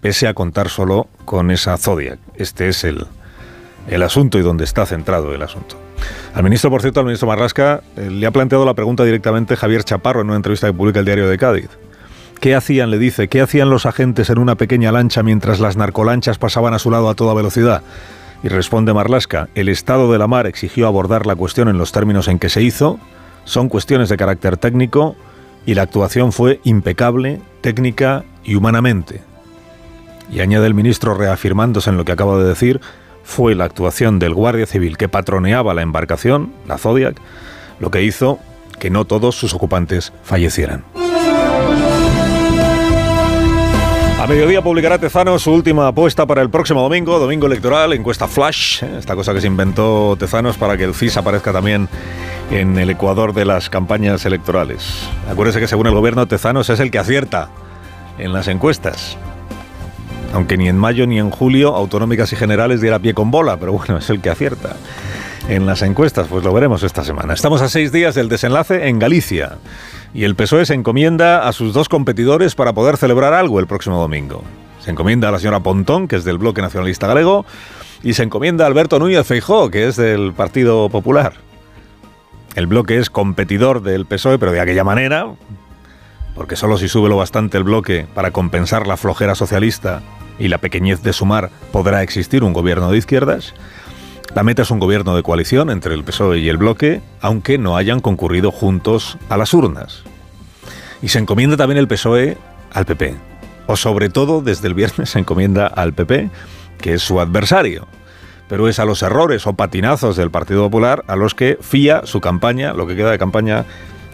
[0.00, 2.18] pese a contar solo con esa Zodiac.
[2.34, 3.06] Este es el,
[3.88, 5.87] el asunto y donde está centrado el asunto.
[6.34, 9.84] Al ministro, por cierto, al ministro Marrasca, eh, le ha planteado la pregunta directamente Javier
[9.84, 11.68] Chaparro en una entrevista que publica el diario de Cádiz.
[12.40, 16.38] ¿Qué hacían, le dice, qué hacían los agentes en una pequeña lancha mientras las narcolanchas
[16.38, 17.82] pasaban a su lado a toda velocidad?
[18.44, 22.28] Y responde Marlasca, el estado de la mar exigió abordar la cuestión en los términos
[22.28, 23.00] en que se hizo,
[23.44, 25.16] son cuestiones de carácter técnico
[25.66, 29.22] y la actuación fue impecable, técnica y humanamente.
[30.30, 32.80] Y añade el ministro reafirmándose en lo que acaba de decir,
[33.28, 37.20] fue la actuación del guardia civil que patroneaba la embarcación, la Zodiac,
[37.78, 38.38] lo que hizo
[38.80, 40.82] que no todos sus ocupantes fallecieran.
[44.18, 48.82] A mediodía publicará Tezano su última apuesta para el próximo domingo, domingo electoral, encuesta flash,
[48.82, 48.96] ¿eh?
[48.98, 51.86] esta cosa que se inventó Tezanos para que el CIS aparezca también
[52.50, 55.06] en el Ecuador de las campañas electorales.
[55.30, 57.50] Acuérdese que según el gobierno Tezanos es el que acierta
[58.18, 59.18] en las encuestas.
[60.32, 63.72] Aunque ni en mayo ni en julio autonómicas y generales diera pie con bola, pero
[63.72, 64.76] bueno, es el que acierta
[65.48, 67.32] en las encuestas, pues lo veremos esta semana.
[67.32, 69.56] Estamos a seis días del desenlace en Galicia
[70.12, 73.98] y el PSOE se encomienda a sus dos competidores para poder celebrar algo el próximo
[73.98, 74.42] domingo.
[74.80, 77.46] Se encomienda a la señora Pontón, que es del Bloque Nacionalista Galego,
[78.02, 81.34] y se encomienda a Alberto Núñez Feijó, que es del Partido Popular.
[82.54, 85.26] El bloque es competidor del PSOE, pero de aquella manera,
[86.38, 90.02] porque solo si sube lo bastante el bloque para compensar la flojera socialista
[90.38, 93.54] y la pequeñez de sumar podrá existir un gobierno de izquierdas.
[94.36, 97.76] La meta es un gobierno de coalición entre el PSOE y el bloque, aunque no
[97.76, 100.04] hayan concurrido juntos a las urnas.
[101.02, 102.38] Y se encomienda también el PSOE
[102.72, 103.16] al PP,
[103.66, 106.30] o sobre todo desde el viernes se encomienda al PP,
[106.80, 107.88] que es su adversario.
[108.48, 112.20] Pero es a los errores o patinazos del Partido Popular a los que fía su
[112.20, 113.64] campaña, lo que queda de campaña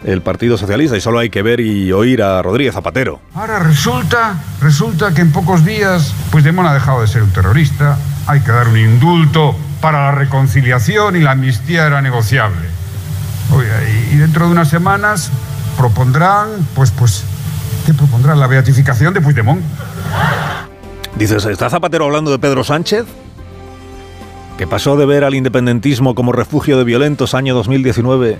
[0.05, 3.19] el Partido Socialista, y solo hay que ver y oír a Rodríguez Zapatero.
[3.33, 8.41] Ahora resulta, resulta que en pocos días Puigdemont ha dejado de ser un terrorista, hay
[8.41, 12.67] que dar un indulto para la reconciliación y la amnistía era negociable.
[14.11, 15.31] Y dentro de unas semanas
[15.77, 17.23] propondrán, pues, pues,
[17.85, 18.39] ¿qué propondrán?
[18.39, 19.61] La beatificación de Puigdemont.
[21.15, 23.05] Dices, ¿está Zapatero hablando de Pedro Sánchez?
[24.57, 28.37] Que pasó de ver al independentismo como refugio de violentos año 2019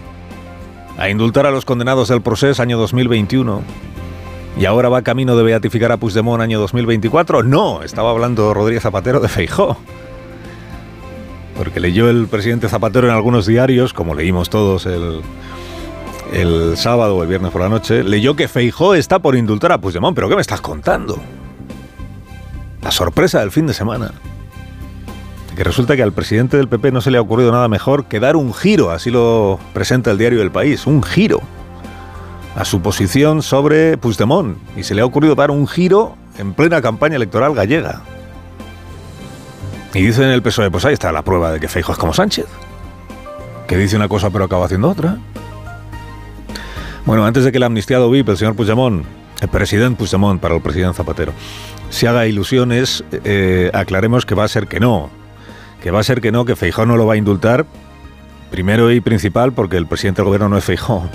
[0.98, 3.62] a indultar a los condenados del proceso año 2021
[4.58, 7.44] y ahora va camino de beatificar a Puigdemont año 2024.
[7.44, 9.78] No, estaba hablando Rodríguez Zapatero de Feijó.
[11.58, 15.22] Porque leyó el presidente Zapatero en algunos diarios, como leímos todos el,
[16.34, 19.80] el sábado o el viernes por la noche, leyó que Feijó está por indultar a
[19.80, 20.16] Puigdemont.
[20.16, 21.18] ¿Pero qué me estás contando?
[22.82, 24.12] La sorpresa del fin de semana.
[25.56, 28.20] Que resulta que al presidente del PP no se le ha ocurrido nada mejor que
[28.20, 31.42] dar un giro, así lo presenta el diario El País, un giro
[32.56, 34.58] a su posición sobre Puigdemont.
[34.76, 38.02] Y se le ha ocurrido dar un giro en plena campaña electoral gallega.
[39.94, 42.14] Y dicen en el PSOE, pues ahí está la prueba de que Feijo es como
[42.14, 42.48] Sánchez.
[43.68, 45.18] Que dice una cosa pero acaba haciendo otra.
[47.06, 49.06] Bueno, antes de que el amnistiado VIP, el señor Puigdemont,
[49.40, 51.34] el presidente Puigdemont para el presidente Zapatero,
[51.90, 55.10] se haga ilusiones, eh, aclaremos que va a ser que no.
[55.86, 57.68] Que va a ser que no, que Feijó no lo va a indultar,
[58.50, 61.08] primero y principal porque el presidente del gobierno no es Feijó,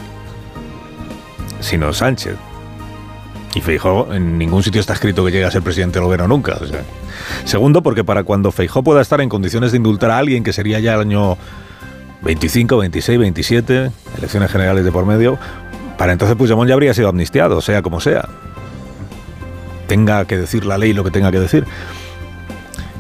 [1.59, 2.37] sino Sánchez.
[3.57, 6.57] Y Feijó en ningún sitio está escrito que llegue a ser presidente del gobierno nunca.
[7.47, 10.79] Segundo, porque para cuando Feijó pueda estar en condiciones de indultar a alguien, que sería
[10.79, 11.37] ya el año
[12.23, 15.37] 25, 26, 27, elecciones generales de por medio,
[15.99, 18.29] para entonces Puigdemont ya habría sido amnistiado, sea como sea.
[19.89, 21.67] Tenga que decir la ley lo que tenga que decir.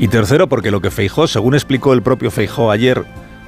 [0.00, 3.04] Y tercero, porque lo que Feijó, según explicó el propio Feijó ayer,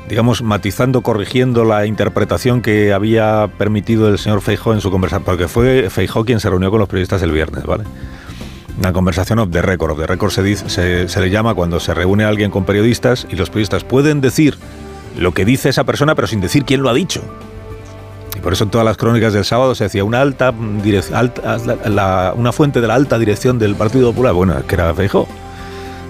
[0.07, 5.49] digamos, matizando, corrigiendo la interpretación que había permitido el señor Feijó en su conversación, porque
[5.49, 7.85] fue Feijó quien se reunió con los periodistas el viernes, ¿vale?
[8.79, 9.93] Una conversación off the record.
[9.93, 13.49] Off the record se, se, le llama cuando se reúne alguien con periodistas y los
[13.49, 14.59] periodistas pueden decir
[15.19, 17.23] lo que dice esa persona, pero sin decir quién lo ha dicho.
[18.37, 20.51] Y por eso en todas las crónicas del sábado se decía una alta,
[22.37, 24.35] una fuente de la alta dirección del Partido Popular.
[24.35, 25.27] Bueno, que era Feijó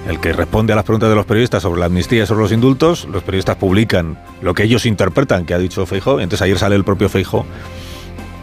[0.08, 2.52] el que responde a las preguntas de los periodistas sobre la amnistía y sobre los
[2.52, 6.76] indultos, los periodistas publican lo que ellos interpretan que ha dicho Feijó, entonces ayer sale
[6.76, 7.46] el propio Feijó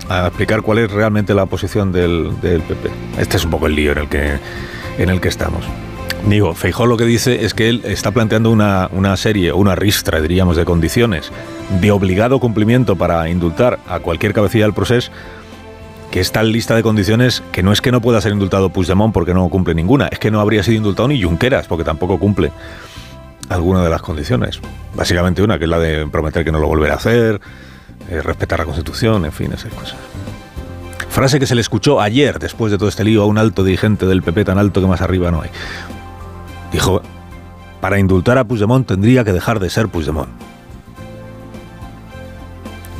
[0.09, 2.89] a explicar cuál es realmente la posición del, del, PP.
[3.19, 4.39] Este es un poco el lío en el que,
[4.97, 5.63] en el que estamos.
[6.27, 10.19] Digo, Feijó lo que dice es que él está planteando una, una serie, una ristra,
[10.19, 11.31] diríamos, de condiciones
[11.79, 15.11] de obligado cumplimiento para indultar a cualquier cabecilla del proceso
[16.11, 19.13] que está en lista de condiciones que no es que no pueda ser indultado Puigdemont
[19.13, 22.51] porque no cumple ninguna, es que no habría sido indultado ni Junqueras porque tampoco cumple
[23.49, 24.59] alguna de las condiciones.
[24.95, 27.41] Básicamente una, que es la de prometer que no lo volverá a hacer,
[28.09, 29.97] eh, respetar la Constitución, en fin, esas cosas.
[31.09, 34.05] Frase que se le escuchó ayer, después de todo este lío, a un alto dirigente
[34.05, 35.49] del PP tan alto que más arriba no hay.
[36.71, 37.01] Dijo,
[37.81, 40.29] para indultar a Puigdemont tendría que dejar de ser Puigdemont.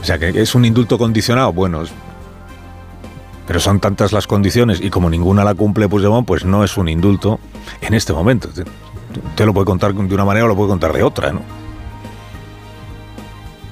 [0.01, 1.53] O sea, que es un indulto condicionado.
[1.53, 1.83] Bueno,
[3.49, 6.87] pero son tantas las condiciones y como ninguna la cumple Puigdemont, pues no es un
[6.87, 7.39] indulto
[7.81, 8.47] en este momento.
[8.47, 11.41] Usted lo puede contar de una manera o lo puede contar de otra, ¿no?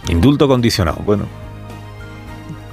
[0.07, 1.25] Indulto condicionado, bueno.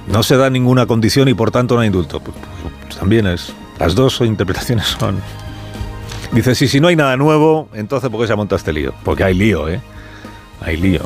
[0.07, 2.19] No se da ninguna condición y por tanto no hay indulto.
[2.21, 2.35] Pues,
[2.81, 3.53] pues también es.
[3.77, 5.19] Las dos interpretaciones son.
[6.31, 8.95] Dice, si, si no hay nada nuevo, entonces ¿por qué se ha montado este lío?
[9.03, 9.79] Porque hay lío, ¿eh?
[10.59, 11.01] Hay lío.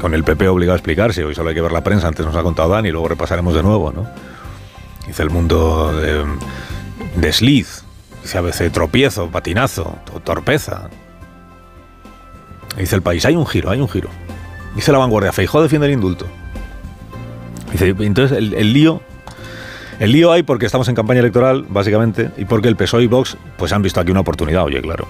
[0.00, 2.36] Con el PP obligado a explicarse, hoy solo hay que ver la prensa, antes nos
[2.36, 4.06] ha contado Dani, luego repasaremos de nuevo, ¿no?
[5.06, 6.24] Dice el mundo de,
[7.16, 7.84] de Sliz,
[8.24, 10.88] Dice a veces tropiezo, patinazo, torpeza.
[12.78, 14.08] Dice el país, hay un giro, hay un giro.
[14.74, 16.26] Dice la vanguardia, Feijó defiende el indulto.
[17.70, 19.02] Dice, entonces el, lío
[20.00, 23.36] el lío hay porque estamos en campaña electoral, básicamente, y porque el PSOE y Vox
[23.58, 24.64] pues han visto aquí una oportunidad.
[24.64, 25.06] Oye, claro,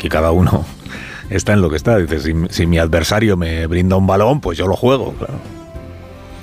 [0.00, 0.66] que cada uno
[1.30, 1.98] está en lo que está.
[1.98, 5.34] Dice, si, si mi adversario me brinda un balón, pues yo lo juego, claro.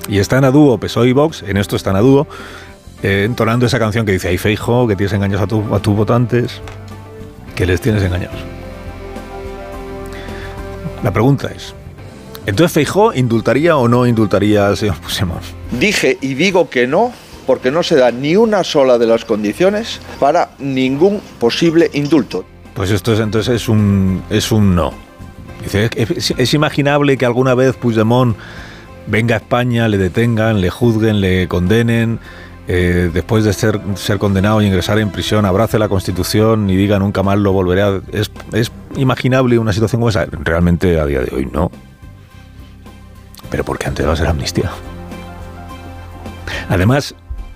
[0.07, 2.27] Y están a dúo PSOE y Vox, en esto están a dúo,
[3.03, 5.95] eh, entonando esa canción que dice, ay Feijo, que tienes engaños a, tu- a tus
[5.95, 6.61] votantes,
[7.55, 8.37] que les tienes engañados.
[11.03, 11.73] La pregunta es,
[12.45, 15.41] ¿entonces Feijó indultaría o no indultaría al señor Puigdemont?
[15.79, 17.11] Dije y digo que no
[17.45, 22.45] porque no se da ni una sola de las condiciones para ningún posible indulto.
[22.73, 24.91] Pues esto es, entonces es un, es un no.
[25.63, 28.35] Dice, es, es imaginable que alguna vez Puigdemont
[29.07, 32.19] venga a España, le detengan, le juzguen, le condenen,
[32.67, 33.79] eh, después de ser,
[34.19, 38.01] condenado y ingresar en prisión, abrace la Constitución y diga nunca más lo volveré a...
[38.11, 40.25] ¿Es, es imaginable una situación como esa?
[40.25, 41.71] Realmente a día de hoy no.
[43.49, 44.69] Pero porque antes va a ser amnistía.
[46.69, 47.15] Además,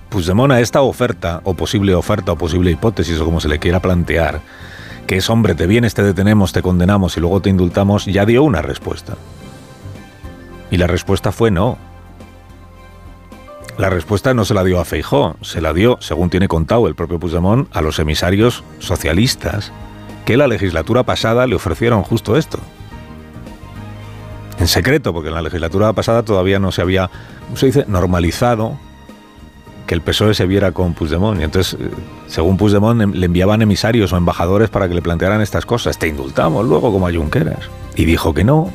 [0.09, 3.81] Puigdemont a esta oferta, o posible oferta, o posible hipótesis, o como se le quiera
[3.81, 4.41] plantear,
[5.07, 8.43] que es hombre, te vienes, te detenemos, te condenamos y luego te indultamos, ya dio
[8.43, 9.15] una respuesta.
[10.69, 11.77] Y la respuesta fue no.
[13.81, 16.93] La respuesta no se la dio a Feijó, se la dio, según tiene contado el
[16.93, 19.71] propio Puigdemont, a los emisarios socialistas
[20.23, 22.59] que la legislatura pasada le ofrecieron justo esto.
[24.59, 27.09] En secreto, porque en la legislatura pasada todavía no se había,
[27.47, 28.77] ¿cómo se dice?, normalizado
[29.87, 31.41] que el PSOE se viera con Puigdemont.
[31.41, 31.89] Y entonces, eh,
[32.27, 35.97] según Puigdemont, em- le enviaban emisarios o embajadores para que le plantearan estas cosas.
[35.97, 37.11] Te indultamos luego como a.
[37.95, 38.71] Y dijo que no.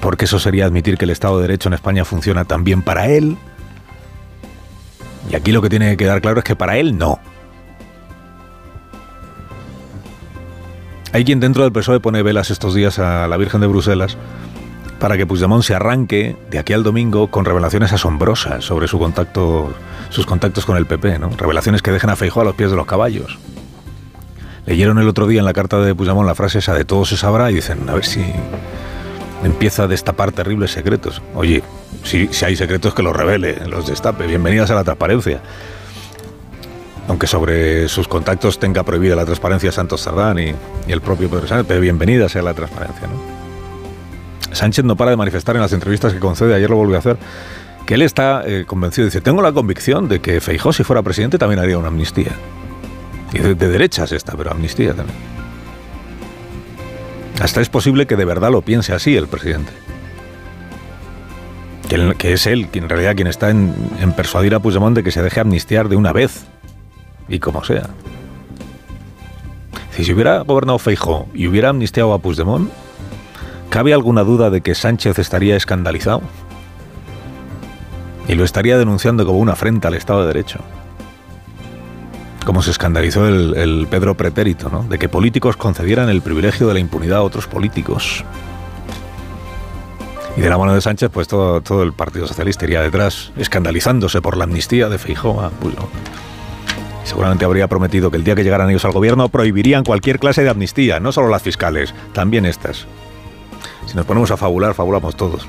[0.00, 3.36] Porque eso sería admitir que el Estado de Derecho en España funciona también para él.
[5.30, 7.18] Y aquí lo que tiene que quedar claro es que para él no.
[11.12, 14.16] Hay quien dentro del PSOE pone velas estos días a la Virgen de Bruselas
[14.98, 19.72] para que Puigdemont se arranque de aquí al domingo con revelaciones asombrosas sobre su contacto,
[20.10, 21.30] sus contactos con el PP, ¿no?
[21.30, 23.38] Revelaciones que dejen a Feijóo a los pies de los caballos.
[24.66, 27.16] Leyeron el otro día en la carta de Puigdemont la frase esa de todo se
[27.16, 28.20] sabrá y dicen, a ver si
[29.44, 31.22] empieza a destapar terribles secretos.
[31.34, 31.62] Oye,
[32.04, 34.26] si, si hay secretos que los revele, los destape.
[34.26, 35.40] Bienvenidas a la transparencia.
[37.08, 40.54] Aunque sobre sus contactos tenga prohibida la transparencia Santos Sardán y,
[40.88, 43.08] el propio Pedro Sánchez, pero bienvenida sea la transparencia.
[44.52, 47.16] Sánchez no para de manifestar en las entrevistas que concede, ayer lo volvió a hacer,
[47.86, 49.06] que él está eh, convencido.
[49.06, 52.32] Dice, tengo la convicción de que Feijó, si fuera presidente, también haría una amnistía.
[53.32, 55.37] Y de, de derechas esta, pero amnistía también.
[57.40, 59.72] Hasta es posible que de verdad lo piense así el presidente.
[61.88, 63.72] Que, que es él, quien en realidad quien está en,
[64.16, 66.46] persuadir a Puigdemont de que se deje amnistiar de una vez.
[67.28, 67.88] Y como sea.
[69.92, 72.70] Si se hubiera gobernado Feijó y hubiera amnistiado a Puigdemont,
[73.70, 76.22] ¿Cabe alguna duda de que Sánchez estaría escandalizado?
[78.26, 80.60] Y lo estaría denunciando como una afrenta al Estado de Derecho.
[82.44, 84.82] Como se escandalizó el, Pedro Pretérito, ¿no?
[84.84, 88.24] De que políticos concedieran el privilegio de la impunidad a otros políticos.
[90.36, 94.36] Y de la mano de Sánchez, pues todo, el Partido Socialista iría detrás, escandalizándose por
[94.36, 95.90] la amnistía de Feijóo a Puigdemont.
[97.04, 100.42] Y Seguramente habría prometido que el día que llegaran ellos al gobierno prohibirían cualquier clase
[100.42, 102.86] de amnistía, no solo las fiscales, también estas.
[103.86, 105.48] Si nos ponemos a fabular, fabulamos todos.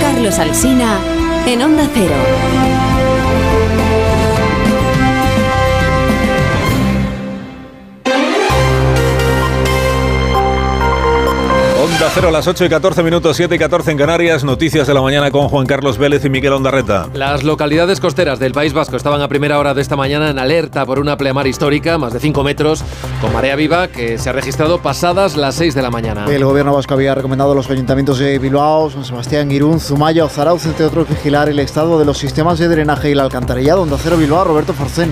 [0.00, 0.98] Carlos Alsina
[1.46, 2.73] en Onda Cero.
[12.14, 14.44] Cero a las 8 y 14 minutos, 7 y 14 en Canarias.
[14.44, 17.08] Noticias de la mañana con Juan Carlos Vélez y Miguel Ondarreta.
[17.12, 20.86] Las localidades costeras del País Vasco estaban a primera hora de esta mañana en alerta
[20.86, 22.84] por una pleamar histórica, más de 5 metros,
[23.20, 26.26] con marea viva, que se ha registrado pasadas las 6 de la mañana.
[26.28, 30.28] El gobierno vasco había recomendado a los ayuntamientos de Bilbao, San Sebastián, Irún, Zumaya o
[30.28, 33.82] Zarauz, entre otros, vigilar el estado de los sistemas de drenaje y la alcantarillado.
[33.82, 35.10] Onda Cero Bilbao, Roberto Forcén.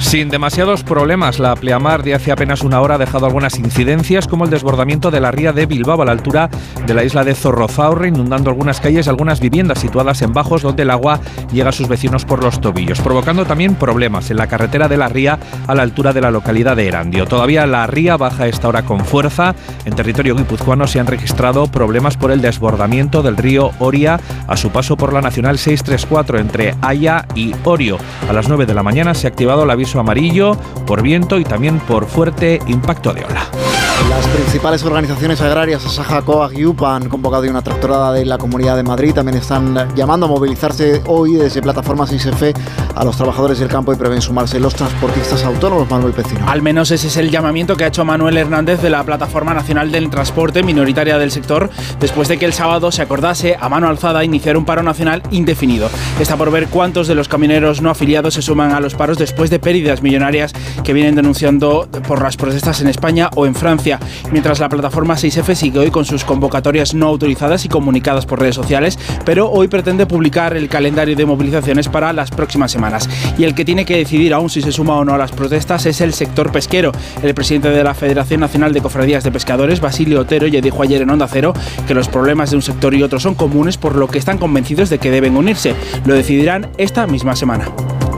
[0.00, 4.44] Sin demasiados problemas, la pleamar de hace apenas una hora ha dejado algunas incidencias, como
[4.44, 6.37] el desbordamiento de la ría de Bilbao a la altura
[6.86, 10.84] de la isla de Zorrozaurre, inundando algunas calles y algunas viviendas situadas en bajos donde
[10.84, 11.18] el agua
[11.52, 15.08] llega a sus vecinos por los tobillos, provocando también problemas en la carretera de la
[15.08, 17.26] ría a la altura de la localidad de Erandio.
[17.26, 19.54] Todavía la ría baja esta hora con fuerza.
[19.84, 24.70] En territorio guipuzcoano se han registrado problemas por el desbordamiento del río Oria a su
[24.70, 27.98] paso por la Nacional 634 entre Haya y Orio.
[28.28, 30.56] A las 9 de la mañana se ha activado el aviso amarillo
[30.86, 33.77] por viento y también por fuerte impacto de ola.
[34.08, 38.76] Las principales organizaciones agrarias, Asaja, Coag y UPA, han convocado una tractorada de la Comunidad
[38.76, 39.12] de Madrid.
[39.12, 42.54] También están llamando a movilizarse hoy desde plataformas ISF
[42.94, 46.48] a los trabajadores del campo y prevén sumarse los transportistas autónomos, Manuel Pecino.
[46.48, 49.92] Al menos ese es el llamamiento que ha hecho Manuel Hernández de la Plataforma Nacional
[49.92, 51.70] del Transporte, minoritaria del sector,
[52.00, 55.90] después de que el sábado se acordase a mano alzada iniciar un paro nacional indefinido.
[56.18, 59.50] Está por ver cuántos de los camioneros no afiliados se suman a los paros después
[59.50, 60.52] de pérdidas millonarias
[60.82, 63.87] que vienen denunciando por las protestas en España o en Francia.
[64.30, 68.54] Mientras la plataforma 6F sigue hoy con sus convocatorias no autorizadas y comunicadas por redes
[68.54, 73.08] sociales, pero hoy pretende publicar el calendario de movilizaciones para las próximas semanas.
[73.38, 75.86] Y el que tiene que decidir aún si se suma o no a las protestas
[75.86, 76.92] es el sector pesquero.
[77.22, 81.02] El presidente de la Federación Nacional de Cofradías de Pescadores, Basilio Otero, ya dijo ayer
[81.02, 81.54] en Onda Cero
[81.86, 84.90] que los problemas de un sector y otro son comunes, por lo que están convencidos
[84.90, 85.74] de que deben unirse.
[86.04, 87.66] Lo decidirán esta misma semana.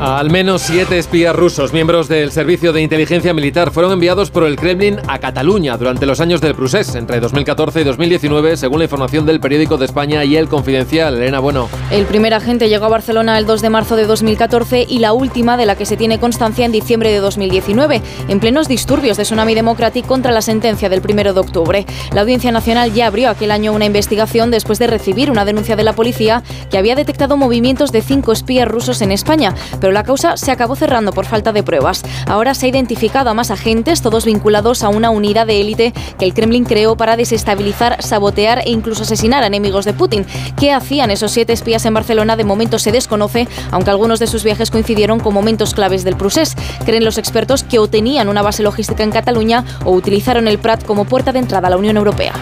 [0.01, 4.57] Al menos siete espías rusos, miembros del Servicio de Inteligencia Militar, fueron enviados por el
[4.57, 9.27] Kremlin a Cataluña durante los años del Prusés, entre 2014 y 2019, según la información
[9.27, 11.19] del periódico de España y el Confidencial.
[11.19, 11.69] Elena Bueno.
[11.91, 15.57] El primer agente llegó a Barcelona el 2 de marzo de 2014 y la última
[15.57, 19.57] de la que se tiene constancia en diciembre de 2019, en plenos disturbios de Tsunami
[19.57, 21.87] Democratic contra la sentencia del 1 de octubre.
[22.13, 25.83] La Audiencia Nacional ya abrió aquel año una investigación después de recibir una denuncia de
[25.83, 30.37] la policía que había detectado movimientos de cinco espías rusos en España, pero la causa
[30.37, 32.05] se acabó cerrando por falta de pruebas.
[32.27, 36.25] Ahora se ha identificado a más agentes, todos vinculados a una unidad de élite que
[36.25, 40.25] el Kremlin creó para desestabilizar, sabotear e incluso asesinar a enemigos de Putin.
[40.57, 42.37] ¿Qué hacían esos siete espías en Barcelona?
[42.37, 46.57] De momento se desconoce, aunque algunos de sus viajes coincidieron con momentos claves del Prusés.
[46.85, 50.85] Creen los expertos que o tenían una base logística en Cataluña o utilizaron el Prat
[50.85, 52.33] como puerta de entrada a la Unión Europea.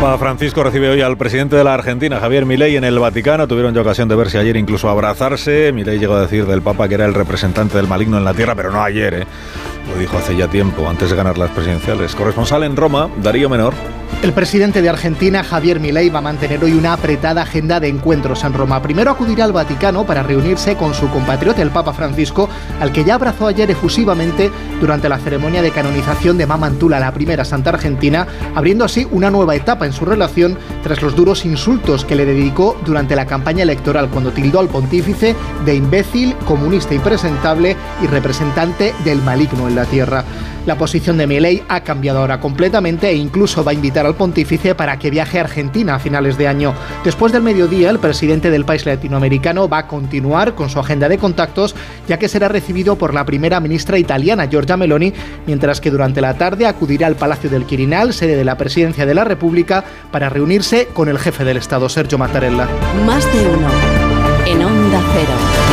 [0.00, 3.48] Papa Francisco recibe hoy al presidente de la Argentina, Javier Milei, en el Vaticano.
[3.48, 5.72] Tuvieron ya ocasión de verse ayer, incluso abrazarse.
[5.72, 8.54] Milei llegó a decir del Papa que era el representante del maligno en la tierra,
[8.54, 9.26] pero no ayer, ¿eh?
[9.88, 12.14] Lo dijo hace ya tiempo, antes de ganar las presidenciales.
[12.14, 13.74] Corresponsal en Roma, Darío Menor.
[14.22, 18.42] El presidente de Argentina, Javier Milei, va a mantener hoy una apretada agenda de encuentros
[18.42, 18.82] en Roma.
[18.82, 22.48] Primero acudirá al Vaticano para reunirse con su compatriota, el Papa Francisco,
[22.80, 24.50] al que ya abrazó ayer efusivamente
[24.80, 29.54] durante la ceremonia de canonización de Mamantula, la primera santa argentina, abriendo así una nueva
[29.54, 34.08] etapa en su relación tras los duros insultos que le dedicó durante la campaña electoral
[34.08, 39.76] cuando tildó al pontífice de imbécil, comunista impresentable y representante del maligno en
[40.66, 44.74] la posición de Milei ha cambiado ahora completamente e incluso va a invitar al pontífice
[44.74, 46.74] para que viaje a Argentina a finales de año.
[47.04, 51.18] Después del mediodía, el presidente del país latinoamericano va a continuar con su agenda de
[51.18, 51.74] contactos,
[52.06, 55.12] ya que será recibido por la primera ministra italiana, Giorgia Meloni,
[55.46, 59.14] mientras que durante la tarde acudirá al Palacio del Quirinal, sede de la Presidencia de
[59.14, 62.68] la República, para reunirse con el jefe del Estado, Sergio Mattarella.
[63.06, 63.68] Más de uno.
[64.46, 65.67] En Onda Cero.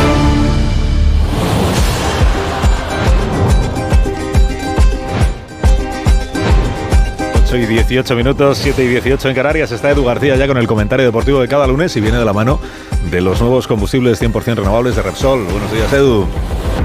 [7.54, 9.70] Y 18 minutos, 7 y 18 en Canarias.
[9.70, 12.32] Está Edu García ya con el comentario deportivo de cada lunes y viene de la
[12.32, 12.58] mano
[13.10, 15.44] de los nuevos combustibles 100% renovables de Repsol.
[15.44, 16.26] Buenos días, Edu.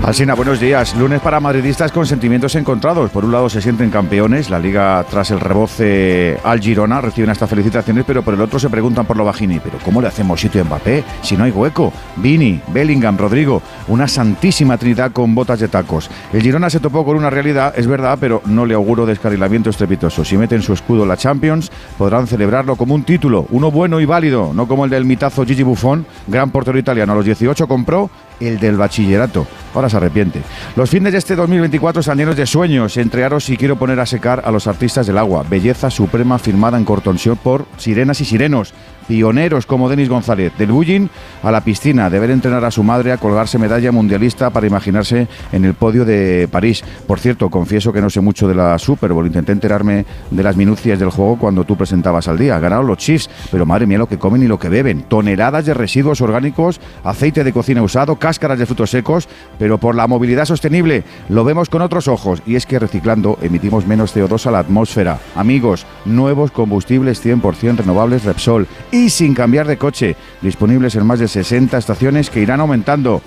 [0.03, 0.95] Alsina, buenos días.
[0.95, 3.11] Lunes para madridistas con sentimientos encontrados.
[3.11, 7.47] Por un lado se sienten campeones, la liga tras el reboce al Girona reciben estas
[7.47, 9.59] felicitaciones, pero por el otro se preguntan por lo bajini.
[9.59, 11.93] ¿Pero cómo le hacemos sitio a Mbappé si no hay hueco?
[12.15, 16.09] Vini, Bellingham, Rodrigo, una santísima trinidad con botas de tacos.
[16.33, 20.25] El Girona se topó con una realidad, es verdad, pero no le auguro descarrilamiento estrepitoso.
[20.25, 24.51] Si meten su escudo la Champions, podrán celebrarlo como un título, uno bueno y válido,
[24.51, 27.13] no como el del mitazo Gigi Buffon, gran portero italiano.
[27.13, 28.09] A los 18 compró
[28.41, 29.47] el del bachillerato.
[29.73, 30.41] Ahora se arrepiente.
[30.75, 34.05] Los fines de este 2024 están llenos de sueños, entre aros y quiero poner a
[34.05, 35.45] secar a los artistas del agua.
[35.49, 38.73] Belleza suprema firmada en Cortonsión por sirenas y sirenos.
[39.11, 41.09] Pioneros como Denis González, del bullying
[41.43, 45.27] a la piscina, de ver entrenar a su madre a colgarse medalla mundialista para imaginarse
[45.51, 46.81] en el podio de París.
[47.07, 50.55] Por cierto, confieso que no sé mucho de la Super Bowl, intenté enterarme de las
[50.55, 52.57] minucias del juego cuando tú presentabas al día.
[52.57, 55.01] Ganaron los Chiefs, pero madre mía lo que comen y lo que beben.
[55.01, 59.27] Toneladas de residuos orgánicos, aceite de cocina usado, cáscaras de frutos secos,
[59.59, 63.85] pero por la movilidad sostenible lo vemos con otros ojos y es que reciclando emitimos
[63.85, 65.19] menos CO2 a la atmósfera.
[65.35, 71.27] Amigos, nuevos combustibles 100% renovables Repsol y sin cambiar de coche, disponibles en más de
[71.27, 73.21] 60 estaciones que irán aumentando.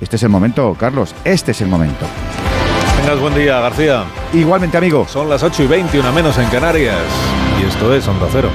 [0.00, 2.06] Este es el momento, Carlos, este es el momento.
[3.00, 4.04] Tengas buen día, García.
[4.32, 5.06] Igualmente, amigo.
[5.08, 7.02] Son las 8 y 20, una menos en Canarias.
[7.60, 8.50] Y esto es Onda Cero.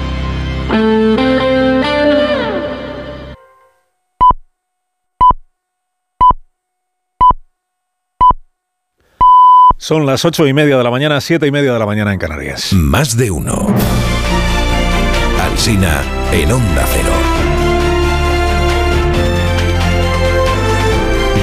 [9.78, 12.18] Son las ocho y media de la mañana, siete y media de la mañana en
[12.18, 12.74] Canarias.
[12.74, 13.68] Más de uno.
[15.56, 16.04] Alsina
[16.34, 17.14] en Onda Cero.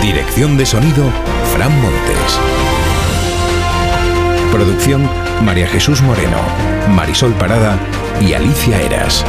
[0.02, 1.10] Dirección de sonido,
[1.54, 2.38] Fran Montes.
[4.52, 5.08] Producción,
[5.42, 6.36] María Jesús Moreno,
[6.90, 7.78] Marisol Parada
[8.20, 9.24] y Alicia Eras.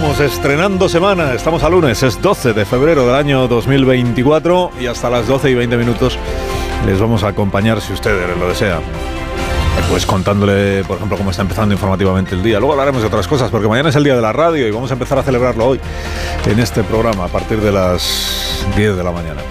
[0.00, 1.34] Estamos, estrenando semana.
[1.34, 5.54] Estamos a lunes, es 12 de febrero del año 2024 y hasta las 12 y
[5.54, 6.16] 20 minutos
[6.86, 8.80] les vamos a acompañar si ustedes lo desean.
[9.90, 12.58] Pues contándole, por ejemplo, cómo está empezando informativamente el día.
[12.58, 14.90] Luego hablaremos de otras cosas, porque mañana es el día de la radio y vamos
[14.90, 15.80] a empezar a celebrarlo hoy
[16.46, 19.42] en este programa a partir de las 10 de la mañana.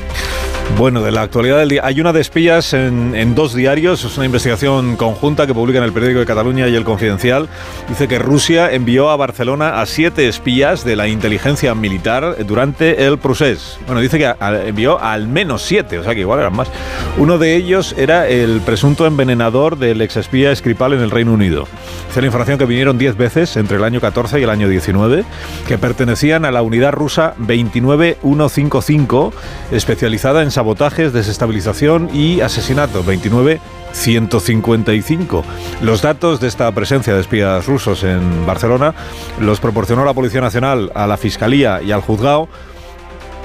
[0.78, 1.82] Bueno, de la actualidad del día.
[1.84, 4.06] Hay una de espías en, en, dos diarios.
[4.06, 7.50] Es una investigación conjunta que publican el periódico de Cataluña y el Confidencial.
[7.90, 13.18] Dice que Rusia envió a Barcelona a siete espías de la inteligencia militar durante el
[13.18, 13.78] procés.
[13.88, 16.70] Bueno, dice que a, a, envió al menos siete, o sea que igual eran más.
[17.18, 21.68] Uno de ellos era el presunto envenenador del exespía Skripal en el Reino Unido.
[22.08, 25.26] Dice la información que vinieron diez veces entre el año 14 y el año 19,
[25.68, 29.34] que pertenecían a la unidad rusa 29155,
[29.72, 33.02] especializada en sabotajes, desestabilización y asesinato.
[33.02, 33.62] 29
[33.94, 35.46] 155.
[35.82, 38.94] Los datos de esta presencia de espías rusos en Barcelona
[39.40, 42.50] los proporcionó la Policía Nacional a la Fiscalía y al juzgado,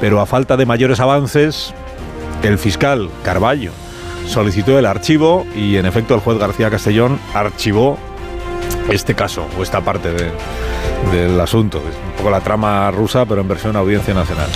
[0.01, 1.73] pero a falta de mayores avances,
[2.43, 3.71] el fiscal Carballo
[4.27, 7.97] solicitó el archivo y en efecto el juez García Castellón archivó
[8.91, 10.33] este caso o esta parte de,
[11.13, 11.79] del asunto.
[11.79, 14.51] Un poco la trama rusa, pero en versión Audiencia Nacional.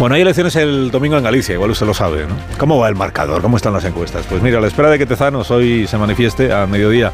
[0.00, 2.34] Bueno, hay elecciones el domingo en Galicia, igual usted lo sabe, ¿no?
[2.56, 3.42] ¿Cómo va el marcador?
[3.42, 4.24] ¿Cómo están las encuestas?
[4.26, 7.12] Pues mira, a la espera de que Tezanos hoy se manifieste a mediodía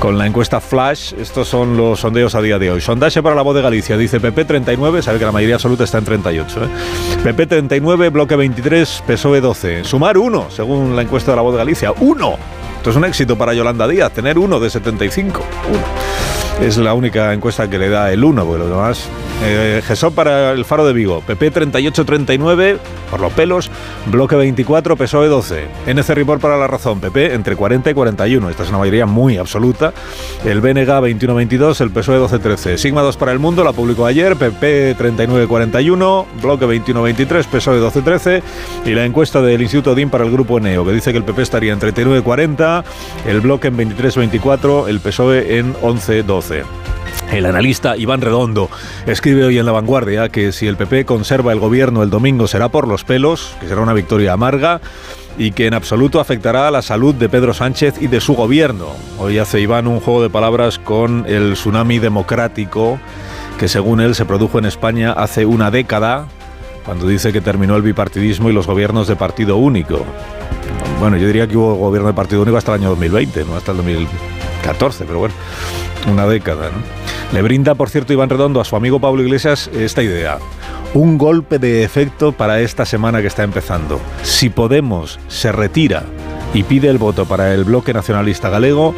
[0.00, 2.80] con la encuesta Flash, estos son los sondeos a día de hoy.
[2.80, 5.98] Sondaje para la voz de Galicia, dice PP 39, sabe que la mayoría absoluta está
[5.98, 6.68] en 38, ¿eh?
[7.22, 9.84] PP 39, bloque 23, PSOE 12.
[9.84, 11.92] Sumar 1, según la encuesta de la voz de Galicia.
[12.00, 12.36] ¡Uno!
[12.78, 15.40] Esto es un éxito para Yolanda Díaz, tener uno de 75.
[15.68, 16.43] Uno.
[16.60, 19.08] Es la única encuesta que le da el 1, porque los demás
[19.42, 22.78] eh, GESOP para el Faro de Vigo, PP 38-39,
[23.10, 23.70] por los pelos,
[24.06, 25.66] Bloque 24, PSOE 12.
[25.86, 28.48] NC Report para la razón, PP entre 40 y 41.
[28.48, 29.92] Esta es una mayoría muy absoluta.
[30.44, 32.76] El BNG 21-22, el PSOE 12-13.
[32.78, 38.42] Sigma 2 para el mundo, la publicó ayer, PP 39-41, Bloque 21-23, PSOE 12-13.
[38.86, 41.42] Y la encuesta del Instituto DIM para el Grupo NEO, que dice que el PP
[41.42, 42.84] estaría en 39-40,
[43.26, 46.43] el Bloque en 23-24, el PSOE en 11-12.
[47.32, 48.68] El analista Iván Redondo
[49.06, 52.68] escribe hoy en La Vanguardia que si el PP conserva el gobierno el domingo será
[52.68, 54.80] por los pelos, que será una victoria amarga
[55.38, 58.88] y que en absoluto afectará a la salud de Pedro Sánchez y de su gobierno.
[59.18, 62.98] Hoy hace Iván un juego de palabras con el tsunami democrático
[63.58, 66.26] que según él se produjo en España hace una década,
[66.84, 70.04] cuando dice que terminó el bipartidismo y los gobiernos de partido único.
[71.00, 73.72] Bueno, yo diría que hubo gobierno de partido único hasta el año 2020, no hasta
[73.72, 75.34] el 2014, pero bueno,
[76.06, 76.70] una década.
[76.70, 77.34] ¿no?
[77.34, 80.38] Le brinda, por cierto, Iván Redondo a su amigo Pablo Iglesias esta idea.
[80.92, 84.00] Un golpe de efecto para esta semana que está empezando.
[84.22, 86.04] Si Podemos se retira
[86.52, 88.94] y pide el voto para el bloque nacionalista galego,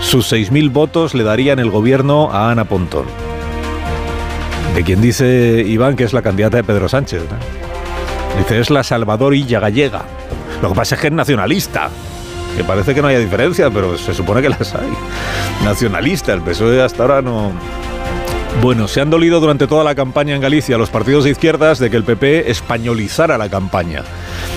[0.00, 3.06] sus 6.000 votos le darían el gobierno a Ana Pontón.
[4.74, 7.22] De quien dice Iván que es la candidata de Pedro Sánchez.
[7.28, 8.38] ¿no?
[8.38, 10.02] Dice, es la salvadorilla gallega.
[10.62, 11.90] Lo que pasa es que es nacionalista
[12.60, 14.90] que parece que no haya diferencia, pero se supone que las hay.
[15.64, 17.52] Nacionalista, el PSOE hasta ahora no...
[18.60, 21.88] Bueno, se han dolido durante toda la campaña en Galicia los partidos de izquierdas de
[21.88, 24.02] que el PP españolizara la campaña.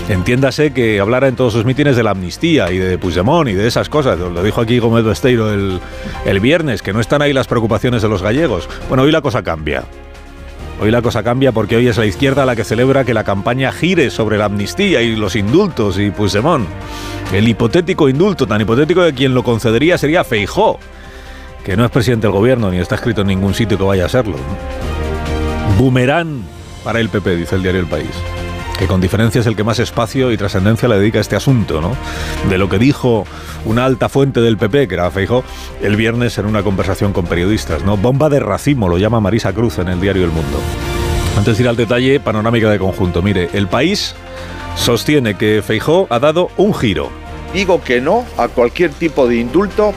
[0.10, 3.68] Entiéndase que hablara en todos sus mítines de la amnistía y de Puigdemont y de
[3.68, 4.20] esas cosas.
[4.20, 5.80] Lo dijo aquí Gómez Besteiro el,
[6.26, 8.68] el viernes, que no están ahí las preocupaciones de los gallegos.
[8.90, 9.86] Bueno, hoy la cosa cambia.
[10.82, 13.72] Hoy la cosa cambia porque hoy es la izquierda la que celebra que la campaña
[13.72, 16.68] gire sobre la amnistía y los indultos y Puigdemont.
[17.32, 20.80] El hipotético indulto, tan hipotético de quien lo concedería sería Feijó,
[21.64, 24.10] que no es presidente del gobierno ni está escrito en ningún sitio que vaya a
[24.10, 24.38] serlo.
[25.78, 26.44] Boomerang
[26.84, 28.43] para el PP, dice el diario El País
[28.84, 31.80] que con diferencia es el que más espacio y trascendencia le dedica a este asunto,
[31.80, 31.96] ¿no?
[32.50, 33.26] De lo que dijo
[33.64, 35.46] una alta fuente del PP, que era Feijo,
[35.82, 37.96] el viernes en una conversación con periodistas, ¿no?
[37.96, 40.60] Bomba de racimo, lo llama Marisa Cruz en el diario El Mundo.
[41.38, 43.22] Antes de ir al detalle, panorámica de conjunto.
[43.22, 44.16] Mire, el país
[44.76, 47.10] sostiene que Feijó ha dado un giro.
[47.54, 49.94] Digo que no a cualquier tipo de indulto.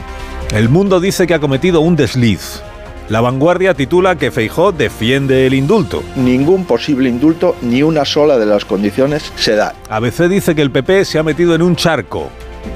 [0.53, 2.61] El mundo dice que ha cometido un desliz.
[3.09, 6.03] La vanguardia titula que Feijó defiende el indulto.
[6.17, 9.73] Ningún posible indulto, ni una sola de las condiciones se da.
[9.89, 12.29] ABC dice que el PP se ha metido en un charco.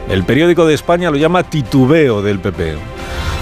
[0.09, 2.75] El periódico de España lo llama titubeo del PP.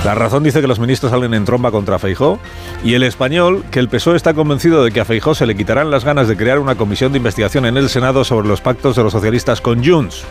[0.03, 2.39] La razón dice que los ministros salen en tromba contra Feijó
[2.83, 5.91] y el español que el PSOE está convencido de que a Feijó se le quitarán
[5.91, 9.03] las ganas de crear una comisión de investigación en el Senado sobre los pactos de
[9.03, 10.23] los socialistas con Junts.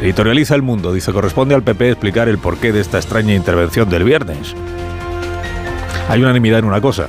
[0.00, 4.04] Editorializa el mundo, dice corresponde al PP explicar el porqué de esta extraña intervención del
[4.04, 4.54] viernes.
[6.08, 7.08] Hay unanimidad en una cosa.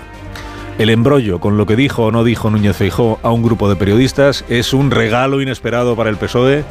[0.79, 3.75] El embrollo con lo que dijo o no dijo Núñez Feijó a un grupo de
[3.75, 6.63] periodistas es un regalo inesperado para el PSOE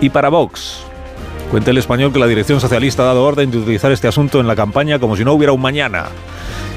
[0.00, 0.82] y para Vox.
[1.50, 4.46] Cuenta el español que la dirección socialista ha dado orden de utilizar este asunto en
[4.46, 6.06] la campaña como si no hubiera un mañana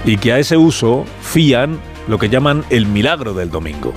[0.06, 3.94] y que a ese uso fían lo que llaman el milagro del domingo.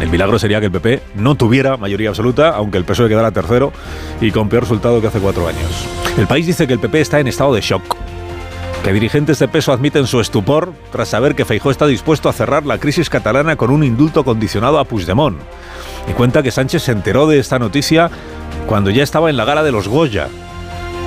[0.00, 3.72] El milagro sería que el PP no tuviera mayoría absoluta, aunque el PSOE quedara tercero
[4.20, 5.86] y con peor resultado que hace cuatro años.
[6.18, 7.96] El país dice que el PP está en estado de shock,
[8.84, 12.66] que dirigentes de peso admiten su estupor tras saber que Feijó está dispuesto a cerrar
[12.66, 15.38] la crisis catalana con un indulto condicionado a Puigdemont.
[16.06, 18.10] Y cuenta que Sánchez se enteró de esta noticia
[18.66, 20.28] cuando ya estaba en la gala de los Goya.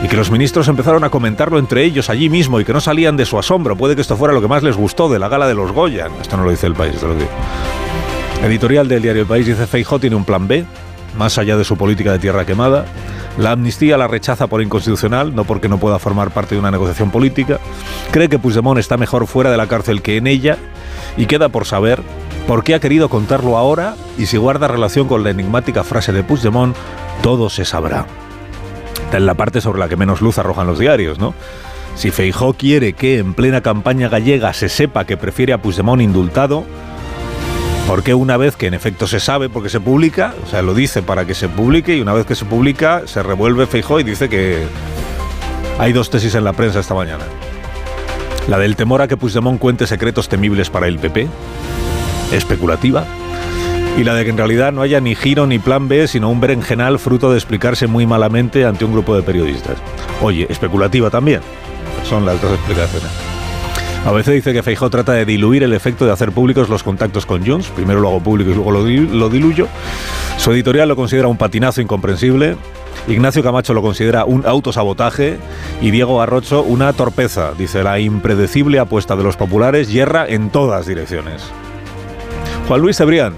[0.03, 3.15] Y que los ministros empezaron a comentarlo entre ellos allí mismo y que no salían
[3.15, 3.75] de su asombro.
[3.75, 6.07] Puede que esto fuera lo que más les gustó de la gala de los Goya.
[6.19, 7.29] Esto no lo dice el país, esto lo digo.
[8.43, 10.65] Editorial del diario El País dice Feijó tiene un plan B,
[11.15, 12.85] más allá de su política de tierra quemada.
[13.37, 17.11] La amnistía la rechaza por inconstitucional, no porque no pueda formar parte de una negociación
[17.11, 17.59] política.
[18.11, 20.57] Cree que Puigdemont está mejor fuera de la cárcel que en ella
[21.17, 22.01] y queda por saber
[22.47, 26.23] por qué ha querido contarlo ahora y si guarda relación con la enigmática frase de
[26.23, 26.75] Puigdemont,
[27.21, 28.07] todo se sabrá.
[29.03, 31.35] Está en la parte sobre la que menos luz arrojan los diarios, ¿no?
[31.95, 36.63] Si Feijó quiere que en plena campaña gallega se sepa que prefiere a Puigdemont indultado,
[37.87, 40.73] ¿por qué una vez que en efecto se sabe porque se publica, o sea, lo
[40.73, 44.03] dice para que se publique y una vez que se publica se revuelve Feijó y
[44.03, 44.67] dice que
[45.79, 47.23] hay dos tesis en la prensa esta mañana?
[48.49, 51.27] La del temor a que Puigdemont cuente secretos temibles para el PP,
[52.33, 53.05] especulativa,
[53.97, 56.39] y la de que en realidad no haya ni giro ni plan B, sino un
[56.39, 59.77] berenjenal fruto de explicarse muy malamente ante un grupo de periodistas.
[60.21, 61.41] Oye, especulativa también.
[62.07, 63.36] Son las dos explicaciones.
[64.05, 67.25] A veces dice que Feijó trata de diluir el efecto de hacer públicos los contactos
[67.25, 67.67] con Jones.
[67.67, 69.67] Primero lo hago público y luego lo, di- lo diluyo.
[70.37, 72.55] Su editorial lo considera un patinazo incomprensible.
[73.09, 75.37] Ignacio Camacho lo considera un autosabotaje
[75.81, 77.51] y Diego Arrocho una torpeza.
[77.57, 81.43] Dice la impredecible apuesta de los populares hierra en todas direcciones.
[82.69, 83.33] Juan Luis Cebrián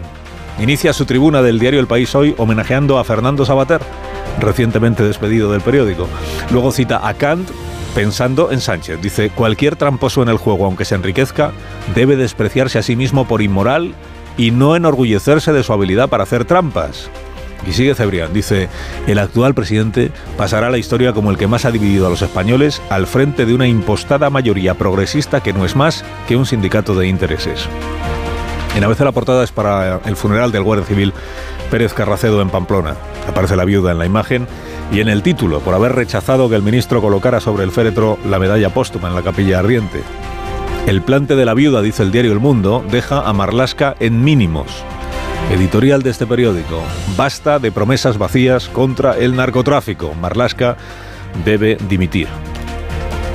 [0.60, 3.81] inicia su tribuna del diario El País hoy homenajeando a Fernando Sabater,
[4.40, 6.07] recientemente despedido del periódico.
[6.52, 7.49] Luego cita a Kant
[7.95, 9.02] pensando en Sánchez.
[9.02, 11.52] Dice, cualquier tramposo en el juego, aunque se enriquezca,
[11.95, 13.94] debe despreciarse a sí mismo por inmoral
[14.38, 17.10] y no enorgullecerse de su habilidad para hacer trampas.
[17.68, 18.70] Y sigue Cebrián, dice,
[19.06, 22.22] el actual presidente pasará a la historia como el que más ha dividido a los
[22.22, 26.95] españoles al frente de una impostada mayoría progresista que no es más que un sindicato
[26.95, 27.68] de intereses.
[28.76, 31.14] En a veces la portada es para el funeral del Guardia Civil
[31.70, 32.95] Pérez Carracedo en Pamplona.
[33.28, 34.48] Aparece la viuda en la imagen
[34.91, 38.40] y en el título, por haber rechazado que el ministro colocara sobre el féretro la
[38.40, 40.02] medalla póstuma en la capilla ardiente.
[40.88, 44.84] El plante de la viuda, dice el diario El Mundo, deja a Marlasca en mínimos.
[45.52, 46.82] Editorial de este periódico.
[47.16, 50.14] Basta de promesas vacías contra el narcotráfico.
[50.16, 50.78] Marlasca
[51.45, 52.28] debe dimitir.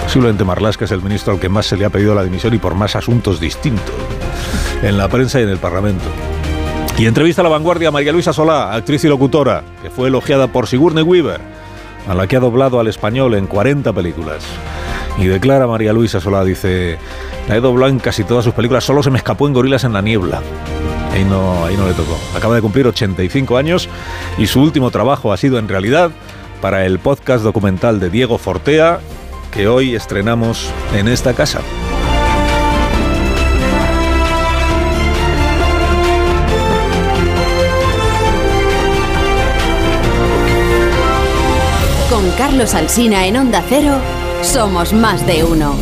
[0.03, 2.59] Posiblemente Marlasca es el ministro al que más se le ha pedido la dimisión y
[2.59, 3.95] por más asuntos distintos
[4.83, 6.05] en la prensa y en el Parlamento.
[6.97, 10.47] Y entrevista a la vanguardia a María Luisa Solá, actriz y locutora, que fue elogiada
[10.47, 11.41] por Sigourney Weaver,
[12.07, 14.45] a la que ha doblado al español en 40 películas.
[15.19, 16.99] Y declara María Luisa Solá, dice,
[17.49, 19.93] la he doblado en casi todas sus películas, solo se me escapó en Gorilas en
[19.93, 20.41] la Niebla.
[21.13, 22.17] Ahí no, ahí no le tocó.
[22.37, 23.89] Acaba de cumplir 85 años
[24.39, 26.13] y su último trabajo ha sido en realidad
[26.61, 29.01] para el podcast documental de Diego Fortea,
[29.51, 31.61] que hoy estrenamos en esta casa.
[42.37, 43.97] Carlos Alsina en Onda Cero,
[44.43, 45.77] somos más de uno.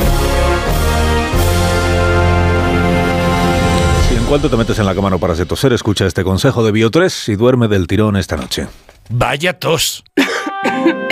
[4.08, 6.62] Si en cuanto te metes en la cama no paras de toser, escucha este consejo
[6.62, 8.66] de Bio3 y duerme del tirón esta noche.
[9.08, 10.04] Vaya tos.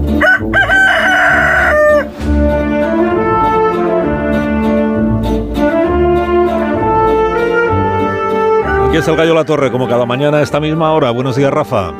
[8.87, 11.11] Aquí es el Gallo La Torre, como cada mañana a esta misma hora.
[11.11, 11.93] Buenos días, Rafa.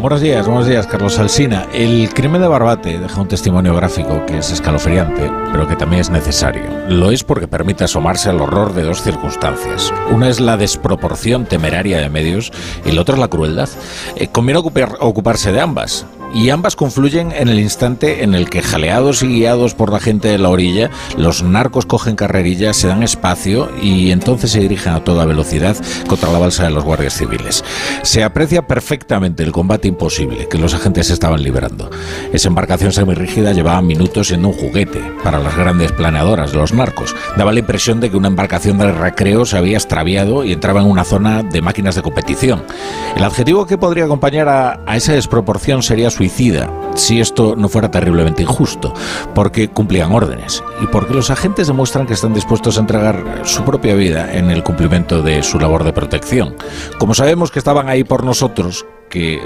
[0.00, 1.66] Buenos días, buenos días, Carlos Alsina.
[1.72, 6.08] El crimen de Barbate deja un testimonio gráfico que es escalofriante, pero que también es
[6.10, 6.62] necesario.
[6.88, 9.92] Lo es porque permite asomarse al horror de dos circunstancias.
[10.10, 12.52] Una es la desproporción temeraria de medios
[12.86, 13.68] y la otra es la crueldad.
[14.14, 16.06] Eh, conviene ocupar- ocuparse de ambas.
[16.34, 20.28] Y ambas confluyen en el instante en el que, jaleados y guiados por la gente
[20.28, 25.02] de la orilla, los narcos cogen carrerillas, se dan espacio y entonces se dirigen a
[25.02, 25.74] toda velocidad
[26.06, 27.64] contra la balsa de los guardias civiles.
[28.02, 31.90] Se aprecia perfectamente el combate imposible que los agentes estaban librando.
[32.32, 37.14] Esa embarcación semirrígida llevaba minutos siendo un juguete para las grandes planeadoras de los narcos.
[37.36, 40.86] Daba la impresión de que una embarcación de recreo se había extraviado y entraba en
[40.86, 42.64] una zona de máquinas de competición.
[43.16, 47.90] El adjetivo que podría acompañar a, a esa desproporción sería suicida, si esto no fuera
[47.90, 48.94] terriblemente injusto,
[49.34, 53.94] porque cumplían órdenes y porque los agentes demuestran que están dispuestos a entregar su propia
[53.94, 56.56] vida en el cumplimiento de su labor de protección.
[56.98, 59.40] Como sabemos que estaban ahí por nosotros, que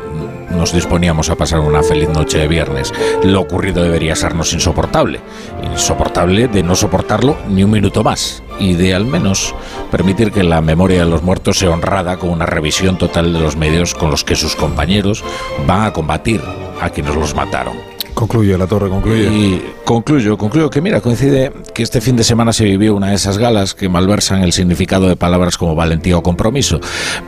[0.51, 2.93] nos disponíamos a pasar una feliz noche de viernes,
[3.25, 5.21] lo ocurrido debería sernos insoportable.
[5.65, 9.55] Insoportable de no soportarlo ni un minuto más y de al menos
[9.91, 13.57] permitir que la memoria de los muertos sea honrada con una revisión total de los
[13.57, 15.25] medios con los que sus compañeros
[15.67, 16.41] van a combatir
[16.81, 17.93] a quienes los mataron.
[18.15, 19.25] Concluye, la torre, concluye.
[19.25, 23.15] Y concluyo, concluyo que mira, coincide que este fin de semana se vivió una de
[23.15, 26.79] esas galas que malversan el significado de palabras como valentía o compromiso.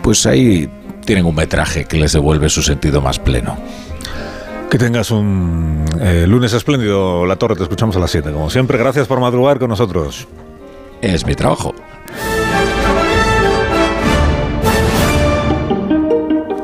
[0.02, 0.68] Pues ahí
[1.04, 3.56] tienen un metraje que les devuelve su sentido más pleno.
[4.70, 7.56] Que tengas un eh, lunes espléndido, La Torre.
[7.56, 8.32] Te escuchamos a las 7.
[8.32, 10.26] Como siempre, gracias por madrugar con nosotros.
[11.00, 11.74] Es mi trabajo.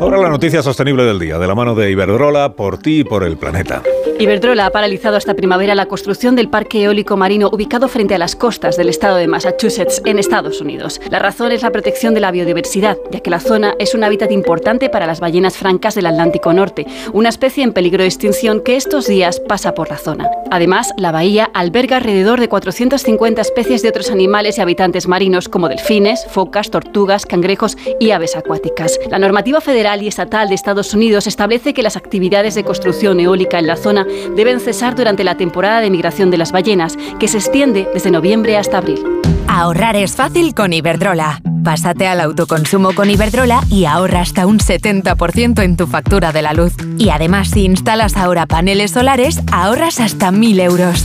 [0.01, 3.23] Ahora la noticia sostenible del día, de la mano de Iberdrola, por ti y por
[3.23, 3.83] el planeta.
[4.21, 8.37] Iberdrola ha paralizado esta primavera la construcción del parque eólico marino ubicado frente a las
[8.37, 11.01] costas del estado de Massachusetts, en Estados Unidos.
[11.09, 14.31] La razón es la protección de la biodiversidad, ya que la zona es un hábitat
[14.31, 18.77] importante para las ballenas francas del Atlántico Norte, una especie en peligro de extinción que
[18.77, 20.29] estos días pasa por la zona.
[20.51, 25.71] Además, la bahía alberga alrededor de 450 especies de otros animales y habitantes marinos como
[25.71, 29.01] delfines, focas, tortugas, cangrejos y aves acuáticas.
[29.09, 33.59] La normativa federal y estatal de Estados Unidos establece que las actividades de construcción eólica
[33.59, 34.07] en la zona
[34.37, 38.57] deben cesar durante la temporada de migración de las ballenas, que se extiende desde noviembre
[38.57, 39.05] hasta abril.
[39.49, 41.41] Ahorrar es fácil con Iberdrola.
[41.65, 46.53] Pásate al autoconsumo con Iberdrola y ahorra hasta un 70% en tu factura de la
[46.53, 46.73] luz.
[46.99, 51.05] Y además, si instalas ahora paneles solares, ahorras hasta 1.000 euros.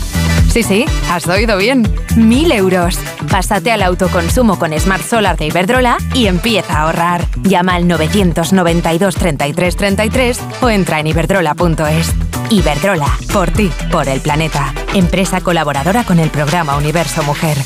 [0.49, 1.83] Sí, sí, has oído bien.
[2.15, 2.99] 1.000 euros.
[3.29, 7.25] Pásate al autoconsumo con Smart Solar de Iberdrola y empieza a ahorrar.
[7.43, 12.13] Llama al 992 33 33 o entra en iberdrola.es.
[12.49, 14.73] Iberdrola, por ti, por el planeta.
[14.93, 17.57] Empresa colaboradora con el programa Universo Mujer.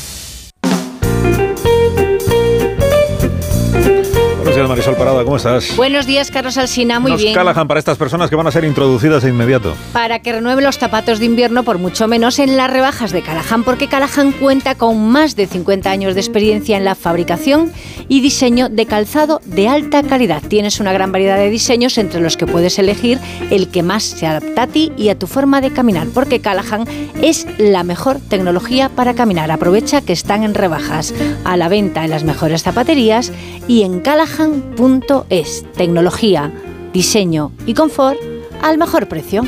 [4.40, 5.76] Buenos días, Marisol Parada, ¿cómo estás?
[5.76, 6.98] Buenos días, Carlos Alsina.
[6.98, 7.34] Muy Nos bien.
[7.34, 9.74] Callahan para estas personas que van a ser introducidas de inmediato.
[9.92, 13.64] Para que renueve los zapatos de invierno por mucho menos en las rebajas de Callahan,
[13.64, 17.70] porque Callahan cuenta con más de 50 años de experiencia en la fabricación
[18.08, 20.42] y diseño de calzado de alta calidad.
[20.48, 23.18] Tienes una gran variedad de diseños entre los que puedes elegir
[23.50, 26.86] el que más se adapta a ti y a tu forma de caminar, porque Callahan
[27.20, 29.50] es la mejor tecnología para caminar.
[29.50, 31.12] Aprovecha que están en rebajas
[31.44, 33.32] a la venta en las mejores zapaterías
[33.68, 34.00] y en
[34.36, 35.64] callahan.es.
[35.76, 36.52] Tecnología,
[36.92, 38.18] diseño y confort
[38.62, 39.42] al mejor precio.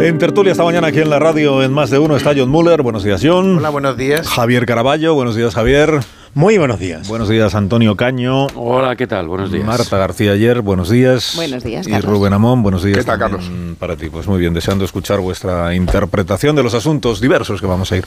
[0.00, 2.82] En tertulia esta mañana aquí en la radio en Más de Uno está John Muller.
[2.82, 3.58] Buenos días, John.
[3.58, 4.28] Hola, buenos días.
[4.28, 5.14] Javier Caraballo.
[5.14, 6.00] Buenos días, Javier.
[6.34, 7.08] Muy buenos días.
[7.08, 8.46] Buenos días, Antonio Caño.
[8.54, 9.26] Hola, ¿qué tal?
[9.26, 9.64] Buenos días.
[9.66, 11.32] Marta García Ayer, buenos días.
[11.34, 12.10] Buenos días, Y Carlos.
[12.12, 12.98] Rubén Amón, buenos días.
[12.98, 17.20] ¿Qué tal, también Para ti, pues muy bien, deseando escuchar vuestra interpretación de los asuntos
[17.20, 18.04] diversos que vamos a ir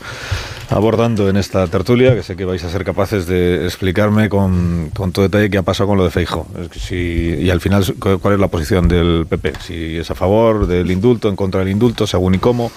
[0.70, 5.12] abordando en esta tertulia, que sé que vais a ser capaces de explicarme con, con
[5.12, 6.48] todo detalle qué ha pasado con lo de Feijo.
[6.92, 9.54] y al final, cu- ¿cuál es la posición del PP?
[9.62, 12.72] Si es a favor del indulto, en contra del indulto, según y cómo.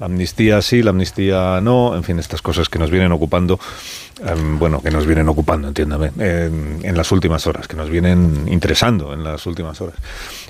[0.00, 3.58] La amnistía sí, la amnistía no, en fin, estas cosas que nos vienen ocupando,
[4.24, 8.46] em, bueno, que nos vienen ocupando, entiéndame, en, en las últimas horas, que nos vienen
[8.48, 9.96] interesando en las últimas horas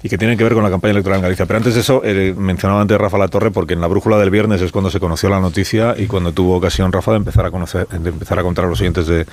[0.02, 1.46] y que tienen que ver con la campaña electoral en Galicia.
[1.46, 4.30] Pero antes de eso, eh, mencionaba antes Rafa La Torre, porque en la brújula del
[4.30, 7.50] viernes es cuando se conoció la noticia y cuando tuvo ocasión Rafa de empezar a
[7.50, 9.26] conocer, de empezar a contar a los oyentes de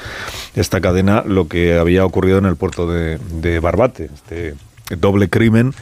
[0.55, 4.55] esta cadena lo que había ocurrido en el puerto de, de Barbate, este
[4.97, 5.73] doble crimen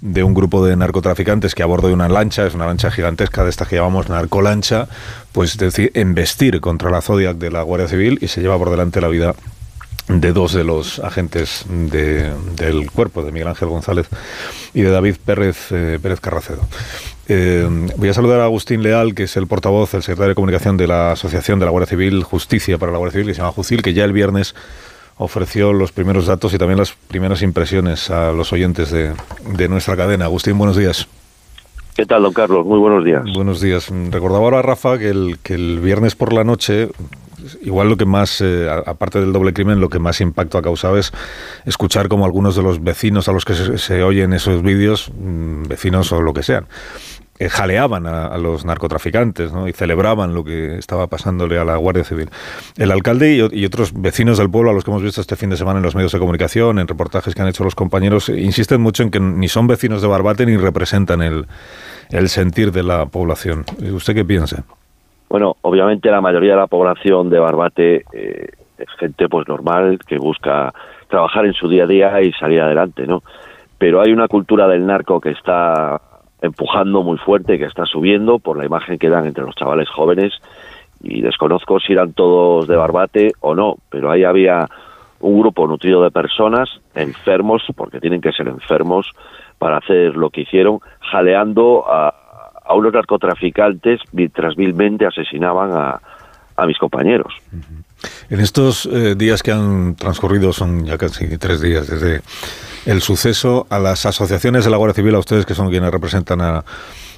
[0.00, 3.42] de un grupo de narcotraficantes que a bordo de una lancha, es una lancha gigantesca
[3.44, 4.88] de estas que llamamos narcolancha,
[5.32, 9.00] pues decir, embestir contra la Zodiac de la Guardia Civil y se lleva por delante
[9.00, 9.34] la vida
[10.08, 14.06] de dos de los agentes de- del cuerpo, de Miguel Ángel González
[14.72, 16.66] y de David Pérez, eh, Pérez Carracedo.
[17.28, 20.78] Eh, voy a saludar a Agustín Leal, que es el portavoz, el secretario de comunicación
[20.78, 23.52] de la Asociación de la Guardia Civil, Justicia para la Guardia Civil, que se llama
[23.52, 24.54] Jucil, que ya el viernes
[25.18, 29.12] ofreció los primeros datos y también las primeras impresiones a los oyentes de,
[29.56, 30.24] de nuestra cadena.
[30.26, 31.08] Agustín, buenos días.
[31.98, 32.64] ¿Qué tal, don Carlos?
[32.64, 33.24] Muy buenos días.
[33.34, 33.90] Buenos días.
[34.10, 36.90] Recordaba ahora, Rafa, que el, que el viernes por la noche,
[37.60, 40.96] igual lo que más, eh, aparte del doble crimen, lo que más impacto ha causado
[40.96, 41.12] es
[41.66, 46.12] escuchar como algunos de los vecinos a los que se, oyen esos vídeos, mm, vecinos
[46.12, 46.68] o lo que sean,
[47.48, 49.68] jaleaban a, los narcotraficantes ¿no?
[49.68, 52.30] y celebraban lo que estaba pasándole a la Guardia Civil.
[52.76, 55.56] El alcalde y, otros vecinos del pueblo a los que hemos visto este fin de
[55.56, 59.02] semana en los medios de comunicación, en reportajes que han hecho los compañeros, insisten mucho
[59.02, 61.46] en que ni son vecinos de Barbate ni representan el,
[62.28, 63.64] sentir de la población.
[63.92, 64.64] ¿Usted qué piensa?
[65.28, 68.48] Bueno, obviamente la mayoría de la población de Barbate eh,
[68.78, 70.72] es gente pues normal que busca
[71.08, 73.22] trabajar en su día a día y salir adelante, ¿no?
[73.78, 76.00] Pero hay una cultura del narco que está
[76.42, 80.32] empujando muy fuerte, que está subiendo por la imagen que dan entre los chavales jóvenes
[81.02, 84.68] y desconozco si eran todos de Barbate o no, pero ahí había
[85.20, 89.10] un grupo nutrido de personas enfermos, porque tienen que ser enfermos
[89.58, 92.14] para hacer lo que hicieron, jaleando a,
[92.74, 96.00] unos narcotraficantes mientras vilmente asesinaban a,
[96.56, 97.32] a mis compañeros.
[98.30, 102.22] En estos eh, días que han transcurrido, son ya casi tres días desde
[102.86, 106.40] el suceso, a las asociaciones de la Guardia Civil, a ustedes que son quienes representan
[106.40, 106.64] a,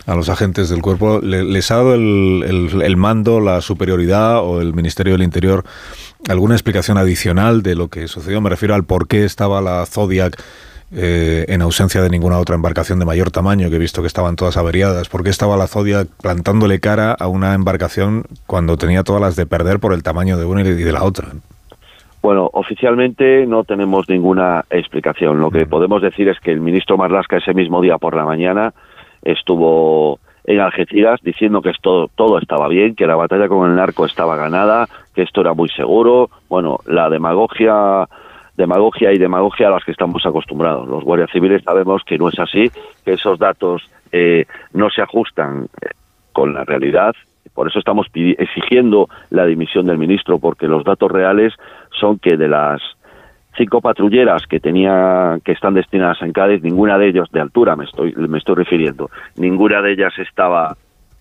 [0.06, 4.74] a los agentes del cuerpo, ¿les ha dado el, el, mando, la superioridad o el
[4.74, 5.64] Ministerio del Interior
[6.28, 8.40] alguna explicación adicional de lo que sucedió?
[8.40, 10.42] Me refiero al por qué estaba la Zodiac
[10.92, 14.36] eh, en ausencia de ninguna otra embarcación de mayor tamaño, que he visto que estaban
[14.36, 15.08] todas averiadas.
[15.08, 19.46] ¿Por qué estaba la Zodiac plantándole cara a una embarcación cuando tenía todas las de
[19.46, 21.28] perder por el tamaño de una y de la otra?
[22.22, 25.40] Bueno, oficialmente no tenemos ninguna explicación.
[25.40, 28.74] Lo que podemos decir es que el ministro Marlasca ese mismo día por la mañana
[29.22, 34.04] estuvo en Algeciras diciendo que esto, todo estaba bien, que la batalla con el narco
[34.04, 36.30] estaba ganada, que esto era muy seguro.
[36.48, 38.08] Bueno, la demagogia
[38.60, 40.86] demagogia y demagogia a las que estamos acostumbrados.
[40.86, 42.70] Los guardias civiles sabemos que no es así,
[43.04, 43.82] que esos datos
[44.12, 45.88] eh, no se ajustan eh,
[46.32, 47.14] con la realidad.
[47.54, 51.54] Por eso estamos exigiendo la dimisión del ministro, porque los datos reales
[51.98, 52.80] son que de las
[53.56, 57.84] cinco patrulleras que tenía que están destinadas en Cádiz, ninguna de ellas de altura me
[57.84, 60.76] estoy me estoy refiriendo, ninguna de ellas estaba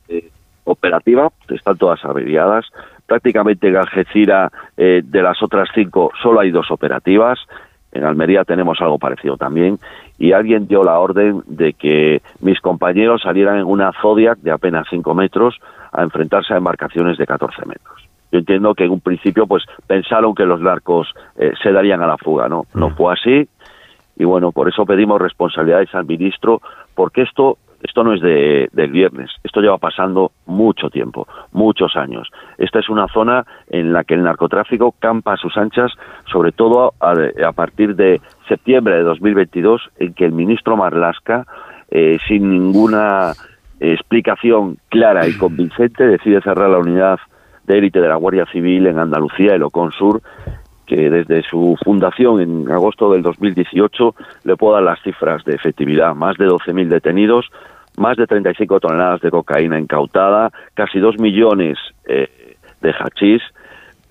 [0.10, 0.30] eh,
[0.66, 2.66] operativa, están todas averiadas
[3.10, 7.40] prácticamente en Algeciras eh, de las otras cinco solo hay dos operativas.
[7.92, 9.80] En Almería tenemos algo parecido también.
[10.20, 14.86] Y alguien dio la orden de que mis compañeros salieran en una Zodiac de apenas
[14.90, 15.60] cinco metros
[15.92, 18.08] a enfrentarse a embarcaciones de 14 metros.
[18.32, 22.08] Yo entiendo que en un principio pues pensaron que los narcos eh, se darían a
[22.08, 22.66] la fuga, ¿no?
[22.76, 22.96] No mm.
[22.96, 23.50] fue así.
[24.18, 26.62] Y bueno, por eso pedimos responsabilidades al ministro,
[26.94, 32.30] porque esto esto no es de, del viernes, esto lleva pasando mucho tiempo, muchos años.
[32.58, 35.92] Esta es una zona en la que el narcotráfico campa a sus anchas,
[36.32, 41.46] sobre todo a, partir de septiembre de 2022, en que el ministro Marlasca,
[41.90, 43.34] eh, sin ninguna
[43.80, 47.20] explicación clara y convincente, decide cerrar la unidad
[47.66, 50.22] de élite de la Guardia Civil en Andalucía, el Ocon Sur,
[50.90, 56.16] que desde su fundación en agosto del 2018 le puedo dar las cifras de efectividad.
[56.16, 57.46] Más de 12.000 detenidos,
[57.98, 63.44] más de 35 toneladas de cocaína incautada, casi 2 millones eh, de hachís,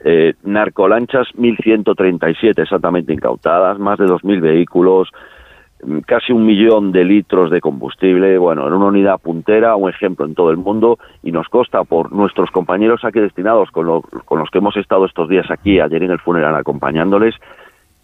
[0.04, 5.08] eh, narcolanchas 1.137 exactamente incautadas, más de 2.000 vehículos,
[6.06, 10.34] casi un millón de litros de combustible, bueno, en una unidad puntera, un ejemplo en
[10.34, 14.58] todo el mundo, y nos consta por nuestros compañeros aquí destinados, con, con los que
[14.58, 17.34] hemos estado estos días aquí, ayer en el funeral acompañándoles,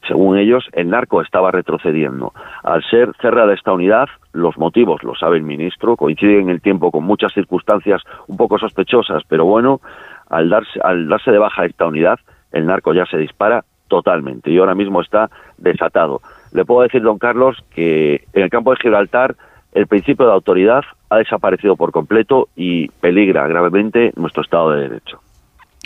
[0.07, 2.33] según ellos, el narco estaba retrocediendo.
[2.63, 6.91] Al ser cerrada esta unidad, los motivos, lo sabe el ministro, coinciden en el tiempo
[6.91, 9.81] con muchas circunstancias un poco sospechosas, pero bueno,
[10.29, 12.19] al darse, al darse de baja esta unidad,
[12.53, 16.21] el narco ya se dispara totalmente y ahora mismo está desatado.
[16.55, 19.37] Le puedo decir, don Carlos, que en el campo de Gibraltar
[19.73, 25.19] el principio de autoridad ha desaparecido por completo y peligra gravemente nuestro Estado de Derecho.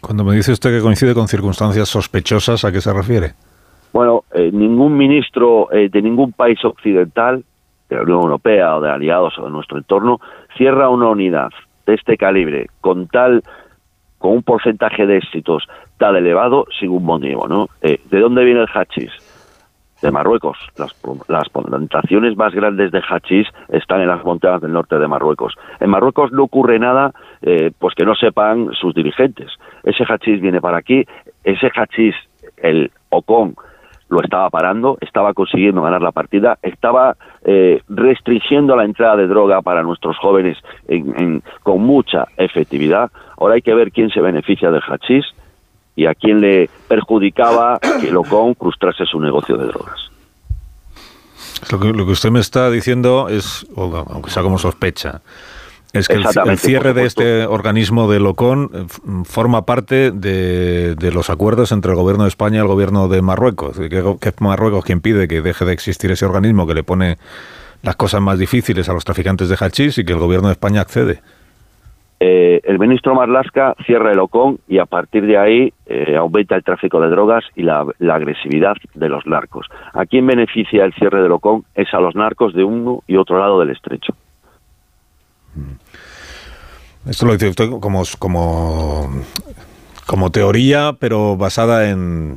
[0.02, 3.32] Cuando me dice usted que coincide con circunstancias sospechosas, ¿a qué se refiere?
[3.92, 7.42] Bueno, eh, ningún ministro eh, de ningún país occidental,
[7.88, 10.20] de la Unión Europea o de aliados o de nuestro entorno,
[10.58, 11.48] cierra una unidad
[11.86, 13.42] de este calibre con tal
[14.18, 15.66] con un porcentaje de éxitos
[15.96, 17.68] tan elevado sin un motivo, ¿no?
[17.80, 19.10] Eh, ¿De dónde viene el hachís?
[20.02, 20.56] De Marruecos.
[20.76, 25.54] Las, plantaciones más grandes de hachís están en las montañas del norte de Marruecos.
[25.80, 27.12] En Marruecos no ocurre nada,
[27.78, 29.50] pues que no sepan sus dirigentes.
[29.82, 31.04] Ese hachís viene para aquí,
[31.42, 32.14] ese hachís,
[32.58, 33.56] el Ocon,
[34.08, 39.60] lo estaba parando, estaba consiguiendo ganar la partida, estaba eh, restringiendo la entrada de droga
[39.62, 40.56] para nuestros jóvenes
[41.62, 43.10] con mucha efectividad.
[43.38, 45.26] Ahora hay que ver quién se beneficia del hachís
[45.98, 50.12] y a quién le perjudicaba que Locón frustrase su negocio de drogas.
[51.72, 55.22] Lo que, lo que usted me está diciendo es, aunque sea como sospecha,
[55.92, 58.86] es que el, cierre de este organismo de Locón eh,
[59.24, 63.20] forma parte de, de los acuerdos entre el gobierno de España y el gobierno de
[63.20, 63.76] Marruecos.
[63.76, 67.18] Que, que es Marruecos quien pide que deje de existir ese organismo que le pone
[67.82, 70.80] las cosas más difíciles a los traficantes de hachís y que el gobierno de España
[70.80, 71.22] accede.
[72.20, 76.64] Eh, el ministro Marlasca cierra el Ocón y a partir de ahí eh, aumenta el
[76.64, 79.66] tráfico de drogas y la, agresividad de los narcos.
[79.92, 81.64] ¿A quién beneficia el cierre del Ocón?
[81.74, 84.14] Es a los narcos de uno y otro lado del estrecho.
[87.08, 89.08] Esto lo dice usted como, como,
[90.06, 92.36] como teoría, pero basada en,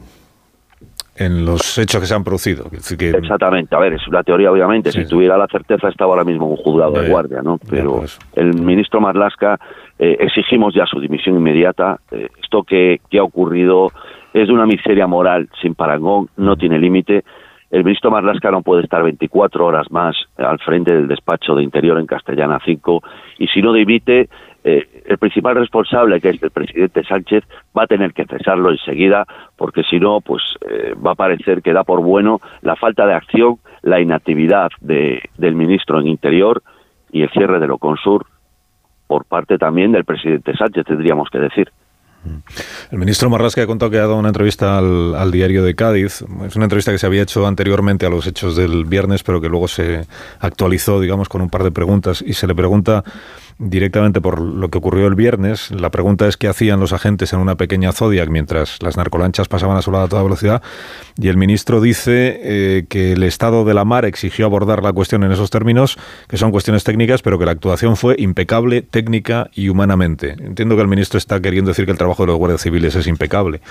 [1.25, 2.65] en los hechos que se han producido.
[2.69, 6.47] Que- Exactamente, a ver, es una teoría obviamente, si tuviera la certeza estaba ahora mismo
[6.47, 7.59] un juzgado Ya, de guardia, ¿no?
[7.69, 8.19] Pero pues.
[8.35, 9.59] el ministro Marlasca
[9.99, 11.99] eh, exigimos ya su dimisión inmediata.
[12.11, 13.91] Eh, esto que, que ha ocurrido
[14.33, 17.23] es de una miseria moral sin parangón, no tiene límite.
[17.69, 21.99] El ministro Marlasca no puede estar 24 horas más al frente del despacho de Interior
[21.99, 23.01] en Castellana 5
[23.39, 24.27] y si no dimite,
[24.63, 27.43] eh, el principal responsable, que es el presidente Sánchez,
[27.77, 29.25] va a tener que cesarlo enseguida
[29.57, 33.13] porque si no, pues eh, va a parecer que da por bueno la falta de
[33.13, 36.61] acción, la inactividad de- del ministro en Interior
[37.11, 38.25] y el cierre de Loconsur
[39.07, 41.71] por parte también del presidente Sánchez, tendríamos que decir.
[42.91, 46.23] El ministro Marrasca ha contado que ha dado una entrevista al, al diario de Cádiz.
[46.45, 49.49] Es una entrevista que se había hecho anteriormente a los hechos del viernes, pero que
[49.49, 50.05] luego se
[50.39, 52.21] actualizó, digamos, con un par de preguntas.
[52.25, 53.03] Y se le pregunta
[53.59, 55.71] directamente por lo que ocurrió el viernes.
[55.71, 59.77] La pregunta es qué hacían los agentes en una pequeña Zodiac mientras las narcolanchas pasaban
[59.77, 60.61] a su lado a toda velocidad.
[61.17, 65.23] Y el ministro dice eh, que el estado de la mar exigió abordar la cuestión
[65.23, 65.97] en esos términos,
[66.27, 70.31] que son cuestiones técnicas, pero que la actuación fue impecable, técnica y humanamente.
[70.39, 73.07] Entiendo que el ministro está queriendo decir que el trabajo de los guardias civiles es
[73.07, 73.61] impecable,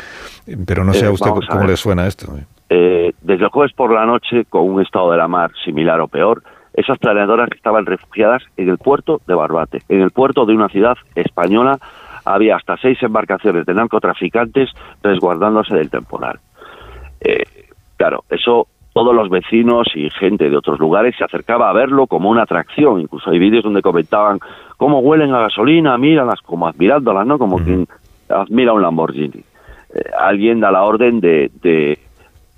[0.66, 2.26] pero no sé Eh, a usted vamos a cómo le suena esto.
[2.68, 6.08] Eh, desde el jueves por la noche, con un estado de la mar similar o
[6.08, 6.42] peor,
[6.80, 9.82] esas planeadoras estaban refugiadas en el puerto de Barbate.
[9.88, 11.78] En el puerto de una ciudad española
[12.24, 14.70] había hasta seis embarcaciones de narcotraficantes
[15.02, 16.38] resguardándose del temporal.
[17.20, 17.44] Eh,
[17.96, 22.28] claro, eso todos los vecinos y gente de otros lugares se acercaba a verlo como
[22.28, 23.00] una atracción.
[23.00, 24.38] Incluso hay vídeos donde comentaban
[24.76, 27.38] cómo huelen a gasolina, míralas, como admirándolas, ¿no?
[27.38, 27.86] Como quien
[28.28, 29.44] admira un Lamborghini.
[29.94, 31.98] Eh, alguien da la orden de, de-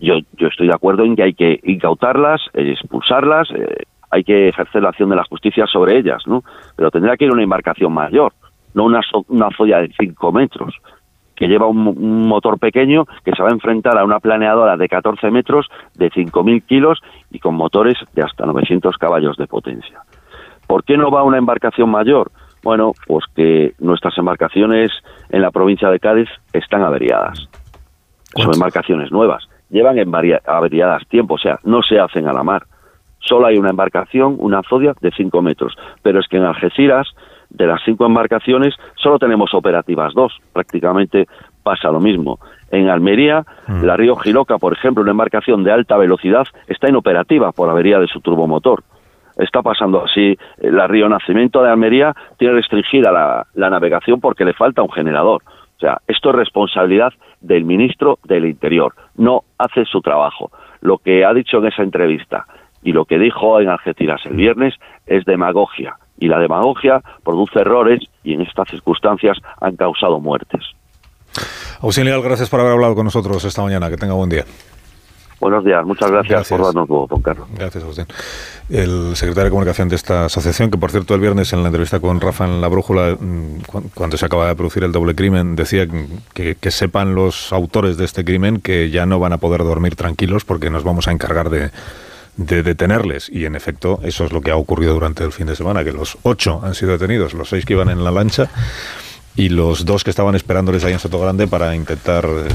[0.01, 4.49] yo, yo estoy de acuerdo en que hay que incautarlas, eh, expulsarlas, eh, hay que
[4.51, 6.45] ejercer la acción de la justicia sobre ellas, ¿no?
[6.77, 8.33] Pero tendrá que ir una embarcación mayor,
[8.75, 10.75] no una, so- una zoya de 5 metros,
[11.35, 14.87] que lleva un, un motor pequeño que se va a enfrentar a una planeadora de
[14.89, 17.01] 14 metros de 5.000 kilos
[17.33, 20.01] y con motores de hasta 900 caballos de potencia.
[20.69, 22.31] ¿Por qué no va una embarcación mayor?
[22.63, 24.93] Bueno, pues que nuestras embarcaciones
[25.31, 27.49] en la provincia de Cádiz están averiadas.
[28.37, 29.49] Son embarcaciones nuevas.
[29.71, 29.97] Llevan
[30.47, 32.63] averiadas tiempo, o sea, no se hacen a la mar.
[33.23, 35.75] Solo hay una embarcación, una Zodiac de 5 metros.
[36.03, 37.09] Pero es que en Algeciras,
[37.51, 40.33] de las cinco embarcaciones, solo tenemos operativas dos.
[40.53, 41.27] Prácticamente
[41.63, 42.39] pasa lo mismo.
[42.71, 43.45] En Almería,
[43.83, 48.07] la Río Giloca, por ejemplo, una embarcación de alta velocidad, está inoperativa por avería de
[48.07, 48.83] su turbomotor.
[49.37, 50.37] Está pasando así.
[50.59, 54.91] eh, La Río Nacimiento de Almería tiene restringida la, la navegación porque le falta un
[54.91, 55.43] generador.
[55.77, 58.95] O sea, esto es responsabilidad del ministro del Interior.
[59.17, 60.51] No hace su trabajo.
[60.81, 62.47] Lo que ha dicho en esa entrevista
[62.83, 64.75] y lo que dijo en Algeciras el viernes
[65.07, 65.97] es demagogia.
[66.19, 70.63] Y la demagogia produce errores y en estas circunstancias han causado muertes.
[72.05, 73.91] Leal, gracias por haber hablado con nosotros esta mañana.
[73.91, 74.45] Que tenga buen día.
[75.41, 77.49] Buenos días, muchas gracias, por darnos voz, don Carlos.
[77.57, 78.07] Gracias, Agustín.
[78.71, 81.99] El secretario de Comunicación de esta asociación, que por cierto el viernes en la entrevista
[81.99, 85.57] con Rafa en La Brújula, mm, cu- cuando se acaba de producir el doble crimen,
[85.57, 85.89] decía
[86.33, 89.97] que, que sepan los autores de este crimen que ya no van a poder dormir
[89.97, 91.71] tranquilos porque nos vamos a encargar de,
[92.37, 93.29] de detenerles.
[93.29, 95.93] Y en efecto, eso es lo que ha ocurrido durante el fin de semana, que
[95.93, 98.49] los ocho han sido detenidos, los seis que iban en la lancha
[99.37, 102.49] y los dos que estaban esperándoles ahí en Soto Grande para intentar eh,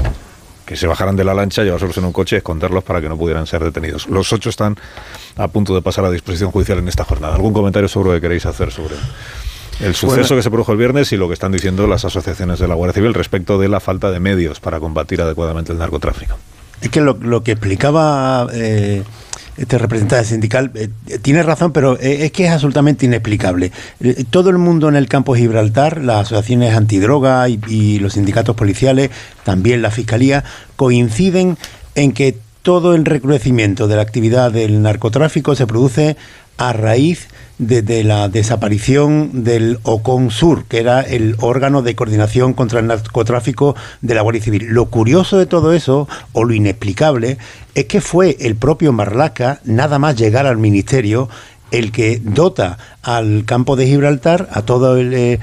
[0.64, 3.16] que se bajaran de la lancha, llevárselos en un coche y esconderlos para que no
[3.16, 4.06] pudieran ser detenidos.
[4.08, 4.76] Los ocho están
[5.36, 7.34] a punto de pasar a disposición judicial en esta jornada.
[7.34, 8.94] ¿Algún comentario sobre lo que queréis hacer sobre
[9.80, 10.36] el suceso Bueno.
[10.36, 12.94] que se produjo el viernes y lo que están diciendo las asociaciones de la Guardia
[12.94, 16.36] Civil respecto de la falta de medios para combatir adecuadamente el narcotráfico?
[16.80, 19.02] Es que lo, lo que explicaba eh,
[19.58, 20.88] este representante sindical eh,
[21.20, 23.72] tiene razón, pero eh, es que es absolutamente inexplicable.
[24.00, 28.54] Eh, todo el mundo en el campo de Gibraltar, las asociaciones antidroga y, los sindicatos
[28.54, 29.10] policiales,
[29.42, 30.44] también la fiscalía,
[30.76, 31.58] coinciden
[31.96, 36.16] en que todo el recrudecimiento de la actividad del narcotráfico se produce
[36.56, 37.26] a raíz
[37.58, 43.74] desde la desaparición del OCON Sur, que era el órgano de coordinación contra el narcotráfico
[44.00, 44.66] de la Guardia Civil.
[44.68, 47.38] Lo curioso de todo eso, o lo inexplicable,
[47.74, 51.28] es que fue el propio Marlaca, nada más llegar al ministerio,
[51.70, 55.38] el que dota al campo de Gibraltar, a todo el, eh,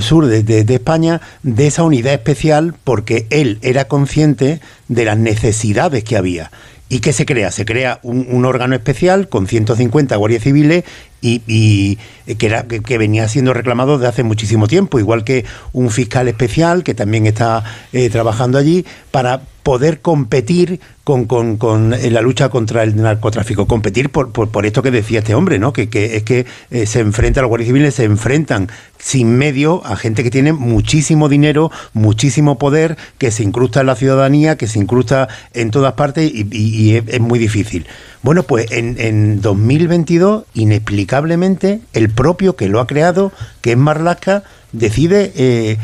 [0.00, 6.16] sur de, España, de esa unidad especial porque él era consciente de las necesidades que
[6.16, 6.50] había.
[6.88, 7.50] ¿Y qué se crea?
[7.50, 10.84] Se crea un, órgano especial con 150 guardias civiles
[11.20, 11.98] y,
[12.34, 16.82] que, era, que, venía siendo reclamado desde hace muchísimo tiempo, igual que un fiscal especial
[16.82, 22.94] que también está eh, trabajando allí para poder competir con, con, la lucha contra el
[22.94, 25.72] narcotráfico, competir por, por, esto que decía este hombre, ¿no?
[25.72, 30.22] que, es que eh, se enfrenta, los guardias civiles se enfrentan sin medio a gente
[30.22, 35.26] que tiene muchísimo dinero, muchísimo poder, que se incrusta en la ciudadanía, que se incrusta
[35.52, 37.88] en todas partes y, es, muy difícil.
[38.22, 43.30] Bueno, pues en, en 2022, inexplicablemente, el propio que lo ha creado,
[43.60, 45.78] que es Marlaska, decide eh,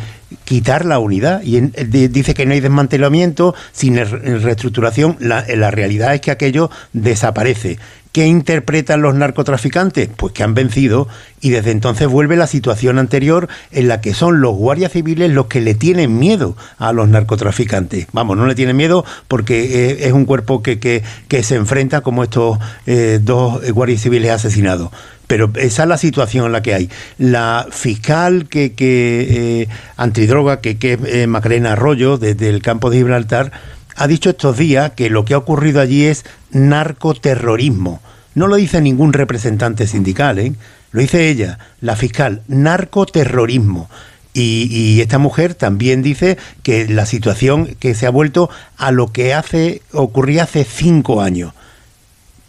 [0.44, 5.16] quitar la unidad y dice que no hay desmantelamiento sin reestructuración.
[5.20, 7.78] La, la realidad es que aquello desaparece.
[8.12, 10.10] ¿Qué interpretan los narcotraficantes?
[10.14, 11.08] Pues que han vencido
[11.40, 15.46] y desde entonces vuelve la situación anterior en la que son los guardias civiles los
[15.46, 18.08] que le tienen miedo a los narcotraficantes.
[18.12, 22.22] Vamos, no le tienen miedo porque eh, es un cuerpo que, que, se enfrenta como
[22.22, 24.90] estos eh, dos guardias civiles asesinados
[25.26, 26.90] pero esa es la situación en la que hay.
[27.16, 32.98] La fiscal que, que eh, antidroga, que, que es Macarena Arroyo, desde el campo de
[32.98, 33.50] Gibraltar,
[33.96, 38.00] ha dicho estos días que lo que ha ocurrido allí es narcoterrorismo.
[38.34, 40.54] No lo dice ningún representante sindical, ¿eh?
[40.90, 43.88] lo dice ella, la fiscal, narcoterrorismo.
[44.34, 48.48] Y, esta mujer también dice que la situación que se ha vuelto
[48.78, 51.52] a lo que hace ocurría hace cinco años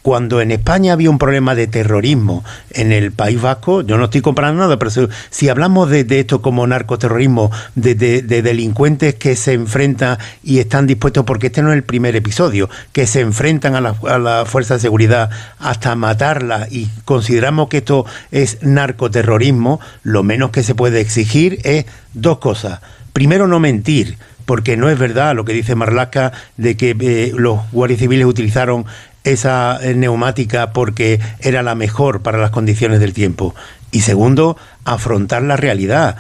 [0.04, 4.22] cuando en España había un problema de terrorismo en el País Vasco, yo no estoy
[4.22, 4.92] comparando nada, pero
[5.30, 11.48] si, hablamos de, esto como narcoterrorismo, de, delincuentes que se enfrentan y están dispuestos, porque
[11.48, 15.30] este no es el primer episodio, que se enfrentan a la, a fuerza de seguridad
[15.58, 21.86] hasta matarla y consideramos que esto es narcoterrorismo, lo menos que se puede exigir es
[22.14, 22.82] dos cosas.
[23.14, 27.60] Primero, no mentir porque no es verdad lo que dice Marlaska de que eh, los
[27.72, 28.86] guardias civiles utilizaron
[29.24, 33.56] esa eh, neumática porque era la mejor para las condiciones del tiempo.
[33.92, 36.18] Y segundo, afrontar la realidad.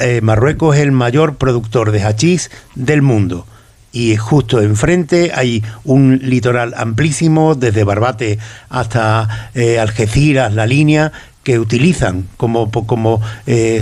[0.00, 3.46] Eh, Marruecos es el mayor productor de hachís del mundo.
[3.92, 11.10] Y justo enfrente hay un litoral amplísimo, desde Barbate hasta eh, Algeciras, la línea,
[11.42, 13.20] que utilizan como, como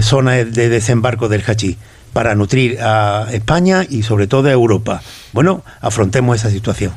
[0.00, 1.76] zona de desembarco del hachís
[2.12, 5.02] para nutrir a España y sobre todo a Europa.
[5.32, 6.92] Bueno, afrontemos esa situación.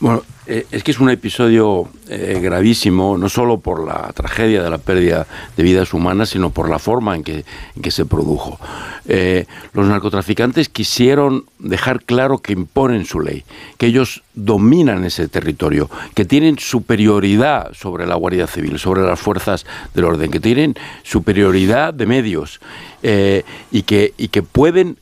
[0.00, 4.70] Bueno, eh, es que es un episodio eh, gravísimo, no solo por la tragedia de
[4.70, 5.26] la pérdida
[5.58, 7.44] de vidas humanas, sino por la forma en que,
[7.90, 8.58] se produjo.
[9.06, 13.44] Eh, los narcotraficantes quisieron dejar claro que imponen su ley,
[13.76, 19.66] que ellos dominan ese territorio, que tienen superioridad sobre la Guardia Civil, sobre las fuerzas
[19.94, 22.60] del orden, que tienen superioridad de medios
[23.02, 24.96] y, que, que pueden,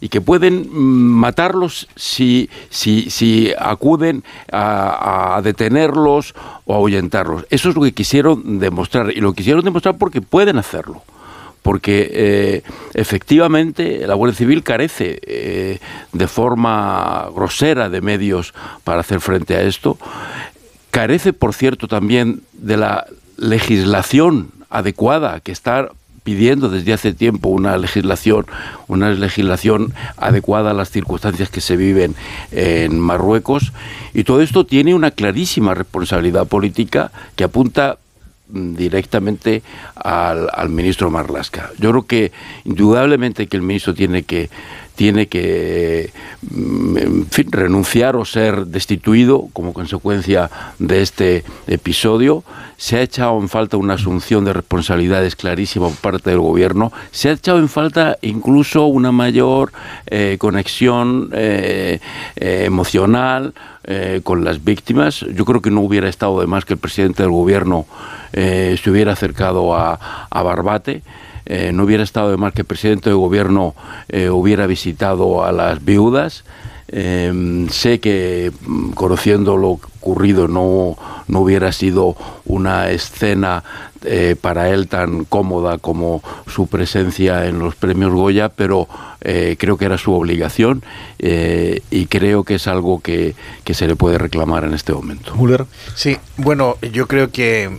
[0.00, 4.07] y que pueden matarlos si, si, si acuden
[4.52, 7.46] a, detenerlos o ahuyentarlos.
[7.50, 11.02] Eso es lo que quisieron demostrar y lo quisieron demostrar porque pueden hacerlo
[11.62, 12.62] porque eh,
[12.94, 15.78] efectivamente la Guardia Civil carece eh,
[16.12, 18.54] de forma grosera de medios
[18.84, 19.98] para hacer frente a esto.
[20.90, 23.06] Carece, por cierto, también de la
[23.36, 25.90] legislación adecuada que está
[26.28, 28.44] pidiendo desde hace tiempo una legislación,
[28.86, 32.14] una legislación adecuada a las circunstancias que se viven
[32.52, 33.72] en Marruecos.
[34.12, 37.96] Y todo esto tiene una clarísima responsabilidad política que apunta
[38.50, 39.62] mm, directamente
[39.94, 41.70] al, al ministro Marlasca.
[41.78, 42.32] Yo creo que
[42.66, 44.50] indudablemente que el ministro tiene que
[44.98, 46.10] tiene que
[46.50, 52.42] mm, renunciar o ser destituido como consecuencia de este episodio.
[52.76, 56.92] Se ha echado en falta una asunción de responsabilidades clarísima por parte del gobierno.
[57.12, 59.70] Se ha echado en falta incluso una mayor
[60.06, 62.00] eh, conexión eh,
[62.34, 63.54] eh, emocional
[64.22, 65.24] con las víctimas.
[65.32, 67.86] Yo creo que no hubiera estado de más que el presidente del gobierno
[68.34, 71.00] se hubiera acercado a, a Barbate.
[71.50, 73.74] Eh, no hubiera estado de más que el presidente de gobierno
[74.10, 76.44] eh, hubiera visitado a las viudas.
[76.88, 83.64] Eh, sé que mm, conociendo lo ocurrido no, no hubiera sido una escena
[84.40, 88.86] para él tan cómoda como su presencia en los premios Goya, pero
[89.20, 90.84] creo que era su obligación
[91.18, 95.34] y creo que es algo que, que, se le puede reclamar en este momento.
[95.96, 97.76] Sí, bueno, yo creo que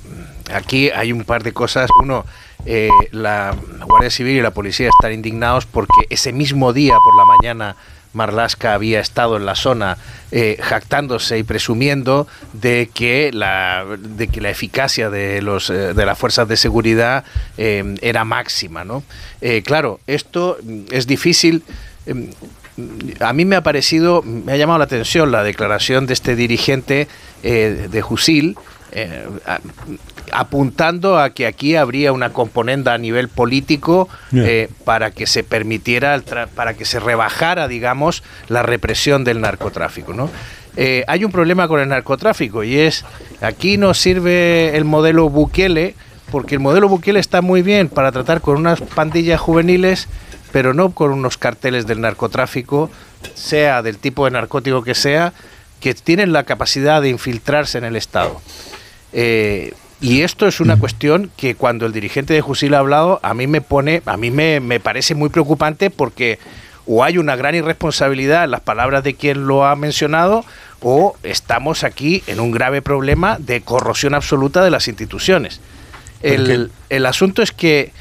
[0.53, 1.89] aquí hay un par de cosas.
[2.01, 2.25] Uno,
[2.65, 3.55] eh, la
[3.85, 7.75] Guardia Civil y la policía están indignados porque ese mismo día por la mañana
[8.11, 9.97] Marlaska había estado en la zona
[10.31, 16.05] eh, jactándose y presumiendo de que la, de que la eficacia de, los, eh, de
[16.05, 17.23] las fuerzas de seguridad
[17.57, 18.83] era máxima.
[18.83, 19.03] ¿no?
[19.63, 20.57] claro, esto
[20.91, 21.63] es difícil.
[23.19, 27.07] A mí me ha parecido, me ha llamado la atención la declaración de este dirigente
[27.43, 28.57] de Jusil,
[30.31, 36.21] apuntando a que aquí habría una componente a nivel político eh, para que se permitiera,
[36.55, 40.13] para que se rebajara, digamos, la represión del narcotráfico.
[40.13, 40.29] ¿no?
[40.75, 43.03] Eh, hay un problema con el narcotráfico y es,
[43.41, 45.95] aquí nos sirve el modelo Bukele,
[46.31, 50.07] porque el modelo Bukele está muy bien para tratar con unas pandillas juveniles,
[50.51, 52.89] pero no con unos carteles del narcotráfico,
[53.33, 55.33] sea del tipo de narcótico que sea,
[55.79, 58.41] que tienen la capacidad de infiltrarse en el Estado.
[59.13, 63.33] Eh, y esto es una cuestión que cuando el dirigente de Jusil ha hablado, a
[63.33, 66.39] mí me pone, a mí me, me, parece muy preocupante porque
[66.91, 70.43] o hay una gran irresponsabilidad en las palabras de quien lo ha mencionado,
[70.81, 75.59] o estamos aquí en un grave problema de corrosión absoluta de las instituciones.
[76.21, 77.91] El, el asunto es que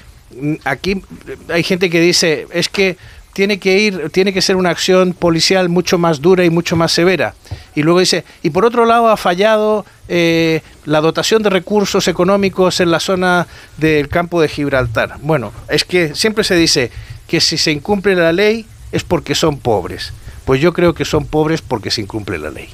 [0.40, 1.02] mm, aquí
[1.50, 2.96] hay gente que dice, es que
[3.38, 6.90] tiene que ir, tiene que ser una acción policial mucho más dura y mucho más
[6.90, 7.36] severa.
[7.76, 12.80] Y luego dice, y por otro lado ha fallado eh, la dotación de recursos económicos
[12.80, 15.18] en la zona del campo de Gibraltar.
[15.22, 16.90] Bueno, es que siempre se dice
[17.28, 20.12] que si se incumple la ley es porque son pobres.
[20.44, 22.68] Pues yo creo que son pobres porque se incumple la ley.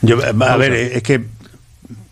[0.00, 1.22] Yo, a ver, es que...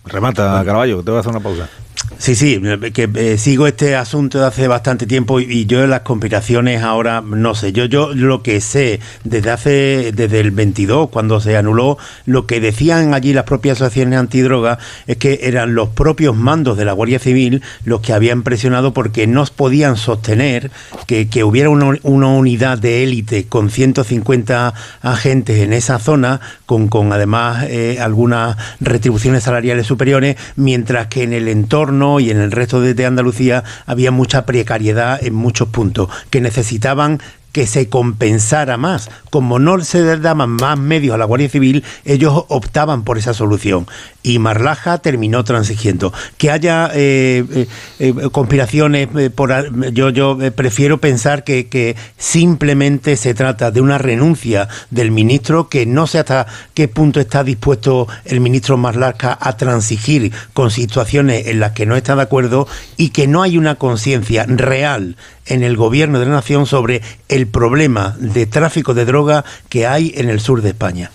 [0.04, 1.70] Remata, Caraballo, te voy a hacer una pausa.
[2.18, 2.60] Sí, sí,
[2.92, 7.20] que eh, sigo este asunto de hace bastante tiempo y, yo en las conspiraciones ahora
[7.20, 7.72] no sé.
[7.72, 12.60] Yo yo lo que sé desde hace desde el 22 cuando se anuló lo que
[12.60, 17.18] decían allí las propias asociaciones antidrogas es que eran los propios mandos de la Guardia
[17.18, 20.70] Civil los que habían presionado porque no podían sostener
[21.06, 27.66] que, hubiera una, unidad de élite con 150 agentes en esa zona con, con además
[27.68, 31.83] eh, algunas retribuciones salariales superiores mientras que en el entorno
[32.20, 37.20] y en el resto de, Andalucía había mucha precariedad en muchos puntos, que necesitaban
[37.54, 39.08] que se compensara más.
[39.30, 43.86] Como no se daban más medios a la Guardia Civil, ellos optaban por esa solución.
[44.24, 46.12] Y Marlaja terminó transigiendo.
[46.36, 47.66] Que haya eh, eh,
[48.00, 49.52] eh, conspiraciones, por,
[49.92, 55.86] yo, yo prefiero pensar que, que, simplemente se trata de una renuncia del ministro, que
[55.86, 61.60] no sé hasta qué punto está dispuesto el ministro Marlaja a transigir con situaciones en
[61.60, 62.66] las que no está de acuerdo
[62.96, 65.16] y que no hay una conciencia real
[65.46, 70.12] en el gobierno de la nación sobre el problema de tráfico de droga que hay
[70.16, 71.10] en el sur de España.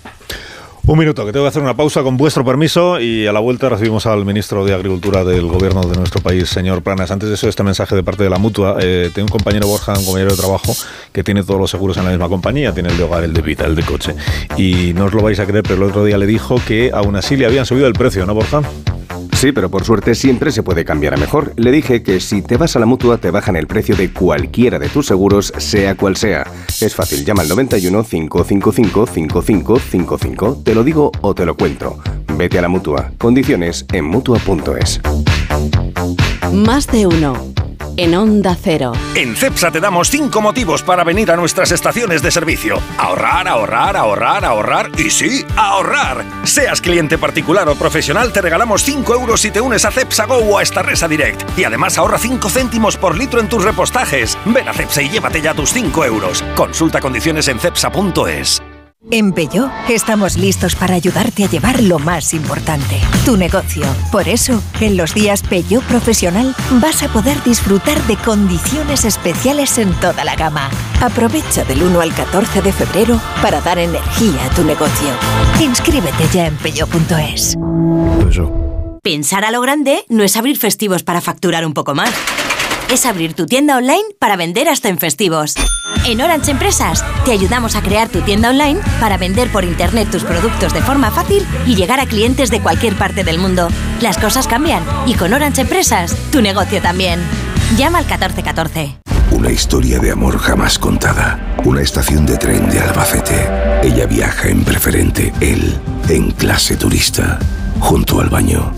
[0.86, 3.70] Un minuto, que tengo que hacer una pausa con vuestro permiso y a la vuelta
[3.70, 7.12] recibimos al ministro de Agricultura del gobierno de nuestro país, señor Planas.
[7.12, 8.78] Antes de eso, este mensaje de parte de la mutua.
[8.82, 10.76] Eh, tengo un compañero Borja, un compañero de trabajo,
[11.12, 12.74] que tiene todos los seguros en la misma compañía.
[12.74, 14.16] Tiene el de hogar, el de vida, el de coche.
[14.58, 17.16] Y no os lo vais a creer, pero el otro día le dijo que aún
[17.16, 18.62] así le habían subido el precio, ¿no, Borja?
[19.40, 21.54] Sí, pero por suerte siempre se puede cambiar a mejor.
[21.56, 24.80] Le dije que si te vas a la mutua te bajan el precio de cualquiera
[24.80, 26.46] de tus seguros, sea cual sea.
[26.82, 30.62] Es fácil, llama al 91 555 5555.
[30.66, 32.00] Te lo digo o te lo cuento.
[32.36, 33.12] Vete a la mutua.
[33.18, 35.02] Condiciones en mutua.es.
[36.52, 37.50] Más de uno
[38.00, 38.94] en Onda Cero.
[39.14, 42.80] En CEPSA te damos 5 motivos para venir a nuestras estaciones de servicio.
[42.98, 46.24] Ahorrar, ahorrar, ahorrar, ahorrar y sí, ahorrar.
[46.46, 50.38] Seas cliente particular o profesional, te regalamos 5 euros si te unes a CEPSA Go
[50.38, 51.44] o a esta Resa Direct.
[51.58, 54.38] Y además ahorra 5 céntimos por litro en tus repostajes.
[54.46, 56.42] Ven a CEPSA y llévate ya tus 5 euros.
[56.56, 58.62] Consulta condiciones en CEPSA.es.
[59.12, 63.84] En Peugeot estamos listos para ayudarte a llevar lo más importante, tu negocio.
[64.12, 69.92] Por eso, en los días Peugeot Profesional vas a poder disfrutar de condiciones especiales en
[70.00, 70.70] toda la gama.
[71.02, 75.10] Aprovecha del 1 al 14 de febrero para dar energía a tu negocio.
[75.60, 77.58] Inscríbete ya en peugeot.es.
[79.02, 82.12] Pensar a lo grande no es abrir festivos para facturar un poco más
[82.90, 85.56] es abrir tu tienda online para vender hasta en festivos.
[86.06, 90.24] En Orange Empresas te ayudamos a crear tu tienda online para vender por internet tus
[90.24, 93.68] productos de forma fácil y llegar a clientes de cualquier parte del mundo.
[94.02, 97.20] Las cosas cambian y con Orange Empresas tu negocio también.
[97.78, 98.98] Llama al 1414.
[99.32, 101.40] Una historia de amor jamás contada.
[101.64, 103.48] Una estación de tren de Albacete.
[103.84, 105.78] Ella viaja en preferente, él
[106.08, 107.38] en clase turista,
[107.80, 108.74] junto al baño.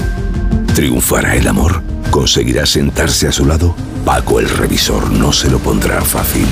[0.76, 1.82] ¿Triunfará el amor?
[2.12, 3.74] ¿Conseguirá sentarse a su lado?
[4.04, 6.46] Paco el revisor no se lo pondrá fácil.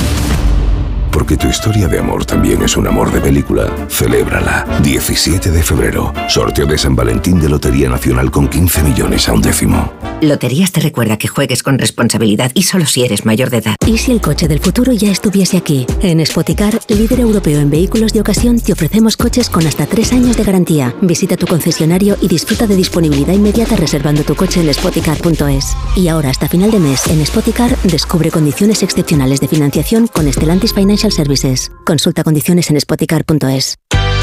[1.11, 3.73] Porque tu historia de amor también es un amor de película.
[3.89, 4.65] Celébrala.
[4.83, 6.13] 17 de febrero.
[6.27, 9.91] Sorteo de San Valentín de Lotería Nacional con 15 millones a un décimo.
[10.21, 13.75] Loterías te recuerda que juegues con responsabilidad y solo si eres mayor de edad.
[13.85, 15.88] ¿Y si el coche del futuro ya estuviese aquí?
[16.01, 20.38] En Spoticar, líder europeo en vehículos de ocasión, te ofrecemos coches con hasta 3 años
[20.38, 20.93] de garantía.
[21.01, 25.65] Visita tu concesionario y disfruta de disponibilidad inmediata reservando tu coche en spoticar.es.
[25.95, 30.73] Y ahora hasta final de mes en Spoticar descubre condiciones excepcionales de financiación con Stellantis
[31.00, 31.72] Financial Services.
[31.86, 33.78] Consulta condiciones en spoticar.es.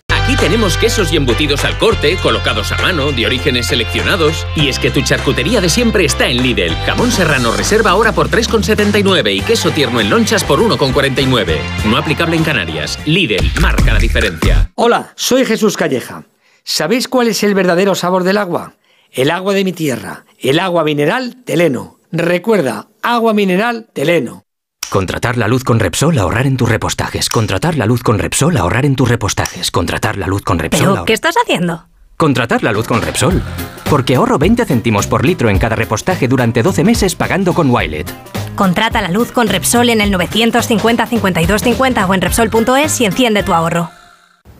[0.08, 4.46] Aquí tenemos quesos y embutidos al corte, colocados a mano, de orígenes seleccionados.
[4.56, 6.74] Y es que tu charcutería de siempre está en Lidl.
[6.84, 11.56] Jamón serrano reserva ahora por 3,79 y queso tierno en lonchas por 1,49.
[11.86, 12.98] No aplicable en Canarias.
[13.06, 14.70] Lidl marca la diferencia.
[14.74, 16.24] Hola, soy Jesús Calleja.
[16.62, 18.74] ¿Sabéis cuál es el verdadero sabor del agua?
[19.12, 21.96] El agua de mi tierra, el agua mineral Teleno.
[22.12, 24.45] Recuerda, agua mineral Teleno.
[24.90, 27.28] Contratar la luz con Repsol, ahorrar en tus repostajes.
[27.28, 29.70] Contratar la luz con Repsol, ahorrar en tus repostajes.
[29.70, 30.80] Contratar la luz con Repsol.
[30.80, 31.86] ¿Pero ahorrar- qué estás haciendo?
[32.16, 33.42] Contratar la luz con Repsol.
[33.90, 38.10] Porque ahorro 20 céntimos por litro en cada repostaje durante 12 meses pagando con Wilet.
[38.54, 43.42] Contrata la luz con Repsol en el 950 52 50 o en Repsol.es y enciende
[43.42, 43.90] tu ahorro.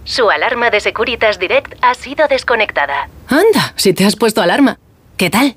[0.04, 3.08] Su alarma de Securitas Direct ha sido desconectada.
[3.28, 4.78] Anda, si te has puesto alarma.
[5.16, 5.56] ¿Qué tal?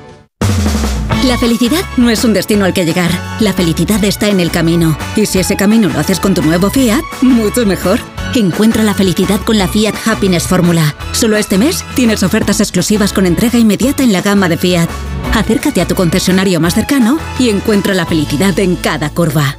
[1.23, 3.11] La felicidad no es un destino al que llegar.
[3.39, 4.97] La felicidad está en el camino.
[5.15, 7.99] Y si ese camino lo haces con tu nuevo Fiat, mucho mejor.
[8.33, 10.95] Encuentra la felicidad con la Fiat Happiness Fórmula.
[11.11, 14.89] Solo este mes tienes ofertas exclusivas con entrega inmediata en la gama de Fiat.
[15.35, 19.57] Acércate a tu concesionario más cercano y encuentra la felicidad en cada curva.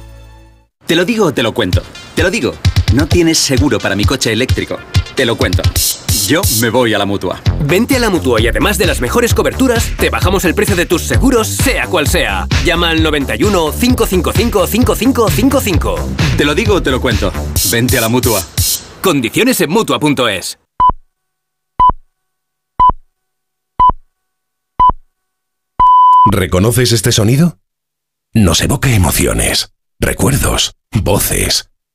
[0.85, 1.81] Te lo digo o te lo cuento.
[2.13, 2.55] Te lo digo.
[2.93, 4.79] No tienes seguro para mi coche eléctrico.
[5.15, 5.61] Te lo cuento.
[6.27, 7.41] Yo me voy a la mutua.
[7.65, 10.85] Vente a la mutua y además de las mejores coberturas, te bajamos el precio de
[10.85, 12.47] tus seguros, sea cual sea.
[12.65, 15.95] Llama al 91 555 5555.
[16.37, 17.31] Te lo digo te lo cuento.
[17.71, 18.41] Vente a la mutua.
[19.01, 20.57] Condiciones en mutua.es.
[26.31, 27.59] ¿Reconoces este sonido?
[28.33, 31.69] Nos evoca emociones, recuerdos, voces,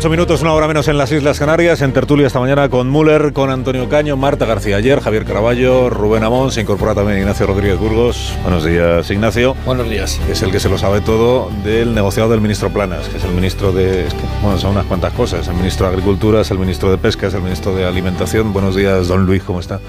[0.00, 2.26] A las 9 y 8 minutos, una hora menos en las Islas Canarias, en tertulia
[2.26, 6.62] esta mañana con Müller, con Antonio Caño, Marta García ayer, Javier Caraballo, Rubén Amón, se
[6.62, 8.32] incorpora también Ignacio Rodríguez Burgos.
[8.42, 9.54] Buenos días, Ignacio.
[9.66, 10.18] Buenos días.
[10.30, 13.32] Es el que se lo sabe todo del negociado del ministro Planas, que es el
[13.32, 14.06] ministro de...
[14.06, 15.46] es que, bueno, son unas cuantas cosas.
[15.48, 18.54] El ministro de Agricultura, es el ministro de Pesca, es el ministro de Alimentación.
[18.54, 19.80] Buenos días, don Luis, ¿cómo está?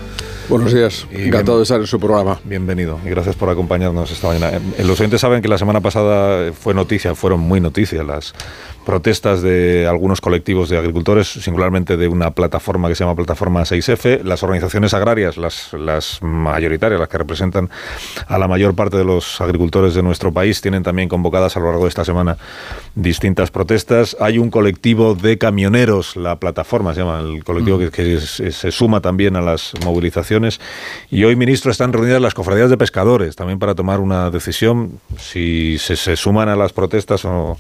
[0.50, 2.38] Buenos días, encantado de estar en su programa.
[2.44, 4.60] Bienvenido y gracias por acompañarnos esta mañana.
[4.78, 8.34] Eh, Los oyentes saben que la semana pasada fue noticia, fueron muy noticias las
[8.86, 14.24] protestas de algunos colectivos de agricultores, singularmente de una plataforma que se llama Plataforma 6F.
[14.24, 17.70] Las organizaciones agrarias, las, las mayoritarias, las que representan
[18.28, 21.68] a la mayor parte de los agricultores de nuestro país, tienen también convocadas a lo
[21.68, 22.38] largo de esta semana
[22.96, 24.18] distintas protestas.
[24.20, 28.72] Hay un colectivo de camioneros, la plataforma se llama, el colectivo que, que se, se
[28.72, 30.60] suma también a las movilizaciones.
[31.10, 35.78] Y hoy, ministro, están reunidas las cofradías de pescadores también para tomar una decisión si
[35.78, 37.58] se, se suman a las protestas o,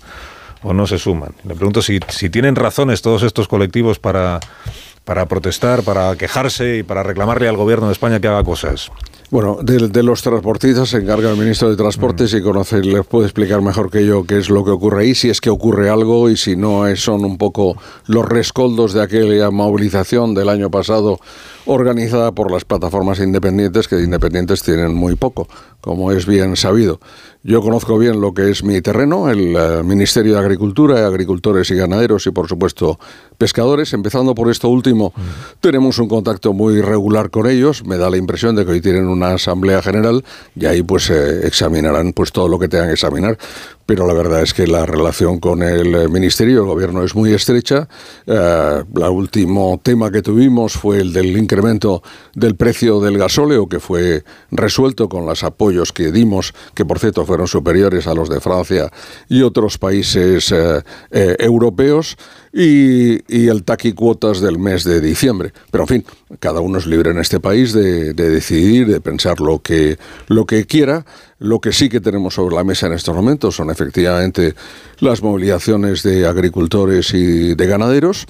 [0.64, 1.34] o no se suman.
[1.44, 4.40] Le pregunto si, si tienen razones todos estos colectivos para,
[5.04, 8.92] para protestar, para quejarse y para reclamarle al gobierno de España que haga cosas.
[9.32, 13.62] Bueno, de, los transportistas se encarga el ministro de Transportes y conoce, les puede explicar
[13.62, 16.36] mejor que yo qué es lo que ocurre ahí, si es que ocurre algo y
[16.36, 21.18] si no son un poco los rescoldos de aquella movilización del año pasado
[21.66, 25.48] organizada por las plataformas independientes, que independientes tienen muy poco,
[25.80, 27.00] como es bien sabido.
[27.44, 31.76] Yo conozco bien lo que es mi terreno, el eh, Ministerio de Agricultura, agricultores y
[31.76, 33.00] ganaderos y por supuesto
[33.40, 33.94] pescadores.
[33.94, 35.12] Empezando por esto último,
[35.60, 37.84] tenemos un contacto muy regular con ellos.
[37.84, 40.24] Me da la impresión de que hoy tienen una asamblea general
[40.56, 43.40] y ahí pues eh, examinarán pues todo lo que tengan que examinar.
[43.92, 47.34] Pero la verdad es que la relación con el eh, Ministerio, el Gobierno es muy
[47.34, 47.90] estrecha.
[48.26, 52.02] el último tema que tuvimos fue el del incremento
[52.34, 57.26] del precio del gasóleo, que fue resuelto con los apoyos que dimos, que por cierto
[57.26, 58.90] fueron superiores a los de Francia
[59.28, 62.16] y otros países eh, eh, europeos,
[62.54, 65.54] y, el taqui cuotas del mes de diciembre.
[65.72, 66.06] Pero en fin,
[66.40, 69.98] cada uno es libre en este país de, decidir, de pensar lo que,
[70.28, 71.06] lo que quiera.
[71.40, 74.54] Lo que sí que tenemos sobre la mesa en estos momentos son efectivamente
[75.00, 78.28] las movilizaciones de agricultores y de ganaderos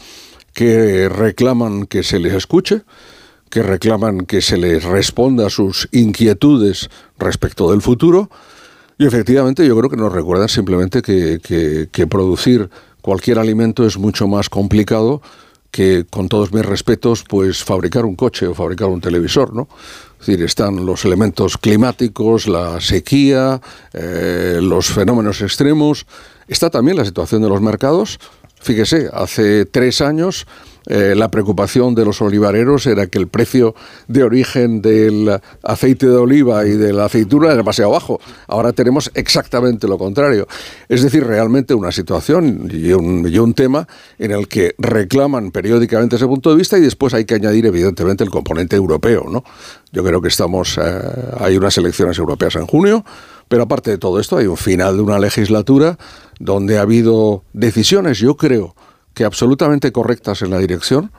[0.54, 2.84] que reclaman que se les escuche,
[3.50, 8.30] que reclaman que se les responda a sus inquietudes respecto del futuro
[9.02, 12.70] y efectivamente yo creo que nos recuerdan simplemente que, producir
[13.02, 15.22] cualquier alimento es mucho más complicado
[15.72, 19.68] que, con todos mis respetos, pues fabricar un coche o fabricar un televisor, ¿no?
[20.20, 23.60] Es decir, están los elementos climáticos, la sequía,
[23.94, 26.06] eh, los fenómenos extremos,
[26.48, 28.20] está también la situación de los mercados.
[28.62, 30.46] Fíjese, hace tres años
[30.88, 33.76] eh, la preocupación de los olivareros era que el precio
[34.08, 38.20] de origen del aceite de oliva y de la aceituna era demasiado bajo.
[38.48, 40.48] Ahora tenemos exactamente lo contrario.
[40.90, 43.88] Es decir, realmente una situación y un, tema
[44.18, 48.24] en el que reclaman periódicamente ese punto de vista y después hay que añadir evidentemente
[48.24, 49.26] el componente europeo.
[49.30, 49.44] ¿no?
[49.92, 51.02] Yo creo que estamos, eh,
[51.40, 53.04] hay unas elecciones europeas en junio.
[53.52, 55.98] Pero aparte de todo esto, hay un final de una legislatura
[56.40, 58.76] donde ha habido decisiones, yo creo,
[59.22, 61.12] que absolutamente correctas en la dirección,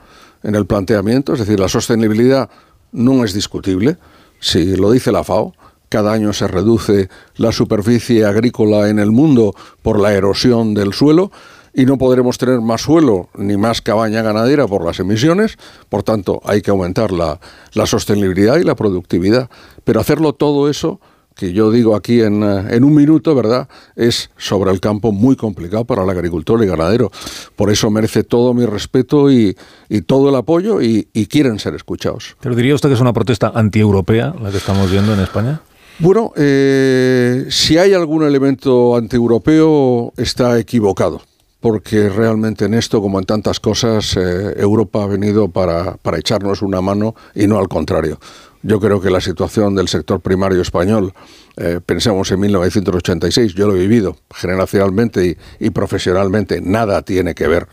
[0.43, 2.49] en el planteamiento, es decir, la sostenibilidad
[2.91, 3.95] no es discutible,
[4.41, 5.53] si lo dice la FAO,
[5.87, 7.07] cada año se reduce
[7.37, 11.31] la superficie agrícola en el mundo por la erosión del suelo
[11.73, 15.57] y no podremos tener más suelo ni más cabaña ganadera por las emisiones,
[15.87, 17.39] por tanto hay que aumentar la,
[17.73, 19.49] la sostenibilidad y la productividad.
[19.85, 20.99] Pero hacerlo todo eso
[21.35, 23.67] que yo digo aquí en, eh, en, un minuto, ¿verdad?
[23.95, 27.11] Es sobre el campo muy complicado para el agricultor y ganadero.
[27.55, 29.55] Por eso merece todo mi respeto y,
[29.89, 32.35] y todo el apoyo y, quieren ser escuchados.
[32.41, 35.61] ¿Pero diría usted que es una protesta antieuropea la que estamos viendo en España?
[35.99, 41.21] Bueno, eh, si hay algún elemento antieuropeo, está equivocado
[41.59, 46.61] porque realmente en esto, como en tantas cosas, eh, Europa ha venido para, para echarnos
[46.61, 48.19] una mano y no al contrario.
[48.63, 51.13] Yo creo que la situación del sector primario español,
[51.57, 57.67] eh, pensemos en 1986, yo lo he vivido generacionalmente y, profesionalmente, nada tiene que ver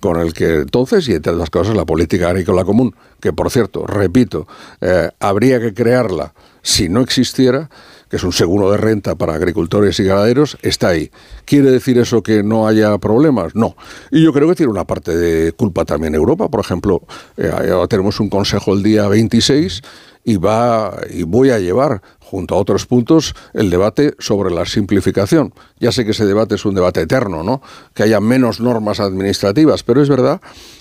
[0.00, 3.86] con el que entonces, y entre otras cosas, la política agrícola común, que por cierto,
[3.86, 4.48] repito,
[4.80, 7.68] eh, habría que crearla si no existiera,
[8.10, 11.10] que es un seguro de renta para agricultores y ganaderos, está ahí.
[11.44, 13.54] ¿Quiere decir eso que no haya problemas?
[13.54, 13.76] No.
[14.10, 16.48] Y yo creo que tiene una parte de culpa también Europa.
[16.48, 17.02] Por ejemplo,
[17.36, 17.50] eh,
[17.88, 19.82] tenemos un consejo el día 26
[20.24, 25.52] y va y voy a llevar junto a otros puntos el debate sobre la simplificación.
[25.80, 27.60] Ya sé que ese debate es un debate eterno, ¿no?
[27.92, 30.40] Que haya menos normas administrativas, pero es verdad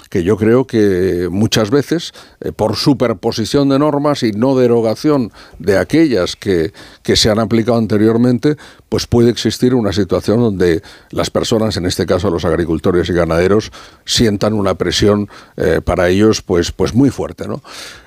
[0.09, 5.77] que yo creo que muchas veces, eh, por superposición de normas y no derogación de
[5.77, 8.57] aquellas que, que, se han aplicado anteriormente,
[8.89, 13.71] pues puede existir una situación donde las personas, en este caso los agricultores y ganaderos,
[14.05, 17.47] sientan una presión eh, para ellos pues, pues muy fuerte.
[17.47, 17.61] ¿no?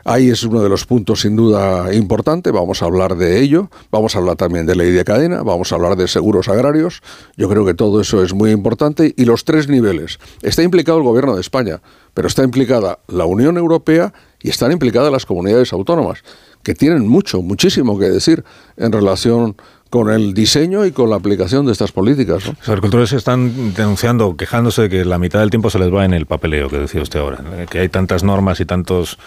[0.05, 4.15] Ahí es uno de los puntos sin duda importante, vamos a hablar de ello, vamos
[4.15, 7.03] a hablar también de ley de cadena, vamos a hablar de seguros agrarios,
[7.37, 10.19] yo creo que todo eso es muy importante y los tres niveles.
[10.43, 11.81] Está implicado el Gobierno de España,
[12.15, 16.23] pero está implicada la Unión Europea y están implicadas las comunidades autónomas,
[16.63, 18.45] que tienen mucho, muchísimo que decir
[18.77, 19.57] en relación
[19.93, 22.47] con el diseño y con la aplicación de estas políticas.
[22.47, 26.15] Los agricultores están denunciando, quejándose de que la mitad del tiempo se les va en
[26.15, 29.19] el papeleo, que decía usted ahora, que hay tantas normas y tantos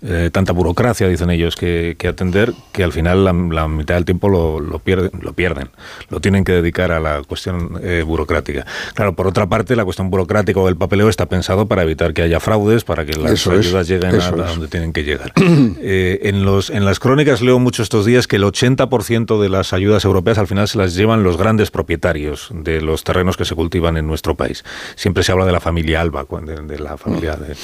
[0.00, 3.32] eh, tanta burocracia, dicen ellos, que, atender, que al final la,
[3.68, 5.70] mitad del tiempo lo, lo, pierden, lo pierden,
[6.08, 8.64] lo tienen que dedicar a la cuestión eh, burocrática.
[8.94, 12.22] Claro, por otra parte, la cuestión burocrática o el papeleo está pensado para evitar que
[12.22, 15.32] haya fraudes, para que las ayudas lleguen a, donde tienen que llegar.
[15.80, 19.72] Eh, en, los, en las crónicas leo mucho estos días que el 80% de las
[19.72, 23.54] ayudas europeas al final se las llevan los grandes propietarios de los terrenos que se
[23.54, 24.64] cultivan en nuestro país.
[24.96, 27.54] Siempre se habla de la familia Alba, de, de la familia de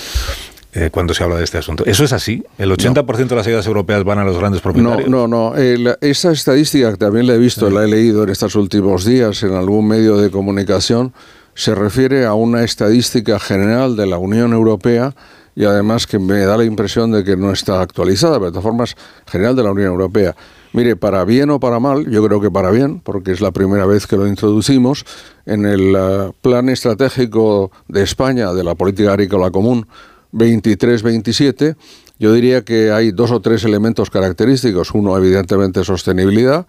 [0.74, 1.84] eh, cuando se habla de este asunto.
[1.86, 2.42] ¿Eso es así?
[2.58, 5.08] ¿El 80% de las ayudas europeas van a los grandes No, propietarios?
[5.08, 5.56] no, no.
[5.56, 9.04] Eh, la- esa estadística que también la he visto, la he leído en estos últimos
[9.04, 11.12] días en algún medio de comunicación,
[11.54, 15.14] se refiere a una estadística general de la Unión Europea
[15.56, 18.64] y además que me da la impresión de que no está actualizada, pero de todas
[18.64, 18.96] formas,
[19.30, 20.34] general de la Unión Europea.
[20.72, 23.86] Mire, para bien o para mal, yo creo que para bien, porque es la primera
[23.86, 25.04] vez que lo introducimos,
[25.46, 29.86] en el eh, plan estratégico de España de la política agrícola común
[30.34, 31.76] 23-27,
[32.18, 34.92] yo diría que hay dos o tres elementos característicos.
[34.92, 36.66] Uno, evidentemente, sostenibilidad,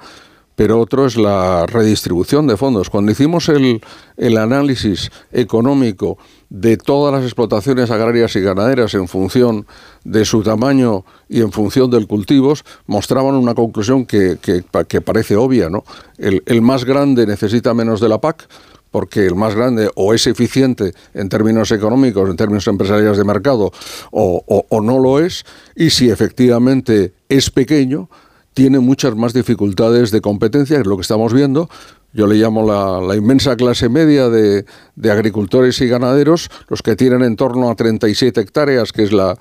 [0.56, 2.90] pero otro es la redistribución de fondos.
[2.90, 3.82] Cuando hicimos el,
[4.18, 6.18] el análisis económico
[6.50, 9.66] de todas las explotaciones agrarias y ganaderas en función
[10.06, 15.35] de su tamaño y en función del cultivos, mostraban una conclusión que, que- que parece
[15.35, 15.69] obvia.
[15.69, 15.84] ¿no?
[16.18, 18.48] El, el más grande necesita menos de la PAC,
[18.95, 23.74] porque el más grande o es eficiente en términos económicos, en términos empresariales de mercado,
[24.09, 25.43] o, no lo es,
[25.75, 28.09] y si efectivamente es pequeño,
[28.53, 31.69] tiene muchas más dificultades de competencia, es lo que estamos viendo.
[32.16, 36.95] Yo le llamo la, la inmensa clase media de, de agricultores y ganaderos, los que
[36.95, 39.38] tienen en torno a 37 hectáreas, que es la,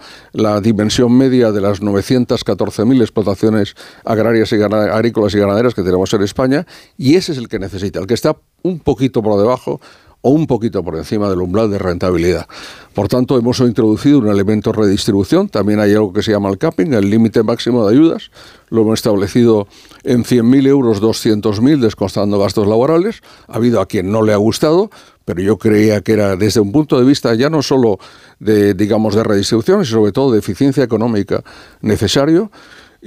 [0.60, 6.66] dimensión media de las 914.000 explotaciones agrarias y agrícolas y ganaderas que tenemos en España,
[6.98, 9.80] y ese es el que necesita, el que está un poquito por debajo
[10.26, 12.46] o un poquito por encima del umbral de rentabilidad.
[12.94, 15.50] Por tanto, hemos introducido un elemento redistribución.
[15.50, 18.30] También hay algo que se llama el capping, el límite máximo de ayudas.
[18.70, 19.68] Lo hemos establecido
[20.02, 23.20] en 100.000 euros, 200.000, descontando gastos laborales.
[23.48, 24.90] Ha habido a quien no le ha gustado,
[25.26, 27.98] pero yo creía que era desde un punto de vista ya no solo
[28.38, 31.44] de, digamos, de redistribución, sino sobre todo de eficiencia económica
[31.82, 32.50] necesario.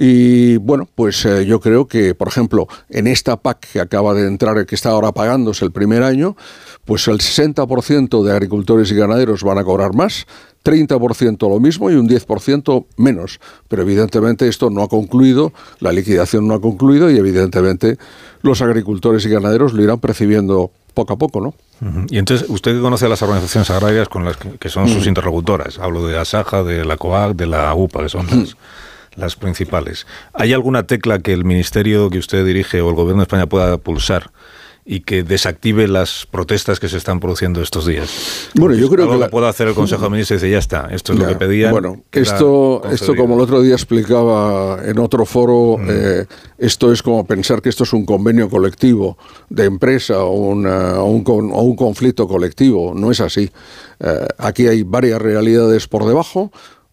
[0.00, 4.28] Y bueno, pues eh, yo creo que, por ejemplo, en esta PAC que acaba de
[4.28, 6.36] entrar, que está ahora pagándose el primer año,
[6.84, 10.28] pues el 60% de agricultores y ganaderos van a cobrar más,
[10.64, 13.40] 30% lo mismo y un 10% menos.
[13.66, 17.98] Pero evidentemente esto no ha concluido, la liquidación no ha concluido y evidentemente
[18.42, 21.54] los agricultores y ganaderos lo irán percibiendo poco a poco, ¿no?
[22.08, 25.06] Y entonces, usted que conoce a las organizaciones agrarias con las que, que son sus
[25.06, 25.08] Mm.
[25.08, 28.56] interlocutoras, hablo de ASAJA, de la COAG, de la UPA, que son las,
[29.18, 30.06] las principales.
[30.32, 33.76] ¿Hay alguna tecla que el ministerio que usted dirige o el gobierno de España pueda
[33.78, 34.30] pulsar
[34.90, 38.48] y que desactive las protestas que se están produciendo estos días?
[38.54, 40.58] Bueno, yo creo Algo que la- pueda hacer el Consejo de Ministros y dice, ya
[40.58, 41.72] está, esto es lo que pedían.
[41.72, 43.16] Bueno, esto, esto concedido".
[43.16, 46.24] como el otro día explicaba en otro foro, eh,
[46.56, 49.18] esto es como pensar que esto es un convenio colectivo
[49.50, 52.94] de empresa o, una- o un, o un conflicto colectivo.
[52.94, 53.50] No es así.
[54.00, 56.50] Eh, aquí hay varias realidades por debajo.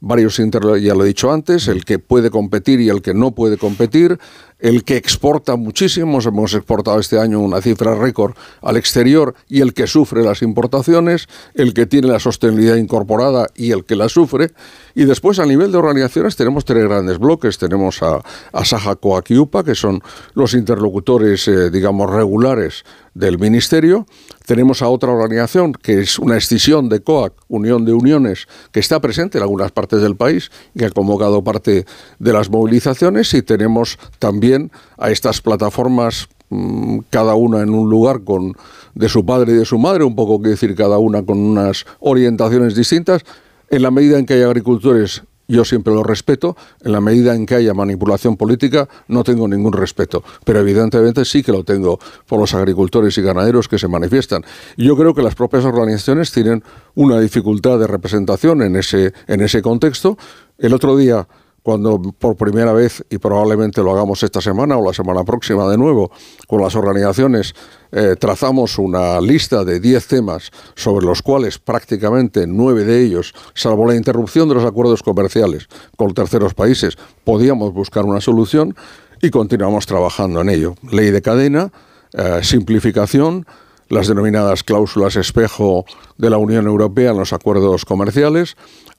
[0.07, 3.57] Varios ya lo he dicho antes, el que puede competir y el que no puede
[3.57, 4.19] competir,
[4.59, 9.73] el que exporta muchísimo, hemos exportado este año una cifra récord al exterior y el
[9.73, 14.51] que sufre las importaciones, el que tiene la sostenibilidad incorporada y el que la sufre.
[14.93, 17.57] Y después a nivel de organizaciones tenemos tres grandes bloques.
[17.57, 18.21] Tenemos a,
[18.53, 20.03] a Saja Coac y UPA, que son
[20.35, 22.85] los interlocutores, eh, digamos, regulares
[23.15, 24.05] del Ministerio.
[24.45, 28.99] Tenemos a otra organización que es una escisión de COAC, Unión de Uniones, que está
[28.99, 31.85] presente en algunas partes del país y que ha convocado parte
[32.19, 33.33] de las movilizaciones.
[33.33, 38.53] Y tenemos también a estas plataformas, mm, cada una en un lugar con
[38.93, 41.85] de su padre y de su madre, un poco que decir cada una con unas
[41.99, 43.23] orientaciones distintas.
[43.69, 47.45] En la medida en que hay agricultores yo siempre lo respeto, en la medida en
[47.45, 52.39] que haya manipulación política no tengo ningún respeto, pero evidentemente sí que lo tengo por
[52.39, 54.43] los agricultores y ganaderos que se manifiestan.
[54.77, 56.63] Yo creo que las propias organizaciones tienen
[56.95, 60.17] una dificultad de representación en ese, en ese contexto.
[60.57, 61.27] El otro día
[61.65, 65.79] cuando por primera vez, y probablemente lo hagamos esta semana o la semana próxima de
[65.79, 66.11] nuevo,
[66.45, 67.55] con las organizaciones,
[67.91, 73.87] eh, trazamos una lista de 10 temas sobre los cuales prácticamente nueve de ellos, salvo
[73.87, 78.75] la interrupción de los acuerdos comerciales con terceros países, podíamos buscar una solución
[79.19, 80.75] y continuamos trabajando en ello.
[80.91, 81.71] Ley de cadena,
[82.13, 83.47] eh, simplificación,
[83.89, 85.85] las denominadas cláusulas espejo
[86.19, 88.55] de la Unión Europea en los acuerdos comerciales,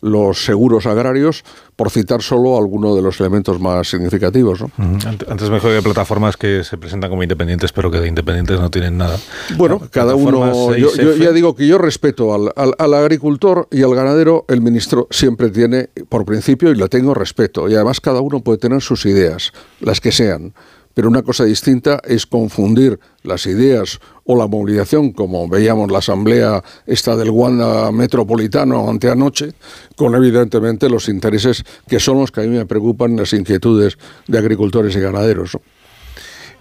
[0.06, 1.44] los seguros agrarios,
[1.76, 4.60] por citar solo algunos de los elementos más significativos.
[4.78, 8.96] Antes mejor que plataformas que se presentan como independientes, pero que de independientes no tienen
[8.96, 9.18] nada.
[9.56, 10.74] Bueno, cada uno.
[10.74, 11.18] Yo, yo 6F.
[11.18, 14.44] ya digo que yo respeto al, al- al agricultor y al ganadero.
[14.48, 17.68] El ministro siempre tiene, por principio, y le tengo respeto.
[17.68, 20.54] Y además, cada uno puede tener sus ideas, las que sean.
[20.96, 26.64] Pero una cosa distinta es confundir las ideas o la movilización, como veíamos la asamblea
[26.86, 29.52] esta del Wanda Metropolitano anteanoche,
[29.94, 34.38] con evidentemente los intereses que son los que a mí me preocupan, las inquietudes de
[34.38, 35.58] agricultores y ganaderos.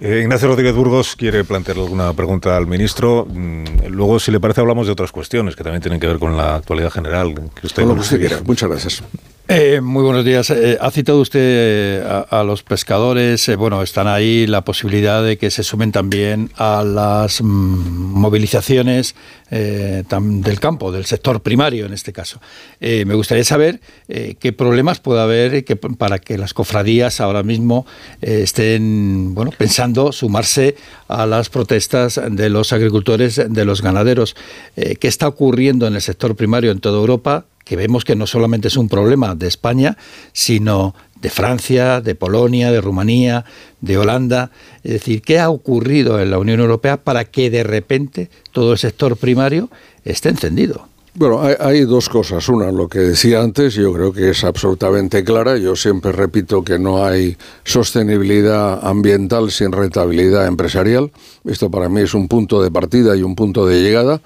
[0.01, 3.25] Eh, Ignacio Rodríguez Burgos quiere plantear alguna pregunta al ministro.
[3.33, 6.35] Mm, Luego, si le parece, hablamos de otras cuestiones que también tienen que ver con
[6.35, 7.33] la actualidad general.
[7.55, 8.29] Que usted Con lo que conoce usted bien.
[8.31, 8.43] quiera.
[8.43, 9.03] Muchas gracias.
[9.47, 10.49] Eh, muy buenos días.
[10.49, 13.55] Eh, ha citado usted eh, a, los pescadores.
[13.57, 19.13] bueno, están ahí la posibilidad de que se sumen también a las mm, movilizaciones
[19.51, 22.41] del campo, del sector primario en este caso.
[22.81, 27.85] Me gustaría saber qué problemas puede haber que, para que las cofradías ahora mismo
[28.21, 30.75] estén bueno, pensando sumarse
[31.07, 34.35] a las protestas de los agricultores, de los ganaderos.
[34.75, 37.45] ¿Qué está ocurriendo en el sector primario en toda Europa?
[37.65, 39.97] Que vemos que no solamente es un problema de España,
[40.31, 43.43] sino de Francia, de Polonia, de Rumanía,
[43.81, 44.51] de Holanda.
[44.83, 48.77] Es decir, ¿qué ha ocurrido en la Unión Europea para que de repente todo el
[48.77, 49.69] sector primario
[50.05, 50.87] esté encendido?
[51.17, 52.49] Bueno, hay, dos cosas.
[52.49, 55.57] Una, lo que decía antes, yo creo que es absolutamente clara.
[55.57, 61.11] Yo siempre repito que no hay sostenibilidad ambiental sin rentabilidad empresarial.
[61.45, 64.19] Esto para mí es un punto de partida y un punto de llegada.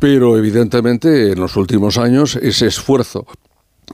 [0.00, 3.26] Pero evidentemente en los últimos años ese esfuerzo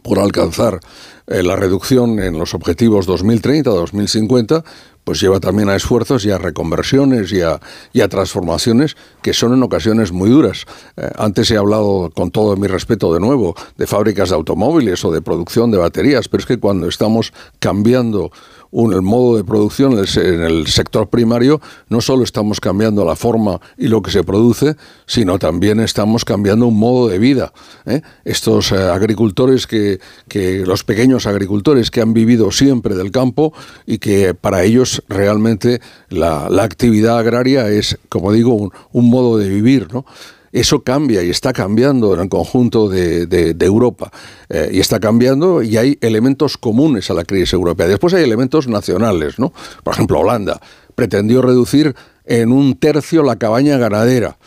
[0.03, 0.81] por alcanzar
[1.27, 4.63] eh, la reducción en los objetivos 2030-2050,
[5.03, 10.13] pues lleva también a esfuerzos y a reconversiones y a, transformaciones que son en ocasiones
[10.13, 10.65] muy duras.
[10.97, 15.11] Eh, antes he hablado, con todo mi respeto de nuevo, de fábricas de automóviles o
[15.11, 18.31] de producción de baterías, pero es que cuando estamos cambiando
[18.71, 23.61] un, el modo de producción en el, sector primario, no solo estamos cambiando la forma
[23.79, 27.53] y lo que se produce, sino también estamos cambiando un modo de vida.
[27.87, 28.03] ¿eh?
[28.25, 33.53] Estos eh, agricultores que, que, los pequeños agricultores que han vivido siempre del campo
[33.87, 39.39] y que para ellos realmente la, la actividad agraria es, como digo, un, un modo
[39.39, 40.05] de vivir, ¿no?
[40.53, 44.11] Eso cambia y está cambiando en el conjunto de, Europa.
[44.49, 47.89] Eh, y está cambiando y hay elementos comunes a la crisis europea.
[47.89, 49.53] Después hay elementos nacionales, ¿no?
[49.83, 50.61] Por ejemplo, Holanda
[50.95, 51.95] pretendió reducir
[52.25, 54.39] en un tercio la cabaña ganadera.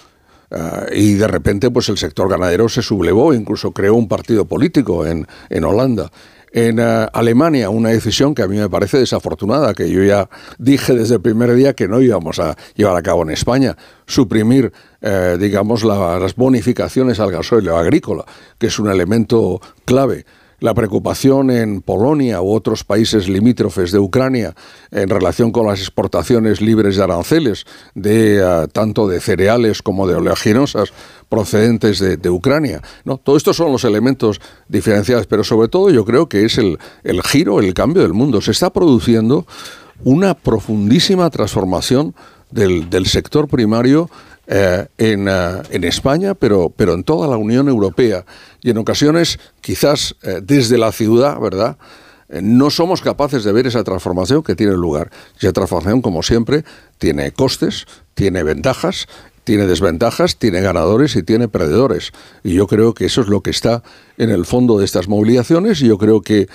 [0.51, 5.05] Ah, y de repente, pues el sector ganadero se sublevó, incluso creó un partido político
[5.05, 6.11] en, en Holanda.
[6.51, 10.93] En ah, Alemania, una decisión que a mí me parece desafortunada, que yo ya dije
[10.95, 14.71] desde el primer día que no íbamos a llevar a cabo en España, suprimir,
[15.01, 18.25] eh, digamos, la- las bonificaciones al gasóleo agrícola,
[18.57, 20.25] que es un elemento clave
[20.59, 24.55] la preocupación en Polonia u otros países limítrofes de Ucrania
[24.91, 27.65] en relación con las exportaciones libres de aranceles
[27.95, 30.93] de ah, tanto de cereales como de oleaginosas
[31.29, 32.81] procedentes de, Ucrania.
[33.05, 33.17] ¿no?
[33.17, 37.21] Todo esto son los elementos diferenciados, pero sobre todo yo creo que es el, el
[37.23, 38.41] giro, el cambio del mundo.
[38.41, 39.45] Se está produciendo
[40.03, 42.15] una profundísima transformación
[42.51, 44.09] del, del sector primario
[44.47, 48.25] eh, en, eh, en España, pero, pero en toda la Unión Europea.
[48.61, 51.77] Y en ocasiones, quizás eh, desde la ciudad, ¿verdad?
[52.29, 55.11] Eh, no somos capaces de ver esa transformación que tiene lugar.
[55.37, 56.63] Esa transformación, como siempre,
[56.97, 59.07] tiene costes, tiene ventajas,
[59.43, 62.11] tiene desventajas, tiene ganadores y tiene perdedores.
[62.43, 63.83] Y yo creo que eso es lo que está
[64.17, 66.47] en el fondo de estas movilizaciones y yo creo que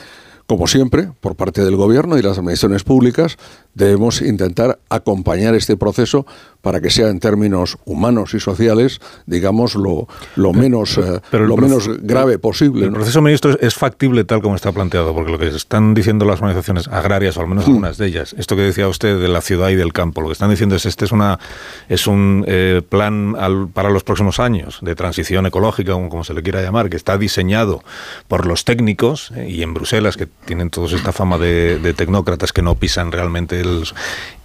[0.47, 3.39] como siempre, por parte del Gobierno y las administraciones públicas,
[3.75, 6.27] debemos intentar acompañar este proceso
[6.61, 11.59] para que sea en términos humanos y sociales, digamos, lo, lo menos, eh, Pero lo
[11.59, 12.87] menos grave posible.
[12.87, 16.41] El proceso, ministro, es- factible tal como está planteado, porque lo que están diciendo las
[16.41, 17.51] organizaciones agrarias, o al Hmm.
[17.51, 20.29] menos algunas de ellas, esto que decía usted de la ciudad y del campo, lo
[20.29, 21.39] que están diciendo es este es una
[21.91, 26.33] es un eh, plan al- para los próximos años de transición ecológica, como, como se
[26.33, 27.83] le quiera llamar, que está diseñado
[28.27, 32.53] por los técnicos eh, y en Bruselas, que tienen todos esta fama de, de tecnócratas
[32.55, 33.85] que no pisan realmente el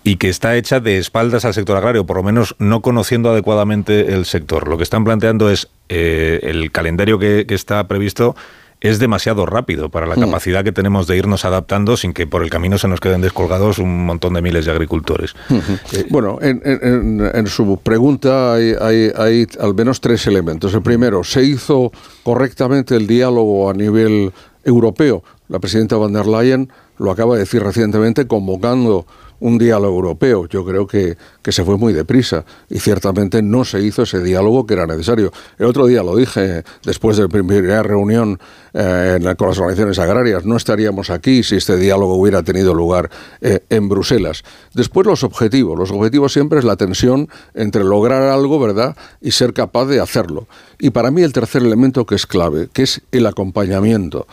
[0.04, 4.14] y que está hecha de espaldas al sector agrario, por lo menos no conociendo adecuadamente
[4.14, 4.68] el sector.
[4.68, 8.36] Lo que están planteando es eh, el calendario que, que está previsto
[8.82, 10.22] es demasiado rápido para la Mm.
[10.22, 13.78] capacidad que tenemos de irnos adaptando sin que por el camino se nos queden descolgados
[13.78, 15.36] un montón de miles de agricultores.
[15.50, 15.78] Ujú.
[16.10, 16.80] Bueno, en, en-
[17.20, 20.74] en- en su pregunta hay, hay- hay al menos tres elementos.
[20.74, 21.92] El primero, ¿se hizo
[22.24, 24.32] correctamente el diálogo a nivel
[24.64, 25.24] europeo?
[25.50, 29.06] La presidenta van der Leyen lo acaba de decir recientemente convocando
[29.40, 30.48] un diálogo europeo.
[30.48, 34.66] Yo creo que, que se fue muy deprisa y ciertamente no se hizo ese diálogo
[34.66, 35.32] que era necesario.
[35.58, 38.40] El otro día lo dije después de la primera reunión
[38.74, 40.46] eh, con las organizaciones agrarias.
[40.46, 43.10] No estaríamos aquí si este diálogo hubiera tenido lugar
[43.42, 44.44] eh, en Bruselas.
[44.74, 45.78] Después los objetivos.
[45.78, 48.96] Los objetivos siempre es la tensión entre lograr algo, ¿verdad?
[49.22, 50.48] Y ser capaz de hacerlo.
[50.78, 54.28] Y para mí el tercer elemento que es clave, que es el acompañamiento.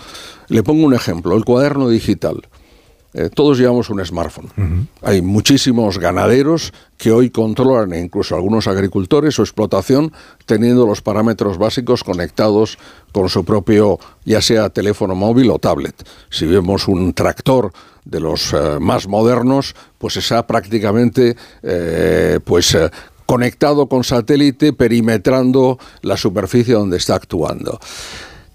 [0.48, 2.46] Le pongo un ejemplo, el cuaderno digital.
[3.18, 4.88] Eh, todos llevamos un smartphone.
[5.00, 10.12] Hay muchísimos ganaderos que hoy controlan, e incluso algunos agricultores, su explotación
[10.44, 12.76] teniendo los parámetros básicos conectados
[13.12, 16.06] con su propio, ya sea teléfono móvil o tablet.
[16.28, 17.72] Si vemos un tractor
[18.04, 22.76] de los eh, más modernos, pues está prácticamente eh, pues,
[23.24, 27.80] conectado con satélite, perimetrando la superficie donde está actuando.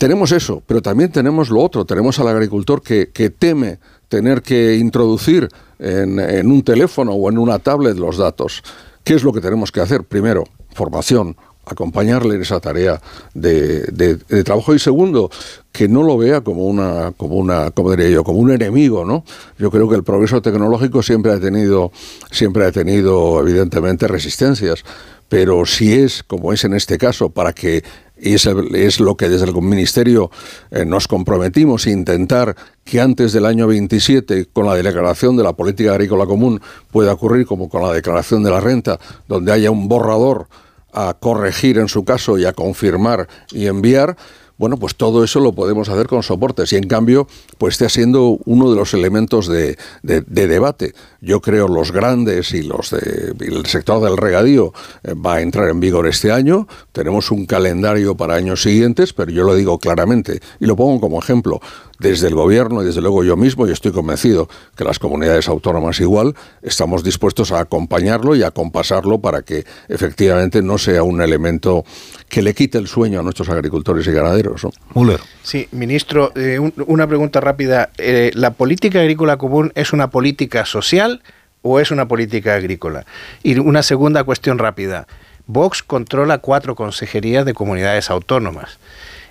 [0.01, 1.85] Tenemos eso, pero también tenemos lo otro.
[1.85, 3.77] Tenemos al agricultor que, teme
[4.11, 5.47] tener que introducir
[5.79, 8.61] en, un teléfono o en una tablet los datos.
[9.05, 10.03] ¿Qué es lo que tenemos que hacer?
[10.03, 10.43] Primero,
[10.75, 13.01] formación, acompañarle en esa tarea
[13.33, 15.31] de, trabajo y segundo
[15.71, 19.23] que no lo vea como una como una como diría yo como un enemigo no
[19.57, 21.91] yo creo que el progreso tecnológico siempre ha tenido
[22.31, 24.83] siempre ha tenido evidentemente resistencias
[25.31, 27.85] pero si es como es en este caso para que
[28.19, 30.29] y es, es, lo que desde el Ministerio
[30.71, 32.53] eh, nos comprometimos, intentar
[32.83, 36.61] que antes del año 27, con la declaración de la política agrícola común,
[36.91, 40.49] pueda ocurrir como con la declaración de la renta, donde haya un borrador
[40.91, 44.17] a corregir en su caso y a confirmar y enviar,
[44.61, 48.37] bueno, pues todo eso lo podemos hacer con soportes y en cambio, pues está siendo
[48.45, 50.93] uno de los elementos de, debate.
[51.19, 55.79] Yo creo los grandes y los del sector del regadío eh, va a entrar en
[55.79, 56.67] vigor este año.
[56.91, 61.17] Tenemos un calendario para años siguientes, pero yo lo digo claramente y lo pongo como
[61.17, 61.59] ejemplo
[62.01, 65.99] desde el gobierno y desde luego yo mismo, y estoy convencido que las comunidades autónomas
[65.99, 71.85] igual, estamos dispuestos a acompañarlo y a compasarlo para que efectivamente no sea un elemento
[72.27, 74.65] que le quite el sueño a nuestros agricultores y ganaderos.
[74.95, 75.19] Müller.
[75.43, 77.91] Sí, ministro, eh, una pregunta rápida.
[77.97, 81.21] Eh, ¿La política agrícola común es una política social
[81.61, 83.05] o es una política agrícola?
[83.43, 85.07] Y una segunda cuestión rápida.
[85.45, 88.79] Vox controla cuatro consejerías de comunidades autónomas.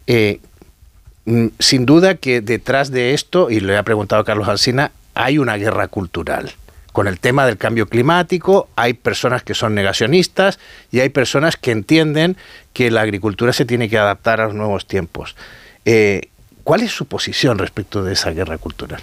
[0.07, 0.41] Eh,
[1.59, 5.89] sin duda que detrás de esto, y le ha preguntado Carlos Alsina, hay una guerra
[5.89, 6.53] cultural.
[6.93, 10.59] Con el tema del cambio climático hay personas que son negacionistas
[10.91, 12.37] y hay personas que entienden
[12.73, 15.37] que la agricultura se tiene que adaptar a los nuevos tiempos.
[15.85, 16.29] Eh,
[16.65, 19.03] ¿Cuál es su posición respecto de esa guerra cultural?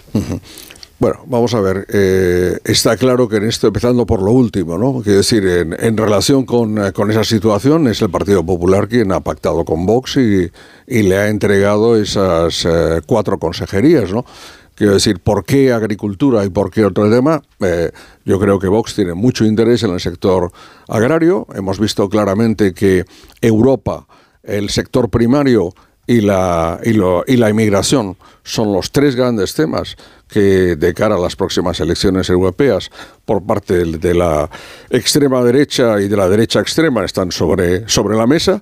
[1.00, 1.86] Bueno, vamos a ver.
[1.94, 5.04] Eh, está claro que en esto, empezando por lo último, ¿no?
[5.04, 9.64] Quiero decir, en, relación eh, con, esa situación, es el Partido Popular quien ha pactado
[9.64, 10.50] con Vox y,
[10.88, 14.26] le ha entregado esas eh, cuatro consejerías, ¿no?
[14.74, 17.42] Quiero decir, ¿por qué agricultura y por qué otro tema?
[18.26, 20.52] yo creo que Vox tiene mucho interés en el sector
[20.88, 21.48] agrario.
[21.56, 23.06] Hemos visto claramente que
[23.42, 24.06] Europa,
[24.44, 25.74] el sector primario
[26.08, 31.20] y la, y, y la inmigración son los tres grandes temas que de cara a
[31.20, 32.90] las próximas elecciones europeas
[33.26, 34.50] por parte de la
[34.90, 38.62] extrema derecha y de la derecha extrema están sobre, sobre la mesa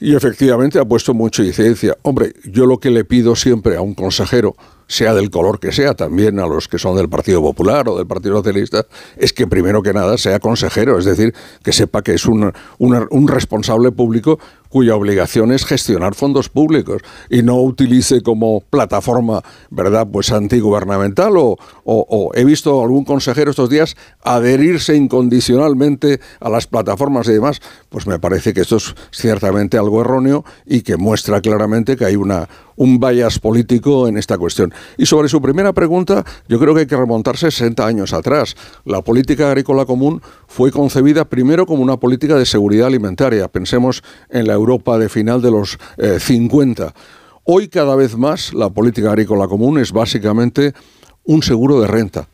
[0.00, 1.96] y efectivamente ha puesto mucha incidencia.
[2.02, 4.54] Hombre, yo lo que le pido siempre a un consejero,
[4.86, 8.06] sea del color que sea, también a los que son del Partido Popular o del
[8.06, 8.84] Partido Socialista,
[9.16, 13.28] es que primero que nada sea consejero, es decir, que sepa que es un, un
[13.28, 14.38] responsable público
[14.72, 21.58] cuya obligación es gestionar fondos públicos y no utilice como plataforma, ¿verdad?, pues antigubernamental o,
[21.84, 27.60] o, he visto algún consejero estos días adherirse incondicionalmente a las plataformas y demás,
[27.90, 32.16] pues me parece que esto es ciertamente algo erróneo y que muestra claramente que hay
[32.16, 34.72] una, un bias político en esta cuestión.
[34.96, 38.56] Y sobre su primera pregunta, yo creo que hay que remontarse 60 años atrás.
[38.84, 43.48] La política agrícola común fue concebida primero como una política de seguridad alimentaria.
[43.48, 45.78] Pensemos en la Europa de final de los
[46.18, 46.86] 50.
[46.86, 46.90] Eh,
[47.44, 50.74] Hoy cada vez más la política agrícola común es básicamente
[51.24, 52.28] un seguro de renta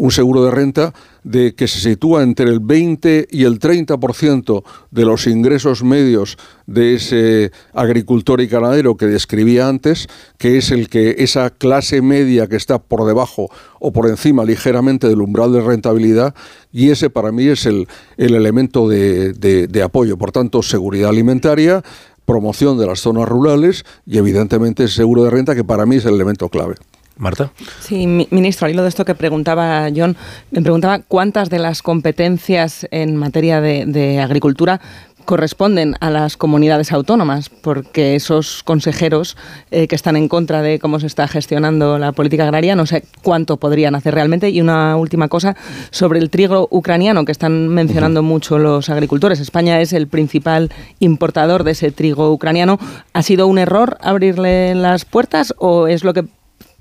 [0.00, 5.04] un seguro de renta de que se sitúa entre el 20 y el 30% de
[5.04, 11.16] los ingresos medios de ese agricultor y ganadero que describía antes, que es el que
[11.18, 16.34] esa clase media que está por debajo o por encima ligeramente del umbral de rentabilidad,
[16.72, 20.16] y ese para mí es el, elemento de, de apoyo.
[20.16, 21.82] Por tanto, seguridad alimentaria,
[22.24, 26.14] promoción de las zonas rurales y evidentemente seguro de renta que para mí es el
[26.14, 26.76] elemento clave.
[27.20, 27.52] Marta.
[27.80, 30.16] Sí, ministro, al hilo de esto que preguntaba John,
[30.50, 34.80] me preguntaba cuántas de las competencias en materia de, agricultura
[35.26, 39.36] corresponden a las comunidades autónomas, porque esos consejeros
[39.70, 43.04] eh, que están en contra de cómo se está gestionando la política agraria, no sé
[43.22, 44.50] cuánto podrían hacer realmente.
[44.50, 45.56] Y una última cosa
[45.90, 49.38] sobre el trigo ucraniano que están mencionando mucho los agricultores.
[49.40, 52.80] España es el principal importador de ese trigo ucraniano.
[53.12, 56.24] ¿Ha sido un error abrirle las puertas o es lo que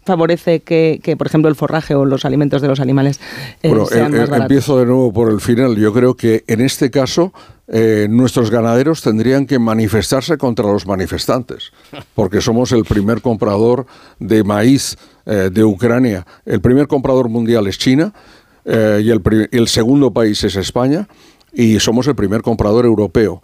[0.10, 3.20] favorece que, por ejemplo, el forraje o los alimentos de los animales
[3.62, 4.42] eh, sean más baratos?
[4.42, 5.76] Empiezo de nuevo por el final.
[5.76, 7.32] Yo creo que en este caso
[7.72, 11.72] eh, nuestros ganaderos tendrían que manifestarse contra los manifestantes,
[12.16, 13.86] porque somos el primer comprador
[14.18, 14.98] de maíz
[15.28, 16.26] eh, de Ucrania.
[16.44, 18.12] El primer comprador mundial es China
[18.66, 21.08] eh, y el, segundo país es España
[21.54, 23.44] y somos el primer comprador europeo.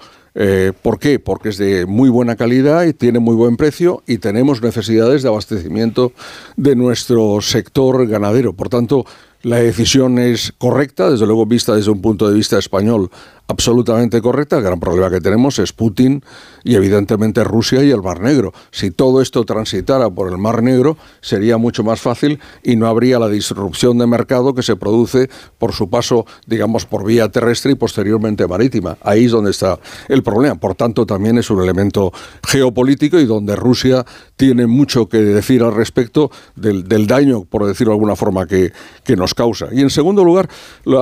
[0.82, 1.20] ¿Por qué?
[1.20, 5.30] Porque es de muy buena calidad y tiene muy buen precio y tenemos necesidades de
[5.30, 6.12] abastecimiento
[6.58, 8.52] de nuestro sector ganadero.
[8.52, 9.06] Por tanto,
[9.44, 13.10] la decisión es correcta, desde luego vista desde un punto de vista español
[13.48, 14.58] absolutamente correcta.
[14.58, 16.24] El gran problema que tenemos es Putin
[16.64, 18.54] y evidentemente Rusia y el Mar Negro.
[18.72, 23.20] Si todo esto transitara por el Mar Negro sería mucho más fácil y no habría
[23.20, 27.76] la disrupción de mercado que se produce por su paso, digamos, por vía terrestre y
[27.76, 28.98] posteriormente marítima.
[29.02, 30.56] Ahí es donde está el problema.
[30.56, 32.12] Por tanto, también es un elemento
[32.48, 34.06] geopolítico y donde Rusia
[34.36, 38.72] tiene mucho que decir al respecto del, daño, por decirlo de alguna forma, que,
[39.04, 39.68] que nos causa.
[39.72, 40.50] Y en segundo lugar,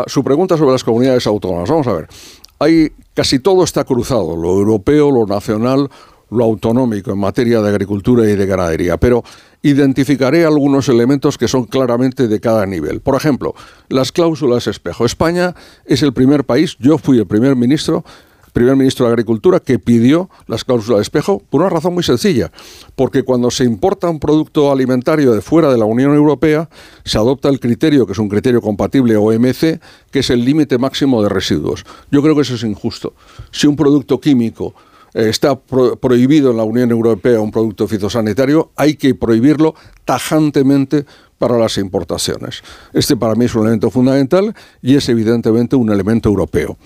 [0.08, 1.70] su pregunta sobre las comunidades autónomas.
[1.70, 2.08] Vamos a ver
[3.14, 5.90] casi todo está cruzado, lo europeo, lo nacional,
[6.30, 9.24] lo autonómico en materia de agricultura y de ganadería, pero
[9.62, 13.02] identificaré algunos elementos que son claramente de cada nivel.
[13.02, 13.53] Por ejemplo,
[13.88, 15.06] las cláusulas espejo.
[15.06, 15.53] España
[15.86, 18.03] es el primer país, yo fui el primer ministro
[18.53, 22.51] primer ministro de Agricultura, que pidió las cláusulas de espejo por una razón muy sencilla,
[22.95, 26.69] porque cuando se importa un producto alimentario de fuera de la Unión Europea,
[27.03, 31.22] se adopta el criterio, que es un criterio compatible OMC, que es el límite máximo
[31.23, 31.83] de residuos.
[32.11, 33.14] Yo creo que eso es injusto.
[33.51, 34.73] Si un producto químico
[35.14, 39.75] eh, está prohibido en la Unión Europea un producto fitosanitario, hay que prohibirlo
[40.06, 41.06] tajantemente
[41.43, 42.64] para las importaciones.
[42.93, 46.77] Este para mí es un elemento fundamental y es evidentemente un elemento europeo.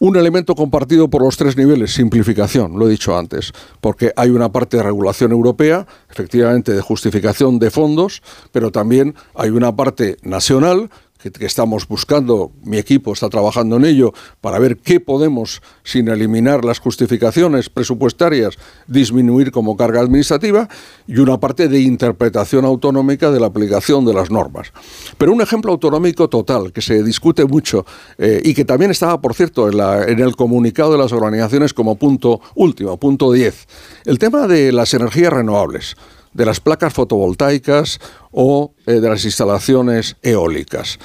[0.00, 4.50] Un elemento compartido por los tres niveles, simplificación, lo he dicho antes, porque hay una
[4.50, 10.90] parte de regulación europea, efectivamente de justificación de fondos, pero también hay una parte nacional
[11.30, 16.64] que, estamos buscando, mi equipo está trabajando en ello, para ver qué podemos, sin eliminar
[16.64, 20.68] las justificaciones presupuestarias, disminuir como carga administrativa,
[21.06, 24.72] y una parte de interpretación autonómica de la aplicación de las normas.
[25.18, 27.86] Pero un ejemplo autonómico total, que se discute mucho
[28.18, 32.40] eh, y que también estaba, por cierto, en, el comunicado de las organizaciones como punto
[32.54, 33.66] último, punto 10,
[34.06, 35.96] el tema de las energías renovables
[36.32, 40.98] de las placas fotovoltaicas o eh, de las instalaciones eólicas.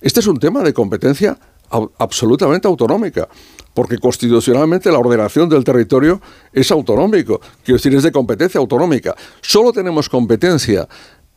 [0.00, 1.38] Este es un tema de competencia
[1.98, 3.28] absolutamente autonómica,
[3.74, 6.20] porque constitucionalmente la ordenación del territorio
[6.52, 9.14] es autonómico, quiero decir, es de competencia autonómica.
[9.40, 10.88] Solo tenemos competencia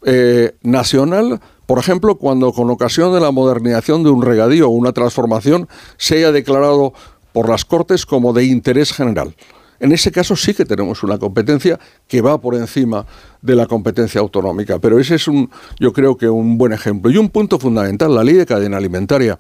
[0.06, 4.92] eh, nacional, por ejemplo, cuando con ocasión de la modernización de un regadío o una
[4.92, 6.94] transformación se haya declarado
[7.32, 9.36] por las Cortes como de interés general.
[9.80, 13.06] En ese caso sí que tenemos una competencia que va por encima
[13.42, 17.12] de la competencia autonómica, pero ese es un, yo creo que un buen ejemplo.
[17.12, 19.38] Y un punto fundamental, la ley de cadena alimentaria.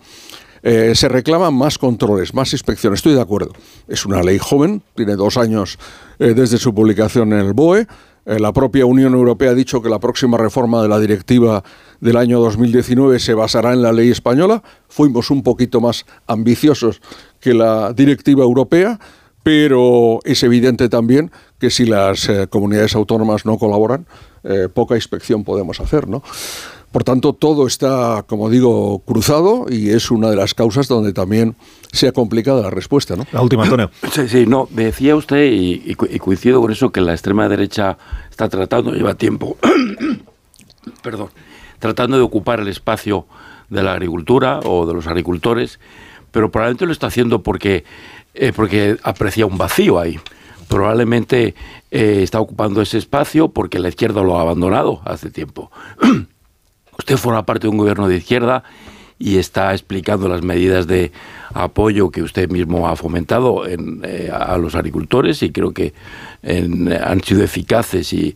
[0.65, 2.99] Eh, se reclaman más controles, más inspecciones.
[2.99, 3.51] Estoy de acuerdo.
[3.87, 5.77] Es una ley joven, tiene dos años
[6.19, 7.85] eh, desde su publicación en el BOE.
[8.25, 11.61] Eh, la propia Unión Europea ha dicho que la próxima reforma de la directiva
[11.99, 14.63] del año 2019 se basará en la ley española.
[14.87, 17.01] Fuimos un poquito más ambiciosos
[17.41, 18.99] que la directiva europea
[19.43, 24.07] pero es evidente también que si las eh, comunidades autónomas no colaboran,
[24.43, 26.23] eh, poca inspección podemos hacer, ¿no?
[26.91, 31.55] Por tanto, todo está, como digo, cruzado y es una de las causas donde también
[31.91, 33.25] sea complicada la respuesta, ¿no?
[33.31, 33.89] La última, Antonio.
[34.11, 37.97] Sí, sí, no, me decía usted, y, y coincido con eso, que la extrema derecha
[38.29, 39.57] está tratando, lleva tiempo,
[41.01, 41.29] perdón,
[41.79, 43.25] tratando de ocupar el espacio
[43.69, 45.79] de la agricultura o de los agricultores,
[46.31, 47.85] pero probablemente lo está haciendo porque
[48.33, 50.19] eh, porque aprecia un vacío ahí.
[50.67, 51.55] Probablemente
[51.91, 55.71] eh, está ocupando ese espacio porque la izquierda lo ha abandonado hace tiempo.
[56.97, 58.63] Usted forma parte de un gobierno de izquierda
[59.19, 61.11] y está explicando las medidas de
[61.53, 65.93] apoyo que usted mismo ha fomentado en, eh, a los agricultores y creo que
[66.43, 68.35] han sido eficaces y,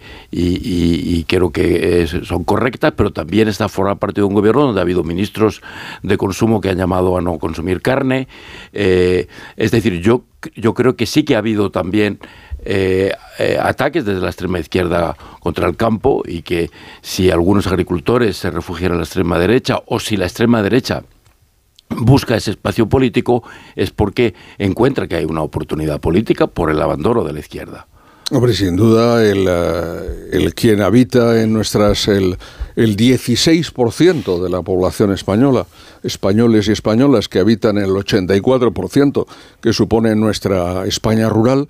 [1.27, 5.03] creo que son correctas, pero también está forma parte de un gobierno donde ha habido
[5.03, 5.61] ministros
[6.03, 8.27] de consumo que han llamado a no consumir carne.
[8.71, 10.23] Eh, es decir, yo,
[10.55, 12.19] yo creo que sí que ha habido también
[12.69, 16.69] eh, ataques desde la extrema izquierda contra el campo y que
[17.01, 21.03] si algunos agricultores se refugian en la extrema derecha o si la extrema derecha
[21.89, 23.43] busca ese espacio político
[23.75, 27.87] es porque encuentra que hay una oportunidad política por el abandono de la izquierda.
[28.31, 32.09] Hombre, sin duda, el, eh, el quien habita en nuestras.
[32.09, 32.37] El,
[32.75, 35.65] el 16% de la población española,
[36.03, 39.25] españoles y españolas que habitan el 84%
[39.61, 41.69] que supone nuestra España rural,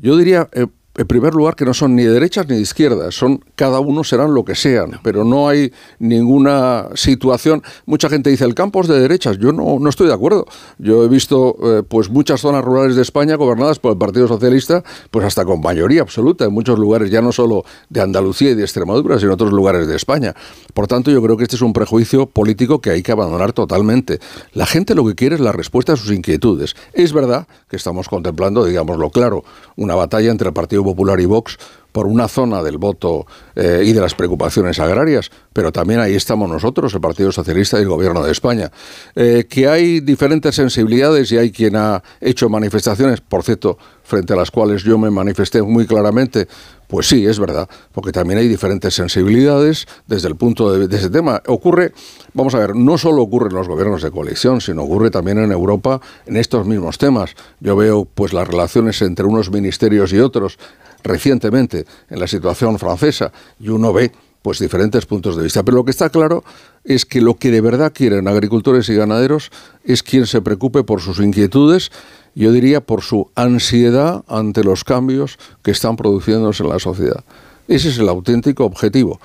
[0.00, 0.66] yo diría, eh,
[1.00, 4.04] en primer lugar, que no son ni de derechas ni de izquierdas, son cada uno
[4.04, 7.62] serán lo que sean, pero no hay ninguna situación.
[7.86, 10.44] Mucha gente dice el campo es de derechas, yo no, no estoy de acuerdo.
[10.76, 14.84] Yo he visto eh, pues muchas zonas rurales de España gobernadas por el Partido Socialista,
[15.10, 18.64] pues hasta con mayoría absoluta en muchos lugares, ya no solo de Andalucía y de
[18.64, 20.34] Extremadura, sino en otros lugares de España.
[20.74, 24.18] Por tanto, yo creo que este es un prejuicio político que hay que abandonar totalmente.
[24.52, 26.76] La gente lo que quiere es la respuesta a sus inquietudes.
[26.92, 29.44] Es verdad que estamos contemplando, digámoslo claro,
[29.76, 31.56] una batalla entre el Partido Popular y Vox
[31.92, 36.48] por una zona del voto eh, y de las preocupaciones agrarias, pero también ahí estamos
[36.48, 38.70] nosotros, el Partido Socialista y el Gobierno de España.
[39.14, 44.36] Eh, que hay diferentes sensibilidades y hay quien ha hecho manifestaciones, por cierto, frente a
[44.36, 46.48] las cuales yo me manifesté muy claramente,
[46.88, 51.08] pues sí, es verdad, porque también hay diferentes sensibilidades desde el punto de, de ese
[51.08, 51.40] tema.
[51.46, 51.92] Ocurre,
[52.34, 55.52] vamos a ver, no solo ocurre en los gobiernos de coalición, sino ocurre también en
[55.52, 57.36] Europa en estos mismos temas.
[57.60, 60.58] Yo veo pues las relaciones entre unos ministerios y otros
[61.02, 64.12] recientemente en la situación francesa y uno ve
[64.42, 65.62] pues diferentes puntos de vista.
[65.62, 66.44] Pero lo que está claro
[66.84, 69.50] es que lo que de verdad quieren agricultores y ganaderos
[69.84, 71.90] es quien se preocupe por sus inquietudes,
[72.34, 77.24] yo diría por su ansiedad ante los cambios que están produciéndose en la sociedad.
[77.68, 79.20] Ese es el auténtico objetivo.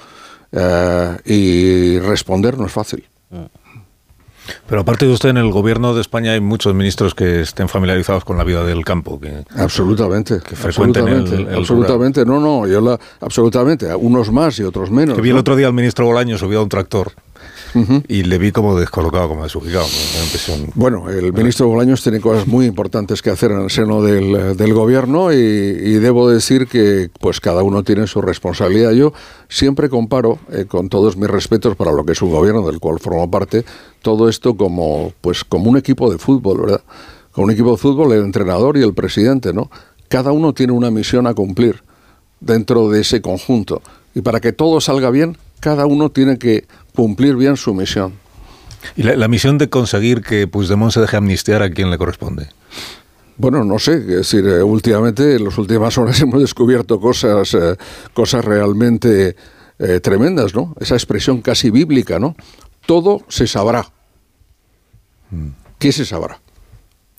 [0.52, 3.06] Eh, y responder no es fácil.
[4.68, 8.24] Pero aparte de usted, en el gobierno de España hay muchos ministros que estén familiarizados
[8.26, 9.20] con la vida del campo.
[9.20, 10.40] Que, absolutamente.
[10.40, 12.26] Que frecuenten absolutamente, el, absolutamente.
[12.26, 13.94] No, no, yo la, absolutamente.
[13.96, 15.16] Unos más y otros menos.
[15.16, 15.36] Que vi ¿no?
[15.36, 17.12] el otro día al ministro Bolaño subido a un tractor.
[17.74, 18.04] Uh -huh.
[18.08, 19.86] Y le vi como descolocado, como desubicado.
[20.76, 24.74] Bueno, el ministro Bolaños tiene cosas muy importantes que hacer en el seno del, del
[24.74, 28.92] gobierno y, y, debo decir que pues cada uno tiene su responsabilidad.
[28.92, 29.14] Yo
[29.50, 33.00] siempre comparo, eh, con todos mis respetos para lo que es un gobierno del cual
[33.00, 33.66] formo parte,
[34.02, 36.82] todo esto como, pues, como un equipo de fútbol, ¿verdad?
[37.32, 39.70] Como un equipo de fútbol, el entrenador y el presidente, ¿no?
[40.08, 41.82] Cada uno tiene una misión a cumplir
[42.40, 43.82] dentro de ese conjunto.
[44.14, 46.66] Y para que todo salga bien, cada uno tiene que
[46.96, 48.14] cumplir bien su misión.
[48.96, 52.50] ¿Y la, la misión de conseguir que Puigdemont se deje amnistiar a quién le corresponde?
[53.38, 57.76] Bueno, no sé, es decir, eh, últimamente, en las últimas horas hemos descubierto cosas, eh,
[58.14, 59.36] cosas realmente
[59.78, 60.74] eh, tremendas, ¿no?
[60.80, 62.36] Esa expresión casi bíblica, ¿no?
[62.86, 63.86] Todo se sabrá.
[65.32, 65.50] Mm.
[65.78, 66.40] ¿Qué se sabrá?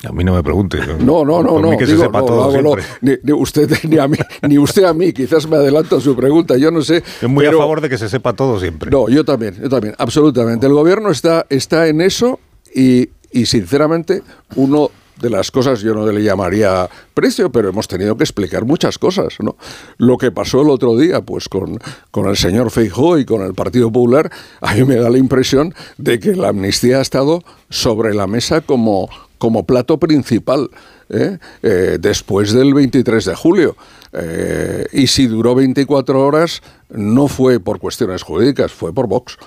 [0.03, 0.77] A mí no me pregunte.
[0.99, 1.77] No, no, no, no.
[1.77, 4.17] que digo, se sepa no, todo no, ni, ni, usted ni a mí,
[4.47, 5.11] ni usted a mí.
[5.11, 6.55] Quizás me adelanto a su pregunta.
[6.57, 6.97] Yo no sé.
[6.97, 8.91] Estoy muy pero, a favor de que se sepa todo siempre.
[8.91, 10.67] No, yo también, yo también, absolutamente.
[10.67, 12.39] El gobierno está, está en eso
[12.75, 14.21] y, y sinceramente
[14.55, 18.97] uno de las cosas yo no le llamaría precio, pero hemos tenido que explicar muchas
[18.97, 19.55] cosas, ¿no?
[19.97, 21.79] Lo que pasó el otro día, pues con,
[22.11, 25.73] con el señor Feijóo y con el Partido Popular, a mí me da la impresión
[25.97, 30.69] de que la amnistía ha estado sobre la mesa como, como plato principal.
[31.09, 31.37] ¿eh?
[31.61, 33.75] Eh, después del 23 de julio.
[34.13, 39.37] Eh, y si duró 24 horas, no fue por cuestiones jurídicas, fue por Vox.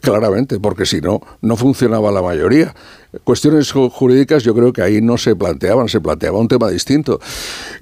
[0.00, 2.74] Claramente, porque si no, no funcionaba la mayoría.
[3.24, 7.20] Cuestiones jurídicas yo creo que ahí no se planteaban, se planteaba un tema distinto.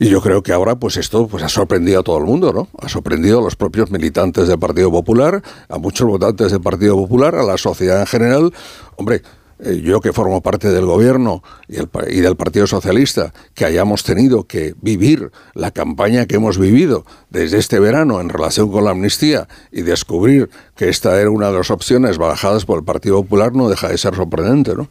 [0.01, 2.67] Y yo creo que ahora pues esto pues ha sorprendido a todo el mundo, ¿no?
[2.83, 7.37] Ha sorprendido a los propios militantes del Partido Popular, a muchos votantes del Partido Popular,
[7.37, 8.53] a la sociedad en general.
[8.97, 9.23] Hombre,
[9.59, 15.31] yo que formo parte del gobierno y, del Partido Socialista, que hayamos tenido que vivir
[15.55, 20.51] la campaña que hemos vivido desde este verano en relación con la amnistía y descubrir
[20.77, 23.99] que esta era una de las opciones barajadas por el Partido Popular, no deja de
[23.99, 24.89] ser sorprendente, ¿no?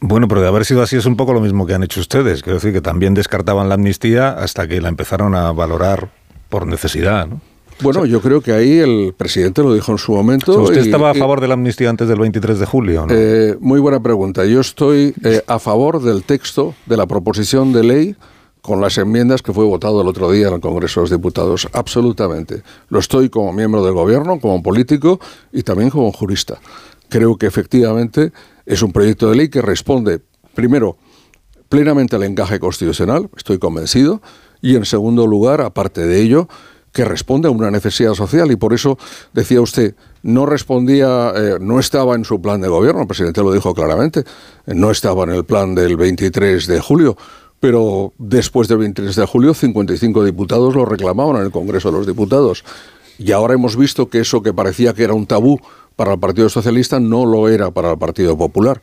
[0.00, 2.42] Bueno, pero de haber sido así es un poco lo mismo que han hecho ustedes.
[2.42, 6.10] Quiero decir que también descartaban la amnistía hasta que la empezaron a valorar
[6.48, 7.40] por necesidad, ¿no?
[7.82, 10.62] Bueno, yo creo que ahí el presidente lo dijo en su momento.
[10.62, 13.06] ¿Usted y, estaba a favor de la amnistía antes del 23 de julio?
[13.06, 13.14] ¿no?
[13.14, 14.44] Eh, muy buena pregunta.
[14.44, 18.16] Yo estoy eh, a favor del texto de la proposición de ley
[18.60, 21.68] con las enmiendas que fue votado el otro día en el Congreso de los Diputados.
[21.72, 22.62] Absolutamente.
[22.88, 25.18] Lo estoy como miembro del Gobierno, como político
[25.52, 26.60] y también como jurista.
[27.08, 28.32] Creo que efectivamente
[28.64, 30.20] es un proyecto de ley que responde,
[30.54, 30.96] primero,
[31.68, 34.22] plenamente al encaje constitucional, estoy convencido,
[34.60, 36.48] y en segundo lugar, aparte de ello,
[36.92, 38.98] que responde a una necesidad social y por eso
[39.32, 43.52] decía usted no respondía eh, no estaba en su plan de gobierno el presidente lo
[43.52, 44.24] dijo claramente
[44.66, 47.16] no estaba en el plan del 23 de julio
[47.62, 52.08] pero después del 23 de julio 55 diputados lo reclamaban en el Congreso de los
[52.08, 52.64] Diputados.
[53.18, 55.60] Y ahora hemos visto que eso que parecía que era un tabú
[55.94, 58.82] para el Partido Socialista no lo era para el Partido Popular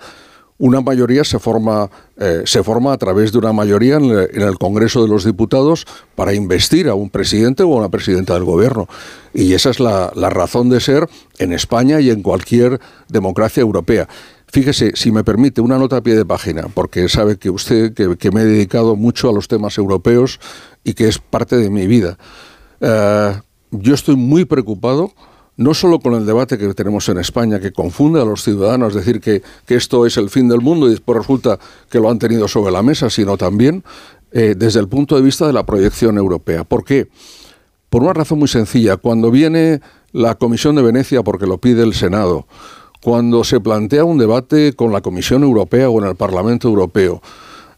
[0.60, 5.02] una mayoría se forma, eh, se forma a través de una mayoría en el, Congreso
[5.02, 8.88] de los Diputados para investir a un presidente o a una presidenta del gobierno.
[9.34, 14.08] Y esa es la, la razón de ser en España y en cualquier democracia europea.
[14.52, 18.32] Fíjese, si me permite, una nota a pie de página, porque sabe que usted, que,
[18.32, 20.40] me he dedicado mucho a los temas europeos
[20.84, 22.18] y que es parte de mi vida.
[22.82, 23.34] Eh,
[23.72, 25.14] yo estoy muy preocupado
[25.60, 29.20] no solo con el debate que tenemos en España, que confunde a los ciudadanos, decir
[29.20, 32.72] que, esto es el fin del mundo y después resulta que lo han tenido sobre
[32.72, 33.84] la mesa, sino también
[34.32, 36.64] eh, desde el punto de vista de la proyección europea.
[36.64, 37.10] ¿Por qué?
[37.90, 38.96] Por una razón muy sencilla.
[38.96, 39.82] Cuando viene
[40.14, 42.48] la Comisión de Venecia, porque lo pide el Senado,
[43.04, 47.22] cuando se plantea un debate con la Comisión Europea o en el Parlamento Europeo,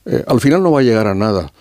[0.06, 1.52] eh, al final no va a llegar a nada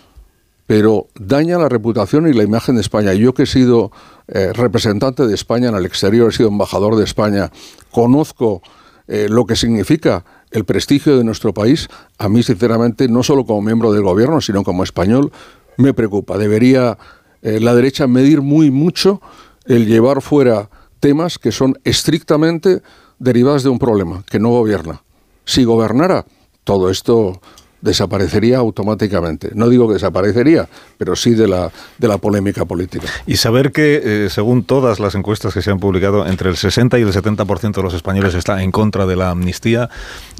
[0.70, 3.12] pero daña la reputación y la imagen de España.
[3.12, 3.90] Yo que he sido
[4.28, 7.50] eh, representante de España en el exterior, he sido embajador de España,
[7.90, 8.62] conozco
[9.08, 13.62] eh, lo que significa el prestigio de nuestro país, a mí sinceramente, no solo como
[13.62, 15.32] miembro del gobierno, sino como español,
[15.76, 16.38] me preocupa.
[16.38, 16.96] Debería
[17.42, 19.20] eh, la derecha medir muy mucho
[19.64, 22.80] el llevar fuera temas que son estrictamente
[23.18, 25.02] derivados de un problema, que no gobierna.
[25.44, 26.26] Si gobernara,
[26.62, 27.40] todo esto
[27.80, 29.50] desaparecería automáticamente.
[29.54, 30.68] No digo que desaparecería,
[30.98, 33.06] pero sí de la, de la polémica política.
[33.26, 36.98] Y saber que, eh, según todas las encuestas que se han publicado, entre el 60
[36.98, 39.88] y el 70% de los españoles está en contra de la amnistía,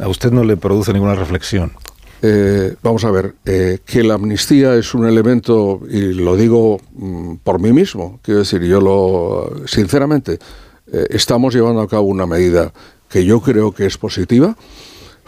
[0.01, 1.73] ¿a usted no le produce ninguna reflexión?
[2.23, 7.36] Eh, vamos a ver, eh, que la amnistía es un elemento, y lo digo mm,
[7.36, 10.39] por mí mismo, quiero decir, yo lo, sinceramente,
[11.09, 12.73] estamos llevando a cabo una medida
[13.09, 14.57] que yo creo que es positiva,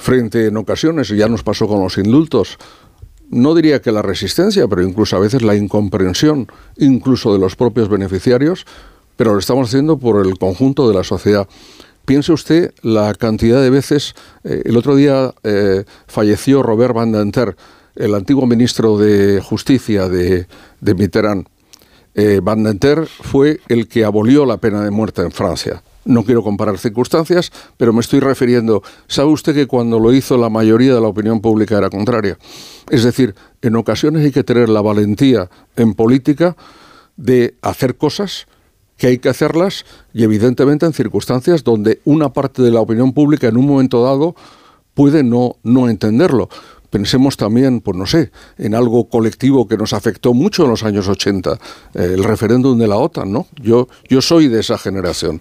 [0.03, 2.59] frente en ocasiones, ya nos pasó con los indultos,
[3.31, 7.89] no diría que la resistencia, pero incluso a veces la incomprensión, incluso de los propios
[7.89, 8.67] beneficiarios,
[9.17, 11.49] pero lo estamos haciendo por el conjunto de la sociedad.
[12.05, 14.15] Piense usted la cantidad de veces,
[14.45, 17.57] eh, el otro día eh, falleció Robert Van Denter,
[17.95, 20.47] el antiguo ministro de Justicia de,
[20.81, 21.47] de Mitterrand.
[22.15, 25.83] Eh, Van Denter fue el que abolió la pena de muerte en Francia.
[26.05, 30.49] No quiero comparar circunstancias, pero me estoy refiriendo, ¿sabe usted que cuando lo hizo la
[30.49, 32.39] mayoría de la opinión pública era contraria?
[32.91, 36.57] Es decir, en ocasiones hay que tener la valentía en política
[37.17, 38.47] de hacer cosas
[38.97, 43.49] que hay que hacerlas y evidentemente en circunstancias donde una parte de la opinión pública
[43.49, 44.35] en un momento dado
[44.95, 46.49] puede no, no entenderlo.
[46.91, 51.09] Pensemos también, pues no sé, en algo colectivo que nos afectó mucho en los años
[51.09, 51.53] 80,
[51.95, 53.47] eh, el referéndum de la OTAN, ¿no?
[53.61, 55.41] Yo, yo soy de esa generación.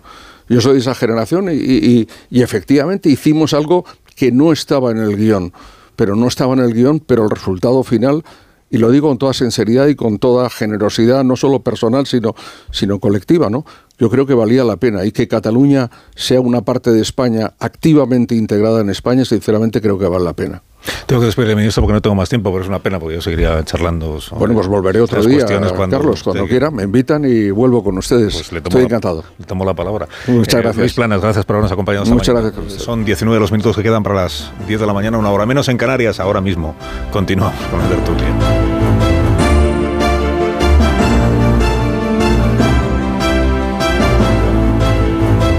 [0.51, 3.85] Yo soy de esa generación y, efectivamente hicimos algo
[4.17, 5.53] que no estaba en el guion,
[5.95, 8.23] pero no estaba en el guion, pero el resultado final
[8.69, 12.35] y lo digo con toda sinceridad y con toda generosidad, no solo personal, sino,
[12.71, 13.65] sino colectiva, ¿no?
[13.97, 18.35] Yo creo que valía la pena y que Cataluña sea una parte de España activamente
[18.35, 20.63] integrada en España, sinceramente creo que vale la pena.
[21.06, 23.22] Tengo que despedirme, ministro, porque no tengo más tiempo, pero es una pena, porque yo
[23.22, 24.19] seguiría charlando.
[24.32, 28.34] Bueno, pues volveré otro día, Carlos, cuando quiera, me invitan y vuelvo con ustedes.
[28.34, 29.24] Pues Estoy encantado.
[29.38, 30.08] Le tomo la palabra.
[30.27, 30.77] Muchas eh, gracias.
[30.77, 32.82] Luis Planas, gracias por habernos acompañado Muchas gracias.
[32.82, 35.68] Son 19 los minutos que quedan para las 10 de la mañana, una hora menos
[35.69, 36.76] en Canarias, ahora mismo.
[37.11, 38.72] Continuamos con el tertulia.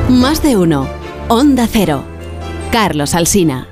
[0.08, 0.86] Más de uno.
[1.28, 2.04] Onda Cero.
[2.70, 3.71] Carlos Alsina.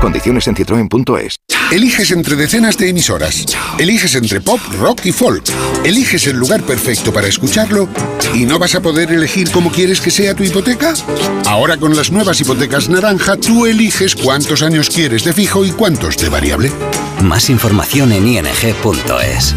[0.00, 1.36] Condiciones en citroen.es.
[1.70, 3.44] Eliges entre decenas de emisoras.
[3.78, 5.44] Eliges entre pop, rock y folk.
[5.84, 7.88] Eliges el lugar perfecto para escucharlo
[8.34, 10.94] y no vas a poder elegir cómo quieres que sea tu hipoteca.
[11.46, 16.16] Ahora con las nuevas hipotecas naranja, tú eliges cuántos años quieres de fijo y cuántos
[16.16, 16.72] de variable.
[17.22, 19.54] Más información en ing.es.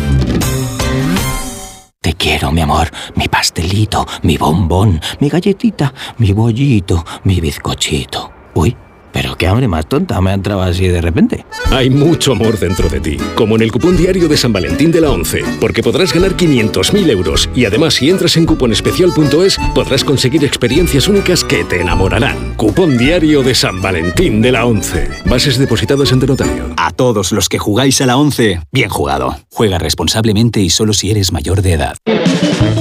[2.01, 8.31] Te quiero, mi amor, mi pastelito, mi bombón, mi galletita, mi bollito, mi bizcochito.
[8.55, 8.82] Uy.
[9.13, 11.45] Pero qué hambre más tonta me ha entrado así de repente.
[11.71, 15.01] Hay mucho amor dentro de ti, como en el cupón diario de San Valentín de
[15.01, 20.43] la 11, porque podrás ganar 500.000 euros y además si entras en cuponespecial.es podrás conseguir
[20.43, 22.55] experiencias únicas que te enamorarán.
[22.55, 25.09] Cupón diario de San Valentín de la 11.
[25.25, 26.73] Bases depositadas ante notario.
[26.77, 29.37] A todos los que jugáis a la 11, bien jugado.
[29.51, 31.95] Juega responsablemente y solo si eres mayor de edad.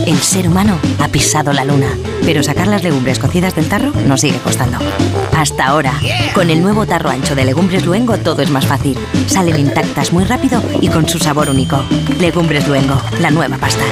[0.07, 1.89] El ser humano ha pisado la luna,
[2.25, 4.79] pero sacar las legumbres cocidas del tarro nos sigue costando.
[5.33, 5.93] Hasta ahora.
[6.35, 8.97] Con el nuevo tarro ancho de Legumbres Luengo todo es más fácil.
[9.27, 11.85] Salen intactas muy rápido y con su sabor único.
[12.21, 13.85] Legumbres Luengo, la nueva pasta.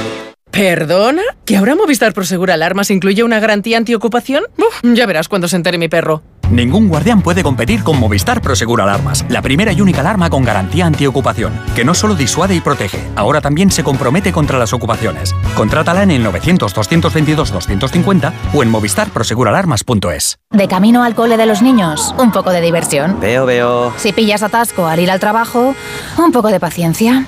[0.49, 1.21] ¿Perdona?
[1.45, 4.43] ¿Que ahora Movistar Prosegura Alarmas incluye una garantía antiocupación?
[4.57, 6.23] Uf, ya verás cuando se entere mi perro.
[6.51, 10.85] Ningún guardián puede competir con Movistar Prosegur Alarmas, la primera y única alarma con garantía
[10.85, 15.33] antiocupación, que no solo disuade y protege, ahora también se compromete contra las ocupaciones.
[15.55, 20.39] Contrátala en el 900-222-250 o en movistarproseguralarmas.es.
[20.49, 23.21] De camino al cole de los niños, un poco de diversión.
[23.21, 23.93] Veo, veo.
[23.95, 25.73] Si pillas atasco al ir al trabajo,
[26.17, 27.27] un poco de paciencia.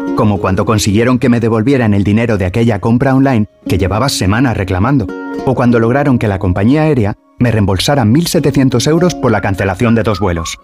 [0.15, 4.57] como cuando consiguieron que me devolvieran el dinero de aquella compra online que llevaba semanas
[4.57, 5.07] reclamando,
[5.45, 10.03] o cuando lograron que la compañía aérea me reembolsara 1.700 euros por la cancelación de
[10.03, 10.57] dos vuelos.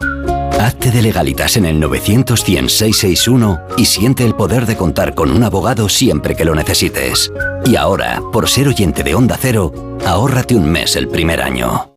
[0.60, 2.44] Hazte de legalitas en el 900
[3.78, 7.32] y siente el poder de contar con un abogado siempre que lo necesites.
[7.66, 9.72] Y ahora, por ser oyente de Onda Cero,
[10.06, 11.97] ahórrate un mes el primer año.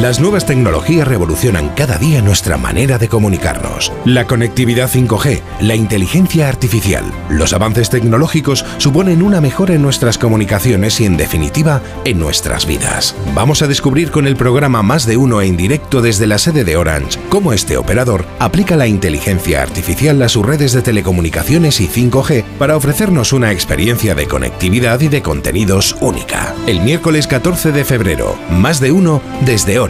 [0.00, 3.92] Las nuevas tecnologías revolucionan cada día nuestra manera de comunicarnos.
[4.04, 11.00] La conectividad 5G, la inteligencia artificial, los avances tecnológicos suponen una mejora en nuestras comunicaciones
[11.00, 13.14] y en definitiva en nuestras vidas.
[13.36, 16.76] Vamos a descubrir con el programa Más de Uno en directo desde la sede de
[16.76, 22.42] Orange cómo este operador aplica la inteligencia artificial a sus redes de telecomunicaciones y 5G
[22.58, 26.52] para ofrecernos una experiencia de conectividad y de contenidos única.
[26.66, 29.83] El miércoles 14 de febrero, Más de Uno desde Orange,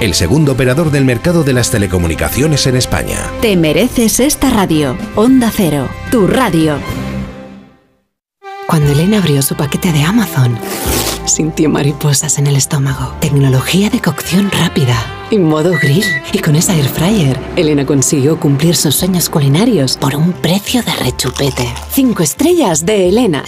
[0.00, 3.16] el segundo operador del mercado de las telecomunicaciones en España.
[3.40, 4.96] Te mereces esta radio.
[5.14, 6.76] Onda Cero, tu radio.
[8.66, 10.58] Cuando Elena abrió su paquete de Amazon,
[11.24, 13.14] sintió mariposas en el estómago.
[13.20, 14.96] Tecnología de cocción rápida
[15.30, 16.04] y modo grill.
[16.32, 20.92] Y con esa air fryer, Elena consiguió cumplir sus sueños culinarios por un precio de
[20.94, 21.72] rechupete.
[21.90, 23.44] Cinco estrellas de Elena.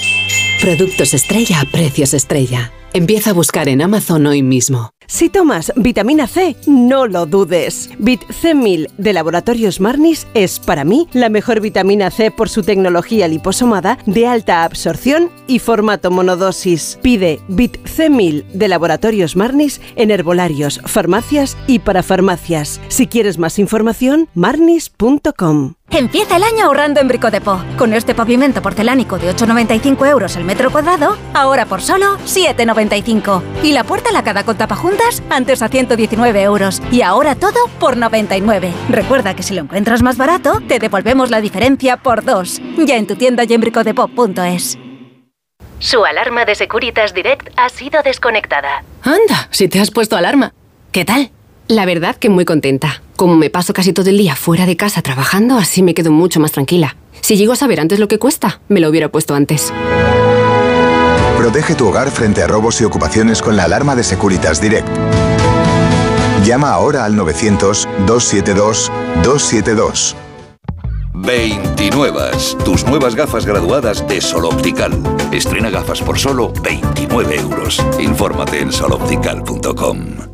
[0.61, 2.73] Productos estrella a precios estrella.
[2.93, 4.91] Empieza a buscar en Amazon hoy mismo.
[5.07, 7.91] Si tomas vitamina C, no lo dudes.
[7.99, 13.29] Bit C1000 de Laboratorios Marnis es para mí la mejor vitamina C por su tecnología
[13.29, 16.99] liposomada de alta absorción y formato monodosis.
[17.03, 22.81] Pide Bit C1000 de Laboratorios Marnis en herbolarios, farmacias y para farmacias.
[22.89, 25.75] Si quieres más información, marnis.com.
[25.91, 27.63] Empieza el año ahorrando en Bricodepo.
[27.79, 33.43] Con este pavimento porcelánico de 8,95 euros el metro cuadrado, ahora por solo 7,95.
[33.63, 34.94] Y la puerta lacada con tapajuntas,
[35.31, 36.83] antes a 119 euros.
[36.91, 38.73] Y ahora todo por 99.
[38.89, 42.61] Recuerda que si lo encuentras más barato, te devolvemos la diferencia por dos.
[42.79, 44.79] Ya en tu tienda y en bricodepo.es.
[45.79, 48.85] Su alarma de Securitas Direct ha sido desconectada.
[49.03, 50.55] Anda, si te has puesto alarma.
[50.93, 51.31] ¿Qué tal?
[51.69, 53.03] La verdad que muy contenta.
[53.17, 56.41] Como me paso casi todo el día fuera de casa trabajando, así me quedo mucho
[56.41, 56.97] más tranquila.
[57.21, 59.73] Si llego a saber antes lo que cuesta, me lo hubiera puesto antes.
[61.45, 64.89] Protege tu hogar frente a robos y ocupaciones con la alarma de Securitas Direct.
[66.43, 70.15] Llama ahora al 900-272-272.
[71.13, 72.31] 29.
[72.65, 74.93] Tus nuevas gafas graduadas de Sol Optical.
[75.33, 77.79] Estrena gafas por solo 29 euros.
[77.99, 80.34] Infórmate en soloptical.com.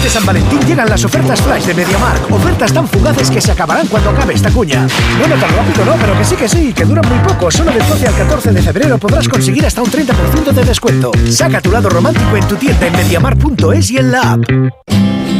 [0.00, 2.32] Este San Valentín llegan las ofertas flash de MediaMark.
[2.32, 4.88] Ofertas tan fugaces que se acabarán cuando acabe esta cuña.
[5.18, 7.50] Bueno, tan rápido no, pero que sí que sí, que duran muy poco.
[7.50, 11.12] Solo del 12 al 14 de febrero podrás conseguir hasta un 30% de descuento.
[11.28, 15.19] Saca tu lado romántico en tu tienda en MediaMark.es y en la app.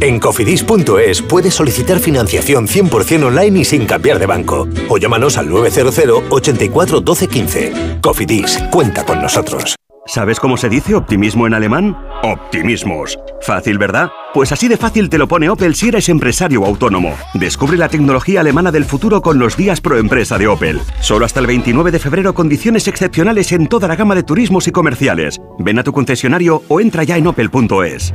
[0.00, 4.68] En cofidis.es puedes solicitar financiación 100% online y sin cambiar de banco.
[4.88, 7.72] O llámanos al 900 84 12 15.
[8.02, 9.74] Cofidis, cuenta con nosotros.
[10.08, 11.98] ¿Sabes cómo se dice optimismo en alemán?
[12.22, 13.18] Optimismos.
[13.40, 14.08] Fácil, ¿verdad?
[14.34, 17.16] Pues así de fácil te lo pone Opel si eres empresario autónomo.
[17.34, 20.80] Descubre la tecnología alemana del futuro con los días pro empresa de Opel.
[21.00, 24.72] Solo hasta el 29 de febrero condiciones excepcionales en toda la gama de turismos y
[24.72, 25.40] comerciales.
[25.58, 28.14] Ven a tu concesionario o entra ya en opel.es.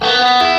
[0.00, 0.57] Las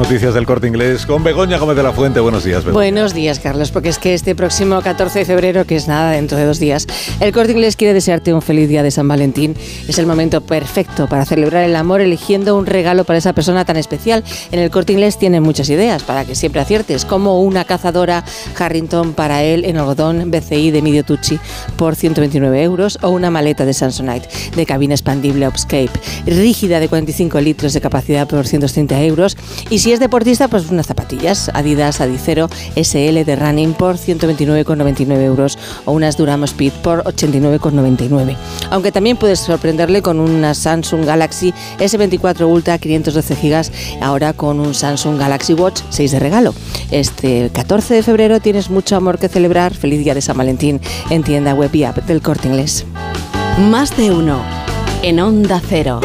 [0.00, 2.20] noticias del corte inglés con Begoña Gómez de la Fuente.
[2.20, 2.72] Buenos días, Begoña.
[2.72, 6.38] Buenos días, Carlos, porque es que este próximo 14 de febrero, que es nada, dentro
[6.38, 6.86] de dos días,
[7.20, 9.54] el corte inglés quiere desearte un feliz día de San Valentín.
[9.88, 13.76] Es el momento perfecto para celebrar el amor eligiendo un regalo para esa persona tan
[13.76, 14.24] especial.
[14.50, 18.24] En el corte inglés tienen muchas ideas para que siempre aciertes, como una cazadora
[18.58, 21.38] Harrington para él en algodón BCI de Medio Tucci
[21.76, 25.92] por 129 euros o una maleta de Samsonite de cabina expandible Upscape
[26.24, 29.36] rígida de 45 litros de capacidad por 230 euros
[29.68, 35.58] y si es deportista, pues unas zapatillas Adidas Adicero SL de running por 129,99 euros
[35.84, 38.36] o unas Duramo Speed por 89,99.
[38.70, 44.74] Aunque también puedes sorprenderle con una Samsung Galaxy S24 Ultra 512 GB, ahora con un
[44.74, 46.54] Samsung Galaxy Watch 6 de regalo.
[46.90, 49.74] Este 14 de febrero tienes mucho amor que celebrar.
[49.74, 52.84] Feliz día de San Valentín en tienda web y app del Corte Inglés.
[53.70, 54.40] Más de uno.
[55.02, 56.00] En Onda Cero.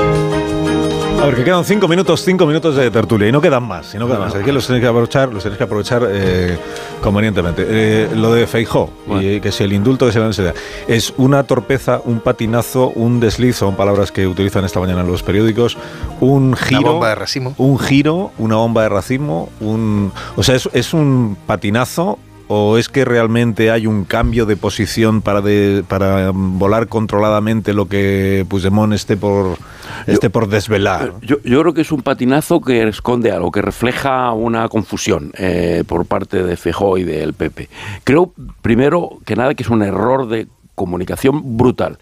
[1.26, 3.98] A ver, que quedan cinco minutos, cinco minutos de tertulia y no quedan más, y
[3.98, 4.36] no quedan más.
[4.36, 6.56] Hay que los tenéis que aprovechar, los tenéis que aprovechar eh,
[7.02, 7.66] convenientemente.
[7.68, 10.54] Eh, lo de Feijó, y que si el indulto que se le
[10.88, 15.24] es una torpeza, un patinazo, un desliz, son palabras que utilizan esta mañana en los
[15.24, 15.80] periódicos,
[16.20, 17.56] un giro, Una bomba de racimo.
[17.58, 22.20] un giro, una bomba de racimo, un, o sea, es, es un patinazo.
[22.48, 27.74] ¿O es que realmente hay un cambio de posición para, de- para mm, volar controladamente
[27.74, 29.57] lo que Puigdemont esté por,
[30.06, 31.14] esté por desvelar?
[31.24, 35.83] Yo, yo creo que es un patinazo que esconde algo, que refleja una confusión eh,
[35.88, 37.67] por parte de Feijóo y del PP.
[38.03, 41.98] Creo, primero que nada, que es un error de comunicación brutal.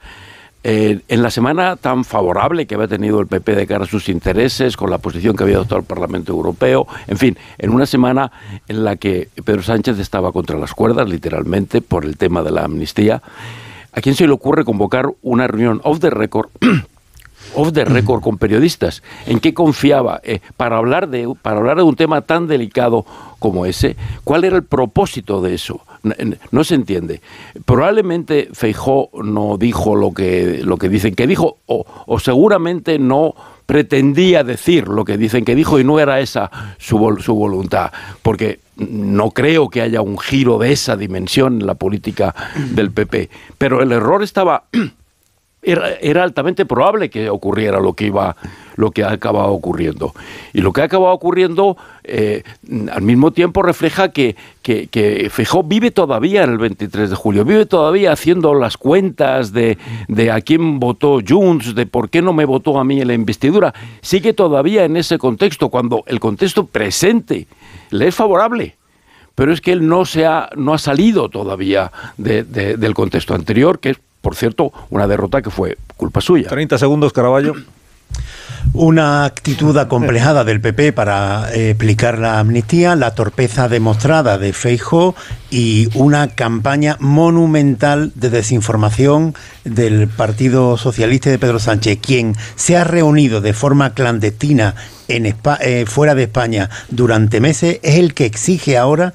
[0.65, 4.07] Eh, en la semana tan favorable que había tenido el PP de cara a sus
[4.07, 8.31] intereses, con la posición que había adoptado el Parlamento Europeo, en fin, en una semana
[8.69, 12.63] en la que Pedro Sánchez estaba contra las cuerdas, literalmente, por el tema de la
[12.63, 13.21] amnistía,
[13.91, 16.49] ¿a quién se le ocurre convocar una reunión off the record
[17.55, 19.03] off the record con periodistas.
[19.25, 20.21] ¿En qué confiaba?
[20.23, 23.05] Eh, para, hablar de, para hablar de un tema tan delicado
[23.43, 25.81] como ese, ¿cuál era el propósito de eso?
[26.51, 27.19] No, se entiende.
[27.65, 31.85] Probablemente Feijó no dijo lo que, lo que dicen que dijo, o,
[32.19, 37.35] seguramente no pretendía decir lo que dicen que dijo y no era esa su, su
[37.35, 37.91] voluntad,
[38.21, 42.33] porque no creo que haya un giro de esa dimensión en la política
[42.71, 43.29] del PP.
[43.57, 44.63] Pero el error estaba
[45.61, 48.37] era, era altamente probable que ocurriera lo que iba
[48.75, 50.13] lo que ha acabado ocurriendo
[50.53, 52.43] y lo que ha acabado ocurriendo eh,
[52.91, 57.45] al mismo tiempo refleja que, que, que Feijóo vive todavía en el 23 de julio
[57.45, 59.77] vive todavía haciendo las cuentas de,
[60.07, 63.13] de a quién votó Junts de por qué no me votó a mí en la
[63.13, 67.47] investidura sigue todavía en ese contexto cuando el contexto presente
[67.91, 68.75] le es favorable
[69.35, 73.79] pero es que él no se ha, no ha salido todavía de- del contexto anterior,
[73.79, 76.49] que es, por cierto, una derrota que fue culpa suya.
[76.49, 77.55] 30 segundos, Caraballo.
[78.71, 85.15] Una actitud acomplejada del PP para eh, explicar la amnistía, la torpeza demostrada de Feijo
[85.51, 92.83] y una campaña monumental de desinformación del Partido Socialista de Pedro Sánchez, quien se ha
[92.83, 94.73] reunido de forma clandestina
[95.07, 99.13] en eh, fuera de España durante meses, es el que exige ahora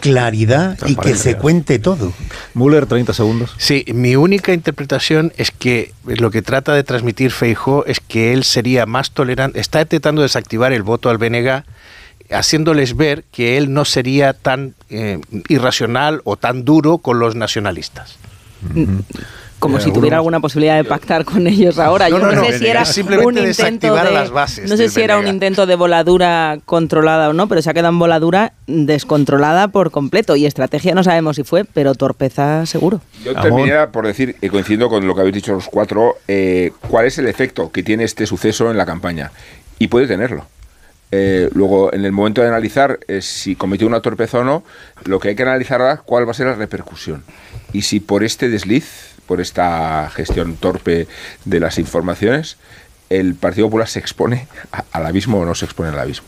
[0.00, 2.12] claridad y que se cuente todo.
[2.54, 3.54] Müller, 30 segundos.
[3.56, 8.44] Sí, mi única interpretación es que lo que trata de transmitir Feijó es que él
[8.44, 11.64] sería más tolerante, está intentando desactivar el voto al BNG,
[12.30, 18.16] haciéndoles ver que él no sería tan eh, irracional o tan duro con los nacionalistas.
[19.58, 22.08] Como Eh, si tuviera alguna posibilidad de pactar con ellos ahora.
[22.08, 24.76] No, Yo no, no, no, sé si era simplemente un intento de las bases no
[24.76, 27.98] sé si era un intento de voladura controlada o no, pero se ha quedado en
[27.98, 33.00] voladura descontrolada por completo y estrategia no sabemos si fue, pero torpeza seguro.
[33.24, 37.06] Yo terminaría por decir, y coincidiendo con lo que habéis dicho los cuatro, eh, cuál
[37.06, 39.32] es el efecto que tiene este suceso en la campaña.
[39.78, 40.46] Y puede tenerlo.
[41.10, 44.62] Eh, luego, en el momento de analizar eh, si cometió una torpeza o no,
[45.04, 47.24] lo que hay que analizar es cuál va a ser la repercusión.
[47.72, 51.06] Y si por este desliz por esta gestión torpe
[51.44, 52.56] de las informaciones,
[53.10, 54.48] el Partido Popular se expone
[54.90, 56.26] al abismo o no se expone al abismo.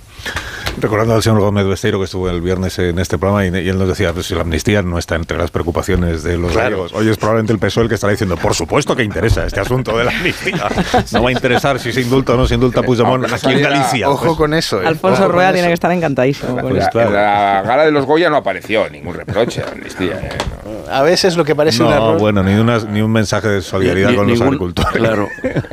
[0.78, 3.76] Recordando al señor Gómez Besteiro que estuvo el viernes en este programa y, y él
[3.76, 6.70] nos decía, pues si la amnistía no está entre las preocupaciones de los Claro.
[6.70, 6.92] gallegos.
[6.94, 9.98] Hoy es probablemente el PSOE el que estará diciendo, por supuesto que interesa este asunto
[9.98, 10.56] de la amnistía.
[11.12, 13.62] No va a interesar si se indulta o no se indulta a Puigdemont aquí en
[13.62, 14.08] Galicia.
[14.08, 14.80] Ojo Pues, con eso.
[14.80, 14.86] ¿eh?
[14.86, 16.56] Alfonso Ojo Rueda tiene que estar encantadísimo.
[16.58, 17.00] con La, eso.
[17.00, 20.12] en la gala de los Goya no apareció ningún reproche a la amnistía.
[20.22, 20.38] ¿eh?
[20.64, 20.92] No.
[20.94, 22.18] A veces lo que parece un no, error.
[22.18, 24.92] bueno, ni, una- ni un mensaje de solidaridad Ni- con los ningún- agricultores.
[24.92, 25.28] Claro,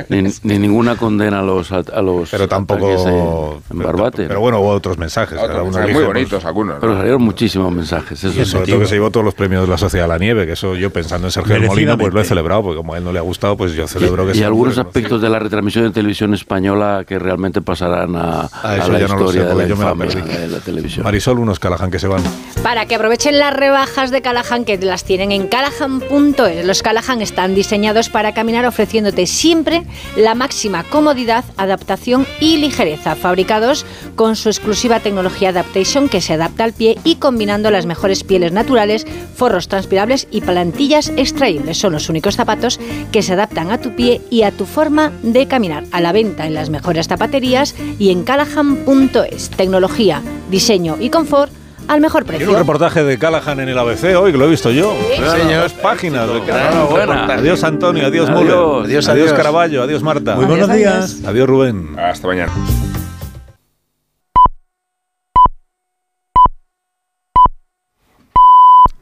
[0.08, 3.60] ni, ni ninguna condena a los, a, a los Pero tampoco...
[3.70, 4.26] en Barbate.
[4.26, 5.38] Pero bueno, hubo otros mensajes.
[5.38, 6.76] Otros mensajes muy bonitos algunos.
[6.76, 6.80] ¿no?
[6.80, 8.22] Pero salieron muchísimos mensajes.
[8.22, 10.18] Eso Y sobre todo que se llevó todos los premios de la Sociedad de la
[10.18, 12.94] Nieve, que eso yo pensando en Sergio del Molino, pues lo he celebrado, porque como
[12.94, 15.28] a él no le ha gustado, pues yo celebro que y sea algunos aspectos de
[15.28, 19.16] la retransmisión de televisión española que realmente pasarán a, a Ah, eso la ya no
[19.16, 21.04] lo sé, historia de la yo me la de la televisión.
[21.04, 22.22] Marisol, unos Callahan que se van.
[22.62, 26.64] Para que aprovechen las rebajas de Callahan que las tienen en callahan.es.
[26.64, 29.84] Los Callahan están diseñados para caminar ofreciéndote siempre
[30.16, 33.14] la máxima comodidad, adaptación y ligereza.
[33.14, 33.86] Fabricados
[34.16, 38.52] con su exclusiva tecnología Adaptation que se adapta al pie y combinando las mejores pieles
[38.52, 41.78] naturales, forros transpirables y plantillas extraíbles.
[41.78, 42.80] Son los únicos zapatos
[43.12, 45.84] que se adaptan a tu pie y a tu forma de caminar.
[45.92, 49.50] A la venta en las mejores zapaterías y en callahan.es.
[49.50, 51.52] Tecnología, diseño y confort
[51.88, 52.58] al mejor Tiene un precio.
[52.58, 54.94] reportaje de Callahan en el ABC hoy, que lo he visto yo.
[55.16, 55.62] Sí, señor.
[55.62, 56.28] Dos páginas.
[56.28, 57.30] de Callahan.
[57.30, 58.42] Adiós Antonio, adiós Adiós.
[58.42, 58.54] Müller.
[58.58, 59.32] Adiós, adiós adiós.
[59.32, 60.34] Caraballo, adiós Marta.
[60.36, 61.24] Muy buenos Adiós, días.
[61.26, 61.98] Adiós Rubén.
[61.98, 62.52] Hasta mañana.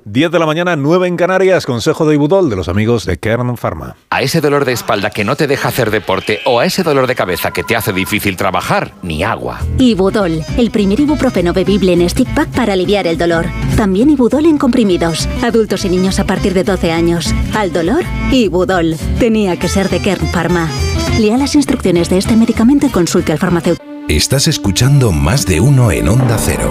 [0.08, 3.56] 10 de la mañana, 9 en Canarias, consejo de Ibudol de los amigos de Kern
[3.56, 3.96] Pharma.
[4.08, 7.08] A ese dolor de espalda que no te deja hacer deporte o a ese dolor
[7.08, 9.58] de cabeza que te hace difícil trabajar, ni agua.
[9.78, 13.46] Ibudol, el primer ibuprofeno bebible en stick pack para aliviar el dolor.
[13.76, 17.34] También Ibudol en comprimidos, adultos y niños a partir de 12 años.
[17.56, 18.94] Al dolor, Ibudol.
[19.18, 20.68] Tenía que ser de Kern Pharma.
[21.18, 23.84] Lea las instrucciones de este medicamento y consulte al farmacéutico.
[24.06, 26.70] Estás escuchando más de uno en Onda Cero.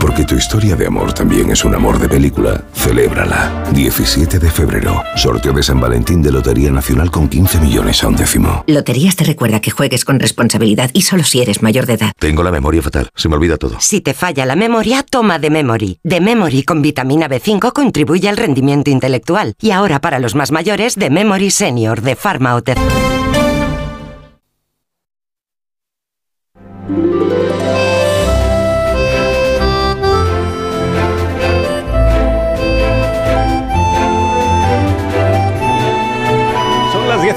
[0.00, 2.64] Porque tu historia de amor también es un amor de película.
[2.72, 3.64] Celébrala.
[3.72, 5.02] 17 de febrero.
[5.16, 8.64] Sorteo de San Valentín de Lotería Nacional con 15 millones a un décimo.
[8.66, 12.12] Loterías te recuerda que juegues con responsabilidad y solo si eres mayor de edad.
[12.18, 13.08] Tengo la memoria fatal.
[13.14, 13.76] Se me olvida todo.
[13.80, 15.98] Si te falla la memoria, toma de Memory.
[16.02, 19.54] De Memory con vitamina B5 contribuye al rendimiento intelectual.
[19.60, 22.78] Y ahora para los más mayores, de Memory Senior de Pharma OTC.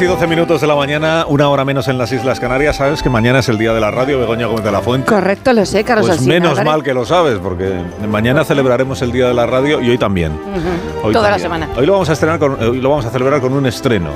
[0.04, 2.76] Y 12 minutos de la mañana, una hora menos en las Islas Canarias.
[2.76, 5.08] Sabes que mañana es el día de la radio, Begoña Gómez de la Fuente.
[5.08, 6.70] Correcto, lo sé, Carlos Pues Alsina, menos ¿vale?
[6.70, 7.72] mal que lo sabes, porque
[8.08, 10.34] mañana celebraremos el Día de la Radio y hoy también.
[10.34, 11.08] Ujú.
[11.08, 11.42] Hoy Toda la también.
[11.62, 11.70] semana.
[11.80, 14.10] Hoy lo vamos a estrenar con- hoy lo vamos a celebrar con un estreno.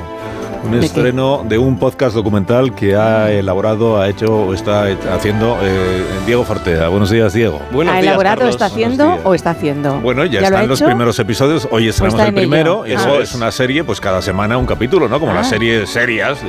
[0.64, 0.86] Un ¿De qué?
[0.88, 6.44] estreno de un podcast documental que ha elaborado, ha hecho o está haciendo eh, Diego
[6.44, 6.90] Fortea.
[6.90, 7.62] Buenos días, Diego.
[7.90, 10.00] ¿Ha elaborado, está haciendo o está haciendo?
[10.02, 10.88] Bueno, ya, lo ha están los hecho?
[10.88, 11.68] primeros episodios.
[11.72, 12.42] Hoy estrenamos está el ello?
[12.50, 12.88] primero.
[12.88, 13.22] Y eso Ah.
[13.24, 15.20] es una serie, pues cada semana un capítulo, ¿no?
[15.20, 15.50] Como las Ah.
[15.52, 16.40] series serias.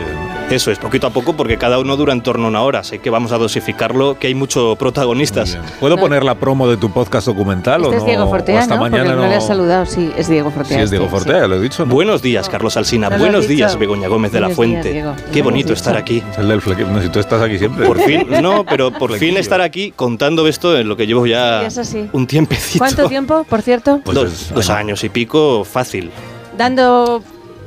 [0.51, 2.83] Eso es, poquito a poco, porque cada uno dura en torno a una hora.
[2.83, 5.59] Sé que vamos a dosificarlo, que hay muchos protagonistas.
[5.79, 8.01] ¿Puedo poner la promo de tu podcast documental o Este no?
[8.03, 8.81] es Diego O Fortea, hasta ¿no?
[8.81, 9.29] mañana Porque no, no.
[9.29, 9.87] le has saludado.
[9.87, 10.79] Sí, es Diego Fortea.
[10.79, 11.85] Sí, es Diego Fortea, lo he dicho.
[11.85, 11.95] ¿no?
[11.95, 13.11] Buenos días, Carlos Alsina.
[13.11, 14.93] ¿No lo Buenos días, Begoña Gómez de la Fuente.
[14.93, 15.17] días.
[15.17, 16.23] Qué ¿No lo has bonito estar aquí.
[16.39, 17.87] El del fleque- no, si tú estás aquí siempre.
[17.87, 21.69] Por fin, no, pero por fin estar aquí contando esto en lo que llevo ya
[21.71, 22.79] Sí, es un tiempecito.
[22.79, 24.01] ¿Cuánto tiempo, por cierto?
[24.05, 26.11] Pues dos, dos años y pico, fácil.
[26.57, 27.23] Dando.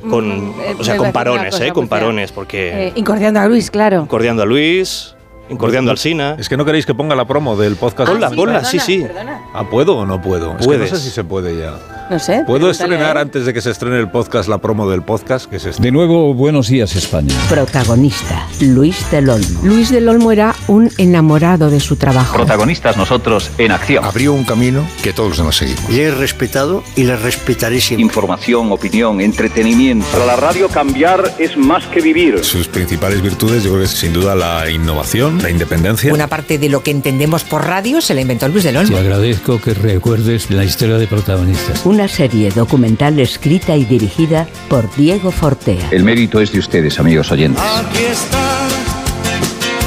[0.08, 1.72] Con, mm, eh, o sea, con parones, cosa, ¿eh?
[1.72, 2.04] Con pues ya.
[2.06, 4.02] parones, porque Eh, incordiando a Luis, claro.
[4.02, 5.14] incordiando a Luis,
[5.48, 6.34] incordiando al Sina.
[6.40, 8.10] Es que no queréis que ponga la promo del podcast.
[8.10, 8.98] Ponla, Ah, sí, ponla, sí, sí.
[9.02, 9.40] perdona.
[9.54, 10.52] Ah, ¿puedo o no puedo?
[10.52, 10.90] Es que Puedes.
[10.90, 12.01] no sé si se puede ya.
[12.12, 12.42] No sé.
[12.46, 15.48] ¿Puedo estrenar antes de que se estrene el podcast la promo del podcast?
[15.48, 15.78] Que estrene?
[15.78, 17.34] De nuevo, buenos días España.
[17.48, 19.60] Protagonista, Luis del Olmo.
[19.62, 22.36] Luis del Olmo era un enamorado de su trabajo.
[22.36, 24.04] Protagonistas nosotros en acción.
[24.04, 25.88] Abrió un camino que todos nos seguimos.
[25.88, 28.04] Le he respetado y le respetaré siempre.
[28.04, 30.06] Información, opinión, entretenimiento.
[30.12, 32.44] Para la radio cambiar es más que vivir.
[32.44, 36.12] Sus principales virtudes yo creo que es sin duda la innovación, la independencia.
[36.12, 38.92] Una parte de lo que entendemos por radio se la inventó Luis del Olmo.
[38.92, 41.86] Te agradezco que recuerdes la historia de protagonistas.
[41.86, 45.88] Una serie documental escrita y dirigida por Diego Fortea.
[45.90, 47.62] El mérito es de ustedes, amigos oyentes.
[47.62, 48.68] Aquí están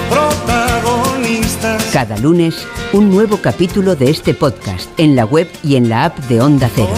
[0.10, 1.84] protagonistas.
[1.92, 6.18] Cada lunes, un nuevo capítulo de este podcast en la web y en la app
[6.27, 6.94] de Onda Cero.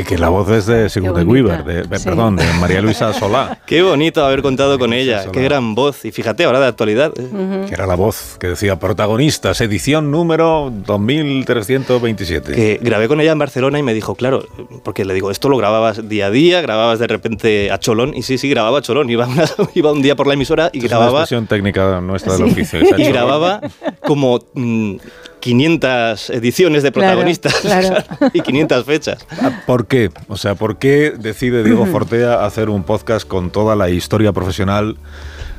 [0.00, 2.04] Y que la voz es de Sigourney Weaver, de, de- Sí.
[2.04, 6.04] perdón, de María Luisa Solá, Qué bonito haber contado con ella, qué gran voz.
[6.04, 7.12] Y fíjate, ahora de actualidad.
[7.18, 12.52] eh, que era la voz que decía protagonistas, edición número 2327.
[12.54, 14.44] que grabé con ella en Barcelona y me dijo, claro,
[14.84, 18.22] porque le digo, esto lo grababas día a día, grababas de repente a cholón, y
[18.22, 20.84] sí, sí, grababa a cholón, iba, una- iba un día por la emisora y Es
[20.84, 22.52] una grababa, expresión técnica nuestra del Sí.
[22.52, 22.80] oficio.
[22.96, 23.60] y grababa
[24.06, 24.96] como mm,
[25.40, 28.02] 500 ediciones de protagonistas claro.
[28.32, 29.26] y 500 fechas.
[29.66, 30.10] ¿Por qué?
[30.28, 34.96] O sea, ¿por qué decide Diego Fortea hacer un podcast con toda la historia profesional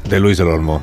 [0.10, 0.82] de Luis del Olmo?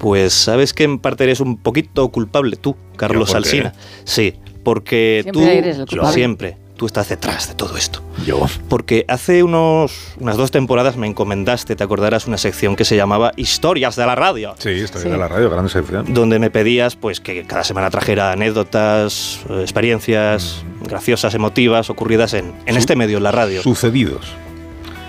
[0.00, 3.34] Pues sabes que en parte eres un poquito culpable tú, Carlos.
[3.34, 3.72] Alsina.
[4.04, 6.14] Sí, porque Siempre tú eres el culpable.
[6.14, 8.00] siempre tú estás detrás de todo esto.
[8.28, 8.46] Yo.
[8.68, 13.32] Porque hace unos, unas dos temporadas me encomendaste, te acordarás, una sección que se llamaba
[13.36, 14.54] Historias de la radio.
[14.58, 16.12] Sí, estoy de la radio, gran sección.
[16.12, 22.52] Donde me pedías pues que cada semana trajera anécdotas, eh, experiencias graciosas, emotivas, ocurridas en,
[22.66, 23.62] en Su- este medio, en la radio.
[23.62, 24.26] Sucedidos.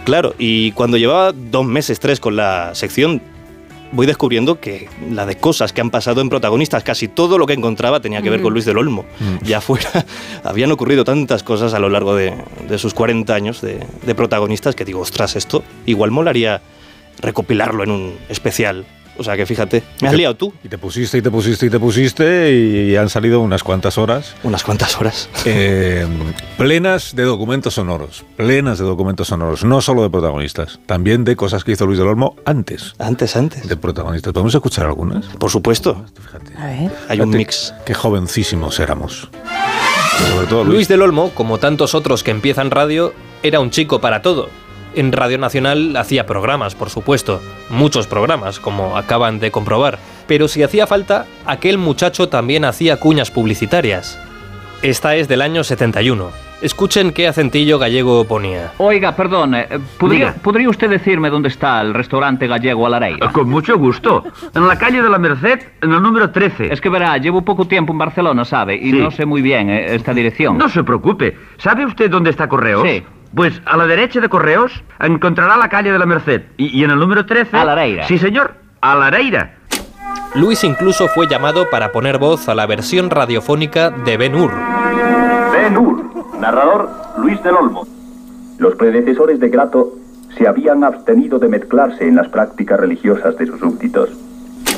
[0.06, 3.22] Claro, y cuando llevaba dos meses, tres con la sección,
[3.92, 7.53] voy descubriendo que la de cosas que han pasado en protagonistas, casi todo lo que
[7.53, 9.06] encontraba tenía que ver con Luis del Olmo.
[9.43, 10.06] Ya fuera,
[10.43, 12.34] habían ocurrido tantas cosas a lo largo de,
[12.68, 16.61] de sus 40 años de, de protagonistas que digo, ostras, esto igual molaría
[17.22, 18.85] recopilarlo en un especial.
[19.20, 20.54] O sea que fíjate, me has te- liado tú.
[20.64, 24.34] Y te pusiste, y te pusiste, y te pusiste, y han salido unas cuantas horas.
[24.44, 25.30] Unas cuantas horas.
[25.46, 26.08] eh,
[26.58, 28.24] plenas de documentos sonoros.
[28.38, 29.64] Plenas de documentos sonoros.
[29.64, 32.94] No solo de protagonistas, también de cosas que hizo Luis del Olmo antes.
[32.98, 33.68] Antes, antes.
[33.68, 34.32] De protagonistas.
[34.34, 35.26] ¿Podemos escuchar algunas?
[35.26, 36.06] Por supuesto.
[36.58, 36.92] A ver.
[37.10, 37.74] Hay un Fíjate mix.
[37.86, 39.30] Qué jovencísimos éramos.
[40.34, 44.22] Sobre todo Luis del Olmo, como tantos otros que empiezan radio, era un chico para
[44.22, 44.50] todo.
[44.95, 50.00] En Radio Nacional hacía programas, por supuesto, muchos programas, como acaban de comprobar.
[50.27, 54.19] Pero si hacía falta, aquel muchacho también hacía cuñas publicitarias.
[54.82, 56.30] Esta es del año 71.
[56.61, 58.74] Escuchen qué acentillo gallego ponía.
[58.80, 60.34] Oiga, perdón, eh, ¿podría.
[60.34, 63.32] ¿podría usted decirme dónde está el restaurante gallego Alareira?
[63.32, 64.24] Con mucho gusto.
[64.53, 66.74] En la calle de la Merced, en el número 13.
[66.74, 68.76] Es que verá, llevo poco tiempo en Barcelona, ¿sabe?
[68.76, 68.98] Y Sí.
[68.98, 70.58] no sé muy bien eh, esta dirección.
[70.58, 71.38] No se preocupe.
[71.58, 72.84] ¿Sabe usted dónde está Correos?
[72.85, 73.03] Sí.
[73.35, 76.43] Pues a la derecha de Correos encontrará la calle de la Merced.
[76.58, 77.56] Y, y en el número 13...
[77.56, 78.08] Alareira.
[78.08, 78.56] Sí, señor.
[78.82, 79.56] Alareira.
[80.35, 84.51] Luis incluso fue llamado para poner voz a la versión radiofónica de Ben Hur.
[85.51, 87.88] Ben Hur, narrador Luis del Olmo.
[88.59, 89.93] Los predecesores de Grato
[90.38, 94.09] se habían abstenido de mezclarse en las prácticas religiosas de sus súbditos.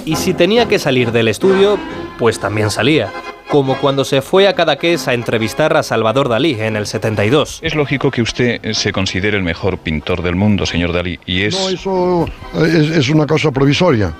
[0.05, 1.77] Y si tenía que salir del estudio,
[2.17, 3.09] pues también salía.
[3.51, 7.59] Como cuando se fue a Cadaqués a entrevistar a Salvador Dalí en el 72.
[7.61, 11.41] Es lógico que usted eh, se considere el mejor pintor del mundo, señor Dalí, y
[11.41, 11.59] es...
[11.59, 12.25] No, eso
[12.65, 14.13] es, es una cosa provisoria.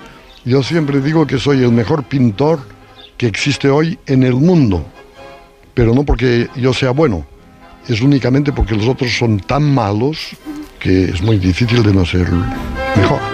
[0.44, 2.60] Yo siempre digo que soy el mejor pintor
[3.16, 4.84] que existe hoy en el mundo,
[5.72, 7.24] pero no porque yo sea bueno,
[7.88, 10.36] es únicamente porque los otros son tan malos
[10.78, 12.28] que es muy difícil de no ser
[12.96, 13.31] mejor.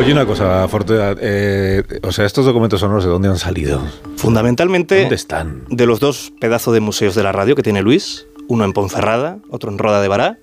[0.00, 3.82] Oye, una cosa, Forte, eh, o sea, estos documentos sonoros, ¿de dónde han salido?
[4.16, 5.64] Fundamentalmente ¿Dónde están?
[5.68, 9.40] de los dos pedazos de museos de la radio que tiene Luis, uno en Ponferrada,
[9.50, 10.38] otro en Roda de Bará,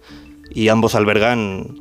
[0.51, 1.79] y ambos albergan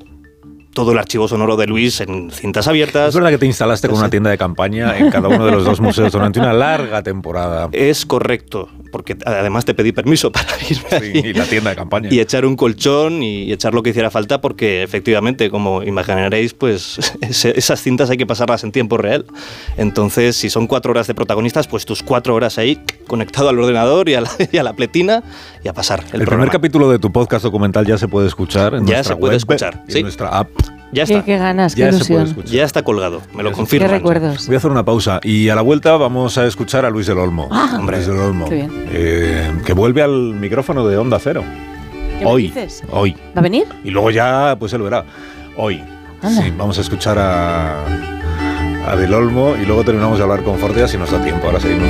[0.77, 3.09] todo el archivo sonoro de Luis en cintas abiertas.
[3.09, 5.65] Es verdad que te instalaste con una tienda de campaña en cada uno de los
[5.65, 7.71] dos museos durante una larga temporada.
[7.73, 12.11] Es correcto, porque además te pedí permiso para irme allí Y la tienda de campaña.
[12.13, 16.99] y echar un colchón y echar lo que hiciera falta, porque efectivamente, como imaginaréis, pues
[17.23, 19.25] esas cintas hay que pasarlas en tiempo real.
[19.79, 24.11] Entonces, si son cuatro horas de protagonistas, pues tus cuatro horas ahí conectado al ordenador
[24.11, 25.23] y a la, y a la pletina
[25.65, 28.75] y a pasar el, El, primer capítulo de tu podcast documental ya se puede escuchar
[28.75, 29.97] en Ya nuestra se puede web escuchar, sí.
[30.01, 30.51] en nuestra app.
[30.93, 31.25] Ya Qué, está.
[31.25, 32.33] qué ganas, qué Ya se puede.
[32.47, 33.91] Ya está colgado, me lo Qué confirman.
[33.91, 34.47] recuerdos.
[34.47, 37.19] Voy a hacer una pausa y a la vuelta vamos a escuchar a Luis del
[37.19, 37.49] Olmo.
[37.51, 38.49] Ah, Hombre, Luis del Olmo.
[38.49, 38.71] qué bien.
[38.91, 41.43] eh, que vuelve al micrófono de Onda Cero.
[42.19, 42.43] ¿Qué me Hoy.
[42.45, 42.83] dices?
[42.93, 43.13] Hoy.
[43.37, 43.65] ¿Va a venir?
[43.85, 45.05] Y luego ya, pues él verá.
[45.57, 45.83] Hoy.
[46.23, 46.43] Anda.
[46.43, 47.85] Sí, vamos a escuchar a,
[48.89, 51.47] a Del Olmo y luego terminamos de hablar con Fortea si nos da tiempo.
[51.47, 51.89] Ahora seguimos.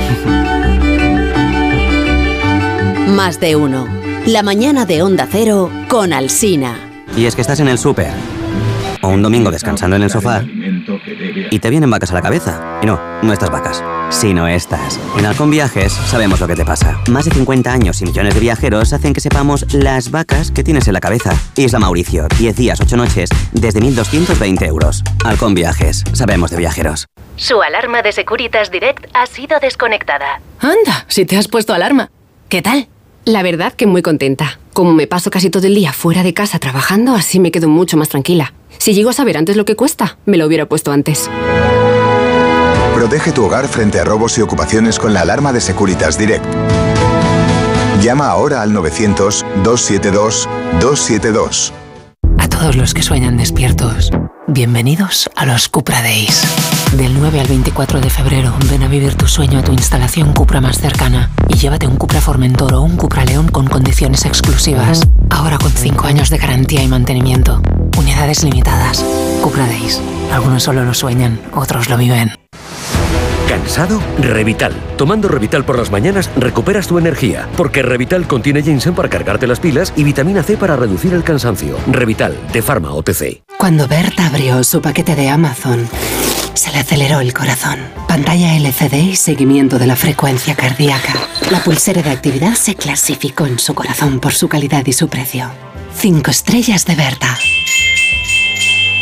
[3.15, 3.87] Más de uno.
[4.25, 6.75] La mañana de Onda Cero con Alsina.
[7.15, 8.11] Y es que estás en el súper.
[9.07, 10.43] O un domingo descansando en el sofá.
[11.49, 12.79] Y te vienen vacas a la cabeza.
[12.83, 13.81] Y no, no estas vacas.
[14.09, 14.99] Sino estas.
[15.17, 16.99] En Halcón Viajes sabemos lo que te pasa.
[17.09, 20.89] Más de 50 años y millones de viajeros hacen que sepamos las vacas que tienes
[20.89, 21.33] en la cabeza.
[21.55, 25.03] Isla Mauricio, 10 días, 8 noches, desde 1.220 euros.
[25.23, 27.05] Halcón Viajes, sabemos de viajeros.
[27.37, 30.41] Su alarma de Securitas Direct ha sido desconectada.
[30.59, 32.09] Anda, si te has puesto alarma.
[32.49, 32.89] ¿Qué tal?
[33.23, 34.59] La verdad que muy contenta.
[34.77, 37.97] Como me paso casi todo el día fuera de casa trabajando, así me quedo mucho
[37.97, 38.53] más tranquila.
[38.77, 41.31] Si llego a saber antes lo que cuesta, me lo hubiera puesto antes.
[42.93, 46.45] Protege tu hogar frente a robos y ocupaciones con la alarma de Securitas Direct.
[48.03, 51.71] Llama ahora al 900-272-272.
[52.37, 54.11] A todos los que sueñan despiertos,
[54.45, 56.43] bienvenidos a los Cupra Days.
[56.97, 60.61] Del 9 al 24 de febrero, ven a vivir tu sueño a tu instalación Cupra
[60.61, 65.07] más cercana y llévate un Cupra Formentor o un Cupra León con condiciones exclusivas.
[65.29, 67.61] Ahora con 5 años de garantía y mantenimiento.
[67.99, 69.05] Unidades limitadas.
[69.43, 70.01] Cupra Days.
[70.33, 72.31] Algunos solo lo sueñan, otros lo viven.
[73.47, 74.01] ¿Cansado?
[74.19, 74.73] Revital.
[74.97, 79.59] Tomando Revital por las mañanas recuperas tu energía, porque Revital contiene ginseng para cargarte las
[79.59, 81.77] pilas y vitamina C para reducir el cansancio.
[81.85, 83.43] Revital, de Pharma OTC.
[83.59, 85.87] Cuando Berta abrió su paquete de Amazon,
[86.57, 87.79] se le aceleró el corazón.
[88.07, 91.13] Pantalla LCD y seguimiento de la frecuencia cardíaca.
[91.51, 95.49] La pulsera de actividad se clasificó en su corazón por su calidad y su precio.
[95.95, 97.37] Cinco estrellas de Berta.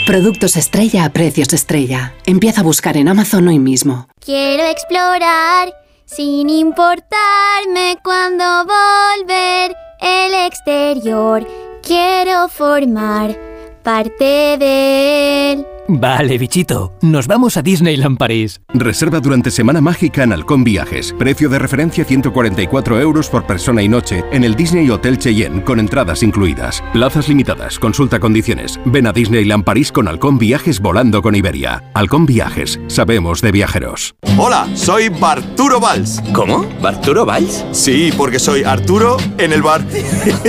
[0.05, 2.13] Productos estrella a precios estrella.
[2.25, 4.07] Empieza a buscar en Amazon hoy mismo.
[4.19, 5.73] Quiero explorar
[6.05, 11.47] sin importarme cuando volver el exterior.
[11.81, 13.35] Quiero formar
[13.83, 15.65] parte de él.
[15.87, 18.59] Vale, bichito, nos vamos a Disneyland París.
[18.73, 21.13] Reserva durante Semana Mágica en Halcón Viajes.
[21.17, 25.79] Precio de referencia 144 euros por persona y noche en el Disney Hotel Cheyenne con
[25.79, 26.83] entradas incluidas.
[26.91, 27.77] Plazas limitadas.
[27.77, 28.79] Consulta condiciones.
[28.85, 31.83] Ven a Disneyland París con Halcón Viajes volando con Iberia.
[31.93, 32.79] Halcón Viajes.
[32.87, 34.15] Sabemos de viajeros.
[34.39, 36.19] Hola, soy Barturo Valls.
[36.33, 36.65] ¿Cómo?
[36.81, 37.63] ¿Barturo Valls?
[37.73, 39.85] Sí, porque soy Arturo en el bar.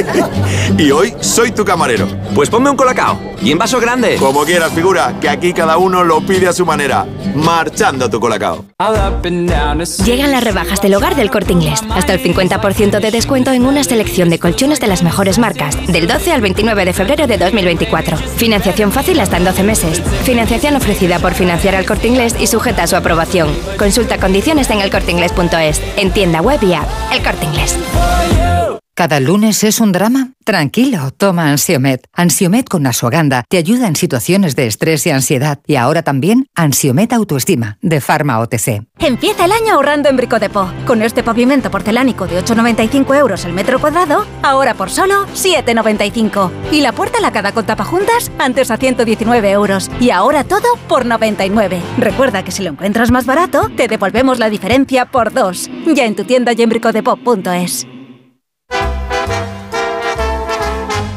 [0.78, 2.08] y hoy soy tu camarero.
[2.34, 3.20] Pues ponme un colacao.
[3.42, 4.16] Y en vaso grande.
[4.16, 7.04] Como quieras, figura, que aquí cada uno lo pide a su manera.
[7.34, 8.64] Marchando tu colacao.
[10.04, 11.80] Llegan las rebajas del hogar del corte inglés.
[11.90, 15.76] Hasta el 50% de descuento en una selección de colchones de las mejores marcas.
[15.88, 18.16] Del 12 al 29 de febrero de 2024.
[18.16, 20.00] Financiación fácil hasta en 12 meses.
[20.22, 23.48] Financiación ofrecida por financiar al corte inglés y sujeta a su aprobación.
[23.78, 25.82] Consulta condiciones en elcorteinglés.es.
[25.96, 26.86] En tienda web y app.
[27.12, 27.76] El corte inglés.
[28.96, 30.30] ¿Cada lunes es un drama?
[30.42, 32.06] Tranquilo, toma Ansiomet.
[32.14, 35.58] Ansiomet con Asuaganda te ayuda en situaciones de estrés y ansiedad.
[35.66, 38.86] Y ahora también Ansiomet Autoestima, de Pharma OTC.
[38.98, 40.70] Empieza el año ahorrando en Bricodepo.
[40.86, 46.50] Con este pavimento porcelánico de 8,95 euros el metro cuadrado, ahora por solo 7,95.
[46.72, 49.90] Y la puerta lacada con tapajuntas, antes a 119 euros.
[50.00, 51.82] Y ahora todo por 99.
[51.98, 55.68] Recuerda que si lo encuentras más barato, te devolvemos la diferencia por dos.
[55.84, 57.86] Ya en tu tienda y en bricodepo.es.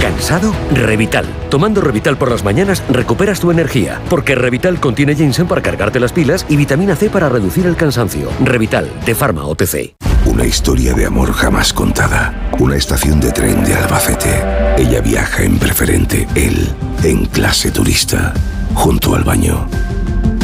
[0.00, 0.54] ¿Cansado?
[0.72, 1.26] Revital.
[1.50, 6.12] Tomando Revital por las mañanas recuperas tu energía, porque Revital contiene ginseng para cargarte las
[6.12, 8.28] pilas y vitamina C para reducir el cansancio.
[8.44, 9.94] Revital, de Pharma OTC.
[10.26, 12.50] Una historia de amor jamás contada.
[12.58, 14.42] Una estación de tren de Albacete.
[14.76, 18.34] Ella viaja en preferente, él en clase turista,
[18.74, 19.68] junto al baño.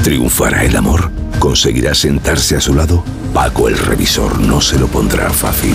[0.03, 1.11] ¿Triunfará el amor?
[1.39, 3.03] ¿Conseguirá sentarse a su lado?
[3.35, 5.75] Paco el revisor no se lo pondrá fácil.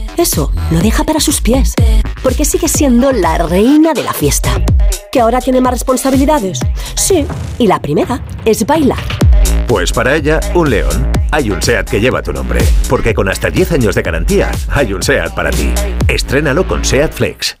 [0.21, 1.73] Eso lo deja para sus pies.
[2.21, 4.51] Porque sigue siendo la reina de la fiesta.
[5.11, 6.59] ¿Que ahora tiene más responsabilidades?
[6.93, 7.25] Sí,
[7.57, 8.99] y la primera es bailar.
[9.67, 11.11] Pues para ella, un león.
[11.31, 12.61] Hay un SEAT que lleva tu nombre.
[12.87, 15.73] Porque con hasta 10 años de garantía, hay un SEAT para ti.
[16.07, 17.60] Estrénalo con SEAT Flex.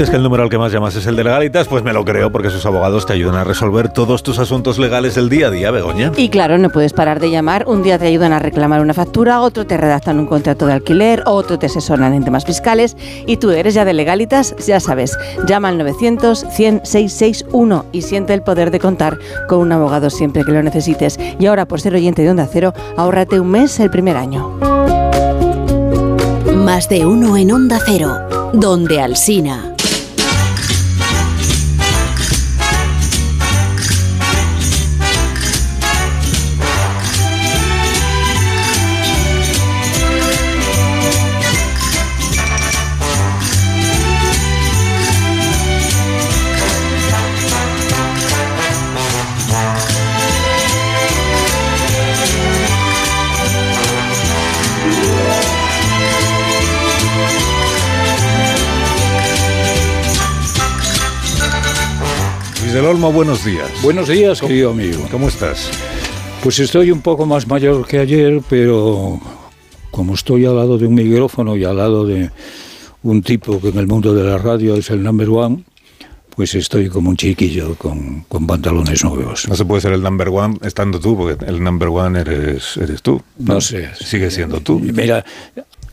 [0.00, 2.06] Dices que el número al que más llamas es el de legalitas, pues me lo
[2.06, 5.50] creo porque sus abogados te ayudan a resolver todos tus asuntos legales del día a
[5.50, 6.10] día, Begoña.
[6.16, 7.64] Y claro, no puedes parar de llamar.
[7.68, 11.22] Un día te ayudan a reclamar una factura, otro te redactan un contrato de alquiler,
[11.26, 12.96] otro te asesoran en temas fiscales
[13.26, 15.18] y tú eres ya de legalitas, ya sabes.
[15.46, 20.44] Llama al 900 100 661 y siente el poder de contar con un abogado siempre
[20.44, 21.20] que lo necesites.
[21.38, 24.48] Y ahora, por ser oyente de Onda Cero, ahórrate un mes el primer año.
[26.54, 28.16] Más de uno en Onda Cero,
[28.54, 29.74] donde Alsina.
[63.08, 63.70] Buenos días.
[63.82, 65.06] Buenos días, querido amigo.
[65.10, 65.70] ¿Cómo estás?
[66.42, 69.18] Pues estoy un poco más mayor que ayer, pero
[69.90, 72.30] como estoy al lado de un micrófono y al lado de
[73.02, 75.64] un tipo que en el mundo de la radio es el number one,
[76.36, 79.48] pues estoy como un chiquillo con, con pantalones nuevos.
[79.48, 83.00] No se puede ser el number one estando tú, porque el number one eres, eres
[83.00, 83.20] tú.
[83.38, 83.88] No sé.
[83.94, 84.78] Sigue siendo tú.
[84.78, 85.24] Mira,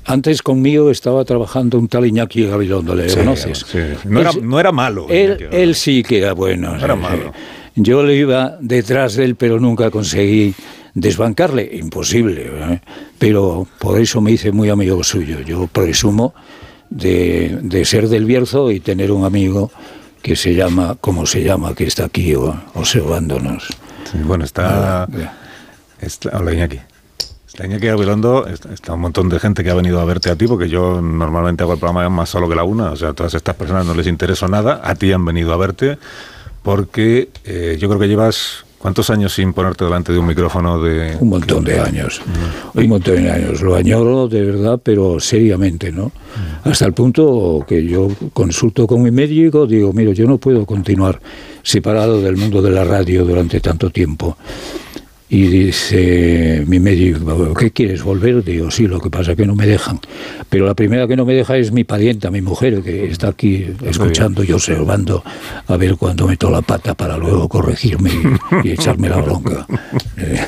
[0.08, 3.66] antes conmigo estaba trabajando un tal Iñaki Gabilondo, ¿le Sí, conoces?
[3.70, 3.78] sí.
[4.06, 5.06] No, era, no era malo.
[5.10, 6.76] Él, él sí que era bueno.
[6.78, 7.34] Era sí, malo.
[7.76, 10.56] Yo le iba detrás de él, pero nunca conseguí
[10.94, 11.70] desbancarle.
[11.74, 12.50] Imposible.
[12.52, 12.82] ¿eh?
[13.20, 15.42] Pero por eso me hice muy amigo suyo.
[15.42, 16.34] Yo presumo
[16.90, 19.72] de, de ser del Bierzo y tener un amigo
[20.24, 23.68] que se llama, como se llama, que está aquí o- observándonos.
[24.12, 25.08] Sí, bueno, está,
[26.02, 26.80] está- Hola, Iñaki.
[27.58, 30.36] Está Iñaki Gabilondo, está, está un montón de gente que ha venido a verte a
[30.36, 33.14] ti, porque yo normalmente hago el programa más solo que la una, o sea, a
[33.14, 35.98] todas estas personas no les intereso nada, a ti han venido a verte,
[36.62, 38.64] porque eh, yo creo que llevas...
[38.78, 41.18] ¿Cuántos años sin ponerte delante de un micrófono de...?
[41.20, 42.22] Un montón de años.
[42.76, 43.60] Un montón de años.
[43.62, 46.12] Lo añoro de verdad, pero seriamente, ¿no?
[46.64, 51.20] Hasta el punto que yo consulto con mi médico, digo, mira, yo no puedo continuar
[51.64, 54.38] separado del mundo de la radio durante tanto tiempo.
[55.30, 58.46] Y dice mi médico, ¿qué quieres volver?
[58.46, 60.00] Digo, sí, lo que pasa es que no me dejan.
[60.50, 63.68] Pero la primera que no me deja es mi parienta, mi mujer, que está aquí
[63.84, 65.24] escuchando y observando
[65.68, 68.10] a ver cuándo meto la pata para luego corregirme
[68.64, 69.66] y, y echarme la bronca.
[70.20, 70.40] Eh,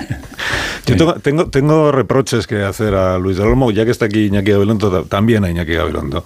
[0.87, 4.25] Yo tengo, tengo, tengo reproches que hacer a Luis del Olmo, ya que está aquí
[4.25, 6.25] Iñaki Gabilondo, también a Iñaki Gabilondo.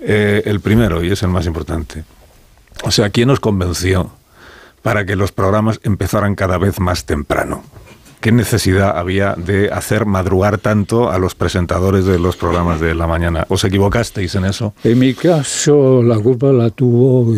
[0.00, 2.02] Eh, el primero, y es el más importante.
[2.82, 4.10] O sea, ¿quién nos convenció
[4.82, 7.62] para que los programas empezaran cada vez más temprano?
[8.20, 13.06] ¿Qué necesidad había de hacer madrugar tanto a los presentadores de los programas de la
[13.06, 13.46] mañana?
[13.48, 14.74] ¿Os equivocasteis en eso?
[14.84, 17.34] En mi caso, la culpa la tuvo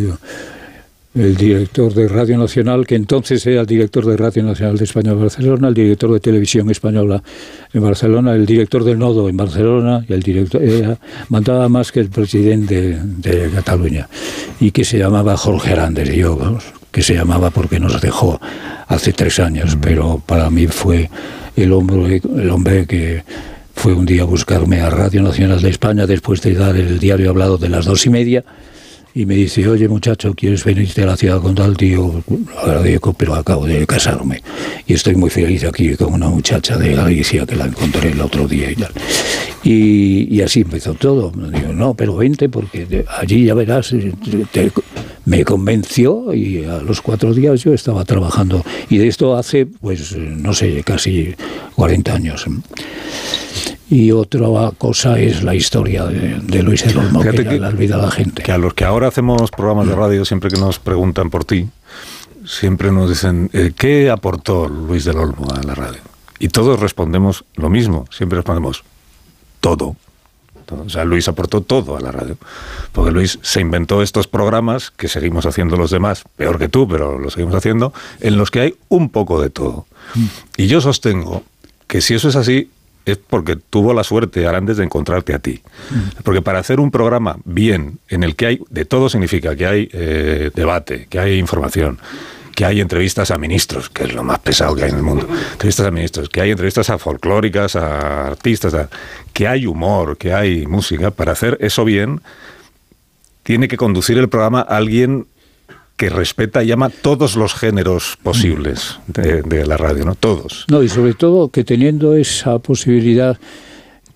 [1.15, 5.13] el director de Radio Nacional, que entonces era el director de Radio Nacional de España
[5.13, 7.23] en Barcelona, el director de Televisión Española
[7.73, 12.01] en Barcelona, el director del Nodo en Barcelona, y el director era, mandaba más que
[12.01, 14.09] el presidente de, Cataluña,
[14.59, 18.41] y que se llamaba Jorge Arandes, y yo, vamos, que se llamaba porque nos dejó
[18.87, 21.11] hace tres años, pero para mí fue
[21.57, 23.25] el hombre, el hombre que
[23.75, 27.31] fue un día a buscarme a Radio Nacional de España después de dar el diario
[27.31, 28.45] hablado de las dos y media
[29.15, 32.23] y me dice, oye muchacho, ¿quieres venirte a la ciudad con tal tío?
[32.63, 34.43] Agradezco, pero acabo de casarme
[34.87, 38.47] y estoy muy feliz aquí con una muchacha de Galicia que la encontré el otro
[38.49, 38.91] día y tal.
[39.65, 41.31] Y, y así empezó todo.
[41.31, 43.95] Digo, no, pero vente porque allí ya verás,
[44.53, 44.73] te-
[45.25, 48.65] me convenció y a los cuatro días yo estaba trabajando.
[48.91, 51.35] Y de esto hace, pues, no sé, casi
[51.77, 52.47] 40 años.
[53.91, 54.47] Y otra
[54.79, 58.11] cosa es la historia de, de Luis el Olmo, que, Fíjate que- la olvida la
[58.11, 58.43] gente.
[58.43, 61.69] Que a los que ahora hacemos programas de radio, siempre que nos preguntan por ti,
[62.47, 66.01] siempre nos dicen, eh, ¿qué aportó Luis del Olmo a la radio?
[66.39, 68.83] Y todos respondemos lo mismo, siempre respondemos,
[69.61, 69.95] todo.
[70.81, 72.37] O sea, Luis aportó todo a la radio.
[72.93, 77.19] Porque Luis se inventó estos programas que seguimos haciendo los demás, peor que tú, pero
[77.19, 79.87] lo seguimos haciendo, en los que hay un poco de todo.
[80.57, 81.43] Y yo sostengo
[81.87, 82.71] que si eso es así,
[83.05, 85.63] es porque tuvo la suerte Arandes de encontrarte a ti.
[86.23, 89.89] Porque para hacer un programa bien, en el que hay de todo, significa que hay
[89.93, 91.99] eh, debate, que hay información,
[92.63, 95.27] que hay entrevistas a ministros, que es lo más pesado que hay en el mundo.
[95.51, 98.89] Entrevistas a ministros, que hay entrevistas a folclóricas, a artistas, a-
[99.33, 101.11] que hay humor, que hay música.
[101.11, 102.21] Para hacer eso bien,
[103.43, 105.27] tiene que conducir el programa alguien
[105.97, 110.15] que respeta y llama todos los géneros posibles de, la radio, ¿no?
[110.15, 110.65] Todos.
[110.69, 113.41] No, y sobre todo que teniendo esa posibilidad,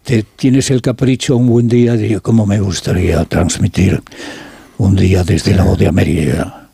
[0.04, 4.00] te tienes el capricho un buen día de cómo me gustaría transmitir
[4.78, 6.65] un día desde la voz de América.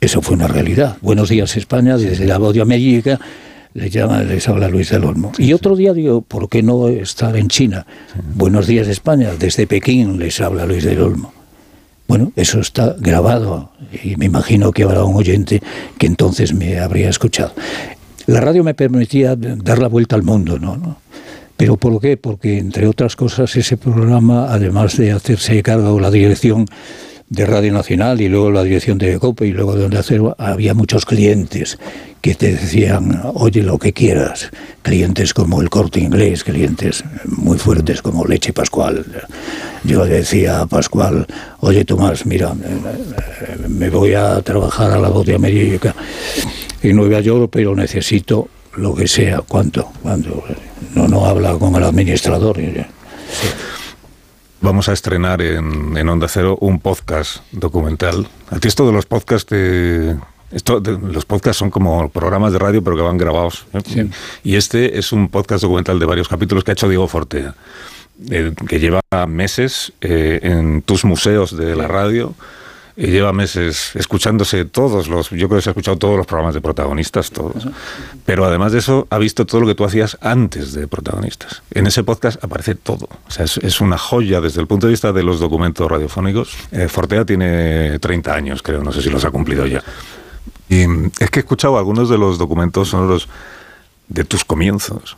[0.00, 0.96] Eso fue una realidad.
[1.02, 3.20] Buenos días España, desde la voz de América
[3.74, 5.30] les llama, les habla Luis del Olmo.
[5.38, 7.86] y otro día digo, ¿por qué no estar en China?
[8.34, 11.32] Buenos días España, desde Pekín les habla Luis del Olmo.
[12.08, 13.70] Bueno, eso está grabado
[14.02, 15.62] y me imagino que habrá un oyente
[15.98, 17.52] que entonces me habría escuchado.
[18.26, 20.76] La radio me permitía dar la vuelta al mundo, ¿no?
[20.76, 20.96] ¿no?
[21.56, 22.16] ¿Pero por qué?
[22.16, 26.66] Porque, entre otras cosas, ese programa, además de hacerse cargo la dirección
[27.30, 30.74] de Radio Nacional y luego la dirección de COPE y luego de Onda Cero, había
[30.74, 31.78] muchos clientes
[32.20, 34.50] que te decían, oye, lo que quieras.
[34.82, 39.06] Clientes como el Corte Inglés, clientes muy fuertes como Leche Pascual.
[39.84, 41.26] Yo le decía a Pascual,
[41.60, 42.52] oye, Tomás, mira,
[43.68, 45.94] me voy a trabajar a la voz de América
[46.82, 49.40] en Nueva York, pero necesito lo que sea.
[49.46, 49.88] ¿Cuánto?
[50.02, 50.42] ¿Cuánto?
[50.96, 52.58] No, no habla con el administrador.
[54.62, 58.28] Vamos a estrenar en, en Onda Cero un podcast documental.
[58.50, 60.16] A ti esto de los podcasts te-
[60.52, 63.66] Esto, de- los podcasts son como programas de radio, pero que van grabados.
[63.72, 64.08] ¿eh?
[64.44, 67.54] Y este es un podcast documental de varios capítulos que ha hecho Diego Fortea,
[68.30, 72.34] eh, que lleva meses eh, en tus museos de la radio.
[73.00, 76.52] Y lleva meses escuchándose todos los, yo creo que se ha escuchado todos los programas
[76.52, 77.66] de protagonistas, todos.
[78.26, 81.62] Pero además de eso, ha visto todo lo que tú hacías antes de protagonistas.
[81.70, 83.08] En ese podcast aparece todo.
[83.26, 86.54] O sea, es, es una joya desde el punto de vista de los documentos radiofónicos.
[86.72, 89.82] Eh, Fortea tiene 30 años, creo, no sé si los ha cumplido ya.
[90.68, 93.30] Y mm, es que he escuchado algunos de los documentos sonoros
[94.08, 95.16] de tus comienzos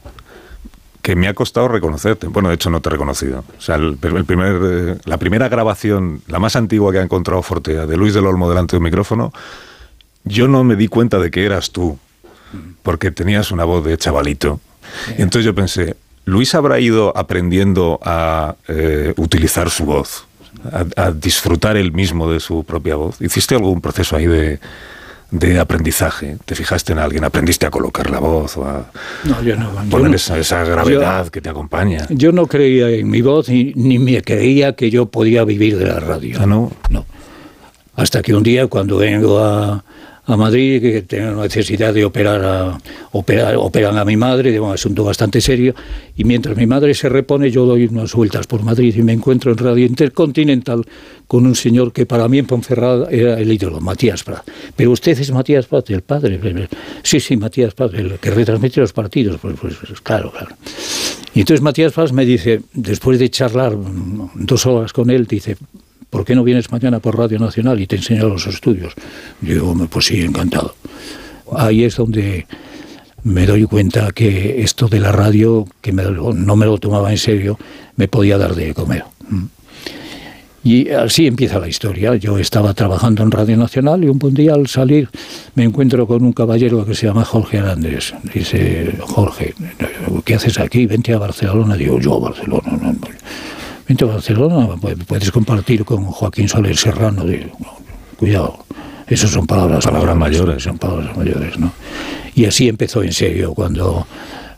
[1.03, 2.29] que me ha costado reconocerte.
[2.29, 3.45] Bueno, de hecho no te he reconocido.
[3.59, 7.43] O sea, el, el primer, eh, la primera grabación, la más antigua que ha encontrado
[7.43, 9.33] Fortea, de Luis del Olmo delante de un micrófono,
[10.25, 11.99] yo no me di cuenta de que eras tú,
[12.85, 14.61] porque tenías una voz de chavalito.
[15.19, 20.27] Y entonces yo pensé, Luis habrá ido aprendiendo a eh, utilizar su voz,
[20.71, 23.21] a, a disfrutar él mismo de su propia voz.
[23.21, 24.61] ¿Hiciste algún proceso ahí de,
[25.33, 26.37] de aprendizaje?
[26.45, 27.25] ¿Te fijaste en alguien?
[27.25, 28.91] ¿Aprendiste a colocar la voz o a
[29.25, 29.71] No, yo no.
[29.91, 32.07] poner no- esa, esa gravedad que te acompaña?
[32.11, 35.87] Yo no creía en mi voz ni, ni me creía que yo podía vivir de
[35.87, 36.39] la radio.
[36.41, 36.71] Ah, no?
[36.91, 37.05] No.
[37.97, 39.85] Hasta que un día, cuando vengo a,
[40.25, 42.79] a Madrid, que tenían necesidad de operar a,
[43.13, 45.75] operan a mi madre, de un asunto bastante serio,
[46.17, 49.51] y mientras mi madre se repone, yo doy unas vueltas por Madrid y me encuentro
[49.51, 50.85] en Radio Intercontinental
[51.27, 54.47] con un señor que para mí en Ponferrada era el ídolo, Matías Prat.
[54.77, 56.69] Pero usted es Matías Prat, el padre.
[57.03, 59.41] Sí, sí, Matías Prat, el que retransmite los partidos.
[59.41, 60.55] Pues, pues, pues claro, claro.
[61.35, 63.75] Y entonces Matías Prat me dice, después de charlar
[64.35, 65.57] dos horas con él, dice,
[66.13, 68.93] ¿por qué no vienes mañana por Radio Nacional y te enseño los estudios?
[69.41, 70.75] Yo digo, pues sí, encantado.
[71.57, 72.47] Ahí es donde
[73.25, 77.59] me doy cuenta que esto de la radio, que no me lo tomaba en serio,
[77.97, 79.05] me podía dar de comer.
[80.65, 82.15] Y así empieza la historia.
[82.17, 85.09] Yo estaba trabajando en Radio Nacional y un buen día al salir
[85.55, 88.13] me encuentro con un caballero que se llama Jorge Hernández.
[88.35, 89.55] Dice, Jorge,
[90.25, 90.87] ¿qué haces aquí?
[90.87, 91.75] Vente a Barcelona.
[91.75, 92.79] Digo, yo a Barcelona.
[92.81, 92.95] No,
[93.93, 97.25] vente a Barcelona, pues, puedes compartir con Joaquín Soler Serrano.
[98.17, 98.65] cuidado,
[99.07, 100.63] esas son palabras, palabras mayores.
[100.63, 101.73] Son palabras mayores, ¿no?
[102.35, 104.07] Y así empezó en serio, cuando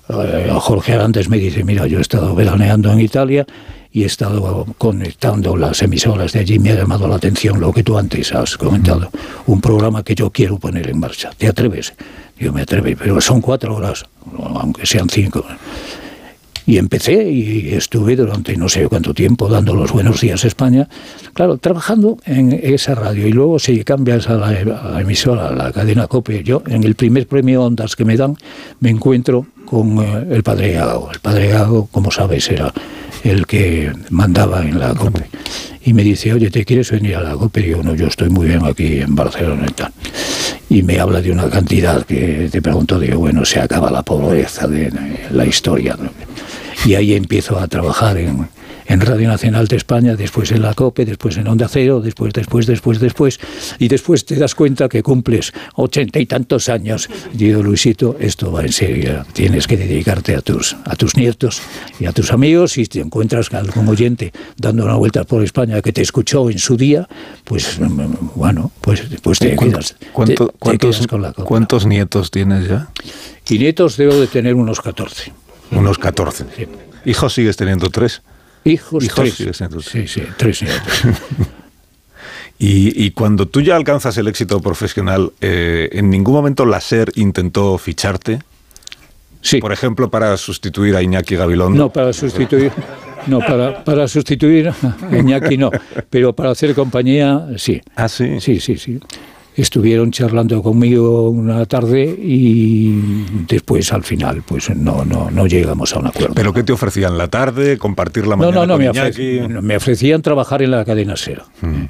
[0.09, 3.45] eh, Jorge Arantes me dice, mira, yo he estado veraneando en Italia
[3.91, 7.83] y he estado conectando las emisoras de allí, me ha llamado la atención lo que
[7.83, 9.11] tú antes has comentado,
[9.47, 11.31] un programa que yo quiero poner en marcha.
[11.37, 11.93] ¿Te atreves?
[12.39, 14.05] Yo me atrevo, pero son cuatro horas,
[14.39, 15.45] aunque sean cinco.
[16.67, 20.89] Y empecé y estuve durante no sé cuánto tiempo dando los buenos días a España,
[21.35, 23.27] claro, trabajando en esa radio.
[23.27, 27.27] Y luego si cambias a la, emisora, a la cadena COPE, yo en el primer
[27.27, 28.37] premio Ondas que me dan,
[28.81, 31.11] me encuentro con eh, el padre Gago.
[31.13, 32.73] El padre Gago, como sabes, era
[33.25, 35.25] el que mandaba en la COPE.
[35.87, 37.61] Y me dice, oye, ¿te quieres venir a la COPE?
[37.61, 39.93] Y yo, no, yo estoy muy bien aquí en Barcelona y tal.
[40.69, 44.67] Y me habla de una cantidad que te pregunto, digo, bueno, se acaba la pobreza
[44.69, 44.93] de,
[45.31, 45.97] la historia.
[46.85, 48.49] Y ahí empiezo a trabajar en,
[48.87, 52.67] en Radio Nacional de España, después en la COPE, después en Onda Cero, después, después,
[52.67, 53.41] después, después,
[53.79, 57.09] y después te das cuenta que cumples ochenta y tantos años.
[57.33, 61.63] Digo, Luisito, esto va en serio, tienes que dedicarte a tus, a tus nietos
[61.99, 65.81] y a tus amigos, y si te encuentras algún oyente dando una vuelta por España
[65.81, 67.09] que te escuchó en su día,
[67.45, 67.79] pues
[68.35, 72.89] bueno, pues, pues te, quedas, ¿Cuánto, cuántos, con la ¿Cuántos nietos tienes ya?
[73.49, 75.33] Y nietos debo de tener unos 14.
[75.71, 76.47] Unos 14.
[77.05, 78.23] ¿Hijos sigues teniendo tres?
[78.65, 79.35] Hijos, tres.
[79.83, 80.63] Sí, sí, tres
[82.59, 87.13] y, y, cuando tú ya alcanzas el éxito profesional, eh, ¿en ningún momento la SER
[87.17, 88.41] intentó ficharte?
[89.43, 89.59] Sí.
[89.59, 91.77] Por ejemplo, para sustituir a Iñaki Gabilondo.
[91.77, 92.73] No, para sustituir.
[93.27, 95.71] No, para, para sustituir a Iñaki no,
[96.09, 97.81] pero para hacer compañía sí.
[97.97, 98.41] Ah, sí.
[98.41, 99.01] Sí, sí, sí
[99.57, 106.01] estuvieron charlando conmigo una tarde y después al final pues no no no llegamos a
[106.01, 106.35] un acuerdo.
[106.35, 107.17] ¿Pero qué te ofrecían?
[107.17, 107.79] ¿La tarde?
[107.79, 111.45] ¿Compartir la mañana No, no, no, me, ofrecían, me, ofrecían trabajar en la cadena Cero.
[111.61, 111.85] Mm.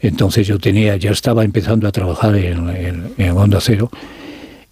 [0.00, 3.90] Entonces yo tenía, ya estaba empezando a trabajar en, en Onda Cero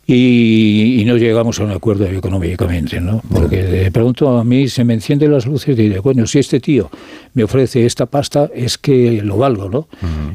[0.06, 3.22] y, no llegamos a un acuerdo económicamente, ¿no?
[3.32, 6.58] Porque de pronto a mí se me encienden las luces y digo, bueno, si este
[6.58, 6.90] tío
[7.34, 9.88] me ofrece esta pasta es que lo valgo, ¿no?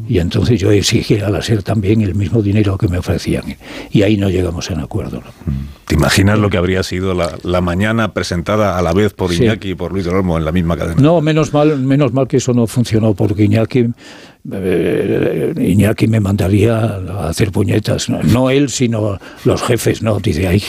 [0.08, 3.44] Y entonces yo exigí a la SER también el mismo dinero que me ofrecían
[3.92, 5.54] y ahí no llegamos a un acuerdo, ¿no?
[5.86, 9.76] ¿Te imaginas lo que habría sido la, mañana presentada a la vez por Iñaki y
[9.76, 11.02] por Luis Olmo en la misma cadena?
[11.02, 13.88] No, menos mal, menos mal que eso no funcionó porque Iñaki
[14.51, 18.09] eh, Iñaki me mandaría a hacer puñetas.
[18.09, 20.19] No, él, sino los jefes, ¿no?
[20.19, 20.61] Dice, ahí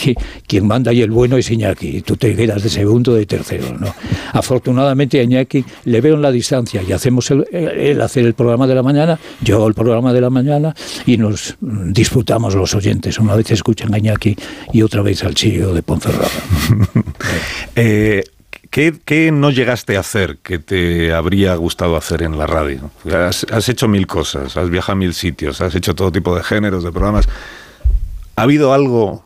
[0.47, 3.95] quien manda y el bueno es Iñaki, tú te quedas de segundo, de tercero, ¿no?
[4.33, 8.75] Afortunadamente a Iñaki le veo en la distancia y hacemos el, hacer el programa de
[8.75, 10.75] la mañana, yo el programa de la mañana
[11.07, 13.19] y nos disputamos los oyentes.
[13.19, 14.37] Una vez escuchan a Iñaki
[14.73, 16.29] y otra vez al chico de Ponferrada.
[17.77, 18.23] eh,
[18.71, 22.91] ¿Qué, no llegaste a hacer que te habría gustado hacer en la radio?
[23.05, 26.85] Has, hecho mil cosas, has viajado a mil sitios, has hecho todo tipo de géneros,
[26.85, 27.29] de programas.
[28.37, 29.25] ¿Ha habido algo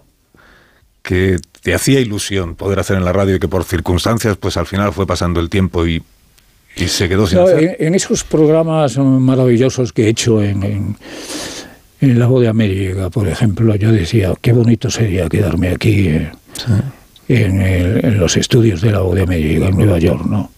[1.02, 4.66] que te hacía ilusión poder hacer en la radio y que por circunstancias, pues al
[4.66, 6.02] final fue pasando el tiempo y,
[6.76, 7.76] se quedó sin hacer?
[7.80, 10.96] En, esos programas maravillosos que he hecho en,
[12.00, 16.08] en, La Voz de América, por ejemplo, yo decía, qué bonito sería quedarme aquí.
[16.08, 16.30] Eh,
[17.28, 20.50] en, los estudios de la América en Nueva York, ¿no?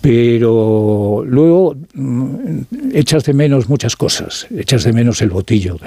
[0.00, 2.60] Pero luego mm,
[2.92, 5.78] echas de menos muchas cosas, echas de menos el botillo,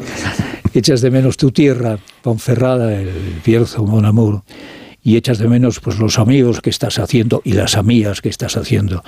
[0.74, 3.10] echas de menos tu tierra, Ponferrada, el
[3.44, 4.42] Bierzo, Mon Amour,
[5.02, 8.56] y echas de menos pues los amigos que estás haciendo y las amigas que estás
[8.56, 9.02] haciendo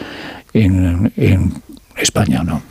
[0.55, 1.53] en, en
[2.01, 2.62] España, ¿no?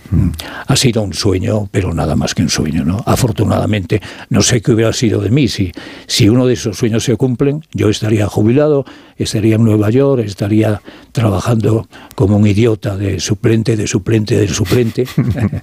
[0.68, 3.04] Ha sido un sueño, pero nada más que un sueño, ¿no?
[3.06, 5.72] Afortunadamente, no sé qué hubiera sido de mí si,
[6.06, 8.86] si uno de esos sueños se cumplen, yo estaría jubilado,
[9.18, 10.82] estaría en Nueva York, estaría
[11.12, 15.08] trabajando como un idiota de suplente, de suplente, de suplente,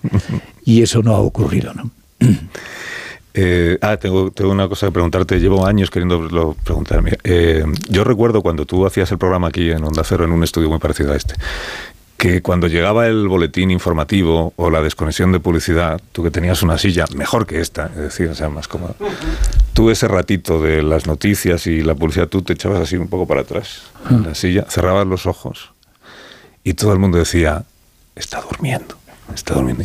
[0.65, 1.91] y eso no ha ocurrido, ¿no?
[3.37, 5.41] Eh, ah, tengo, tengo una cosa que preguntarte.
[5.41, 7.19] Llevo años queriendo preguntarme.
[7.25, 10.71] Eh, yo recuerdo cuando tú hacías el programa aquí en Onda Cero, en un estudio
[10.71, 11.35] muy parecido a este,
[12.25, 16.79] que cuando llegaba el boletín informativo o la desconexión de publicidad, tú que tenías una
[16.79, 18.95] silla mejor que esta, es decir, o sea, más cómoda,
[19.75, 23.27] tú ese ratito de las noticias y la publicidad, tú te echabas así un poco
[23.27, 25.73] para atrás en la silla, cerrabas los ojos
[26.63, 27.65] y todo el mundo decía,
[28.17, 28.97] está durmiendo,
[29.35, 29.85] está durmiendo.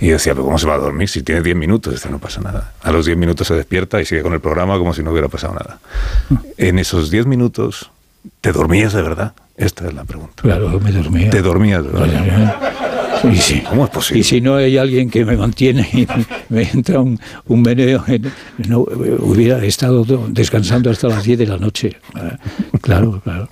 [0.00, 1.10] Y decía, pero ¿cómo se va a dormir?
[1.10, 2.72] Si tiene 10 minutos, este no pasa nada.
[2.80, 5.28] A los 10 minutos se despierta y sigue con el programa como si no hubiera
[5.28, 5.78] pasado nada.
[6.56, 7.90] En esos 10 minutos,
[8.40, 9.34] ¿te dormías de verdad?
[9.56, 10.42] Esta es la pregunta.
[10.42, 11.30] Claro, me dormía.
[11.30, 12.56] ¿Te dormías de verdad?
[13.32, 14.20] Y si, ¿Cómo es posible?
[14.20, 16.06] Y si no hay alguien que me mantiene y
[16.48, 18.04] me entra un, un meneo,
[18.68, 21.96] no, hubiera estado descansando hasta las 10 de la noche.
[22.82, 23.48] Claro, claro.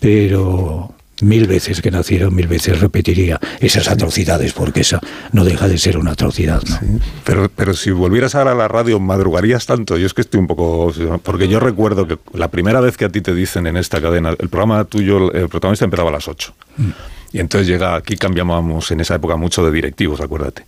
[0.00, 5.00] Pero mil veces que nacieron, mil veces repetiría esas atrocidades, porque esa
[5.32, 6.62] no deja de ser una atrocidad.
[6.62, 7.00] ¿no?
[7.24, 9.96] Pero, pero si volvieras ahora a la radio, ¿madrugarías tanto?
[9.96, 10.92] Yo es que estoy un poco...
[11.22, 14.30] Porque yo recuerdo que la primera vez que a ti te dicen en esta cadena,
[14.30, 16.54] el programa tuyo, el protagonista empezaba a las 8.
[16.76, 16.90] Mm.
[17.32, 20.64] Y entonces llega, aquí cambiábamos en esa época mucho de directivos, acuérdate.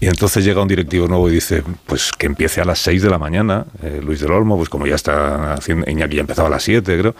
[0.00, 3.10] Y entonces llega un directivo nuevo y dice, pues que empiece a las 6 de
[3.10, 6.50] la mañana, eh, Luis del Olmo, pues como ya está haciendo, Iñaki ya empezaba a
[6.50, 7.14] las 7, creo.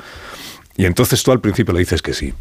[0.77, 2.33] Y entonces tú al principio le dices que sí.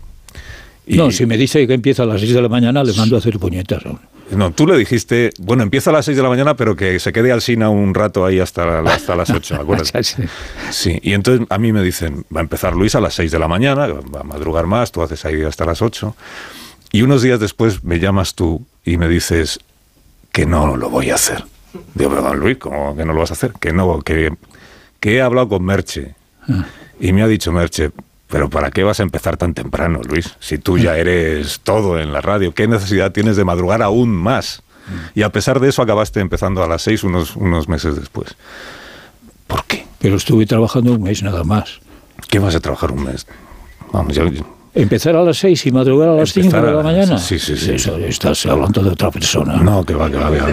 [0.88, 3.20] no, si me dice que empieza a las 6 de la mañana, le mando a
[3.20, 3.84] hacer puñetas.
[4.32, 7.14] No, tú le dijiste, bueno, empieza a las 6 de la mañana, pero que se
[7.14, 9.94] quede al Sina un rato ahí hasta, hasta las 8, ¿acuerdas?
[10.72, 11.00] sí.
[11.02, 13.48] y entonces a mí me dicen, va a empezar Luis a las 6 de la
[13.48, 16.16] mañana, va a madrugar más, tú haces ahí hasta las 8.
[16.92, 19.60] Y unos días después me llamas tú y me dices
[20.32, 21.44] que no lo voy a hacer.
[21.96, 23.54] Digo, perdón, Luis, ¿cómo que no lo vas a hacer?
[23.60, 24.34] Que no, que,
[25.00, 26.16] que he hablado con Merche.
[26.48, 26.66] Ah.
[27.00, 27.92] Y me ha dicho Merche,
[28.34, 30.36] pero ¿para qué vas a empezar tan temprano, Luis?
[30.40, 34.64] Si tú ya eres todo en la radio, ¿qué necesidad tienes de madrugar aún más?
[35.14, 38.36] Y a pesar de eso acabaste empezando a las seis unos, unos meses después.
[39.46, 39.86] ¿Por qué?
[40.00, 41.80] Pero estuve trabajando un mes nada más.
[42.28, 43.28] ¿Qué vas a trabajar un mes?
[43.92, 44.24] Vamos, ya,
[44.74, 47.20] ¿Empezar a las seis y madrugar a las cinco de la mañana?
[47.20, 47.74] Sí, sí, sí.
[47.74, 49.58] Eso, estás hablando de otra persona.
[49.58, 50.50] No, que va, que va, que va.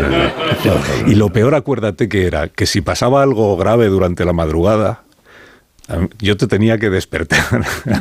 [1.06, 5.04] Y lo peor, acuérdate que era que si pasaba algo grave durante la madrugada,
[6.18, 7.64] yo te tenía que despertar.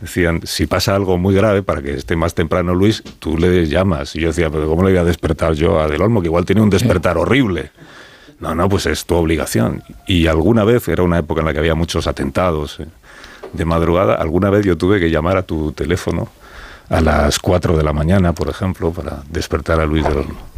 [0.00, 4.16] Decían, si pasa algo muy grave, para que esté más temprano Luis, tú le llamas.
[4.16, 6.46] Y yo decía, pero ¿cómo le voy a despertar yo a Del Olmo, que igual
[6.46, 7.70] tiene un despertar horrible?
[8.38, 9.82] No, no, pues es tu obligación.
[10.06, 12.86] Y alguna vez, era una época en la que había muchos atentados eh,
[13.52, 16.28] de madrugada, alguna vez yo tuve que llamar a tu teléfono
[16.88, 20.49] a las 4 de la mañana, por ejemplo, para despertar a Luis Del Olmo.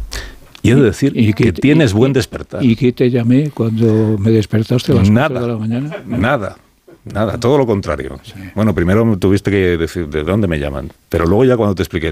[0.63, 2.63] Y he de decir y que, tienes buen despertar.
[2.63, 5.97] ¿Y qué te llamé cuando me despertaste a las nada, de la mañana?
[6.07, 6.55] Nada,
[7.03, 8.17] nada, todo lo contrario.
[8.55, 12.11] Bueno, primero tuviste que decir de dónde me llaman, pero luego ya cuando te expliqué,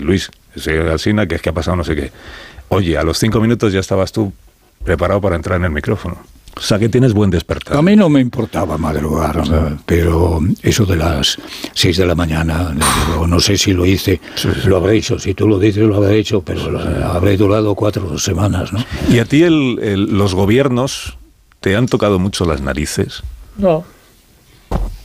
[0.00, 2.12] Luis, soy Alsina, que es que ha pasado no sé qué.
[2.70, 4.32] Oye, a los cinco minutos ya estabas tú
[4.82, 6.16] preparado para entrar en el micrófono.
[6.58, 7.76] O sea que tienes buen despertar.
[7.76, 9.42] A mí no me importaba madrugar,
[9.84, 11.36] pero eso de las
[11.74, 12.74] 6 de la mañana,
[13.28, 14.20] no sé si lo hice,
[14.64, 15.18] lo habré hecho.
[15.18, 18.72] Si tú lo dices, lo habré hecho, pero habré durado cuatro semanas.
[18.72, 18.82] ¿no?
[19.10, 21.18] ¿Y a ti los gobiernos
[21.60, 23.22] te han tocado mucho las narices?
[23.58, 23.84] No.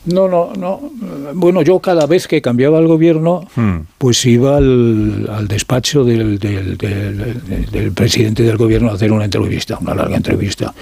[0.06, 0.80] No, no, no.
[1.36, 3.78] Bueno, yo cada vez que cambiaba el gobierno, hmm.
[3.98, 10.18] pues iba al, despacho del, del, presidente del gobierno a hacer una entrevista, una larga
[10.18, 10.74] entrevista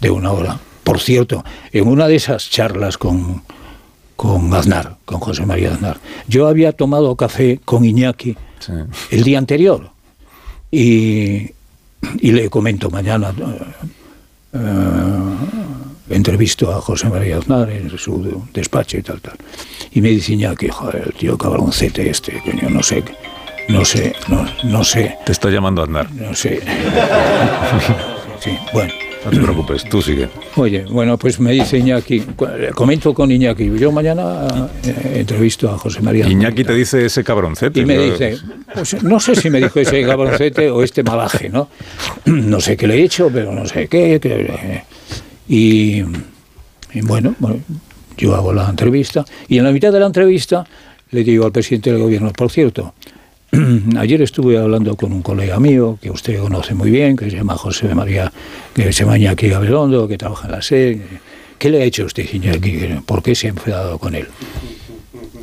[0.00, 0.58] de una hora.
[0.84, 3.42] Por cierto, en una de esas charlas con,
[4.14, 5.98] con Aznar, con José María Aznar,
[6.28, 8.36] yo había tomado café con Iñaki
[9.10, 9.90] el día anterior
[10.70, 11.50] y,
[12.18, 13.32] y le comento mañana.
[14.52, 15.65] Uh,
[16.10, 19.36] entrevisto a José María Aznar en su despacho y tal, tal.
[19.92, 23.02] Y me dice que joder, el tío cabroncete este, coño, no sé,
[23.68, 25.16] no sé, no, no sé.
[25.24, 26.10] Te está llamando Aznar.
[26.12, 26.60] No sé.
[28.40, 28.92] sí, bueno.
[29.26, 30.28] No te preocupes, tú sigue.
[30.54, 32.22] Oye, bueno, pues me dice Iñaki,
[32.76, 36.28] comento con Iñaki, yo mañana eh, entrevisto a José María.
[36.28, 37.80] Iñaki te dice ese cabroncete.
[37.80, 38.38] Y me dice,
[38.72, 41.68] pues no sé si me dijo ese cabroncete o este malaje, ¿no?
[42.24, 44.20] No sé qué le he hecho, pero no sé qué.
[44.20, 44.84] qué
[45.48, 46.02] y,
[47.02, 47.34] bueno,
[48.16, 50.66] yo hago la entrevista y en la mitad de la entrevista
[51.10, 52.94] le digo al presidente del gobierno, por cierto,
[53.98, 57.56] ayer estuve hablando con un colega mío que usted conoce muy bien, que se llama
[57.56, 58.32] José María,
[58.74, 61.00] que se llama Iñaki Gabelondo, que trabaja en la SED.
[61.58, 62.78] ¿Qué le ha hecho usted, Iñaki?
[63.06, 64.26] ¿Por qué se ha enfadado con él?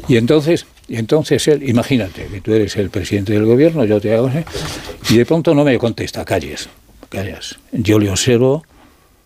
[0.07, 4.13] Y entonces, y entonces él, imagínate que tú eres el presidente del gobierno, yo te
[4.13, 4.29] hago,
[5.09, 6.67] y de pronto no me contesta, calles,
[7.09, 7.57] calles.
[7.71, 8.63] Yo le observo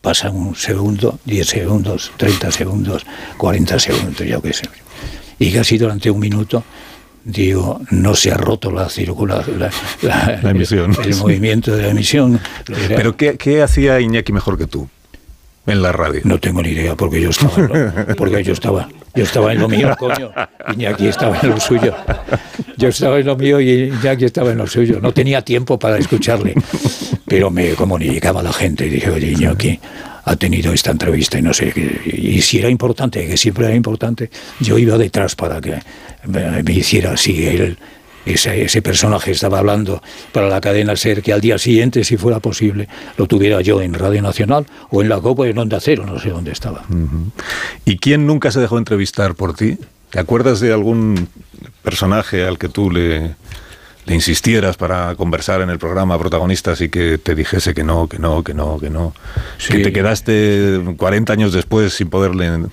[0.08, 3.06] pasan un segundo, 10 segundos, 30 segundos,
[3.38, 4.64] 40 segundos, yo qué sé.
[5.38, 6.64] Y casi durante un minuto
[7.26, 9.70] digo, no se ha roto la circulación, la,
[10.04, 10.96] la- La emisión.
[11.04, 12.40] El, el movimiento de la emisión.
[12.88, 14.88] ¿Pero qué, qué hacía Iñaki mejor que tú
[15.66, 16.22] en la radio?
[16.24, 17.54] No tengo ni idea, porque yo estaba,
[18.16, 20.32] porque yo estaba, yo estaba en lo mío, coño.
[20.74, 21.94] Iñaki estaba en lo suyo.
[22.78, 25.00] Yo estaba en lo mío y Iñaki estaba en lo suyo.
[25.02, 26.56] No tenía tiempo para escucharle,
[27.28, 29.80] pero me comunicaba la gente y dije, oye, Iñaki
[30.24, 32.02] ha tenido esta entrevista y no sé, qué".
[32.06, 34.30] y si era importante, que siempre era importante,
[34.62, 35.80] yo iba detrás para que
[36.26, 37.78] me, hiciera así él.
[38.26, 40.02] Ese, personaje estaba hablando
[40.34, 43.94] para la cadena SER que al día siguiente, si fuera posible, lo tuviera yo en
[43.94, 46.84] Radio Nacional o en la Copa en Onda Cero, no sé dónde estaba.
[47.86, 49.78] ¿Y quién nunca se dejó entrevistar por ti?
[50.10, 51.30] ¿Te acuerdas de algún
[51.84, 53.36] personaje al que tú le,
[54.08, 58.18] le insistieras para conversar en el programa protagonistas y que te dijese que no, que
[58.20, 59.14] no, que no, que no?
[59.68, 62.68] Que te quedaste 40 años después sin poderle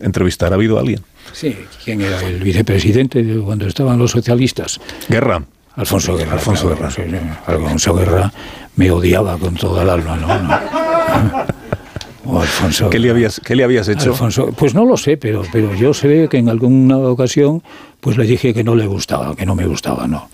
[0.00, 0.52] entrevistar.
[0.52, 1.00] ¿Ha habido alguien?
[1.32, 4.80] Sí, ¿quién era el vicepresidente de cuando estaban los socialistas?
[5.08, 5.44] Guerra.
[5.76, 6.32] Alfonso Guerra.
[6.32, 6.90] Alfonso Guerra.
[6.90, 7.16] sí, sí.
[7.46, 8.32] Alfonso Guerra
[8.74, 10.42] me odiaba con toda el alma, ¿no?
[10.42, 10.60] no.
[12.26, 14.10] O Alfonso, ¿Qué le habías, qué le habías hecho?
[14.10, 17.62] Alfonso, pues no lo sé, pero, pero yo sé que en alguna ocasión
[18.00, 20.28] pues le dije que no le gustaba, que no me gustaba, ¿no?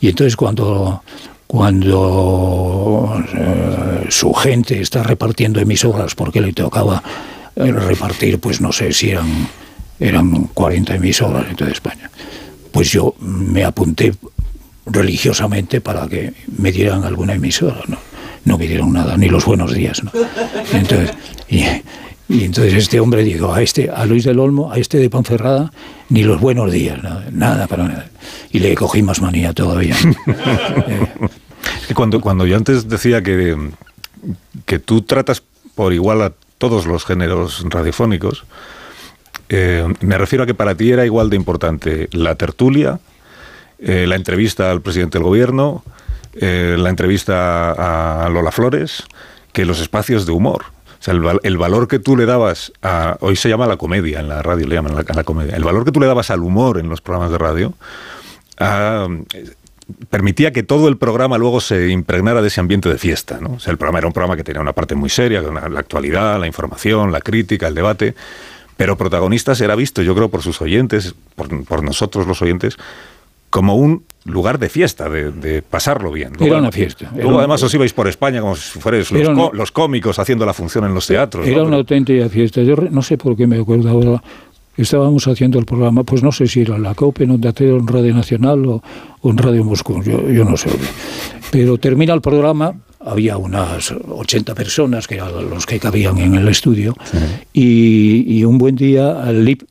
[0.00, 1.02] Y entonces cuando
[1.46, 7.02] cuando eh, su gente está repartiendo emisoras porque le tocaba
[7.54, 9.48] eh, repartir, pues no sé si eran
[9.98, 12.10] eran 40 emisoras en toda España.
[12.72, 14.12] Pues yo me apunté
[14.86, 17.98] religiosamente para que me dieran alguna emisora, ¿no?
[18.44, 20.12] No me dieron nada, ni los buenos días, ¿no?
[20.72, 21.12] Entonces,
[21.48, 21.64] y,
[22.28, 25.72] y entonces este hombre dijo, a este, a Luis del Olmo, a este de Ponferrada,
[26.08, 26.98] ni los buenos días,
[27.30, 28.10] nada, para nada.
[28.50, 29.96] Y le cogí más manía todavía.
[31.94, 33.56] Cuando, cuando yo antes decía que,
[34.66, 35.42] que tú tratas
[35.74, 38.44] por igual a todos los géneros radiofónicos,
[39.48, 42.98] eh, me refiero a que para ti era igual de importante la tertulia,
[43.78, 45.84] eh, la entrevista al presidente del gobierno,
[46.34, 49.04] eh, la entrevista a Lola Flores,
[49.52, 50.75] que los espacios de humor.
[50.98, 53.16] O sea, el, el valor que tú le dabas a...
[53.20, 55.56] Hoy se llama la comedia, en la radio le llaman la, la comedia.
[55.56, 57.74] El valor que tú le dabas al humor en los programas de radio
[58.58, 59.24] eh,
[60.10, 63.38] permitía que todo el programa luego se impregnara de ese ambiente de fiesta.
[63.48, 66.40] O sea, el programa era un programa que tenía una parte muy seria, la actualidad,
[66.40, 68.14] la información, la crítica, el debate,
[68.76, 72.76] pero protagonistas era visto, yo creo, por sus oyentes, por, por nosotros los oyentes,
[73.56, 76.32] como un lugar de fiesta, de, de pasarlo bien.
[76.38, 80.18] Era una fiesta, Luego además os ibais por España como si fuerais los, una- cómicos
[80.18, 81.46] haciendo la función en los teatros.
[81.46, 81.68] Era ¿no?
[81.68, 82.60] una auténtica fiesta.
[82.62, 84.22] Yo no sé por qué me acuerdo ahora.
[84.76, 87.86] Estábamos haciendo el programa, pues no sé si era la COPE, en Onda Cero, en
[87.86, 88.82] Radio Nacional o,
[89.22, 90.68] o en Radio Moscú, yo, yo no sé.
[91.50, 96.46] Pero termina el programa, había unas 80 personas, que eran los que cabían en el
[96.48, 96.94] estudio,
[97.54, 99.66] y, y un buen día al LIP, eh,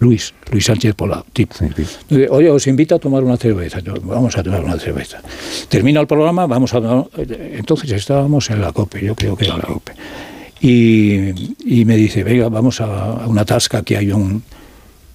[0.00, 1.50] Luis, Luis Sánchez Pola, tip.
[1.76, 3.78] Dice, Oye, os invito a tomar una cerveza.
[4.02, 5.20] Vamos a tomar una cerveza.
[5.68, 9.56] Termina el programa, vamos a tomar- Entonces estábamos en la COPE, yo creo que era
[9.56, 9.92] la COPE.
[10.60, 14.42] Y, y me dice, venga, vamos a, una tasca que hay un,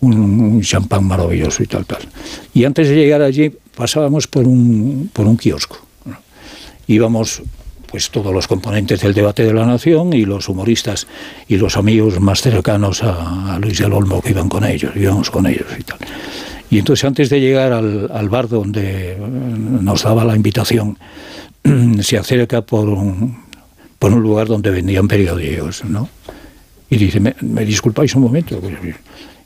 [0.02, 2.02] un, un champán maravilloso y tal, tal.
[2.54, 5.80] Y antes de llegar allí pasábamos por un, por un kiosco.
[6.88, 7.42] Íbamos
[7.94, 11.06] pues todos los componentes del debate de la nación y los humoristas
[11.48, 15.30] y los amigos más cercanos a, a Luis del Olmo que iban con ellos, íbamos
[15.30, 16.00] con ellos y tal.
[16.72, 20.98] Y entonces antes de llegar al, al bar donde eh, nos daba la invitación,
[22.02, 23.38] se acerca por un,
[24.00, 26.10] por un lugar donde vendían periódicos, ¿no?
[26.90, 28.60] Y dice, ¿me, me disculpáis un momento?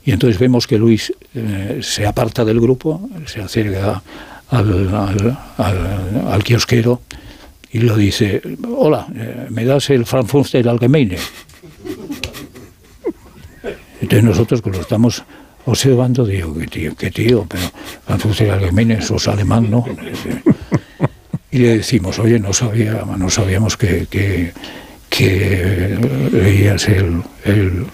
[0.06, 4.02] Y entonces vemos que Luis eh, se aparta del grupo, se acerca
[4.48, 7.02] al, al, al- al kiosquero
[7.70, 11.18] y lo dice, hola, eh, ¿me das el Frankfurter Allgemeine?
[14.00, 15.22] Entonces nosotros que lo estamos
[15.66, 17.64] observando, digo, qué tío, qué tío, pero
[18.06, 19.84] Frankfurter Allgemeine, sos alemán, ¿no?
[21.50, 24.52] Y le decimos, oye, no, sabía, no sabíamos que, que,
[25.08, 25.98] que
[26.32, 27.86] leías el, el,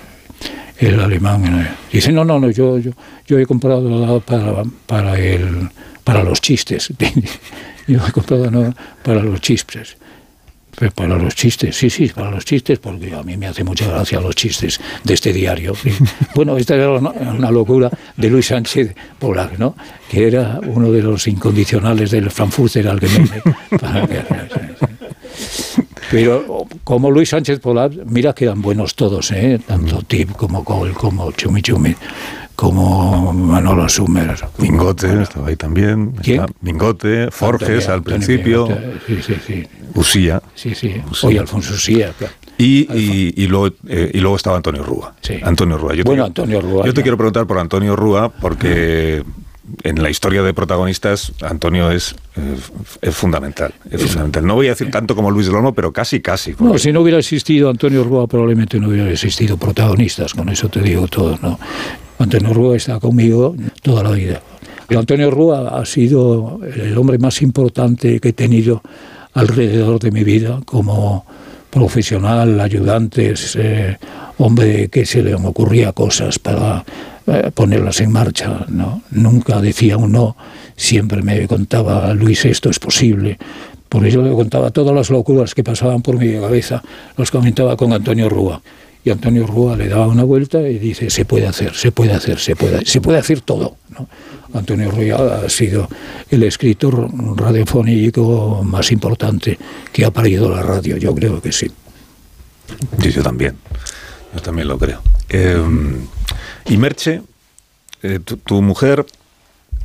[0.78, 1.76] el alemán.
[1.92, 2.92] Dice, no, no, no, yo, yo,
[3.26, 5.68] yo he comprado para, para, el,
[6.04, 6.92] para los chistes.
[7.92, 9.96] yo he comprado no, para los chistes.
[10.76, 13.86] Pero para los chistes, sí, sí, para los chistes, porque a mí me hace mucha
[13.86, 15.72] gracia los chistes de este diario.
[15.76, 15.90] sí.
[16.34, 19.76] Bueno, esta era una, una locura de Luis Sánchez Polar, ¿no?
[20.10, 23.40] Que era uno de los incondicionales del Frankfurter Allgemeine.
[23.80, 24.24] Para que-
[26.10, 29.60] Pero como Luis Sánchez Polar, mira que eran buenos todos, ¿eh?
[29.64, 31.94] Tanto Tip como Cole, como Chumi Chumi,
[32.56, 34.34] como Manolo Sumer.
[34.58, 36.12] Mingote estaba ahí también.
[36.22, 36.40] ¿Quién?
[36.42, 39.66] Está Mingote, Forges Antonio- al Antonio principio, Mingote, Sí, sí, sí.
[39.94, 40.42] Usía.
[40.54, 40.94] Sí, sí.
[41.10, 41.28] Usía.
[41.28, 42.12] Oye, Alfonso Usía.
[42.18, 42.32] claro.
[42.56, 45.14] Y, y, y luego, eh, y luego estaba Antonio Rúa.
[45.42, 45.94] Antonio Rúa.
[45.94, 47.02] Yo te Bueno, quiero- Antonio Rúa, Yo te ya.
[47.02, 49.24] quiero preguntar por Antonio Rúa, porque
[49.82, 52.56] en la historia de protagonistas, Antonio es, eh,
[53.02, 53.74] es fundamental.
[53.90, 54.46] Es fundamental.
[54.46, 56.54] No voy a decir tanto como Luis del Olmo, pero casi, casi.
[56.60, 60.80] No, si no hubiera existido Antonio Rúa, probablemente no hubiera existido protagonistas, con eso te
[60.80, 61.58] digo todo, ¿no?
[62.18, 64.40] Antonio Rúa está conmigo toda la vida.
[64.88, 68.82] Y Antonio Rúa ha sido el hombre más importante que he tenido
[69.32, 71.24] alrededor de mi vida como
[71.70, 73.98] profesional, ayudantes, eh,
[74.38, 76.84] hombre que se le ocurría cosas para
[77.26, 79.02] eh, ponerlas en marcha, ¿no?
[79.10, 80.36] Nunca decía un no,
[80.76, 83.38] siempre me contaba, Luis, esto es posible.
[83.88, 86.82] Por eso le contaba todas las locuras que pasaban por mi cabeza,
[87.16, 88.60] las comentaba con Antonio Rúa.
[89.04, 92.38] Y Antonio Rúa le daba una vuelta y dice, se puede hacer, se puede hacer,
[92.40, 93.76] se puede, se puede hacer todo.
[94.54, 95.88] Antonio Rúa ha sido
[96.30, 99.58] el escritor radiofónico más importante
[99.92, 101.70] que ha parido la radio, yo creo que sí.
[103.02, 103.56] Sí, yo también.
[104.34, 105.02] Yo también lo creo.
[105.28, 105.62] Eh,
[106.66, 107.20] y Merche,
[108.02, 109.04] eh, tu, mujer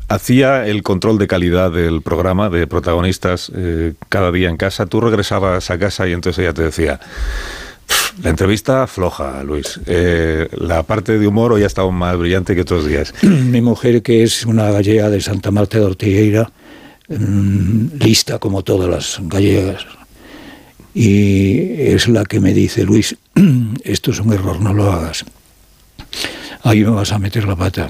[0.07, 4.85] hacía el control de calidad del programa de protagonistas eh, cada día en casa.
[4.85, 7.68] Tú regresabas a casa y entonces ella te decía, "Pff,
[8.23, 9.79] la entrevista floja, Luis.
[9.85, 13.13] Eh, la parte de humor hoy ha estado más brillante que otros días.
[13.23, 16.51] Mi mujer, que es una gallega de Santa Marta de Ortigueira,
[17.07, 19.85] mm, lista como todas las gallegas,
[20.93, 23.15] y es la que me dice, Luis,
[23.83, 25.25] esto es un error, no lo hagas.
[26.63, 27.89] Ahí me vas a meter la pata.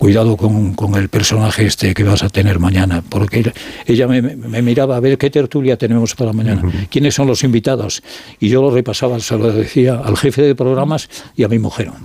[0.00, 3.52] Cuidado con, con el personaje este que vas a tener mañana, porque
[3.84, 8.02] ella- me miraba a ver qué tertulia tenemos para mañana, quiénes son los invitados,
[8.40, 11.90] y yo lo repasaba, se lo decía al jefe de programas y a mi mujer.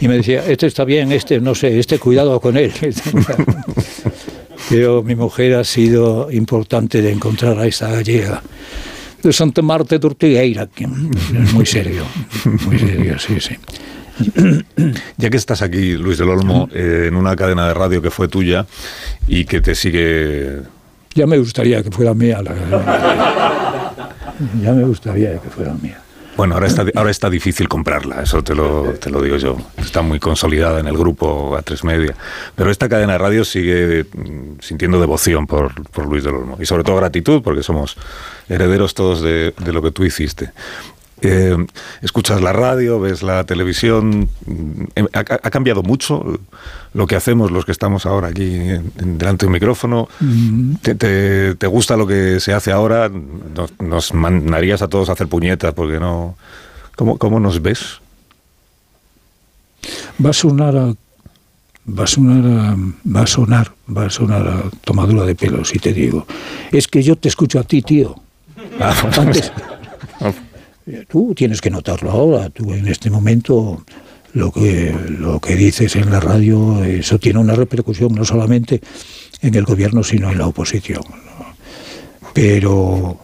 [0.00, 2.70] Y me decía, este está bien, este no sé, este cuidado con él.
[4.68, 8.42] Pero mi mujer ha sido importante de encontrar a esta gallega
[9.22, 12.04] de Santa Marta de Ortigueira, que es muy serio,
[12.66, 13.54] muy serio, sí, sí.
[15.16, 18.28] Ya que estás aquí, Luis del Olmo, eh, en una cadena de radio que fue
[18.28, 18.66] tuya
[19.26, 20.60] y que te sigue
[21.14, 22.40] Ya me gustaría que fuera mía.
[22.42, 22.54] la-
[24.62, 26.00] ya me gustaría que fuera mía.
[26.36, 29.56] Bueno, ahora está, ahora está difícil comprarla, eso te lo, te lo digo yo.
[29.76, 32.16] Está muy consolidada en el grupo A3 Media.
[32.56, 36.56] Pero esta cadena de radio sigue mm, sintiendo devoción por, por Luis del Olmo.
[36.60, 37.96] Y sobre todo gratitud, porque somos
[38.48, 40.50] herederos todos de, de lo que tú hiciste.
[41.26, 41.56] Eh,
[42.02, 44.28] escuchas la radio, ves la televisión.
[44.46, 46.38] mm, Ha, ha cambiado mucho
[46.92, 50.08] lo que hacemos los que estamos ahora aquí en- en- delante de un micrófono.
[50.82, 53.08] ¿Te, te, te gusta lo que se hace ahora?
[53.08, 56.36] Nos, nos mandarías a todos a hacer puñetas porque no...
[56.96, 58.00] ¿Cómo, cómo nos ves?
[60.24, 60.86] Va a sonar a,
[61.88, 65.78] va a sonar a- va a sonar, va a sonar a tomadura de pelo, si
[65.78, 66.26] te digo.
[66.72, 68.14] Es que yo te escucho a ti, tío.
[69.18, 69.52] Antes,
[71.08, 72.50] tú tienes que notarlo ahora.
[72.50, 73.84] Tú en este momento
[74.32, 78.80] lo que lo que dices en la radio, eso tiene una repercusión no solamente
[79.40, 81.02] en el gobierno, sino en la oposición.
[81.08, 81.54] ¿no?
[82.32, 83.20] Pero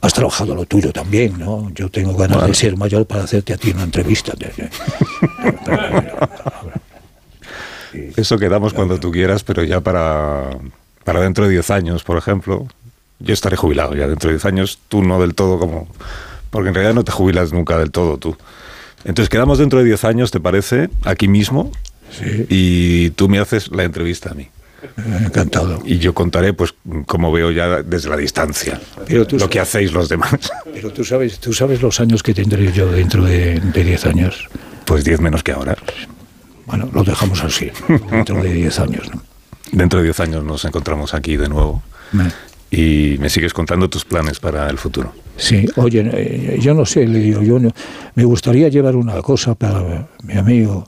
[0.00, 1.70] has trabajado lo tuyo también, ¿no?
[1.70, 4.32] Yo tengo ganas de ser mayor para hacerte a ti una entrevista.
[8.16, 10.50] Eso quedamos cuando tú quieras, pero ya para,
[11.02, 12.66] para dentro de 10 años, por ejemplo.
[13.18, 15.88] Yo estaré jubilado ya dentro de 10 años, tú no del todo como...
[16.50, 18.36] Porque en realidad no te jubilas nunca del todo tú.
[19.04, 20.88] Entonces quedamos dentro de 10 años, ¿te parece?
[21.04, 21.70] Aquí mismo.
[22.48, 24.48] Y tú me haces la entrevista a mí.
[25.20, 25.82] Encantado.
[25.84, 26.74] Y yo contaré, pues,
[27.06, 30.32] cómo veo ya desde la distancia Pero tú lo que hacéis los demás.
[30.72, 34.48] Pero tú sabes, tú sabes los años que tendré yo dentro de de 10 años.
[34.84, 35.76] Pues 10 menos que ahora.
[36.66, 37.70] Bueno, lo dejamos así,
[38.10, 39.10] dentro de 10 años.
[39.14, 39.22] ¿no?
[39.72, 41.82] Dentro de 10 años nos encontramos aquí de nuevo.
[42.12, 42.30] Me-
[42.70, 45.12] Y me sigues contando tus planes para el futuro.
[45.36, 47.70] Sí, oye, eh, yo no sé, le digo, yo no,
[48.14, 50.86] me gustaría llevar una cosa para mi amigo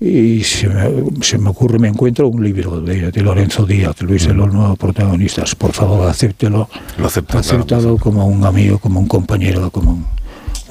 [0.00, 4.26] y se me, se me ocurre, me encuentro un libro de, de Lorenzo Díaz, Luis
[4.26, 5.54] de los nuevos protagonistas.
[5.54, 6.70] Por favor, acéptelo.
[6.96, 7.36] Lo acepto.
[7.38, 10.06] Acéptalo como un amigo, como un compañero, como un,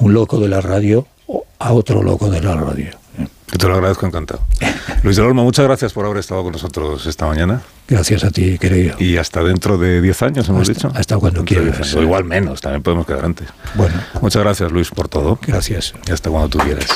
[0.00, 1.06] un loco de la radio
[1.60, 2.88] a otro loco de la radio.
[3.58, 4.40] Te lo agradezco encantado.
[5.02, 7.60] Luis del Olmo, muchas gracias por haber estado con nosotros esta mañana.
[7.88, 8.96] Gracias a ti, querido.
[8.98, 10.92] Y hasta dentro de 10 años, hemos Hasta- dicho.
[10.98, 11.66] hasta cuando quieras.
[11.66, 11.94] 10 años.
[11.94, 13.48] O igual menos, también podemos quedar antes.
[13.74, 15.38] Bueno, Muchas gracias, Luis, por todo.
[15.46, 15.94] gracias.
[16.06, 16.86] Y hasta cuando tú quieras.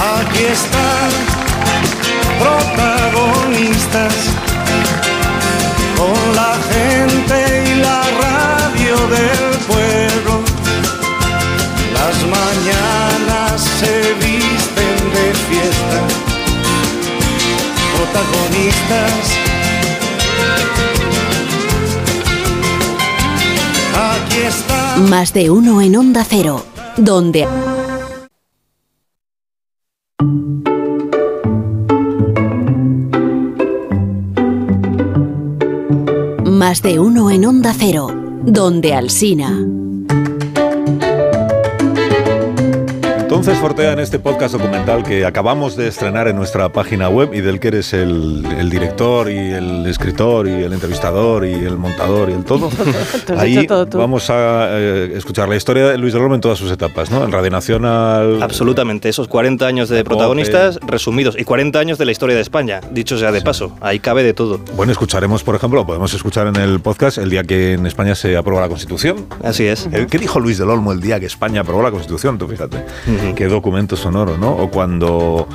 [0.00, 0.77] Aquí están
[23.94, 25.08] Aquí.
[25.08, 26.64] Más de uno en Onda Cero,
[26.96, 27.46] donde...
[36.44, 38.08] Más de uno en Onda Cero,
[38.42, 39.58] donde Alsina.
[43.28, 47.42] Entonces, Fortea, en este podcast documental que acabamos de estrenar en nuestra página web y
[47.42, 52.30] del que eres el, el director y el escritor y el entrevistador y el montador
[52.30, 52.70] y el todo,
[53.36, 56.72] ahí todo vamos a eh, escuchar la historia de Luis del Olmo en todas sus
[56.72, 57.22] etapas, ¿no?
[57.22, 58.42] En Radio Nacional...
[58.42, 62.80] Absolutamente, esos 40 años de protagonistas resumidos y 40 años de la historia de España,
[62.92, 64.58] dicho sea de paso, ahí cabe de todo.
[64.74, 68.38] Bueno, escucharemos, por ejemplo, podemos escuchar en el podcast el día que en España se
[68.38, 69.26] aprueba la Constitución.
[69.44, 69.86] Así es.
[69.92, 72.38] Eh, ¿Qué dijo Luis del Olmo el día que España aprobó la Constitución?
[72.38, 72.78] Tú fíjate.
[73.34, 74.50] Qué documento sonoro, ¿no?
[74.50, 75.48] O cuando,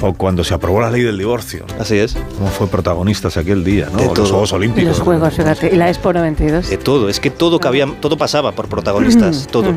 [0.00, 1.64] o cuando se aprobó la ley del divorcio.
[1.78, 2.16] Así es.
[2.36, 3.98] Cómo fue protagonistas aquel día, ¿no?
[3.98, 4.26] De O los todo.
[4.28, 4.88] Juegos Y Olímpicos.
[4.98, 5.70] los juegos, fíjate.
[5.72, 6.68] Y la Expo 92.
[6.70, 9.70] De todo, es que todo cabía, todo pasaba por protagonistas, todo.
[9.70, 9.74] Sí,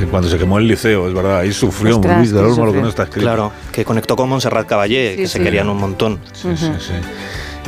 [0.00, 2.72] sí, cuando se quemó el liceo, es verdad, ahí sufrió Ostras, Luis del Olmo lo
[2.72, 3.26] que no está escrito.
[3.26, 6.18] Claro, que conectó con Montserrat Caballé, Sí, que se querían un montón.
[6.32, 6.92] Sí, sí, sí.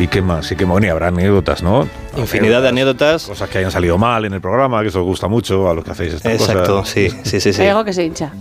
[0.03, 0.51] ¿Y qué más?
[0.51, 1.87] Y qué más, Bueno, y habrá anécdotas, ¿no?
[2.17, 3.25] Infinidad de anécdotas.
[3.27, 5.85] Cosas que hayan salido mal en el programa, que eso os gusta mucho a los
[5.85, 6.89] que hacéis estas Exacto, cosas.
[6.95, 7.61] sí, sí, sí, sí.
[7.63, 8.33] Hay algo que se hincha.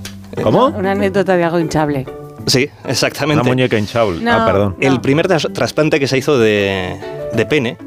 [0.44, 0.68] ¿Cómo?
[0.68, 2.06] Una anécdota de algo hinchable.
[2.48, 3.42] Sí, exactamente.
[3.42, 4.20] Una muñeca hinchable.
[4.22, 4.76] No, ah, perdón.
[4.80, 6.98] El primer tras- trasplante que se hizo de,
[7.34, 7.78] de pene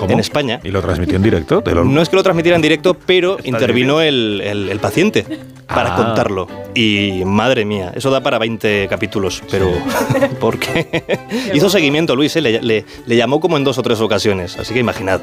[0.00, 0.60] en España.
[0.62, 1.62] ¿Y lo transmitió en directo?
[1.64, 1.84] Olmo?
[1.92, 5.26] No es que lo transmitiera en directo, pero intervino el, el- el paciente
[5.66, 5.96] para Ah.
[5.96, 6.46] contarlo.
[6.74, 9.70] Y madre mía, eso da para 20 capítulos, pero
[10.40, 11.18] ¿por qué?
[11.54, 12.40] Hizo seguimiento Luis, ¿eh?
[12.40, 15.20] le, le- le llamó como en dos o tres ocasiones, así que imaginad.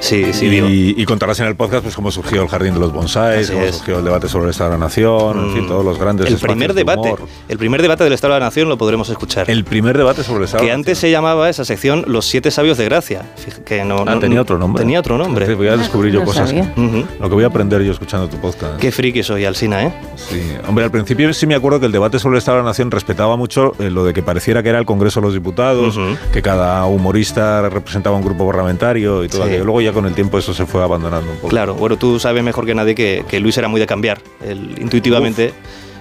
[0.00, 0.66] Sí, sí, digo.
[0.66, 3.52] y, y contarás en el podcast pues cómo surgió el Jardín de los Bonsáis, Así
[3.52, 3.76] cómo es.
[3.76, 6.38] surgió el debate sobre el Estado de la Nación, en fin, todos los grandes El
[6.38, 7.20] primer de debate, humor.
[7.48, 9.50] el primer debate del Estado de la Nación lo podremos escuchar.
[9.50, 12.24] El primer debate sobre el Estado que de la antes se llamaba esa sección Los
[12.24, 13.22] siete sabios de Gracia.
[13.66, 14.82] Que no, Ah, no- tenía otro nombre.
[14.82, 15.54] Tenía otro nombre.
[15.54, 16.48] Voy a descubrir yo No cosas.
[16.48, 16.72] sabía.
[16.76, 17.04] Ujú.
[17.18, 18.78] Lo que voy a aprender yo escuchando tu podcast.
[18.78, 19.92] Qué friki soy, Alsina, ¿eh?
[20.16, 22.70] Sí, hombre, al principio sí me acuerdo que el debate sobre el Estado de la
[22.70, 25.98] Nación respetaba mucho eh, lo de que pareciera que era el Congreso de los Diputados,
[26.32, 29.48] que cada humorista representaba un grupo parlamentario y todo Sí.
[29.48, 29.64] aquello.
[29.64, 31.48] Luego ya con el tiempo eso se fue abandonando un poco.
[31.48, 34.20] Claro, bueno, tú sabes mejor que nadie que, que Luis era muy de cambiar.
[34.46, 35.52] Él intuitivamente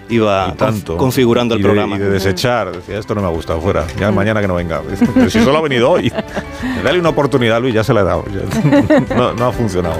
[0.09, 0.97] iba tanto.
[0.97, 1.95] configurando el Y de- programa.
[1.95, 2.71] Y de desechar.
[2.71, 3.85] Decía, esto no me ha gustado, fuera.
[3.99, 4.81] Ya mañana que no venga.
[5.13, 6.11] Pero si solo ha venido hoy.
[6.83, 8.25] Dale una oportunidad, Luis, ya se la he dado.
[9.37, 9.97] No ha funcionado.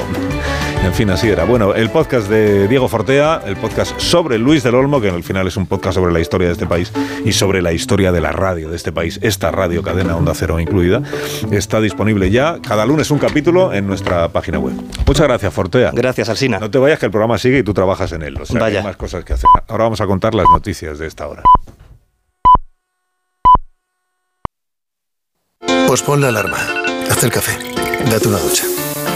[0.83, 1.43] En fin, así era.
[1.45, 5.45] Bueno, el podcast de Diego Fortea, el podcast sobre Luis del Olmo, que al final
[5.47, 6.91] es un podcast sobre la historia de este país
[7.23, 10.59] y sobre la historia de la radio de este país, esta radio cadena Onda Cero
[10.59, 11.01] incluida,
[11.51, 14.73] está disponible ya cada lunes un capítulo en nuestra página web.
[15.05, 15.91] Muchas gracias, Fortea.
[15.93, 16.59] Gracias, Alsina.
[16.59, 18.37] No te vayas que el programa sigue y tú trabajas en él.
[18.41, 18.79] O sea, Vaya.
[18.79, 19.49] hay más cosas que hacer.
[19.67, 21.43] Ahora vamos a contar las noticias de esta hora.
[25.87, 26.57] Pues pon la alarma,
[27.09, 27.51] haz el café,
[28.09, 28.63] date una ducha,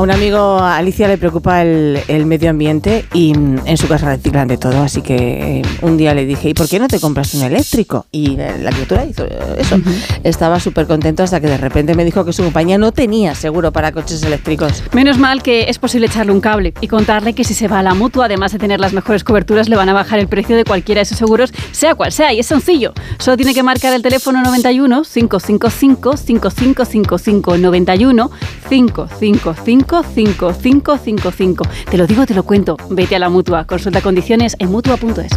[0.00, 3.86] A un amigo, a Alicia, le preocupa el, el medio ambiente y mm, en su
[3.86, 4.80] casa reciclan de todo.
[4.80, 8.06] Así que eh, un día le dije, ¿y por qué no te compras un eléctrico?
[8.10, 9.76] Y la, la criatura hizo eh, eso.
[10.24, 13.72] Estaba súper contento hasta que de repente me dijo que su compañía no tenía seguro
[13.72, 14.82] para coches eléctricos.
[14.94, 17.82] Menos mal que es posible echarle un cable y contarle que si se va a
[17.82, 20.64] la mutua, además de tener las mejores coberturas, le van a bajar el precio de
[20.64, 22.32] cualquiera de sus seguros, sea cual sea.
[22.32, 22.94] Y es sencillo.
[23.18, 28.30] Solo tiene que marcar el teléfono 91 555 5555 91
[28.66, 31.64] 555 5555.
[31.90, 32.76] Te lo digo, te lo cuento.
[32.90, 33.66] Vete a la mutua.
[33.66, 35.32] Consulta condiciones en mutua.es.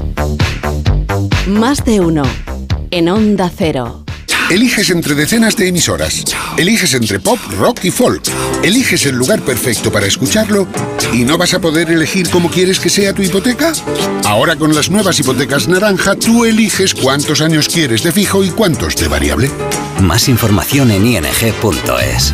[1.48, 2.24] Más de uno
[2.92, 4.04] en Onda Cero.
[4.50, 6.24] Eliges entre decenas de emisoras.
[6.58, 8.22] Eliges entre pop, rock y folk.
[8.62, 10.68] Eliges el lugar perfecto para escucharlo
[11.12, 13.74] y no vas a poder elegir cómo quieres que sea tu hipoteca.
[14.26, 18.96] Ahora con las nuevas hipotecas naranja, tú eliges cuántos años quieres de fijo y cuántos
[18.96, 19.50] de variable.
[20.02, 22.34] Más información en ing.es.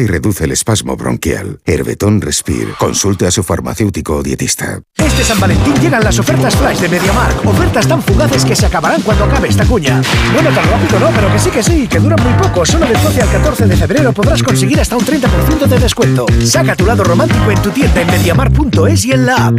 [0.00, 1.60] y reduce el espasmo bronquial.
[1.64, 2.74] Herbetón Respire.
[2.78, 4.80] Consulte a su farmacéutico o dietista.
[4.96, 7.46] Este San Valentín llegan las ofertas flash de MediaMark.
[7.46, 10.02] Ofertas tan fugaces que se acabarán cuando acabe esta cuña.
[10.32, 12.64] Bueno, tan rápido no, pero que sí que sí, que duran muy poco.
[12.64, 16.26] Solo del 12 al 14 de febrero podrás conseguir hasta un 30% de descuento.
[16.44, 19.58] Saca tu lado romántico en tu tienda en MediaMark.es y en la app.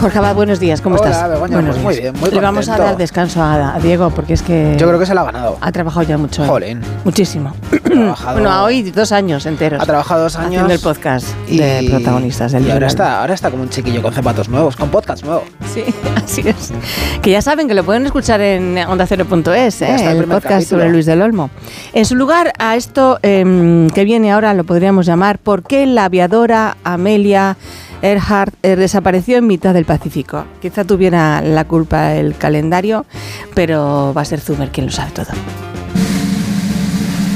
[0.00, 1.28] Jorge Abad, buenos días, ¿cómo Hola, estás?
[1.28, 2.12] Begoña, buenos pues muy días.
[2.12, 4.74] bien, muy Le vamos a dar descanso a, a Diego porque es que.
[4.78, 5.58] Yo creo que se la ha ganado.
[5.60, 6.42] Ha trabajado ya mucho.
[6.42, 6.48] ¿eh?
[6.48, 6.80] Jolín.
[7.04, 7.52] Muchísimo.
[7.84, 9.82] trabajado- Bueno, a hoy dos años enteros.
[9.82, 10.48] Ha trabajado dos años.
[10.62, 14.14] Haciendo el podcast de protagonistas del y ahora está, ahora está como un chiquillo con
[14.14, 15.44] zapatos nuevos, con podcast nuevo.
[15.72, 15.84] Sí,
[16.16, 16.72] así es.
[17.20, 20.10] Que ya saben que lo pueden escuchar en ondacero.es, ¿eh?
[20.12, 20.64] el podcast capítulo.
[20.80, 21.50] sobre Luis del Olmo.
[21.92, 26.06] En su lugar, a esto em, que viene ahora lo podríamos llamar ¿Por qué la
[26.06, 27.58] aviadora Amelia
[28.02, 30.44] Earhart eh, desapareció en mitad del Pacífico?
[30.60, 33.06] Quizá tuviera la culpa el calendario,
[33.54, 35.28] pero va a ser Zumer quien lo sabe todo.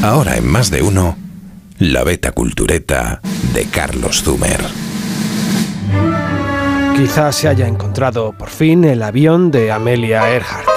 [0.02, 1.16] Ahora en más de uno,
[1.78, 3.20] la beta cultureta
[3.52, 4.60] de Carlos Zumer.
[6.96, 10.68] Quizás se haya encontrado por fin el avión de Amelia Earhart.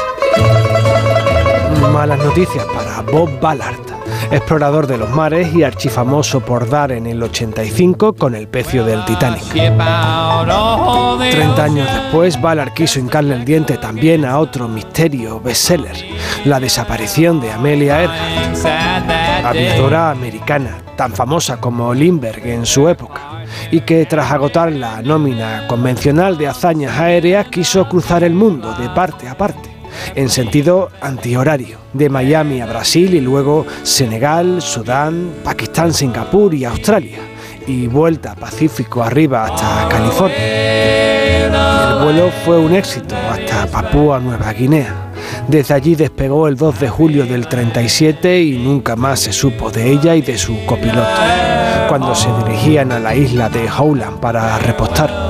[1.93, 3.96] Malas noticias para Bob Ballard,
[4.31, 9.03] explorador de los mares y archifamoso por dar en el 85 con el pecio del
[9.05, 9.43] Titanic.
[11.31, 15.95] 30 años después, Ballard quiso hincarle el diente también a otro misterio bestseller,
[16.45, 23.81] la desaparición de Amelia Earhart, aviadora americana, tan famosa como Lindbergh en su época, y
[23.81, 29.27] que tras agotar la nómina convencional de hazañas aéreas quiso cruzar el mundo de parte
[29.27, 29.76] a parte,
[30.15, 37.19] en sentido antihorario, de Miami a Brasil y luego Senegal, Sudán, Pakistán, Singapur y Australia,
[37.67, 40.37] y vuelta Pacífico arriba hasta California.
[40.37, 45.11] El vuelo fue un éxito hasta Papúa Nueva Guinea.
[45.47, 49.91] Desde allí despegó el 2 de julio del 37 y nunca más se supo de
[49.91, 51.07] ella y de su copiloto,
[51.89, 55.26] cuando se dirigían a la isla de Howland para repostar.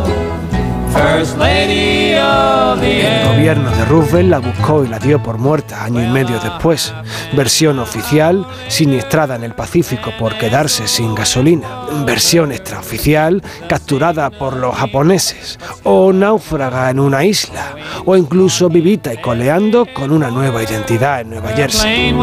[2.81, 6.93] El gobierno de Roosevelt la buscó y la dio por muerta año y medio después.
[7.33, 11.67] Versión oficial, siniestrada en el Pacífico por quedarse sin gasolina.
[12.05, 15.59] Versión extraoficial, capturada por los japoneses.
[15.83, 17.75] O náufraga en una isla.
[18.05, 22.15] O incluso vivita y coleando con una nueva identidad en Nueva Jersey.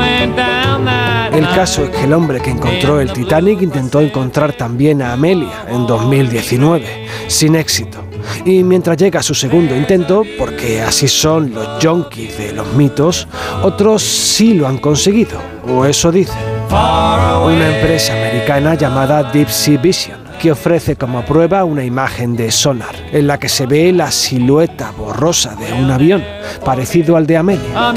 [1.32, 5.64] El caso es que el hombre que encontró el Titanic intentó encontrar también a Amelia
[5.68, 8.04] en 2019, sin éxito.
[8.44, 13.26] Y mientras llega su segundo intento, porque así son los junkies de los mitos,
[13.62, 15.38] otros sí lo han conseguido,
[15.68, 16.38] o eso dicen.
[16.70, 22.94] Una empresa americana llamada Deep Sea Vision, que ofrece como prueba una imagen de sonar,
[23.12, 26.24] en la que se ve la silueta borrosa de un avión,
[26.64, 27.94] parecido al de Amelia.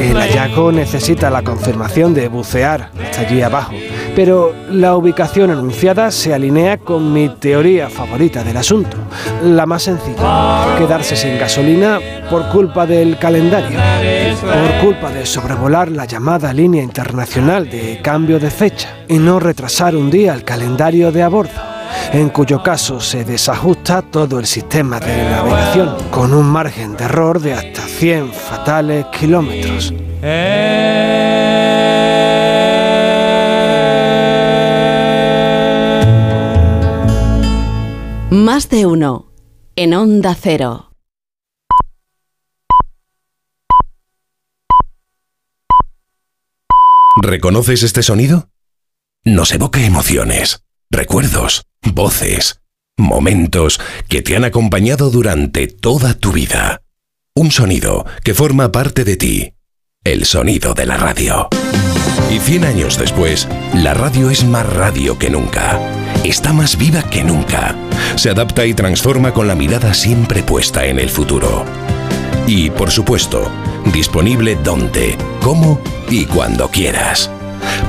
[0.00, 3.72] El hallazgo necesita la confirmación de bucear hasta allí abajo,
[4.14, 8.96] pero la ubicación anunciada se alinea con mi teoría favorita del asunto,
[9.42, 11.98] la más sencilla, quedarse sin gasolina
[12.30, 13.78] por culpa del calendario,
[14.40, 19.96] por culpa de sobrevolar la llamada línea internacional de cambio de fecha y no retrasar
[19.96, 21.72] un día el calendario de a bordo
[22.12, 27.40] en cuyo caso se desajusta todo el sistema de navegación, con un margen de error
[27.40, 29.92] de hasta 100 fatales kilómetros.
[38.32, 39.30] Más de uno
[39.76, 40.94] en Onda Cero.
[47.20, 48.48] ¿Reconoces este sonido?
[49.22, 52.62] Nos evoca emociones, recuerdos, voces,
[52.96, 53.78] momentos
[54.08, 56.80] que te han acompañado durante toda tu vida.
[57.34, 59.54] Un sonido que forma parte de ti.
[60.04, 61.50] El sonido de la radio.
[62.32, 65.78] Y 100 años después, la radio es más radio que nunca.
[66.24, 67.76] Está más viva que nunca.
[68.16, 71.66] Se adapta y transforma con la mirada siempre puesta en el futuro.
[72.46, 73.50] Y, por supuesto,
[73.92, 75.78] disponible donde, cómo
[76.08, 77.30] y cuando quieras.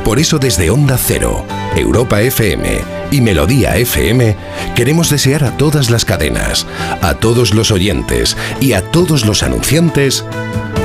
[0.04, 1.46] Por eso desde Onda Cero,
[1.78, 2.82] Europa FM
[3.12, 4.36] y Melodía FM
[4.76, 6.68] queremos desear a todas las cadenas,
[7.02, 10.26] a todos los oyentes y a todos los anunciantes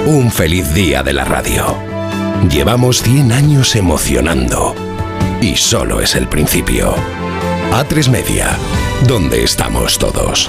[0.07, 1.98] un feliz día de la radio.
[2.47, 4.75] Llevamos 100 años emocionando
[5.43, 6.95] y solo es el principio.
[7.73, 8.57] A3 Media,
[9.07, 10.49] donde estamos todos.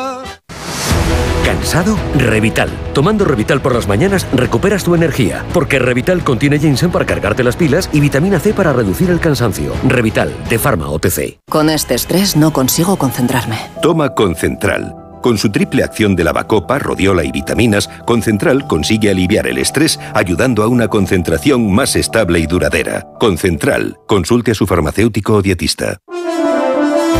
[1.51, 1.97] ¿Cansado?
[2.15, 2.69] Revital.
[2.93, 7.57] Tomando Revital por las mañanas recuperas tu energía, porque Revital contiene ginseng para cargarte las
[7.57, 9.73] pilas y vitamina C para reducir el cansancio.
[9.85, 11.39] Revital, de Pharma OTC.
[11.49, 13.57] Con este estrés no consigo concentrarme.
[13.81, 14.95] Toma Concentral.
[15.21, 20.63] Con su triple acción de lavacopa, rodiola y vitaminas, Concentral consigue aliviar el estrés ayudando
[20.63, 23.05] a una concentración más estable y duradera.
[23.19, 23.97] Concentral.
[24.07, 25.97] Consulte a su farmacéutico o dietista.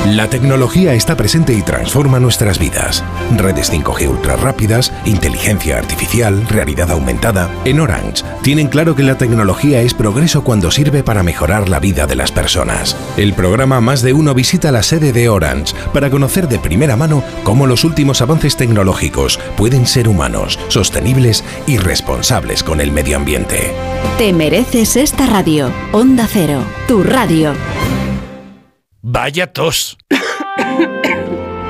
[0.07, 3.03] La tecnología está presente y transforma nuestras vidas.
[3.37, 7.49] Redes 5G ultra rápidas, inteligencia artificial, realidad aumentada.
[7.65, 12.07] En Orange tienen claro que la tecnología es progreso cuando sirve para mejorar la vida
[12.07, 12.97] de las personas.
[13.15, 17.23] El programa Más de Uno visita la sede de Orange para conocer de primera mano
[17.43, 23.71] cómo los últimos avances tecnológicos pueden ser humanos, sostenibles y responsables con el medio ambiente.
[24.17, 25.71] Te mereces esta radio.
[25.91, 27.53] Onda Cero, tu radio.
[29.03, 29.97] Vaya tos.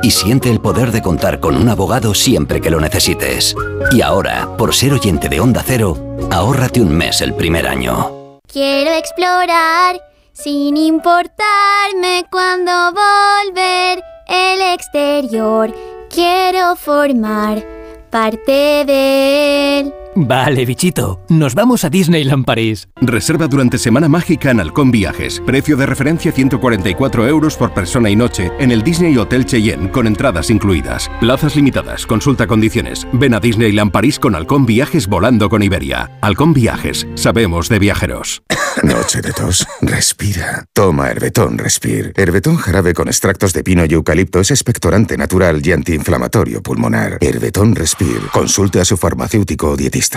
[0.02, 3.56] y siente el poder de contar con un abogado siempre que lo necesites.
[3.92, 8.40] Y ahora, por ser oyente de Onda Cero, ahórrate un mes el primer año.
[8.52, 10.02] Quiero explorar
[10.34, 15.72] sin importarme cuando volver el exterior.
[16.10, 17.64] Quiero formar
[18.10, 19.94] parte de él.
[20.22, 21.22] Vale, bichito.
[21.30, 22.90] Nos vamos a Disneyland París.
[23.00, 25.42] Reserva durante Semana Mágica en Halcón Viajes.
[25.46, 30.08] Precio de referencia 144 euros por persona y noche en el Disney Hotel Cheyenne, con
[30.08, 31.10] entradas incluidas.
[31.22, 32.06] Plazas limitadas.
[32.06, 33.08] Consulta condiciones.
[33.14, 36.12] Ven a Disneyland París con Halcón Viajes volando con Iberia.
[36.22, 37.08] Halcón Viajes.
[37.16, 38.44] Sabemos de viajeros.
[38.84, 39.66] Noche de tos.
[39.80, 40.66] Respira.
[40.74, 42.12] Toma Herbetón Respir.
[42.18, 47.20] Herbetón jarabe con extractos de pino y eucalipto es expectorante natural y antiinflamatorio pulmonar.
[47.22, 48.20] Herbetón Respir.
[48.34, 50.09] Consulte a su farmacéutico o dietista.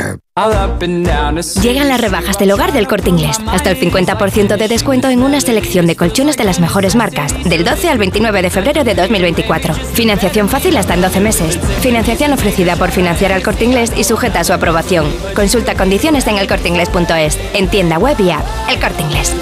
[1.63, 3.39] Llegan las rebajas del hogar del corte inglés.
[3.49, 7.33] Hasta el 50% de descuento en una selección de colchones de las mejores marcas.
[7.45, 9.75] Del 12 al 29 de febrero de 2024.
[9.75, 11.59] Financiación fácil hasta en 12 meses.
[11.81, 15.13] Financiación ofrecida por financiar al corte inglés y sujeta a su aprobación.
[15.35, 17.39] Consulta condiciones en elcorteinglés.es.
[17.55, 18.45] En tienda web y app.
[18.71, 19.35] El corte inglés.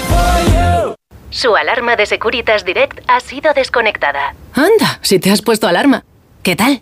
[1.29, 4.35] Su alarma de Securitas Direct ha sido desconectada.
[4.53, 6.03] Anda, si te has puesto alarma.
[6.43, 6.81] ¿Qué tal?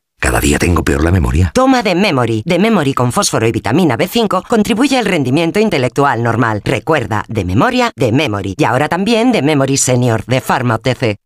[0.21, 1.51] Cada día tengo peor la memoria.
[1.51, 2.43] Toma de Memory.
[2.45, 6.61] De Memory con fósforo y vitamina B5 contribuye al rendimiento intelectual normal.
[6.63, 8.53] Recuerda, de memoria, de Memory.
[8.55, 11.17] Y ahora también de Memory Senior, de Pharma OTC.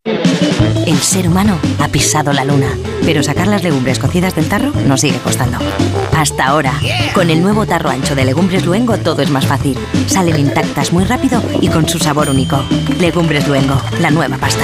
[0.88, 2.70] El ser humano ha pisado la luna,
[3.04, 5.58] pero sacar las legumbres cocidas del tarro nos sigue costando.
[6.16, 6.74] Hasta ahora,
[7.14, 9.78] con el nuevo tarro ancho de Legumbres Luengo todo es más fácil.
[10.08, 12.64] Salen intactas muy rápido y con su sabor único.
[13.00, 14.64] Legumbres Luengo, la nueva pasta.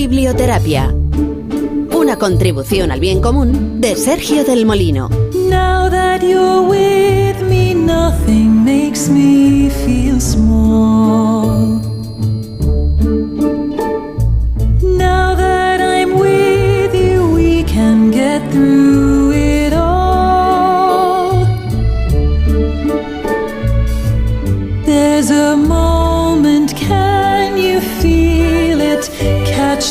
[0.00, 0.94] Biblioterapia.
[1.94, 5.10] Una contribución al bien común de Sergio del Molino.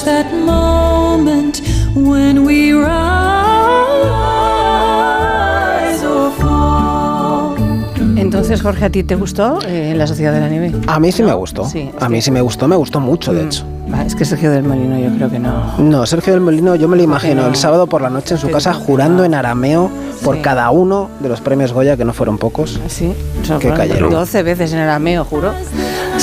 [0.05, 1.61] That moment
[1.95, 2.87] when we rise
[6.03, 7.55] or fall.
[8.17, 10.71] Entonces, Jorge, ¿a ti te gustó eh, La Sociedad de la Nieve?
[10.87, 11.65] A mí sí me gustó.
[11.65, 13.47] Sí, a mí que- sí me gustó, me gustó mucho, de Mm.
[13.47, 13.65] hecho.
[14.05, 15.77] Es que Sergio del Molino yo creo que no.
[15.79, 17.47] No, Sergio del Molino, yo me lo imagino no.
[17.47, 18.79] el sábado por la noche en su casa no.
[18.79, 19.89] jurando en arameo
[20.23, 20.41] por Sí.
[20.41, 23.13] cada uno de los premios Goya, que no fueron pocos, Sí,
[23.43, 24.11] son que cayeron.
[24.11, 25.51] 12 veces en arameo, juro.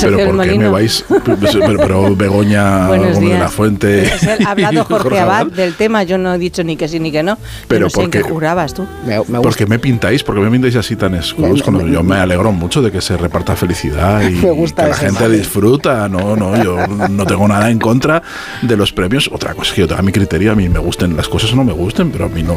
[0.01, 1.05] Pero ¿por qué me vais?
[1.25, 4.11] Pero, pero Begoña Gómez de la Fuente.
[4.45, 7.23] Ha hablado Jorge Abad del tema, yo no he dicho ni que sí ni que
[7.23, 7.37] no.
[7.67, 8.85] Pero no sé en qué porque- jurabas tú.
[9.41, 10.23] ¿Por qué me pintáis?
[10.23, 11.65] ¿Por qué me pintáis así tan escudos?
[11.71, 14.89] Me- me- yo me alegro mucho de que se reparta felicidad y Me gusta que
[14.89, 15.37] la gente mame.
[15.37, 16.07] disfruta.
[16.09, 18.21] No, no, yo no tengo nada en contra
[18.61, 19.29] de los premios.
[19.33, 21.55] Otra cosa es que yo tenga mi criterio, a mí me gusten las cosas o
[21.55, 22.55] no me gusten, pero a mí no.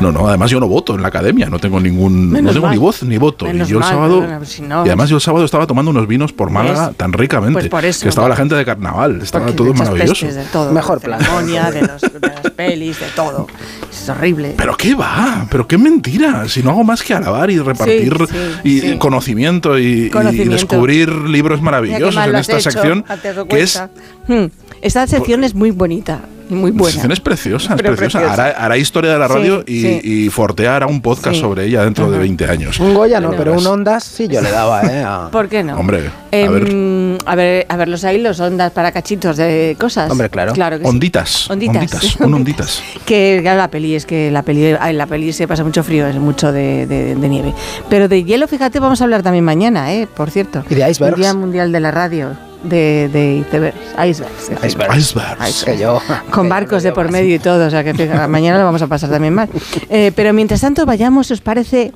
[0.00, 0.28] No, no.
[0.28, 2.30] Además, yo no voto en la academia, no tengo ningún.
[2.30, 2.74] Menos no tengo mal.
[2.74, 3.46] ni voz ni voto.
[3.46, 4.26] Menos y yo el mal, sábado.
[4.44, 6.96] si no- y además, yo el sábado estaba tomando unos vinos por Málaga ¿Ves?
[6.96, 7.52] tan ricamente.
[7.54, 8.02] Pues por eso.
[8.02, 10.26] que estaba la gente de carnaval, estaba todo maravilloso.
[10.26, 10.72] de todo.
[10.72, 11.20] Mejor de plan.
[11.20, 13.46] ceremonia, de, los- de las pelis, de todo.
[13.90, 14.54] Es horrible.
[14.56, 16.48] Pero qué va, pero qué mentira.
[16.48, 21.60] Si no hago más que alabar y repartir Sí, y sí, conocimiento, y, descubrir libros
[21.62, 23.04] maravillosos en esta hecho, sección,
[23.48, 23.82] que es.
[24.28, 24.46] Hmm,
[24.82, 26.92] Esta sección es muy bonita y muy la buena.
[26.92, 28.18] sección es preciosa, es preciosa.
[28.20, 28.32] preciosa.
[28.32, 30.00] Hará, hará historia de la Sí, radio y, sí.
[30.02, 31.40] y Fortea hará un podcast Sí.
[31.40, 32.78] sobre ella dentro de 20 años.
[32.78, 33.60] Un Goya no, pero verás.
[33.62, 35.02] un Ondas sí yo le daba, ¿eh?
[35.04, 35.76] a- ¿Por qué no?
[35.78, 37.18] Hombre, a Em, ver.
[37.24, 40.10] a ver, a ver los ahí, los ondas para cachitos de cosas.
[40.10, 40.52] Hombre, claro.
[40.52, 40.88] Claro que sí.
[40.90, 41.76] Onditas, Onditas.
[41.76, 42.82] onditas, un onditas.
[43.06, 46.06] Que claro, la peli es que la peli, ay, la peli se pasa mucho frío,
[46.06, 47.54] es mucho de, de- de nieve.
[47.88, 50.06] Pero de hielo, fíjate, vamos a hablar también mañana, ¿eh?
[50.14, 50.64] Por cierto.
[50.70, 51.16] Y de icebergs.
[51.16, 52.30] El Día Mundial de la Radio,
[52.62, 53.76] de, de icebergs.
[53.98, 54.50] Icebergs.
[54.64, 54.96] Icebergs.
[54.96, 55.64] Icebergs.
[55.64, 56.00] Que yo.
[56.30, 57.92] Con barcos de por medio y todo, o sea que
[58.28, 59.48] mañana lo vamos a pasar también mal.
[59.88, 61.92] Eh, pero mientras tanto, vayamos, os parece,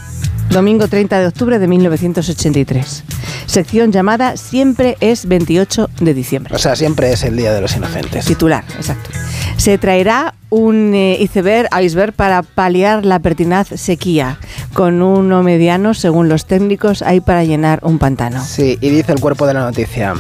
[0.51, 3.05] Domingo 30 de octubre de 1983.
[3.47, 6.55] Sección llamada Siempre es 28 de diciembre.
[6.57, 8.25] O sea, siempre es el Día de los Inocentes.
[8.25, 9.11] Titular, exacto.
[9.57, 14.41] Se traerá un eh, iceberg, iceberg para paliar la pertinaz sequía.
[14.73, 18.45] Con uno mediano, según los técnicos, hay para llenar un pantano.
[18.45, 20.15] Sí, y dice el cuerpo de la noticia.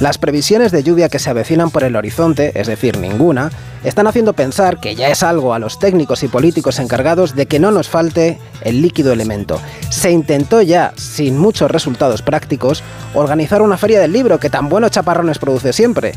[0.00, 3.50] Las previsiones de lluvia que se avecinan por el horizonte, es decir, ninguna,
[3.82, 7.58] están haciendo pensar que ya es algo a los técnicos y políticos encargados de que
[7.58, 9.60] no nos falte el líquido elemento.
[9.90, 14.92] Se intentó ya, sin muchos resultados prácticos, organizar una feria del libro que tan buenos
[14.92, 16.12] chaparrones produce siempre.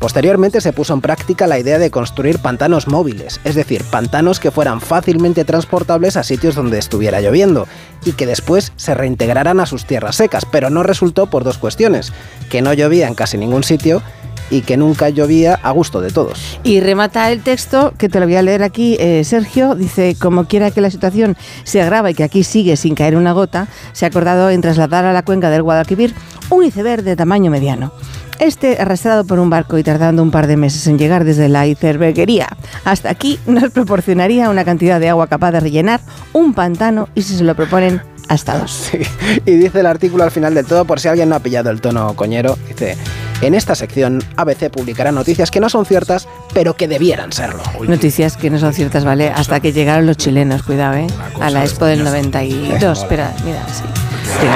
[0.00, 4.50] Posteriormente se puso en práctica la idea de construir pantanos móviles, es decir, pantanos que
[4.50, 7.68] fueran fácilmente transportables a sitios donde estuviera lloviendo
[8.06, 12.14] y que después se reintegraran a sus tierras secas, pero no resultó por dos cuestiones,
[12.48, 14.02] que no llovía en casi ningún sitio
[14.50, 16.58] y que nunca llovía a gusto de todos.
[16.64, 20.44] Y remata el texto, que te lo voy a leer aquí, eh, Sergio, dice, como
[20.46, 24.04] quiera que la situación se agrava y que aquí sigue sin caer una gota, se
[24.04, 26.14] ha acordado en trasladar a la cuenca del Guadalquivir
[26.50, 27.92] un iceberg de tamaño mediano.
[28.40, 31.66] Este, arrastrado por un barco y tardando un par de meses en llegar desde la
[31.66, 32.48] iceberguería
[32.86, 36.00] hasta aquí, nos proporcionaría una cantidad de agua capaz de rellenar
[36.32, 38.70] un pantano y si se lo proponen hasta dos.
[38.90, 38.98] Sí.
[39.44, 41.80] Y dice el artículo al final del todo, por si alguien no ha pillado el
[41.80, 42.96] tono coñero, dice,
[43.42, 47.62] en esta sección ABC publicará noticias que no son ciertas, pero que debieran serlo.
[47.86, 49.28] Noticias que no son ciertas, ¿vale?
[49.28, 51.06] Hasta que llegaron los chilenos, cuidado, ¿eh?
[51.40, 52.98] A la Expo del 92.
[52.98, 53.84] Espera, mira, sí.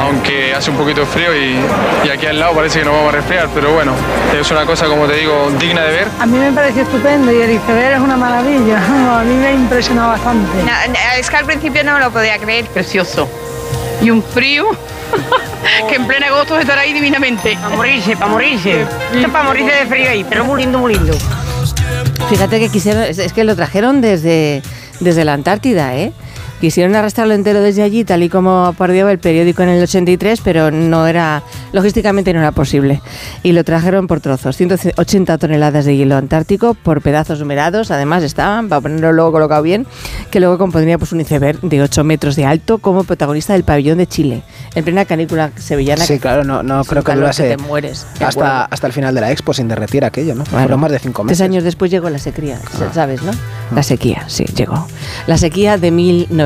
[0.01, 1.57] aunque hace un poquito de frío y,
[2.07, 3.93] y aquí al lado parece que nos vamos a resfriar, pero bueno,
[4.39, 6.09] es una cosa, como te digo, digna de ver.
[6.21, 8.79] A mí me pareció estupendo y el iceberg es una maravilla.
[9.21, 10.51] A mí me ha impresionado bastante.
[11.19, 12.67] es que al principio no me lo podía creer.
[12.67, 13.29] Precioso.
[14.03, 14.67] Y un frío
[15.89, 17.57] que en pleno agosto estará ahí divinamente.
[17.61, 18.83] Para morirse, para morirse.
[18.83, 21.17] Esto es para morirse de frío ahí, pero muy lindo, muy lindo.
[22.29, 24.63] Fíjate que quisieron, es, es que lo trajeron desde,
[25.01, 26.13] desde la Antártida, ¿eh?
[26.65, 30.71] Quisieron arrastrarlo entero desde allí, tal y como parodiaba el periódico en el 83, pero
[30.71, 31.43] no era,
[31.75, 33.03] logísticamente no era posible.
[33.43, 38.71] Y lo trajeron por trozos, 180 toneladas de hielo antártico por pedazos numerados, además estaban,
[38.71, 39.87] para ponerlo luego colocado bien,
[40.31, 43.99] que luego compondría pues, un iceberg de 8 metros de alto como protagonista del pabellón
[43.99, 44.43] de Chile,
[44.75, 46.07] en plena canícula sevillana.
[46.07, 48.07] Sí, que claro, no, no creo que durase te mueres.
[48.21, 50.47] hasta, hasta el final de la expo sin derretir aquello, ¿no?
[50.47, 51.45] Fueron más de cinco Tres meses.
[51.45, 52.59] años después llegó la sequía,
[52.95, 53.33] ¿sabes, no?
[53.75, 54.87] La sequía, sí, llegó.
[55.27, 55.91] La sequía de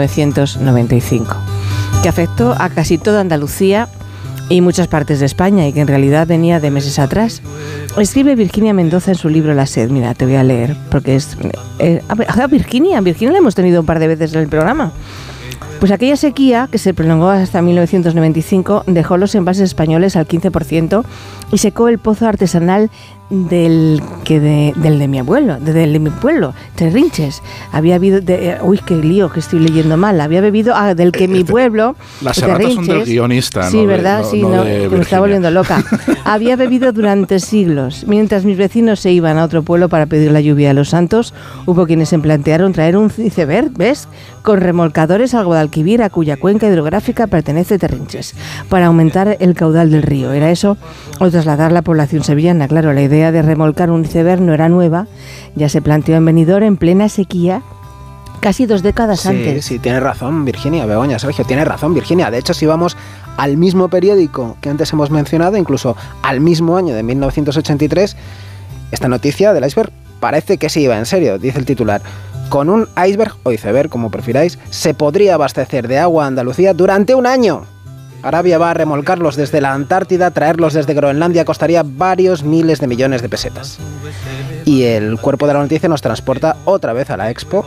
[0.08, 1.36] 1995,
[2.02, 3.88] que afectó a casi toda Andalucía
[4.48, 7.42] y muchas partes de España y que en realidad venía de meses atrás.
[7.98, 9.90] Escribe Virginia Mendoza en su libro La sed.
[9.90, 11.36] Mira, te voy a leer, porque es...
[11.78, 14.92] eh, a Virginia, Virginia la hemos tenido un par de veces en el programa.
[15.80, 21.04] Pues aquella sequía, que se prolongó hasta 1995, dejó los envases españoles al 15%
[21.52, 22.90] y secó el pozo artesanal
[23.30, 27.42] del que de, del de mi abuelo, de- del de mi pueblo, Terrinches.
[27.72, 30.20] Había habido, de- eh, uy, qué lío que estoy leyendo mal.
[30.20, 34.20] Había bebido ah, del que mi pueblo, Las erratas son del guionista, Sí, no verdad,
[34.22, 35.82] no- sí, no que me estaba volviendo loca.
[36.24, 38.04] Había bebido durante siglos.
[38.06, 41.34] Mientras mis vecinos se iban a otro pueblo para pedir la lluvia a los santos,
[41.66, 44.08] hubo quienes se plantearon traer un iceberg, ¿ves?
[44.48, 48.34] Con remolcadores al Guadalquivir, a cuya cuenca hidrográfica pertenece Terrinches,
[48.70, 50.32] para aumentar el caudal del río.
[50.32, 50.78] ¿Era eso?
[51.20, 52.66] O trasladar la población sevillana.
[52.66, 55.06] Claro, la idea de remolcar un iceberg no era nueva,
[55.54, 57.60] ya se planteó en Benidorm en plena sequía,
[58.40, 59.66] casi dos décadas Sí, antes.
[59.66, 62.30] sí, tiene razón Virginia, Begoña, Sergio, tiene razón Virginia.
[62.30, 62.96] De hecho, si vamos
[63.36, 68.16] al mismo periódico que antes hemos mencionado, incluso al mismo año de 1983,
[68.92, 72.00] esta noticia del iceberg parece que sí iba en serio, dice el titular.
[72.48, 77.14] Con un iceberg o iceberg, como prefiráis, se podría abastecer de agua a Andalucía durante
[77.14, 77.66] un año.
[78.22, 83.22] Arabia va a remolcarlos desde la Antártida, traerlos desde Groenlandia costaría varios miles de millones
[83.22, 83.78] de pesetas.
[84.64, 87.64] Y el cuerpo de la noticia nos transporta otra vez a la Expo.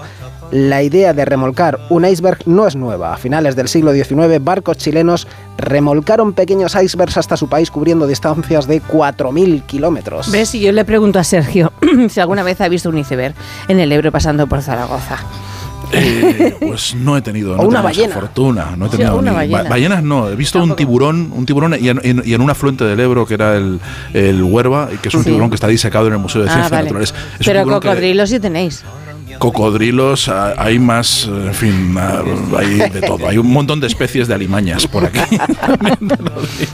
[0.51, 3.13] La idea de remolcar un iceberg no es nueva.
[3.13, 5.27] A finales del siglo XIX, barcos chilenos
[5.61, 10.31] remolcaron pequeños icebergs hasta su país cubriendo distancias de 4.000 kilómetros.
[10.31, 10.53] ¿Ves?
[10.55, 11.71] Y yo le pregunto a Sergio
[12.09, 13.35] si alguna vez ha visto un iceberg
[13.67, 15.17] en el Ebro pasando por Zaragoza.
[15.93, 18.13] Eh, pues no he tenido, no O una ballena.
[18.13, 18.75] fortuna.
[18.77, 19.63] No he Sí, tenido una ni- ballena.
[19.63, 22.49] ba- ballenas no, he visto un tiburón, un tiburón y en, en- y en un
[22.49, 23.79] afluente del Ebro que era el,
[24.13, 25.29] el Huerva, y que es un Sí.
[25.29, 26.83] tiburón que está disecado en el Museo de Ah, Ciencias vale.
[26.83, 27.13] Naturales.
[27.39, 28.83] Es Pero cocodrilos sí tenéis.
[29.41, 32.21] Cocodrilos, ah, hay más, en fin, ah,
[32.59, 33.27] hay de todo.
[33.27, 35.19] Hay un montón de especies de alimañas por aquí.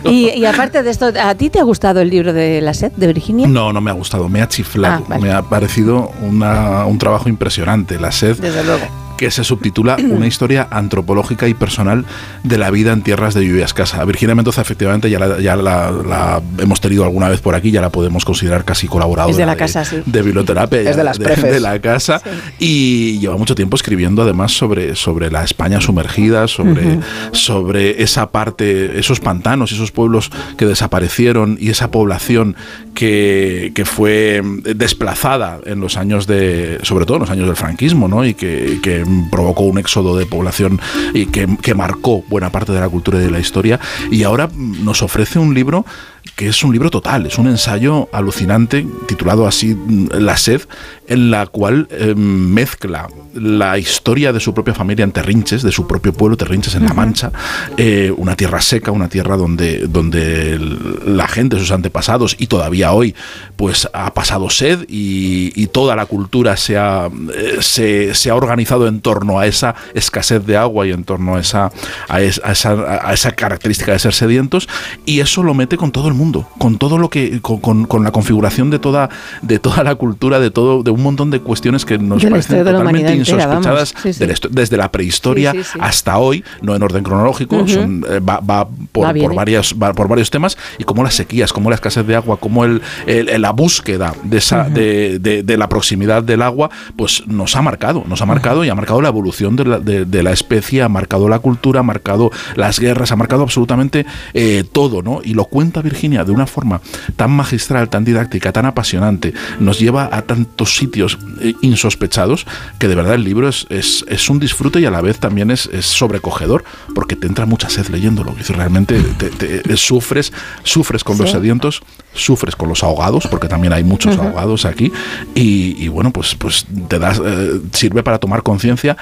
[0.06, 2.92] Y, y aparte de esto, ¿a ti te ha gustado el libro de La Sed
[2.94, 3.48] de Virginia?
[3.48, 5.22] No, no me ha gustado, me ha chiflado, Ah, vale.
[5.22, 8.00] me ha parecido una- un trabajo impresionante.
[8.00, 8.86] La sed Desde luego.
[9.18, 12.06] Que se subtitula Una historia antropológica y personal
[12.44, 14.04] de la vida en tierras de lluvia escasa.
[14.06, 17.82] Virginia Mendoza, efectivamente, ya, la, ya la, la hemos tenido alguna vez por aquí, ya
[17.82, 20.02] la podemos considerar casi colaboradora Es de la casa, sí.
[20.06, 21.52] de biblioterapia, Es de las prefes.
[21.52, 22.22] de la casa,
[22.60, 27.00] y lleva mucho tiempo escribiendo además sobre, sobre la España sumergida, sobre,
[27.32, 32.56] sobre esa parte, esos pantanos, esos pueblos que desaparecieron y esa población
[32.94, 34.42] que, que fue
[34.76, 38.26] desplazada en los años de, sobre todo en los años del franquismo, ¿no?
[38.26, 40.80] Y que, que provocó un éxodo de población
[41.14, 43.80] y que, que marcó buena parte de la cultura y de la historia.
[44.12, 45.86] Y ahora nos ofrece un libro
[46.36, 50.62] que es un libro total, es un ensayo alucinante titulado así mm, La sed,
[51.08, 55.86] en la cual eh, mezcla la historia de su propia familia en Terrinches, de su
[55.88, 57.32] propio pueblo, Terrinches en La Mancha,
[57.78, 60.60] eh, una tierra seca, una tierra donde, donde
[61.06, 63.14] la gente, sus antepasados y todavía hoy,
[63.56, 68.36] pues ha pasado sed y, y toda la cultura se ha, eh, se, se ha
[68.36, 71.72] organizado en torno a esa escasez de agua y en torno a esa,
[72.10, 72.72] a, es- a esa,
[73.08, 74.68] a esa característica de ser sedientos
[75.06, 78.04] y eso lo mete con todo el mundo, con todo lo que, con, con- con
[78.04, 79.10] la configuración de toda,
[79.42, 82.64] de toda la cultura, de todo, de un montón de cuestiones que nos De parecen
[82.64, 84.26] totalmente entera, insospechadas Sí, sí.
[84.52, 89.04] desde la prehistoria Sí, hasta hoy, no en orden cronológico, son, eh, va, va por,
[89.06, 89.36] Va, por viene.
[89.36, 92.66] varias, va por varios temas, y cómo las sequías, cómo la escasez de agua, cómo
[92.66, 97.56] el, el- la búsqueda de, esa, de, de- de la proximidad del agua, pues nos
[97.56, 100.32] ha marcado, nos ha marcado y ha marcado la evolución de la, de- de la
[100.32, 105.20] especie, ha marcado la cultura, ha marcado las guerras, ha marcado absolutamente eh, todo, ¿no?
[105.24, 106.82] Y lo cuenta Virginia de una forma
[107.16, 112.46] tan magistral, tan didáctica, tan apasionante, nos lleva a tantos sitios eh, insospechados
[112.80, 115.52] que de verdad el libro es, es, es un disfrute y a la vez también
[115.52, 116.64] es, es sobrecogedor
[116.96, 118.36] porque te entra mucha sed leyéndolo.
[118.50, 120.32] Realmente te- te- eh, sufres,
[120.64, 121.82] sufres con los sedientos,
[122.14, 124.92] sufres con los ahogados, porque también hay muchos ahogados aquí,
[125.36, 128.98] y, y bueno, pues, pues te das, eh, sirve para tomar conciencia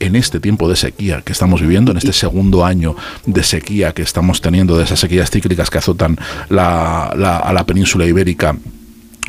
[0.00, 2.94] en este tiempo de sequía que estamos viviendo, en este segundo año
[3.26, 6.16] de sequía que estamos teniendo, de esas sequías cíclicas que azotan
[6.48, 8.56] la- la- a la península ibérica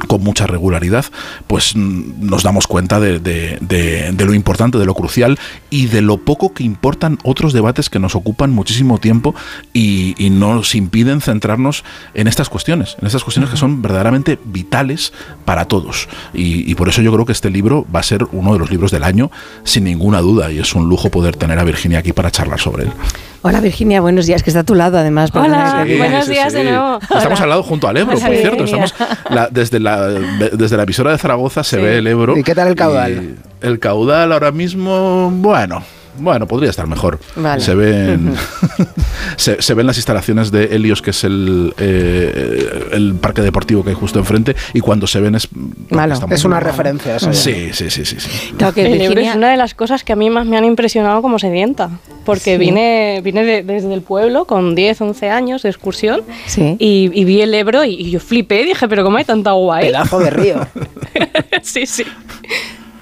[0.07, 1.05] con mucha regularidad,
[1.47, 5.37] pues mm, nos damos cuenta de, de- de- de lo importante, de lo crucial
[5.69, 9.35] y de lo poco que importan otros debates que nos ocupan muchísimo tiempo
[9.73, 15.13] y, y nos impiden centrarnos en estas cuestiones, en estas cuestiones que son verdaderamente vitales
[15.45, 16.07] para todos.
[16.33, 18.69] Y, y por eso yo creo que este libro va a ser uno de los
[18.71, 19.31] libros del año,
[19.63, 22.83] sin ninguna duda, y es un lujo poder tener a Virginia aquí para charlar sobre
[22.85, 22.91] él.
[23.41, 25.31] Hola Virginia, buenos días, que está a tu lado además.
[25.31, 25.85] diga.
[25.97, 26.99] buenos días de nuevo.
[27.01, 28.63] Estamos al lado junto al Ebro, Hola, por cierto.
[28.65, 28.93] Estamos
[29.29, 31.81] la- desde, la, desde la emisora de Zaragoza se Sí.
[31.81, 32.37] ve el Ebro.
[32.37, 33.35] ¿Y qué tal el caudal?
[33.61, 35.83] el caudal ahora mismo, bueno.
[36.19, 37.19] Bueno, podría estar mejor.
[37.35, 37.61] Vale.
[37.61, 38.33] Se ven
[39.37, 43.89] se, se ven las instalaciones de Helios, que es el, eh, el parque deportivo que
[43.91, 45.47] hay justo enfrente, y cuando se ven es
[45.89, 46.15] Malo.
[46.29, 46.63] Es una mal.
[46.63, 47.33] referencia eso.
[47.33, 48.17] Sí, sí, sí, sí.
[48.19, 48.29] sí.
[48.57, 50.57] Claro que el Ebro Virginia- es una de las cosas que a mí más me
[50.57, 51.89] han impresionado como sedienta,
[52.25, 52.57] porque Sí.
[52.57, 56.75] vine, vine de- desde el pueblo con 10, 11 años de excursión Sí.
[56.79, 59.77] y, y vi el Ebro y, y yo flipé, dije, pero ¿cómo hay tanta agua
[59.77, 59.87] ahí?
[59.87, 60.67] Pedazo de río.
[61.63, 62.03] sí, sí.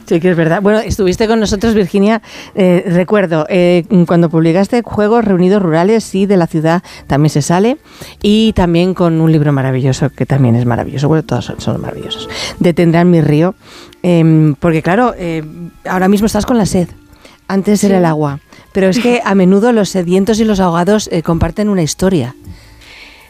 [0.07, 0.61] Sí, que es verdad.
[0.61, 2.21] Bueno, estuviste con nosotros, Virginia.
[2.55, 7.77] eh, recuerdo, eh, cuando publicaste Juegos Reunidos Rurales, sí, de la ciudad también se sale.
[8.21, 11.09] Y también con un libro maravilloso, que también es maravilloso.
[11.09, 12.29] Bueno, todos son, son maravillosos.
[12.59, 13.55] Detendrán mi río.
[14.01, 15.43] Em, porque, claro, eh,
[15.85, 16.87] ahora mismo estás con la sed.
[17.49, 18.39] Antes era el agua.
[18.71, 22.35] Pero es que a menudo los sedientos y los ahogados eh, comparten una historia.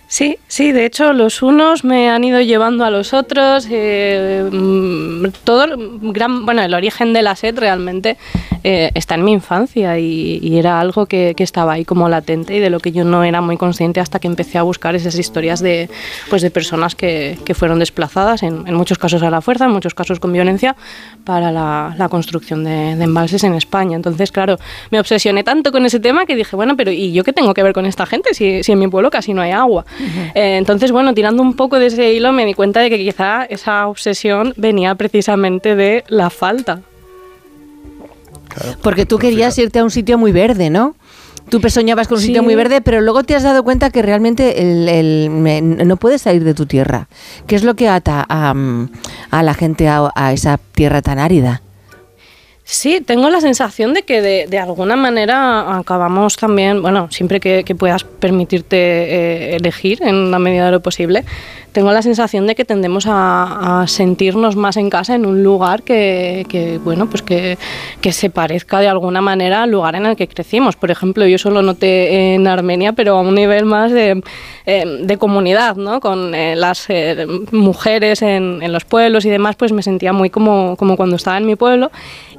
[0.09, 3.67] Sí, sí, de hecho los unos me han ido llevando a los otros.
[3.69, 5.65] eh, mm, todo,
[6.01, 8.17] gran, bueno, el origen de la sed realmente
[8.63, 12.55] eh, está en mi infancia y, y era algo que, que estaba ahí como latente
[12.55, 15.19] y de lo que yo no era muy consciente hasta que empecé a buscar esas
[15.19, 15.89] historias de,
[16.29, 19.71] pues de personas que, que fueron desplazadas, en, en muchos casos a la fuerza, en
[19.71, 20.77] muchos casos con violencia,
[21.25, 23.97] para la, construcción de, de embalses en España.
[23.97, 24.57] Entonces, claro,
[24.89, 27.61] me obsesioné tanto con ese tema que dije, bueno, pero ¿y yo qué tengo que
[27.61, 29.85] ver con esta gente si, si en mi pueblo casi no hay agua?
[30.35, 33.43] Eh, entonces, bueno, tirando un poco de ese hilo me di cuenta de que quizá
[33.45, 36.81] esa obsesión venía precisamente de la falta.
[38.81, 40.95] Porque tú querías irte a un sitio muy verde, ¿no?
[41.49, 42.27] Tú soñabas con un Sí.
[42.27, 45.95] sitio muy verde, pero luego te has dado cuenta que realmente el, el- me- no
[45.95, 47.07] puedes salir de tu tierra.
[47.45, 48.89] ¿Qué es lo que ata a, mm,
[49.31, 51.61] a la gente a, a esa tierra tan árida?
[52.69, 57.63] Sí, tengo la sensación de que de, de alguna manera acabamos también, bueno, siempre que,
[57.63, 61.23] que puedas permitirte eh, elegir en la medida de lo posible,
[61.71, 65.83] tengo la sensación de que tendemos a, a sentirnos más en casa en un lugar
[65.83, 67.57] que, que, bueno, pues que,
[68.01, 70.75] que se parezca de alguna manera al lugar en el que crecimos.
[70.75, 74.21] Por ejemplo, yo solo noté en Armenia, pero a un nivel más de,
[74.65, 76.01] eh, de comunidad, ¿no?
[76.01, 80.29] Con eh, las eh, mujeres en, en los pueblos y demás, pues me sentía muy
[80.29, 81.91] como, como cuando estaba en mi pueblo.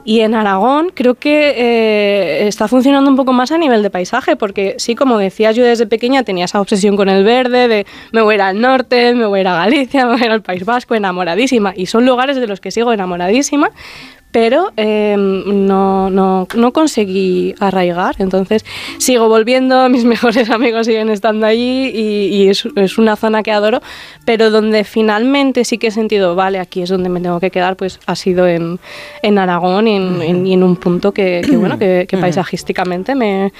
[0.08, 4.36] Y en Aragón creo que eh, está funcionando un poco más a nivel de paisaje,
[4.36, 8.22] porque sí, como decías, yo desde pequeña tenía esa obsesión con el verde, de me
[8.22, 10.30] voy a ir al norte, me voy a ir a Galicia, me voy a ir
[10.30, 11.74] al País Vasco, enamoradísima.
[11.76, 13.70] Y son lugares de los que sigo enamoradísima,
[14.30, 18.16] pero eh, no, no, no, conseguí arraigar.
[18.18, 18.64] Entonces
[18.98, 23.80] sigo volviendo, mis mejores amigos siguen estando allí y, es, es, una zona que adoro,
[24.24, 27.76] pero donde finalmente sí que he sentido, vale, aquí es donde me tengo que quedar,
[27.76, 28.78] pues ha sido en,
[29.22, 33.52] en Aragón y en, en, un punto que, que bueno, que, que paisajísticamente me,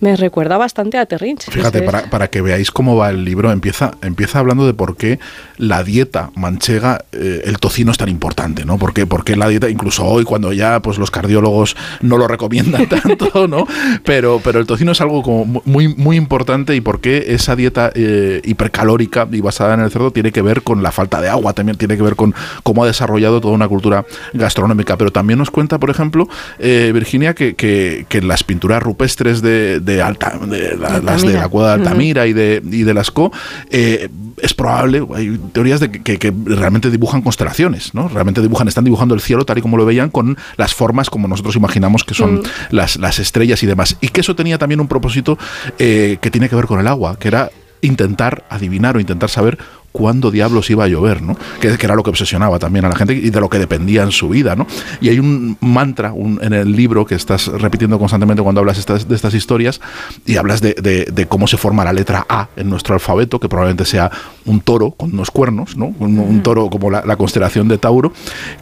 [0.00, 1.50] me, recuerda bastante a Terrinch.
[1.50, 5.18] Fíjate, para, para, que veáis cómo va el libro, empieza, empieza hablando de por qué
[5.58, 8.78] la dieta manchega, eh, el tocino es tan importante, ¿no?
[8.78, 12.88] ¿Por qué, porque la dieta, incluso hoy, cuando ya pues los cardiólogos no lo recomiendan
[12.88, 13.66] tanto, ¿no?
[14.04, 17.90] Pero, pero el tocino es algo como muy, muy importante y por qué esa dieta
[17.94, 21.52] eh, hipercalórica y basada en el cerdo tiene que ver con la falta de agua,
[21.52, 24.96] también tiene que ver con cómo ha desarrollado toda una cultura gastronómica.
[24.96, 29.80] Pero también nos cuenta, por ejemplo, eh, Virginia, que, que, que, las pinturas rupestres de,
[29.80, 32.30] de, Alta, de la, las de la cueva de Altamira uh -huh.
[32.30, 33.36] y, de, y de Lascaux,
[33.70, 34.08] eh,
[34.42, 38.08] es probable, hay teorías de que, que, realmente dibujan constelaciones, ¿no?
[38.08, 41.28] Realmente dibujan, están dibujando el cielo tal y como lo veían con las formas como
[41.28, 42.42] nosotros imaginamos que son mm.
[42.70, 43.96] las, las, estrellas y demás.
[44.00, 45.38] Y que eso tenía también un propósito
[45.78, 47.50] eh, que tiene que ver con el agua, que era
[47.82, 49.58] intentar adivinar o intentar saber
[49.96, 51.38] cuándo diablos iba a llover, ¿no?
[51.58, 54.02] Que, que, era lo que obsesionaba también a la gente y de lo que dependía
[54.02, 54.66] en su vida, ¿no?
[55.00, 59.08] Y hay un mantra un, en el libro que estás repitiendo constantemente cuando hablas estas,
[59.08, 59.80] de estas historias
[60.26, 63.48] y hablas de, de, de, cómo se forma la letra A en nuestro alfabeto, que
[63.48, 64.10] probablemente sea
[64.44, 65.94] un toro con unos cuernos, ¿no?
[65.98, 68.12] Un, un toro como la, la, constelación de Tauro,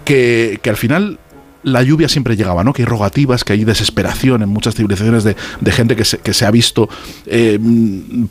[0.04, 1.18] que, que al final
[1.64, 2.72] la lluvia siempre llegaba, ¿no?
[2.72, 6.32] Que hay rogativas, que hay desesperación en muchas civilizaciones de, de gente que se, que
[6.32, 6.88] se, ha visto
[7.26, 7.58] eh,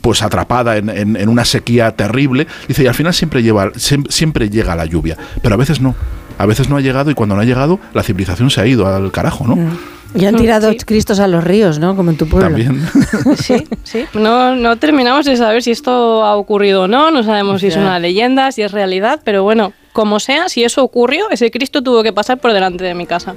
[0.00, 2.46] pues atrapada en, en, en, una sequía terrible.
[2.68, 5.94] Dice, y al final siempre, lleva, siempre, siempre llega la lluvia, pero a veces no.
[6.36, 8.86] A veces no ha llegado y cuando no ha llegado, la civilización se ha ido
[8.86, 9.56] al carajo, ¿no?
[9.56, 9.78] Mm.
[10.16, 10.78] Y han tirado sí.
[10.78, 11.96] cristos a los ríos, ¿no?
[11.96, 12.48] Como en tu pueblo.
[12.48, 12.80] También.
[13.36, 14.04] Sí, sí.
[14.14, 17.76] No, no terminamos de saber si esto ha ocurrido o no, no sabemos si es
[17.76, 22.02] una leyenda, si es realidad, pero bueno, como sea, si eso ocurrió, ese Cristo tuvo
[22.02, 23.36] que pasar por delante de mi casa.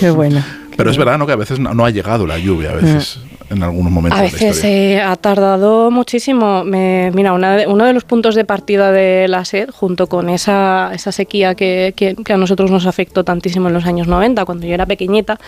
[0.00, 0.42] Qué bueno.
[0.74, 1.26] Pero es verdad, ¿no?
[1.26, 3.18] Que a veces no, no ha llegado la lluvia, a veces.
[3.18, 4.18] Mm en algunos momentos.
[4.18, 6.64] A veces eh, ha tardado muchísimo.
[6.64, 10.92] Me, mira, de, uno de los puntos de partida de la sed, junto con esa,
[10.94, 14.66] esa sequía que, que, que, a nosotros nos afectó tantísimo en los años 90, cuando
[14.66, 15.38] yo era pequeñita,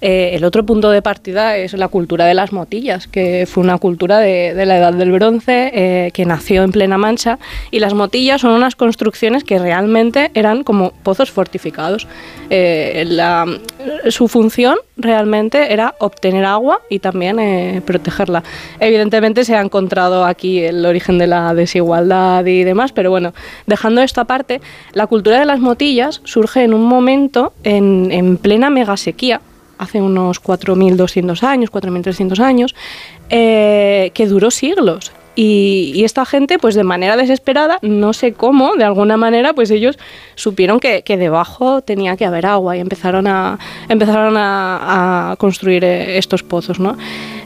[0.00, 3.78] eh, el otro punto de partida es la cultura de las motillas, que fue una
[3.78, 7.38] cultura de, de la edad del bronce eh, que nació en plena mancha.
[7.70, 12.06] Y las motillas son unas construcciones que realmente eran como pozos fortificados.
[12.50, 13.46] Eh, la,
[14.08, 18.42] su función realmente era obtener agua y también eh, protegerla.
[18.80, 23.32] Evidentemente se ha encontrado aquí el origen de la desigualdad y demás, pero bueno,
[23.66, 24.60] dejando esto aparte,
[24.92, 29.40] la cultura de las motillas surge en un momento en, en plena megasequía,
[29.78, 32.74] hace unos 4.200 años, 4.300 años,
[33.30, 35.12] eh, que duró siglos.
[35.40, 39.96] Y, esta gente, pues de manera desesperada, no sé cómo, de alguna manera, pues ellos
[40.34, 43.56] supieron que, debajo tenía que haber agua y empezaron a,
[43.88, 46.96] empezaron a, a construir eh, estos pozos, ¿no?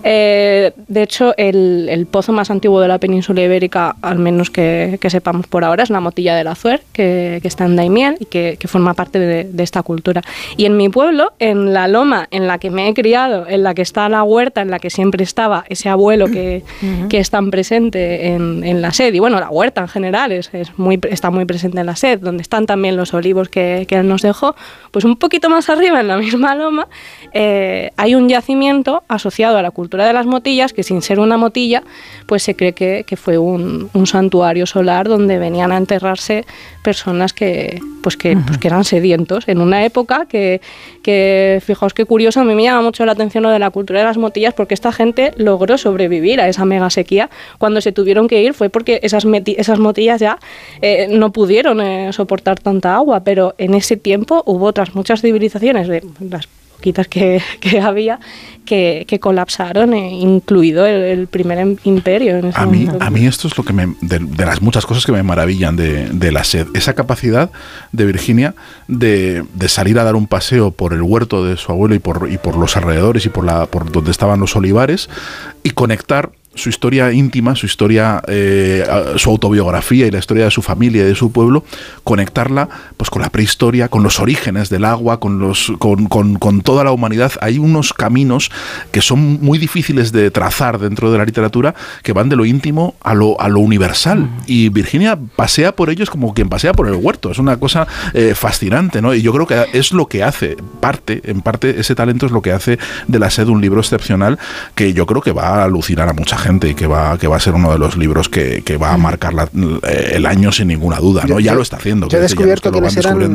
[0.04, 4.98] Eh, de hecho, el, el, pozo más antiguo de la península ibérica, al menos que,
[5.00, 8.24] que sepamos por ahora, es la Motilla del Azuer, que, que está en Daimiel y
[8.24, 10.22] que, que forma parte de, de, esta cultura.
[10.56, 13.74] Y en mi pueblo, en la loma en la que me he criado, en la
[13.74, 17.08] que está la huerta, en la que siempre estaba ese abuelo que, uh -huh.
[17.08, 20.50] que es tan presente en, en, la sed, y bueno, la huerta en general es,
[20.52, 24.08] es, muy, está muy presente en la sed, donde están también los olivos que, él
[24.08, 24.56] nos dejó,
[24.90, 26.88] pues un poquito más arriba, en la misma loma,
[27.34, 31.36] eh, hay un yacimiento asociado a la cultura de las motillas, que sin ser una
[31.36, 31.82] motilla,
[32.26, 36.44] pues se cree que, que fue un, un, santuario solar donde venían a enterrarse
[36.82, 40.60] personas que, pues que, pues que eran sedientos en una época que,
[41.02, 44.00] que, fijaos qué curioso, a mí me llama mucho la atención lo de la cultura
[44.00, 47.30] de las motillas porque esta gente logró sobrevivir a esa mega sequía.
[47.58, 50.38] Cuando se tuvieron que ir fue porque esas, esas motillas ya
[50.80, 55.88] eh, no pudieron eh, soportar tanta agua, pero en ese tiempo hubo otras muchas civilizaciones,
[55.88, 56.48] de las
[56.82, 58.18] poquitas que, que había,
[58.64, 62.38] que, que colapsaron, eh, incluido el, el, primer imperio.
[62.38, 64.84] En ese a, mí, a mí esto es lo que me, de, de, las muchas
[64.84, 67.50] cosas que me maravillan de, de, la sed, esa capacidad
[67.92, 68.54] de Virginia
[68.88, 72.28] de, de, salir a dar un paseo por el huerto de su abuelo y por,
[72.30, 75.08] y por los alrededores y por, la, por donde estaban los olivares
[75.62, 78.84] y conectar su historia íntima, su historia, eh,
[79.16, 81.64] su autobiografía y la historia de su familia y de su pueblo,
[82.04, 86.60] conectarla pues con la prehistoria, con los orígenes del agua, con, los, con, con, con,
[86.60, 87.32] toda la humanidad.
[87.40, 88.50] Hay unos caminos
[88.90, 92.96] que son muy difíciles de trazar dentro de la literatura que van de lo íntimo
[93.02, 94.28] a lo, a lo universal.
[94.46, 97.30] Y Virginia pasea por ellos como quien pasea por el huerto.
[97.30, 99.14] Es una cosa eh, fascinante, ¿no?
[99.14, 102.42] Y yo creo que es lo que hace, parte, en parte, ese talento es lo
[102.42, 104.38] que hace de la sed un libro excepcional
[104.74, 107.36] que yo creo que va a alucinar a mucha gente y que va, que va
[107.36, 109.48] a ser uno de los libros que, que va a marcar la,
[109.92, 111.28] el año sin ninguna duda, ¿no?
[111.28, 112.08] Yo, ya lo está haciendo.
[112.08, 113.34] Yo he descubierto que, que eran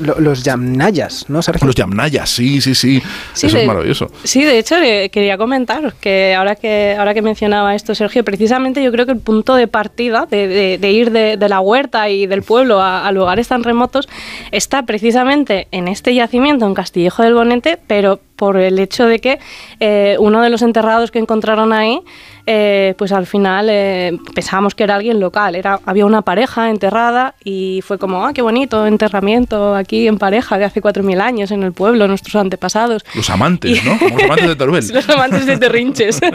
[0.00, 1.66] lo- los yamnayas, ¿no, Sergio?
[1.66, 3.02] Los yamnayas, sí, sí, sí.
[3.32, 4.10] Sí, Eso de- es maravilloso.
[4.22, 8.82] Sí, de hecho le quería comentar que ahora que ahora que mencionaba esto Sergio, precisamente
[8.82, 12.08] yo creo que el punto de partida de, de- de ir de, de la huerta
[12.10, 14.08] y del pueblo a, a lugares tan remotos
[14.52, 19.38] está precisamente en este yacimiento, en Castillejo del Bonete, pero por el hecho de que
[19.80, 22.00] eh, uno de los enterrados que encontraron ahí,
[22.46, 27.34] eh, pues al final eh, pensábamos que era alguien local, era había una pareja enterrada
[27.44, 31.62] y fue como, ah, qué bonito, enterramiento aquí en pareja de hace 4.000 años en
[31.62, 33.04] el pueblo, nuestros antepasados.
[33.14, 33.98] Los amantes, ¿no?
[33.98, 34.88] Como los amantes de Teruel.
[34.94, 36.20] Los amantes de Terrinches.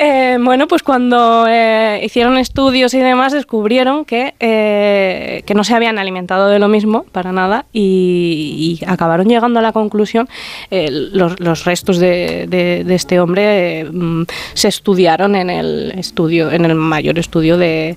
[0.00, 5.74] Eh, bueno, pues cuando eh, hicieron estudios y demás descubrieron que, eh, que no se
[5.74, 10.28] habían alimentado de lo mismo para nada y, y acabaron llegando a la conclusión,
[10.70, 14.22] eh, los, los restos de, de- este hombre eh, mm,
[14.54, 17.96] se estudiaron en el estudio, en el mayor estudio de,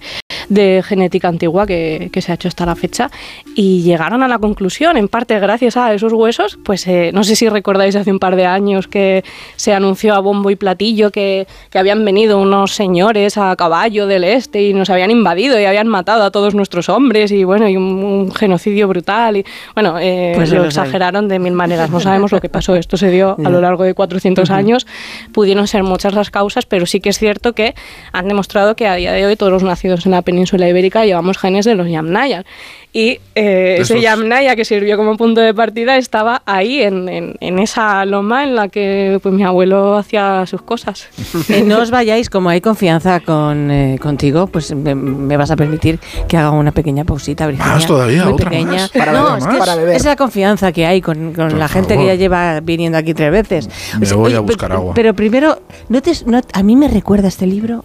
[0.52, 3.10] de genética antigua que, que se ha hecho hasta la fecha
[3.56, 7.38] y llegaron a la conclusión, en parte gracias a esos huesos, pues eh, no sé
[7.38, 9.24] si recordáis hace un par de años que
[9.56, 14.26] se anunció a bombo y platillo que, que habían venido unos señores a caballo del
[14.26, 17.78] este y nos habían invadido y habían matado a todos nuestros hombres y bueno, y
[17.78, 20.68] un, un genocidio brutal y bueno, eh, Pues lo hay.
[20.68, 23.86] exageraron de mil maneras, no sabemos lo que pasó, esto se dio a lo largo
[23.86, 24.54] de 400 Ujú.
[24.58, 24.86] años,
[25.32, 27.74] pudieron ser muchas las causas, pero sí que es cierto que
[28.12, 31.38] han demostrado que a día de hoy todos los nacidos en la península ibérica llevamos
[31.38, 32.46] genes de los Yamnayas.
[32.94, 37.60] Y eh, ese Yamnaya que sirvió como punto de partida estaba ahí, en, en- en
[37.60, 41.08] esa loma en la que pues, mi abuelo hacía sus cosas.
[41.50, 45.56] Eh, no os vayáis, como hay confianza con, eh, contigo, pues me, me vas a
[45.56, 47.74] permitir que haga una pequeña pausita, Virginia.
[47.76, 48.24] ¿Más todavía?
[48.26, 48.72] Muy ¿Otra pequeña.
[48.74, 48.90] más?
[48.92, 49.54] Para no, es más.
[49.54, 49.96] que Para es- beber.
[49.96, 52.04] es la confianza que hay con, con la gente favor.
[52.04, 53.70] que ya lleva viniendo aquí tres veces.
[54.00, 54.94] Me voy a pe- buscar agua.
[54.94, 57.84] Pero primero, ¿no te- no- a mí me recuerda este libro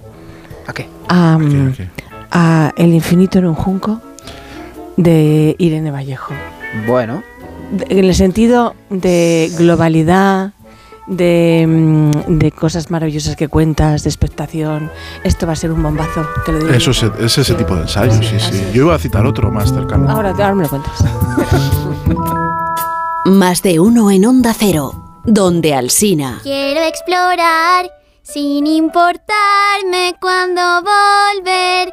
[0.67, 0.87] ¿A qué?
[1.09, 1.75] a, mm,
[2.06, 2.06] a
[2.77, 4.01] El infinito en un junco
[4.97, 6.35] de Irene Vallejo.
[6.87, 7.23] Bueno,
[7.89, 10.53] En el sentido de globalidad,
[11.09, 14.91] de, mm, de cosas maravillosas que cuentas, de expectación.
[15.25, 16.71] Esto va a ser un bombazo, te lo digo.
[16.71, 18.67] Eso es, es ese tipo de ensayo, sí, sí.
[18.73, 20.09] Yo iba a citar otro más cercano.
[20.11, 20.93] Ahora, ahora me lo cuentas.
[23.25, 24.93] Más de uno en Onda Cero,
[25.25, 26.39] donde Alsina.
[26.45, 27.91] Quiero explorar
[28.23, 31.93] sin importarme cuando volver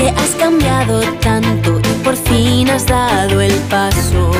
[0.00, 4.30] Que has cambiado tanto y por fin has dado el paso.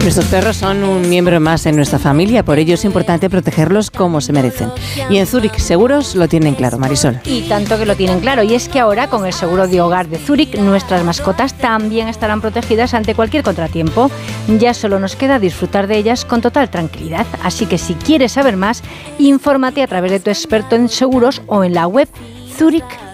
[0.00, 4.20] Nuestros perros son un miembro más en nuestra familia, por ello es importante protegerlos como
[4.20, 4.70] se merecen.
[5.08, 7.20] Y en Zurich Seguros lo tienen claro, Marisol.
[7.24, 10.08] Y tanto que lo tienen claro, y es que ahora con el seguro de hogar
[10.08, 14.10] de Zurich nuestras mascotas también estarán protegidas ante cualquier contratiempo.
[14.58, 17.26] Ya solo nos queda disfrutar de ellas con total tranquilidad.
[17.42, 18.82] Así que si quieres saber más,
[19.18, 22.08] infórmate a través de tu experto en seguros o en la web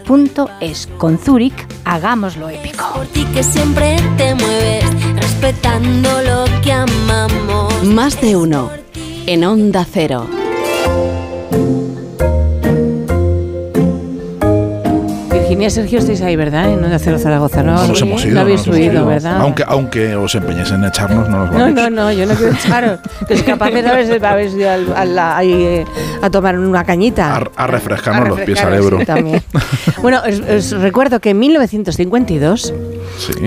[0.07, 0.89] zurich.es.
[0.99, 2.85] Con Zurich, hagámoslo épico.
[2.95, 4.85] Por ti que siempre te mueves,
[5.17, 7.83] respetando lo que amamos.
[7.85, 8.71] Más de uno
[9.27, 10.42] en Onda Cero.
[15.53, 16.73] Virginia, Sergio, estáis ahí, ¿verdad?
[16.73, 17.75] En Onda Cero Zaragoza, ¿no?
[17.75, 18.35] No nos hemos ido.
[18.37, 19.07] No habéis huido, ido.
[19.07, 19.39] ¿verdad?
[19.43, 21.75] Aunque, aunque os empeñéis en echarnos, no nos No, vamos.
[21.75, 23.01] no, no, yo no quiero echaros.
[23.29, 23.87] Que es capaz de
[24.27, 25.85] habéis ido al- a, la- ahí, eh,
[26.23, 27.37] a tomar una cañita.
[27.37, 29.01] A, a refrescarnos los pies al Ebro.
[29.01, 29.43] sí, también.
[30.01, 32.75] Bueno, os, os recuerdo que en 1952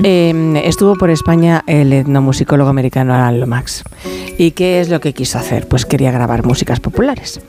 [0.03, 3.83] eh, estuvo por España el etnomusicólogo americano Alan Lomax.
[4.38, 5.67] ¿Y qué es lo que quiso hacer?
[5.67, 7.41] Pues quería grabar músicas populares.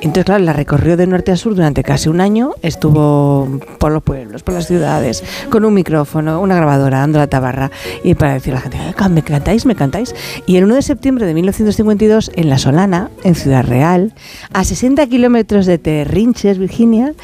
[0.00, 2.52] Entonces, claro, la recorrió de norte a sur durante casi un año.
[2.62, 7.70] Estuvo por los pueblos, por las ciudades, con un micrófono, una grabadora, dando la tabarra
[8.04, 9.64] y para decir a la gente, "Ah, ¿me cantáis?
[9.66, 10.14] ¿Me cantáis?
[10.46, 14.12] Y el 1 de septiembre de 1952, en La Solana, en Ciudad Real,
[14.52, 17.14] a 60 kilómetros de Terrinches, Virginia,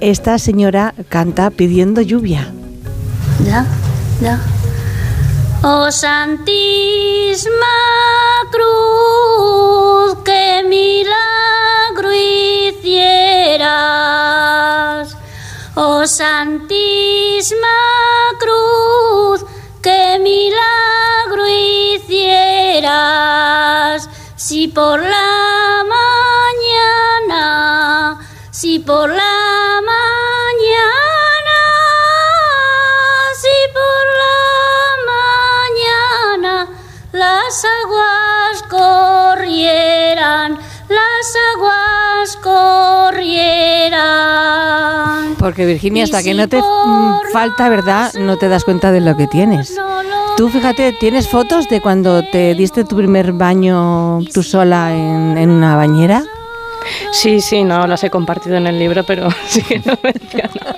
[0.00, 2.48] esta señora canta pidiendo lluvia.
[3.44, 3.66] Ya,
[4.20, 4.38] ya.
[5.62, 6.54] Oh Santísima
[8.50, 12.10] Cruz, que milagro
[12.68, 14.29] hicieras.
[16.06, 17.66] Santísima
[18.38, 19.44] Cruz,
[19.82, 21.46] que milagro
[21.96, 22.90] hicieras.
[24.36, 25.29] Si por la
[45.40, 48.12] Porque Virginia, hasta que no te mm, falta, ¿verdad?
[48.14, 49.74] No te das cuenta de lo que tienes.
[50.36, 55.50] Tú fíjate, ¿tienes fotos de cuando te diste tu primer baño tú sola en, en
[55.50, 56.24] una bañera?
[57.12, 60.76] Sí, sí, no las he compartido en el libro, pero sí que lo menciono.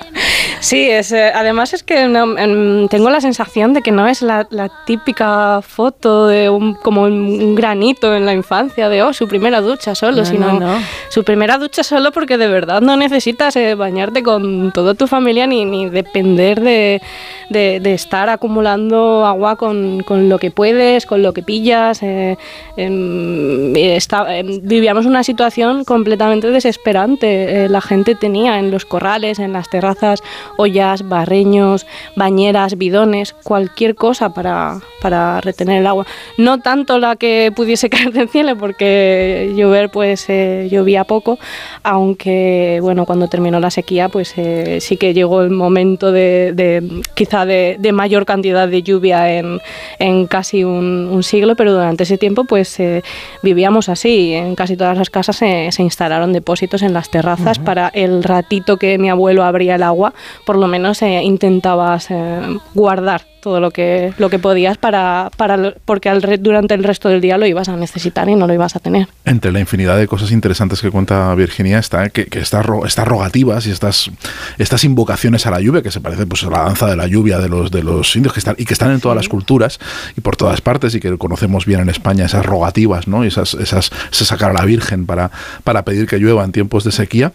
[0.59, 4.21] Sí, es, eh, además es que no, em, tengo la sensación de que no es
[4.21, 9.27] la, la típica foto de un, como un, granito en la infancia de, oh, su
[9.27, 10.79] primera ducha solo, No, sino no, no.
[11.09, 15.47] su primera ducha solo porque de verdad no necesitas eh, bañarte con toda tu familia
[15.47, 17.01] ni, ni depender de,
[17.49, 22.01] de- de estar acumulando agua con, con lo que puedes, con lo que pillas.
[22.03, 22.37] eh,
[22.77, 27.63] em, está- em, vivíamos una situación completamente desesperante.
[27.63, 30.21] Eh, la gente tenía en los corrales, en las terrazas,
[30.57, 31.85] ollas, barreños,
[32.17, 36.05] bañeras, bidones, cualquier cosa para, para retener el agua.
[36.37, 41.39] No tanto la que pudiese caer del cielo, porque llover pues eh, llovía poco,
[41.83, 47.45] aunque bueno, cuando terminó la sequía pues eh, sí que llegó el momento de, quizá
[47.45, 49.61] de, mayor cantidad de lluvia en,
[49.99, 53.03] en casi un, un siglo, pero durante ese tiempo pues eh,
[53.41, 54.33] vivíamos así.
[54.33, 58.77] En casi todas las casas se, se instalaron depósitos en las terrazas para el ratito
[58.77, 60.13] que mi abuelo abría el agua,
[60.45, 62.41] por lo menos eh, intentabas eh,
[62.73, 67.19] guardar todo lo que, lo que podías para, para porque al durante el resto del
[67.19, 69.09] día lo ibas a necesitar y no lo ibas a tener.
[69.25, 73.67] Entre la infinidad de cosas interesantes que cuenta Virginia está que, que estas, estas rogativas
[73.67, 74.09] y estas,
[74.57, 77.39] estas invocaciones a la lluvia, que se parece pues, a la danza de la lluvia
[77.39, 79.79] de los, de los indios, que están, y que están en todas las culturas
[80.15, 83.25] y por todas partes, y que conocemos bien en España, esas rogativas, ¿no?
[83.25, 85.31] Y esas, esas, ese sacar a la Virgen para,
[85.65, 87.33] para pedir que llueva en tiempos de sequía,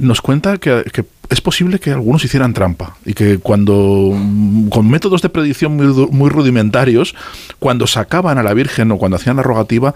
[0.00, 4.88] nos cuenta que, que es posible que algunos hicieran trampa y que cuando mm, con
[4.88, 7.14] métodos de predicción muy, muy rudimentarios,
[7.58, 9.94] cuando sacaban a la Virgen o cuando hacían la rogativa,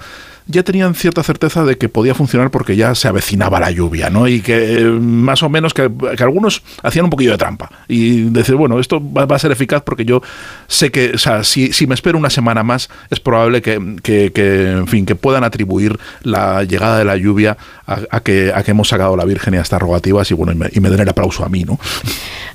[0.48, 4.26] ya tenían cierta certeza de que podía funcionar porque ya se avecinaba la lluvia, ¿no?
[4.26, 8.54] Y que eh, más o menos que, algunos hacían un poquillo de trampa y decir,
[8.54, 10.22] bueno, esto va, a ser eficaz porque yo
[10.66, 14.32] sé que, o sea, si, si me espero una semana más, es probable que, que-
[14.32, 18.62] que, en fin, que puedan atribuir la llegada de la lluvia a, a que, a
[18.62, 21.00] que hemos sacado la Virgen y a estas rogativas y bueno, me, y me den
[21.00, 21.78] el aplauso a mí, ¿no?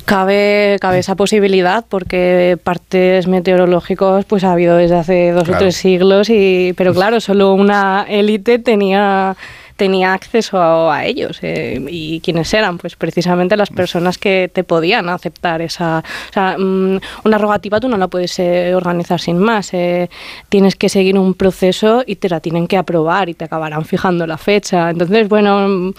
[0.05, 5.57] Cabe, cabe esa posibilidad porque partes meteorológicos pues ha habido desde hace dos Claro.
[5.57, 9.35] o tres siglos y pero claro solo una élite tenía
[9.77, 14.63] tenía acceso a, a ellos eh, y quiénes eran pues precisamente las personas que te
[14.63, 19.37] podían aceptar esa o sea, mm, una rogativa tú no la puedes eh, organizar sin
[19.39, 20.09] más eh,
[20.49, 24.27] tienes que seguir un proceso y te la tienen que aprobar y te acabarán fijando
[24.27, 25.93] la fecha entonces bueno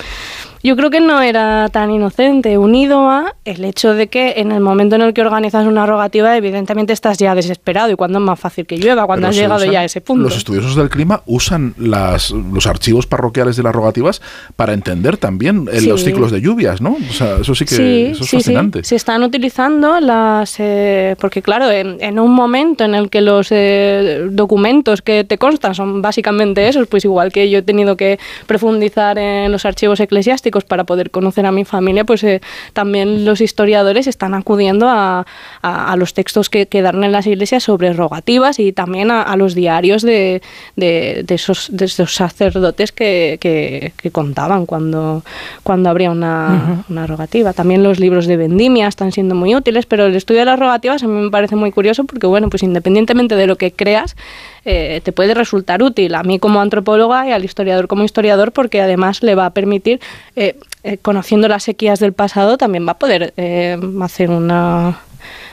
[0.64, 4.60] yo creo que no era tan inocente, unido a el hecho de que en el
[4.60, 8.40] momento en el que organizas una rogativa, evidentemente estás ya desesperado y cuando es más
[8.40, 10.24] fácil que llueva, cuando Pero has llegado usan- ya a ese punto.
[10.24, 14.22] Los estudiosos del clima usan las, los archivos parroquiales de las rogativas
[14.56, 15.86] para entender también eh, Sí.
[15.86, 16.96] los ciclos de lluvias, ¿no?
[17.10, 18.36] O sea, eso sí que sí, eso es sí, sí.
[18.36, 18.82] fascinante.
[18.84, 20.56] Se están utilizando las...
[20.60, 25.36] eh, porque claro, en, en un momento en el que los eh, documentos que te
[25.36, 30.00] constan son básicamente esos, pues igual que yo he tenido que profundizar en los archivos
[30.00, 32.40] eclesiásticos para poder conocer a mi familia, pues eh,
[32.72, 35.26] también los historiadores están acudiendo a,
[35.62, 39.36] a- a los textos que quedaron en las iglesias sobre rogativas y también a, a
[39.36, 40.42] los diarios de,
[40.76, 45.24] de- de esos, de esos sacerdotes que, que- que contaban cuando,
[45.64, 47.52] cuando habría una, una rogativa.
[47.54, 51.02] También los libros de vendimia están siendo muy útiles, pero el estudio de las rogativas
[51.02, 54.14] a mí me parece muy curioso porque, bueno, pues independientemente de lo que creas,
[54.64, 58.80] eh, te puede resultar útil a mí como antropóloga y al historiador como historiador porque
[58.80, 60.00] además le va a permitir,
[60.36, 64.98] eh, eh, conociendo las sequías del pasado, también va a poder eh, hacer una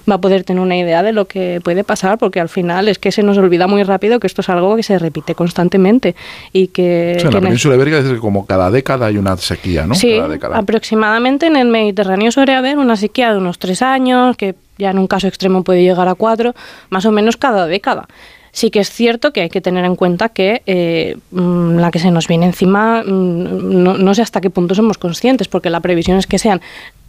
[0.10, 2.98] va a poder tener una idea de lo que puede pasar porque al final es
[3.00, 6.16] que se nos olvida muy rápido que esto es algo que se repite constantemente
[6.52, 9.38] y que, O sea, en que la península ibérica es como cada década hay una
[9.38, 9.96] sequía, ¿no?
[9.96, 14.56] Sí, Cada aproximadamente en el Mediterráneo suele haber una sequía de unos tres años, que
[14.78, 16.56] ya en un caso extremo puede llegar a cuatro,
[16.90, 18.08] más o menos cada década.
[18.52, 22.00] Sí que es cierto que hay que tener en cuenta que eh, mm, la que
[22.00, 25.80] se nos viene encima, mm, no, no sé hasta qué punto somos conscientes, porque la
[25.80, 26.62] previsión es que sean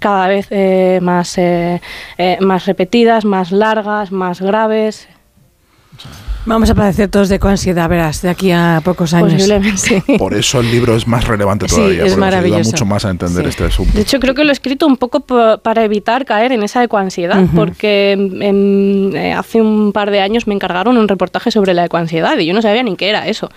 [0.03, 1.81] cada vez eh, más, eh,
[2.19, 5.09] eh, más repetidas, más largas, más graves.
[6.45, 9.35] Vamos a padecer todos de ansiedad, verás, de aquí a pocos años.
[9.35, 10.03] Posiblemente.
[10.19, 12.71] Por eso el libro es más relevante Sí, todavía, es porque nos ayuda maravilloso.
[12.73, 13.51] mucho más a entender Sí.
[13.51, 13.93] este asunto.
[13.95, 16.83] De hecho, creo que lo he escrito un poco po- para evitar caer en esa
[16.83, 18.17] ecoansiedad, porque
[19.15, 22.55] eh, hace un par de años me encargaron un reportaje sobre la ecoansiedad y yo
[22.55, 23.49] no sabía ni qué era eso.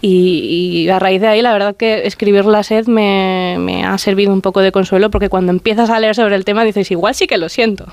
[0.00, 3.96] Y, y a raíz de ahí, la verdad que escribir la sed me, me ha
[3.98, 7.14] servido un poco de consuelo, porque cuando empiezas a leer sobre el tema dices, igual
[7.14, 7.86] sí que lo siento.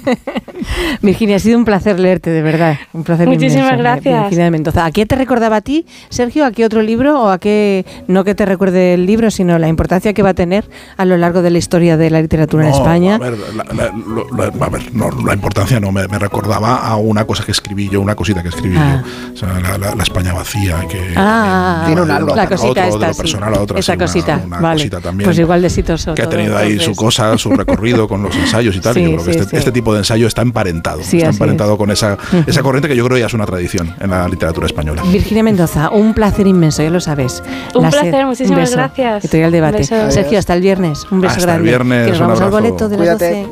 [1.02, 2.78] Virginia, ha sido un placer leerte, de verdad.
[2.94, 3.15] Un placer.
[3.16, 4.20] Placer Muchísimas inmenso, gracias.
[4.22, 4.84] Virginia de Mendoza.
[4.84, 6.44] ¿A qué te recordaba a ti, Sergio?
[6.44, 7.20] ¿A qué otro libro?
[7.22, 10.34] ¿O a qué, no que te recuerde el libro, sino la importancia que va a
[10.34, 13.14] tener a lo largo de la historia de la literatura en No, España?
[13.16, 13.92] A ver, la, la-
[14.36, 17.88] la- a ver, no, la importancia no, me, me recordaba a una cosa que escribí
[17.88, 19.02] yo, una cosita que escribí Ah.
[19.04, 19.32] yo.
[19.34, 22.82] O sea, la, la- la España vacía, que Ah, que va de la cosita otro,
[22.84, 23.20] esta, de lo sí.
[23.22, 24.78] personal a otra, Esa sí, una- cosita, una vale.
[24.80, 25.26] cosita también.
[25.26, 26.96] Pues igual de exitoso que ha todo, tenido ahí su entonces.
[26.98, 28.94] cosa, su recorrido con los ensayos y tal.
[28.96, 29.56] Sí, y yo creo que sí, este, sí.
[29.56, 31.02] este tipo de ensayo está emparentado.
[31.02, 32.16] Sí, está emparentado con esa,
[32.46, 35.02] esa corriente que yo creo ya es una tradición en la literatura española.
[35.10, 37.42] Virginia Mendoza, un placer inmenso, ya lo sabes.
[37.74, 38.76] Un La placer, muchísimas beso.
[38.76, 39.24] gracias.
[39.24, 39.76] Editorial Debate.
[39.76, 40.10] Un beso.
[40.10, 41.06] Sergio, hasta el viernes.
[41.10, 43.46] Un beso Hasta el viernes, Que nos vamos al boleto de las Cuídate.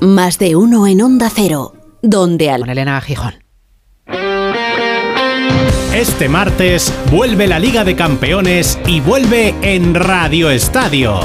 [0.00, 0.06] 12.
[0.06, 2.60] Más de uno en Onda Cero, donde al...
[2.60, 3.34] Con Elena Gijón.
[5.94, 11.20] Este martes vuelve la Liga de Campeones y vuelve en Radio Estadio.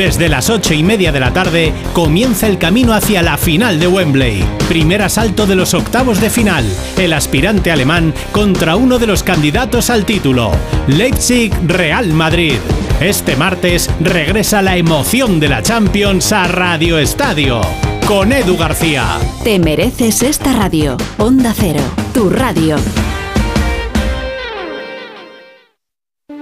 [0.00, 3.86] Desde las ocho y media de la tarde comienza el camino hacia la final de
[3.86, 4.42] Wembley.
[4.66, 6.64] Primer asalto de los octavos de final.
[6.96, 10.52] El aspirante alemán contra uno de los candidatos al título.
[10.86, 12.54] Leipzig Real Madrid.
[12.98, 17.60] Este martes regresa la emoción de la Champions a Radio Estadio.
[18.06, 19.18] Con Edu García.
[19.44, 20.96] Te mereces esta radio.
[21.18, 21.82] Onda Cero,
[22.14, 22.76] tu radio.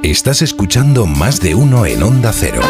[0.05, 2.61] Estás escuchando más de uno en Onda Cero.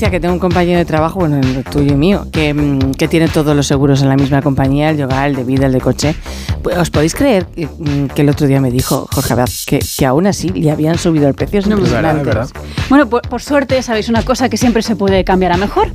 [0.00, 2.54] A ti, Alicia, que tengo un compañero de trabajo, bueno, el tuyo y mío, que,
[2.54, 5.66] mm, que tiene todos los seguros en la misma compañía, el yoga, el de vida,
[5.66, 6.14] el de coche.
[6.62, 9.80] Pues, ¿Os podéis creer que, mm, que el otro día me dijo Jorge Abad que,
[9.98, 11.58] que aún así le habían subido el precio?
[11.58, 12.30] Es No me impresionante.
[12.88, 15.92] Bueno, por, por suerte, sabéis una cosa que siempre se puede cambiar a mejor.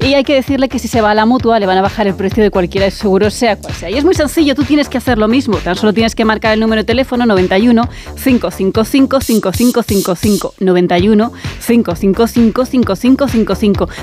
[0.00, 2.06] Y hay que decirle que si se va a la mutua, le van a bajar
[2.06, 3.88] el precio de cualquiera de sus seguros, sea cual sea.
[3.88, 5.56] Y es muy sencillo, tú tienes que hacer lo mismo.
[5.56, 7.88] Tan solo tienes que marcar el número de teléfono 91
[8.22, 10.54] 555 5555.
[10.60, 11.32] 91
[11.66, 13.45] 555 5555.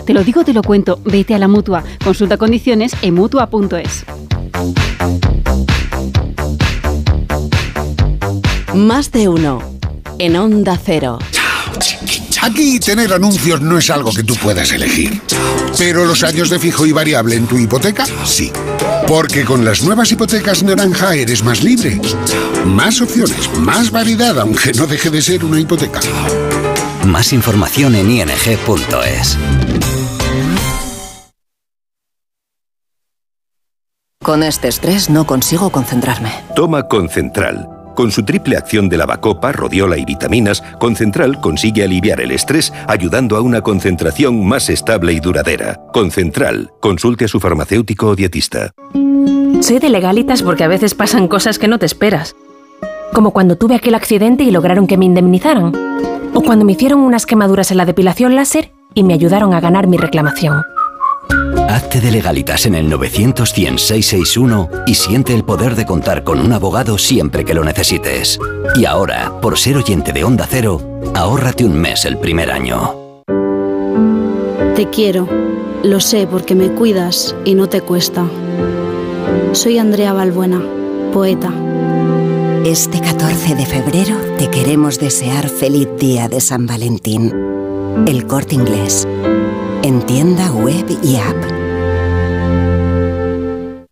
[0.06, 1.00] Te lo digo, te lo cuento.
[1.04, 1.84] Vete a la mutua.
[2.04, 4.06] Consulta condiciones en mutua.es.
[8.74, 9.62] Más de uno
[10.18, 11.20] en Onda Cero.
[12.42, 15.22] Aquí tener anuncios no es algo que tú puedas elegir.
[15.78, 18.52] Pero los años de fijo y variable en tu hipoteca, sí.
[19.08, 22.02] Porque con las nuevas hipotecas naranja eres más libre.
[22.66, 26.02] Más opciones, más variedad, aunque no deje de ser una hipoteca.
[27.06, 29.38] Más información en ing.es.
[34.24, 36.30] Con este estrés no consigo concentrarme.
[36.56, 37.68] Toma Concentral.
[37.94, 43.36] Con su triple acción de lavacopa, rodiola y vitaminas, Concentral consigue aliviar el estrés ayudando
[43.36, 45.82] a una concentración más estable y duradera.
[45.92, 46.72] Concentral.
[46.80, 48.72] Consulte a su farmacéutico o dietista.
[49.62, 52.34] Soy de legalitas porque a veces pasan cosas que no te esperas.
[53.14, 55.74] Como cuando tuve aquel accidente y lograron que me indemnizaran.
[56.34, 59.88] O cuando me hicieron unas quemaduras en la depilación láser y me ayudaron a ganar
[59.88, 60.64] mi reclamación.
[61.70, 66.54] Hazte de legalitas en el 900 661 y siente el poder de contar con un
[66.54, 68.40] abogado siempre que lo necesites.
[68.76, 70.82] Y ahora, por ser oyente de Onda Cero,
[71.16, 72.96] ahórrate un mes el primer año.
[74.76, 75.28] Te quiero,
[75.84, 78.26] lo sé porque me cuidas y no te cuesta.
[79.54, 80.62] Soy Andrea Balbuena,
[81.12, 81.52] poeta.
[82.66, 87.30] Este 14 de febrero te queremos desear feliz día de San Valentín.
[88.08, 89.06] El corte inglés.
[89.84, 91.36] En tienda web y app.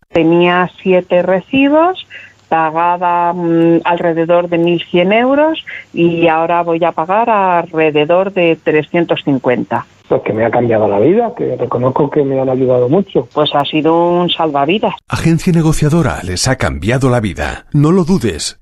[0.08, 2.06] Tenía siete recibos,
[2.48, 9.84] pagaba mm, alrededor de 1.100 euros y ahora voy a pagar alrededor de 350.
[10.08, 13.28] Pues que me ha cambiado la vida, que reconozco que me han ayudado mucho.
[13.34, 14.94] Pues ha sido un salvavidas.
[15.08, 17.66] Agencia negociadora les ha cambiado la vida.
[17.74, 18.61] No lo dudes.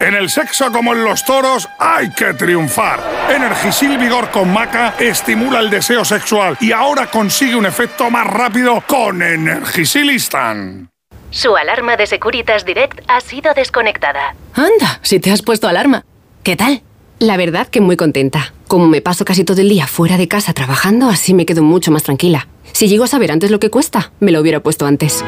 [0.00, 3.00] En el sexo como en los toros hay que triunfar.
[3.28, 8.82] Energisil Vigor con Maca estimula el deseo sexual y ahora consigue un efecto más rápido
[8.86, 10.88] con Energisilistan.
[11.28, 14.34] Su alarma de Securitas Direct ha sido desconectada.
[14.54, 16.06] Anda, si te has puesto alarma.
[16.42, 16.80] ¿Qué tal?
[17.18, 18.54] La verdad que muy contenta.
[18.68, 21.90] Como me paso casi todo el día fuera de casa trabajando, así me quedo mucho
[21.90, 22.48] más tranquila.
[22.72, 25.22] Si llego a saber antes lo que cuesta, me lo hubiera puesto antes.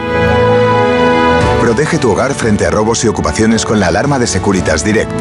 [1.62, 5.12] Protege tu hogar frente a robos y ocupaciones con la alarma de Securitas Direct.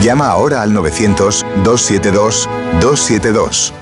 [0.00, 3.72] Llama ahora al 900-272-272.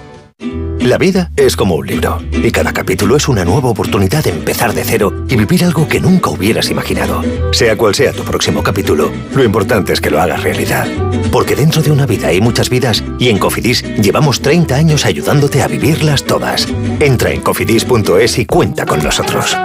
[0.80, 4.74] La vida es como un libro y cada capítulo es una nueva oportunidad de empezar
[4.74, 7.22] de cero y vivir algo que nunca hubieras imaginado.
[7.52, 10.88] Sea cual sea tu próximo capítulo, lo importante es que lo hagas realidad.
[11.30, 15.62] Porque dentro de una vida hay muchas vidas y en Cofidis llevamos 30 años ayudándote
[15.62, 16.66] a vivirlas todas.
[16.98, 19.56] Entra en cofidis.es y cuenta con nosotros.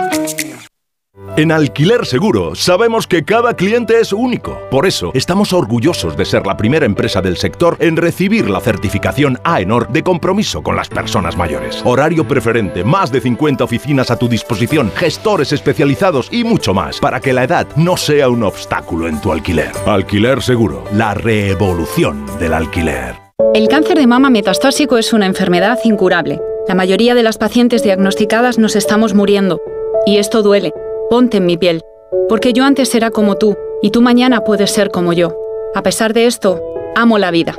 [1.40, 4.60] En Alquiler Seguro sabemos que cada cliente es único.
[4.70, 9.40] Por eso estamos orgullosos de ser la primera empresa del sector en recibir la certificación
[9.46, 11.82] AENOR de compromiso con las personas mayores.
[11.86, 17.22] Horario preferente, más de 50 oficinas a tu disposición, gestores especializados y mucho más para
[17.22, 19.72] que la edad no sea un obstáculo en tu alquiler.
[19.86, 23.16] Alquiler Seguro, la revolución del alquiler.
[23.54, 26.42] El cáncer de mama metastásico es una enfermedad incurable.
[26.68, 29.62] La mayoría de las pacientes diagnosticadas nos estamos muriendo.
[30.06, 30.74] Y esto duele.
[31.10, 31.82] Ponte en mi piel,
[32.28, 35.36] porque yo antes era como tú y tú mañana puedes ser como yo.
[35.74, 36.62] A pesar de esto,
[36.96, 37.56] amo la vida.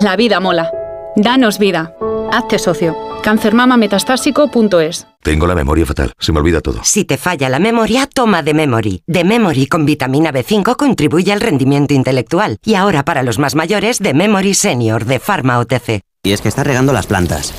[0.00, 0.70] La vida mola.
[1.14, 1.94] Danos vida.
[2.32, 2.96] Hazte socio.
[3.22, 6.80] Cancermamametastásico.es Tengo la memoria fatal, se me olvida todo.
[6.82, 9.02] Si te falla la memoria, toma de Memory.
[9.06, 12.56] De Memory con vitamina B5 contribuye al rendimiento intelectual.
[12.64, 16.00] Y ahora para los más mayores, de Memory Senior de Pharma OTC.
[16.22, 17.52] Y es que estás regando las plantas.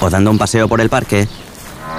[0.00, 1.28] O dando un paseo por el parque.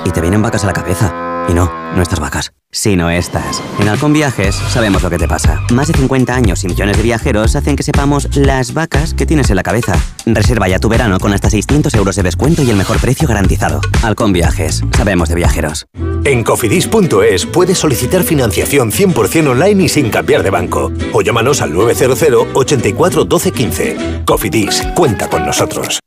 [0.03, 1.30] Y te vienen vacas a la cabeza.
[1.49, 1.69] Y no,
[2.01, 3.61] estas vacas, sino estas.
[3.79, 5.61] En Halcón Viajes sabemos lo que te pasa.
[5.71, 9.49] Más de 50 años y millones de viajeros hacen que sepamos las vacas que tienes
[9.49, 9.95] en la cabeza.
[10.25, 13.81] Reserva ya tu verano con hasta 600 euros de descuento y el mejor precio garantizado.
[14.03, 15.85] Halcón Viajes, sabemos de viajeros.
[16.23, 20.91] En cofidis.es puedes solicitar financiación 100% online y sin cambiar de banco.
[21.13, 23.97] O llámanos al 900 84 12 15.
[24.25, 26.00] Cofidis, cuenta con nosotros.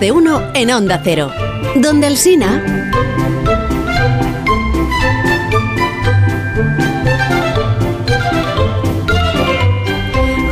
[0.00, 1.30] De uno en Onda Cero.
[1.76, 2.83] Donde el Sina.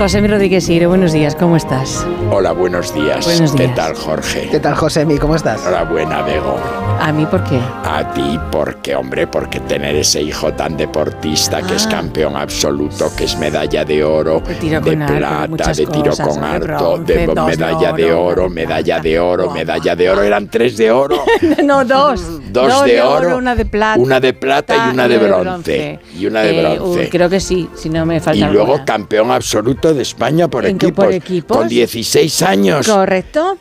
[0.02, 2.04] José Rodríguez Sire, buenos días, ¿cómo estás?
[2.32, 3.24] Hola, buenos días.
[3.24, 3.76] Buenos ¿Qué días.
[3.76, 4.48] tal, Jorge?
[4.50, 5.16] ¿Qué tal, Josemi?
[5.16, 5.60] ¿Cómo estás?
[5.60, 6.58] Enhorabuena, Bego.
[7.00, 7.60] ¿A mí por qué?
[7.84, 13.24] A ti, porque, hombre, porque tener ese hijo tan deportista que es campeón absoluto, que
[13.24, 16.58] es medalla de oro, De tiro de con arco, plata, de tiro cosas, con de
[16.58, 20.22] bronce, de dos medalla de oro, medalla de oro, medalla de oro.
[20.22, 21.22] Eran tres de oro,
[21.64, 22.40] no, dos.
[22.52, 24.00] dos de oro, una de plata.
[24.00, 26.00] una de plata y una de bronce.
[26.18, 27.08] Y una de Eh, bronce.
[27.08, 28.84] creo que sí, si no me Y falta luego alguna.
[28.84, 31.56] campeón absoluto de España por ¿En qué- equipos, por equipos?
[31.56, 32.86] con 16 años.
[32.88, 33.58] ¿Correcto?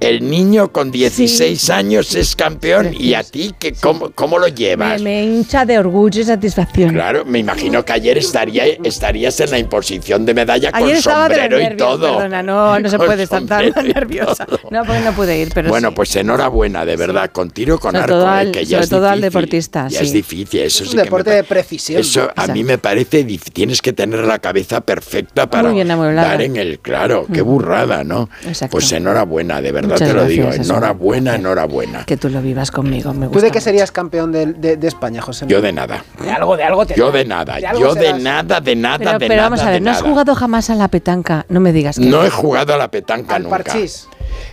[0.00, 4.52] El niño con 16 años es campeón y a ti que cómo, cómo lo Me,
[4.52, 5.00] llevas.
[5.00, 6.90] me hincha de orgullo y satisfacción.
[6.90, 11.58] Claro, me imagino que ayer estaría, estarías en la imposición de medalla con Ayer sombrero
[11.60, 12.18] y todo.
[12.18, 14.46] Perdona, no, no se puede estar tan nerviosa.
[14.70, 15.94] No, porque no pude ir, pero bueno, sí.
[15.96, 18.84] pues enhorabuena, de verdad, con tiro con Sobre arco, todo eh, al- que ya sobre
[18.84, 20.04] es todo al difícil, deportista, Ya sí.
[20.06, 22.00] es difícil, eso Es un deporte me de precisión.
[22.00, 26.78] Eso a mí me parece, tienes que tener la cabeza perfecta para dar en el
[26.80, 27.26] claro.
[27.32, 27.46] Qué Mm.
[27.46, 28.28] burrada, ¿no?
[28.46, 28.72] Exacto.
[28.72, 30.48] Pues enhorabuena, de verdad Muchas te lo digo.
[30.48, 30.62] eso.
[30.62, 32.04] Enhorabuena, enhorabuena.
[32.04, 33.46] Que tú lo vivas conmigo, me ¿Tú gusta.
[33.46, 35.46] de qué serías campeón de, de- de España, José?
[35.48, 36.04] Yo de nada.
[36.22, 39.12] De algo, de algo te Yo de nada, De yo de nada, de nada, Pero,
[39.12, 39.48] de pero nada.
[39.48, 41.46] vamos a ver, ¿no has jugado jamás a la petanca?
[41.48, 43.58] No me digas que No he jugado a la petanca Al nunca.
[43.62, 44.08] parchís.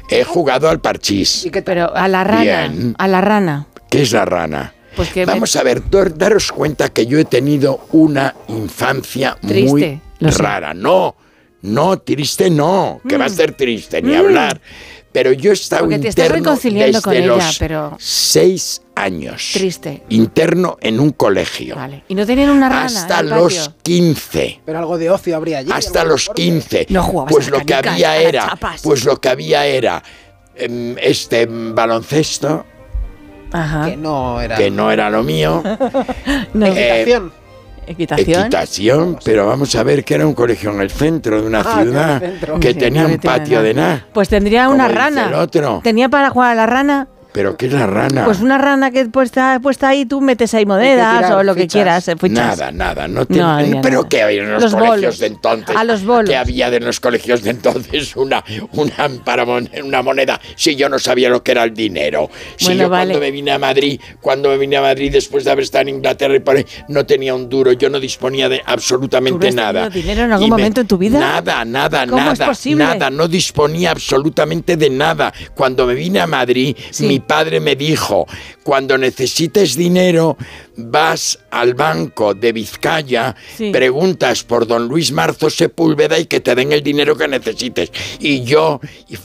[0.10, 1.48] He jugado al parchís.
[1.66, 2.96] Pero a la rana, Bien.
[2.98, 3.68] a la rana.
[3.90, 4.74] ¿Qué es la rana?
[4.96, 9.38] Pues que me- Vamos a ver, dar- daros cuenta que yo he tenido una infancia
[9.40, 10.74] Triste, muy rara.
[10.74, 11.16] No,
[11.62, 13.34] no, triste no, que va a Mm.
[13.34, 14.18] ser triste, ni Mm.
[14.20, 14.62] hablar.
[15.14, 18.82] Pero yo he estado Porque te estás interno reconciliando desde con ella, los pero- seis
[18.96, 19.50] años.
[19.54, 20.04] Triste.
[20.10, 21.76] Interno en un colegio.
[22.08, 23.74] Y no tenían una rana Hasta en el los patio.
[23.84, 24.62] 15.
[24.66, 25.70] Pero algo de ocio habría allí.
[25.72, 26.42] Hasta los deporte.
[26.44, 26.86] 15.
[26.90, 30.02] No jugabas pues a lo que había era, pues lo que había era
[30.56, 32.66] em, este em, baloncesto
[33.52, 33.86] Ajá.
[33.90, 34.56] Que no era.
[34.56, 35.62] que no era lo mío.
[36.54, 36.68] No.
[36.68, 37.20] Eh,
[37.92, 38.42] Equitación.
[38.42, 41.82] Equitación, pero vamos a ver que era un colegio en el centro de una Ah,
[41.82, 42.22] ciudad
[42.60, 43.64] que Sí, tenía un patio nada.
[43.68, 44.06] de nada.
[44.14, 45.28] Pues tendría una rana.
[45.28, 45.82] el otro.
[45.84, 47.08] Tenía para jugar a la rana.
[47.34, 48.26] ¿Pero qué es la rana?
[48.26, 52.06] Pues una rana que puesta, puesta ahí, tú metes ahí monedas o lo que quieras.
[52.10, 52.60] eh, fichas.
[52.60, 54.10] Nada, nada, no, pero nada.
[54.10, 55.20] que había en los, Los colegios bolos.
[55.20, 55.76] de entonces.
[55.76, 56.30] A los bolos.
[56.30, 60.90] Que había de los colegios de entonces una, una, para mon- una moneda si yo
[60.90, 62.30] no sabía lo que era el dinero.
[62.58, 63.14] Si Bueno, yo vale.
[63.14, 65.90] cuando me vine a Madrid, cuando me vine a Madrid después de haber estado en
[65.96, 69.56] Inglaterra y por ahí, no tenía un duro, yo no disponía de ¿Tú absolutamente has
[69.56, 69.90] nada.
[69.90, 71.18] tenido dinero en algún me- momento en tu vida?
[71.18, 72.84] Nada, nada, ¿Cómo es nada, posible?
[72.84, 75.34] nada, no disponía absolutamente de nada.
[75.56, 78.28] Cuando me vine a Madrid, mi padre me dijo,
[78.64, 80.38] cuando necesites dinero,
[80.76, 83.72] vas al banco de Vizcaya, Sí.
[83.72, 87.92] preguntas por don Luis Marzo Sepúlveda y que te den el dinero que necesites.
[88.20, 88.80] Y yo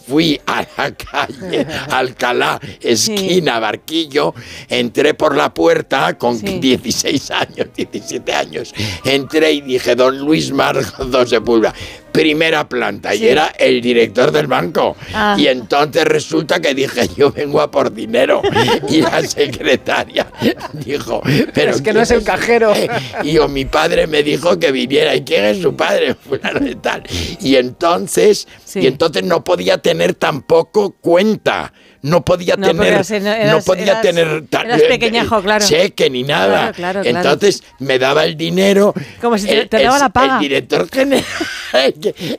[0.06, 4.34] fui a la calle Alcalá, esquina Barquillo,
[4.68, 11.26] entré por la puerta con 16 años, 17 años, entré y dije, don Luis Marzo
[11.26, 11.74] Sepúlveda,
[12.12, 13.28] primera planta, y Sí.
[13.28, 14.96] era el director del banco.
[15.12, 15.36] Ah.
[15.38, 18.40] Y entonces resulta que dije, yo vengo a por dinero.
[18.88, 20.26] Y la secretaria
[20.72, 21.20] dijo,
[21.54, 22.72] pero Es que no es el cajero.
[23.22, 25.14] y yo, mi padre me dijo que viniera.
[25.14, 26.14] ¿Y quién es su padre?
[26.28, 27.02] Fulano de tal.
[27.40, 31.72] Y entonces, y entonces no podía tener tampoco cuenta.
[32.06, 35.66] No podía No, tener, no eras- podía eras- tener eras pequeñajo, claro.
[35.66, 36.72] cheque ni nada.
[36.72, 37.18] Claro, claro.
[37.18, 38.94] Entonces me daba el dinero.
[39.20, 40.34] Como si te- el- te daba el- la paga.
[40.36, 41.24] El director general.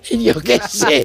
[0.10, 1.04] yo qué sé.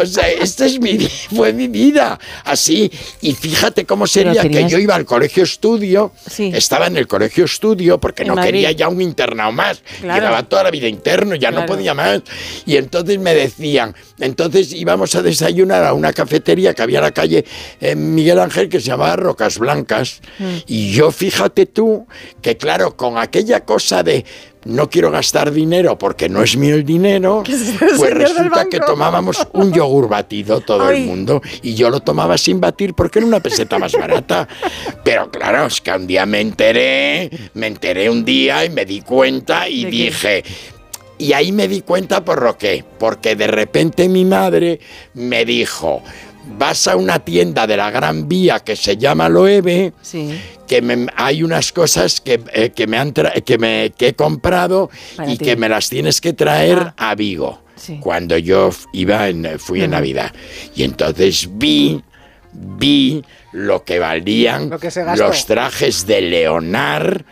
[0.00, 0.98] o sea, esta es mi,
[1.34, 2.18] fue mi vida.
[2.44, 2.90] Así.
[3.20, 6.12] Y fíjate cómo sería que yo iba al colegio estudio.
[6.38, 8.48] Estaba en el colegio estudio porque En no Madrid.
[8.52, 9.82] quería ya un internado más.
[10.02, 12.20] Llevaba toda la vida interno, ya no podía más.
[12.64, 17.10] Y entonces me decían, entonces íbamos a desayunar a una cafetería que había en la
[17.10, 17.39] calle
[17.80, 20.20] eh, Miguel Ángel que se llamaba Rocas Blancas.
[20.38, 20.56] Mm.
[20.66, 22.06] Y yo fíjate tú
[22.42, 24.24] que claro, con aquella cosa de
[24.64, 29.46] no quiero gastar dinero porque no es mío el dinero, es pues resulta que tomábamos
[29.52, 31.02] un yogur batido todo Ay.
[31.02, 34.46] el mundo y yo lo tomaba sin batir porque era una peseta más barata.
[35.04, 39.00] Pero claro, es que un día me enteré, me enteré un día y me di
[39.00, 40.44] cuenta y dije...
[41.18, 44.80] Y ahí me di cuenta por lo que, porque de repente mi madre
[45.12, 46.02] me dijo,
[46.58, 50.38] vas a una tienda de la Gran Vía que se llama Loewe, Sí.
[50.66, 54.90] que me- hay unas cosas que, eh, que me han que, me, que he comprado
[55.16, 55.44] Para y ti.
[55.44, 57.62] que me las tienes que traer a Vigo.
[57.76, 57.98] Sí.
[58.00, 59.90] Cuando yo iba en, fui en.
[59.92, 60.32] Navidad.
[60.76, 62.02] Y entonces vi,
[62.52, 67.22] vi lo que valían Lo que los trajes de Leonard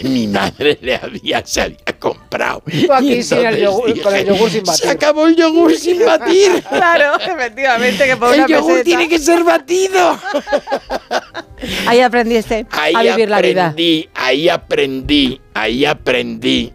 [0.00, 2.62] que mi madre le había, se había comprado.
[2.86, 4.84] Tú aquí Y sin el yogur- con el yogur sin batir".
[4.84, 6.62] Se acabó el yogur sin batir.
[6.68, 8.84] Claro, efectivamente, que por El una yogur peseta.
[8.84, 10.18] tiene que ser batido.
[11.86, 13.66] Ahí aprendiste Ahí a vivir la vida.
[13.68, 16.72] aprendí, ahí aprendí, ahí aprendí,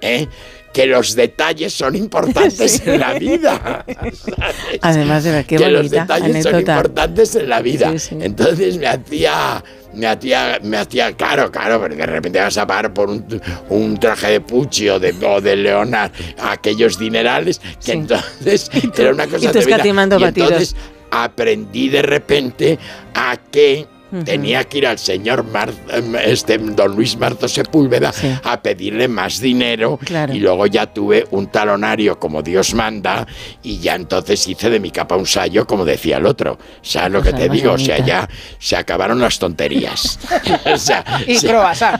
[0.00, 0.26] ¿eh?
[0.72, 2.90] Que los detalles son importantes Sí.
[2.90, 3.84] en la vida.
[4.80, 7.92] Además de ver qué que los detalles son importantes en la vida.
[8.10, 9.62] Entonces me hacía,
[9.94, 13.98] me hacía, me hacía, claro, claro, pero de repente vas a pagar por un, un
[13.98, 19.44] traje de Pucci o de, o de Leonard aquellos dinerales, que entonces era una cosa
[19.44, 20.18] y tú de vida.
[20.18, 20.76] Y entonces
[21.10, 22.78] aprendí de repente
[23.14, 23.86] a que
[24.24, 28.12] Tenía que ir al señor Mar- em, este, don Luis Marzo Sepúlveda
[28.44, 30.34] a pedirle más dinero Claro.
[30.34, 33.26] y luego ya tuve un talonario como Dios manda
[33.62, 36.58] y ya entonces hice de mi capa un sayo como decía el otro.
[36.82, 37.72] ¿Sabes lo que Cosa te digo?
[37.72, 38.28] O sea, ya
[38.58, 40.18] se acabaron las tonterías.
[40.66, 41.50] o sea, Y se,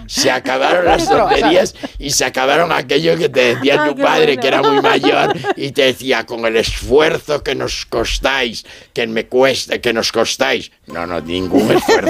[0.06, 4.40] se acabaron las tonterías y se acabaron aquello que te decía Ay, tu padre bueno.
[4.42, 9.26] que era muy mayor y te decía con el esfuerzo que nos costáis, que me
[9.26, 10.70] cueste, que nos costáis.
[10.86, 12.01] No, no, ningún esfuerzo.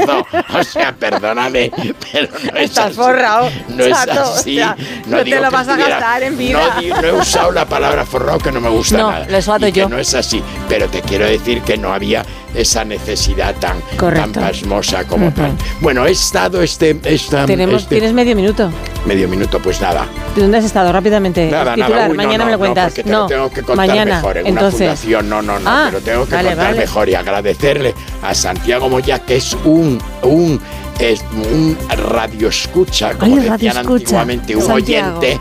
[0.54, 1.70] O sea, perdóname,
[2.12, 2.94] pero no es Estás así.
[2.94, 4.58] forrado, No es chato, así.
[4.58, 4.76] o sea,
[5.06, 6.60] no te digo lo que vas a estuviera- gastar en vida.
[6.90, 9.26] No, no he usado la palabra forrado que no me gusta No, nada.
[9.28, 9.88] lo he usado y que yo.
[9.88, 10.42] no es así.
[10.68, 15.36] Pero te quiero decir que no había esa necesidad tan, tan pasmosa como Ujú.
[15.40, 15.52] tal.
[15.80, 18.70] Bueno, he estado este, esta, Tenemos, este Tienes medio minuto.
[19.06, 20.06] medio minuto, pues nada.
[20.36, 20.92] ¿De dónde has estado?
[20.92, 21.50] Rápidamente.
[21.50, 22.08] Nada, Titular, nada.
[22.10, 22.84] Uy, no, mañana no, me lo no, cuentas.
[22.92, 24.16] porque te lo tengo que contar mañana.
[24.16, 25.28] mejor en Entonces, una fundación.
[25.30, 26.78] No, no, no, Ah, pero tengo que vale, contar vale.
[26.78, 29.81] mejor y agradecerle a Santiago Moya, que es un,
[30.22, 30.60] un,
[30.98, 31.76] es un
[32.12, 35.18] radio escucha, como Ay, decían antiguamente, un Santiago.
[35.18, 35.40] oyente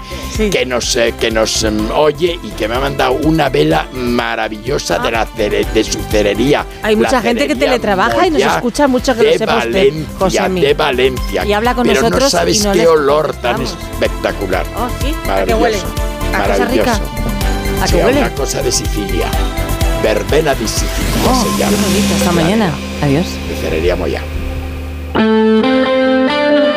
[0.50, 5.00] que nos, eh, que nos em, oye y que me ha mandado una vela maravillosa
[5.00, 6.62] de, la cere- de su cerería.
[6.82, 6.88] Ah.
[6.88, 9.72] Hay La mucha gente que teletrabaja y nos escucha mucho, que de lo sepa usted,
[9.72, 10.62] Valencia, Josemi.
[10.62, 11.46] de Valencia.
[11.46, 13.94] Y habla con pero nosotros no y sabes no qué olor tan contestamos.
[14.02, 14.66] espectacular.
[14.78, 15.62] Oh, sí, ¿a qué Maravilloso.
[15.62, 15.78] huele?
[15.78, 16.92] ¿A cosa Maravilloso.
[16.92, 17.00] rica?
[17.84, 18.20] ¿A Sí, huele?
[18.20, 19.28] una cosa de Sicilia.
[20.03, 20.90] Verbena Sicilia
[21.30, 21.78] Oh, se qué llama.
[21.78, 22.16] bonito.
[22.17, 22.72] Hasta mañana.
[23.01, 23.26] Adiós.
[23.96, 24.22] Moya.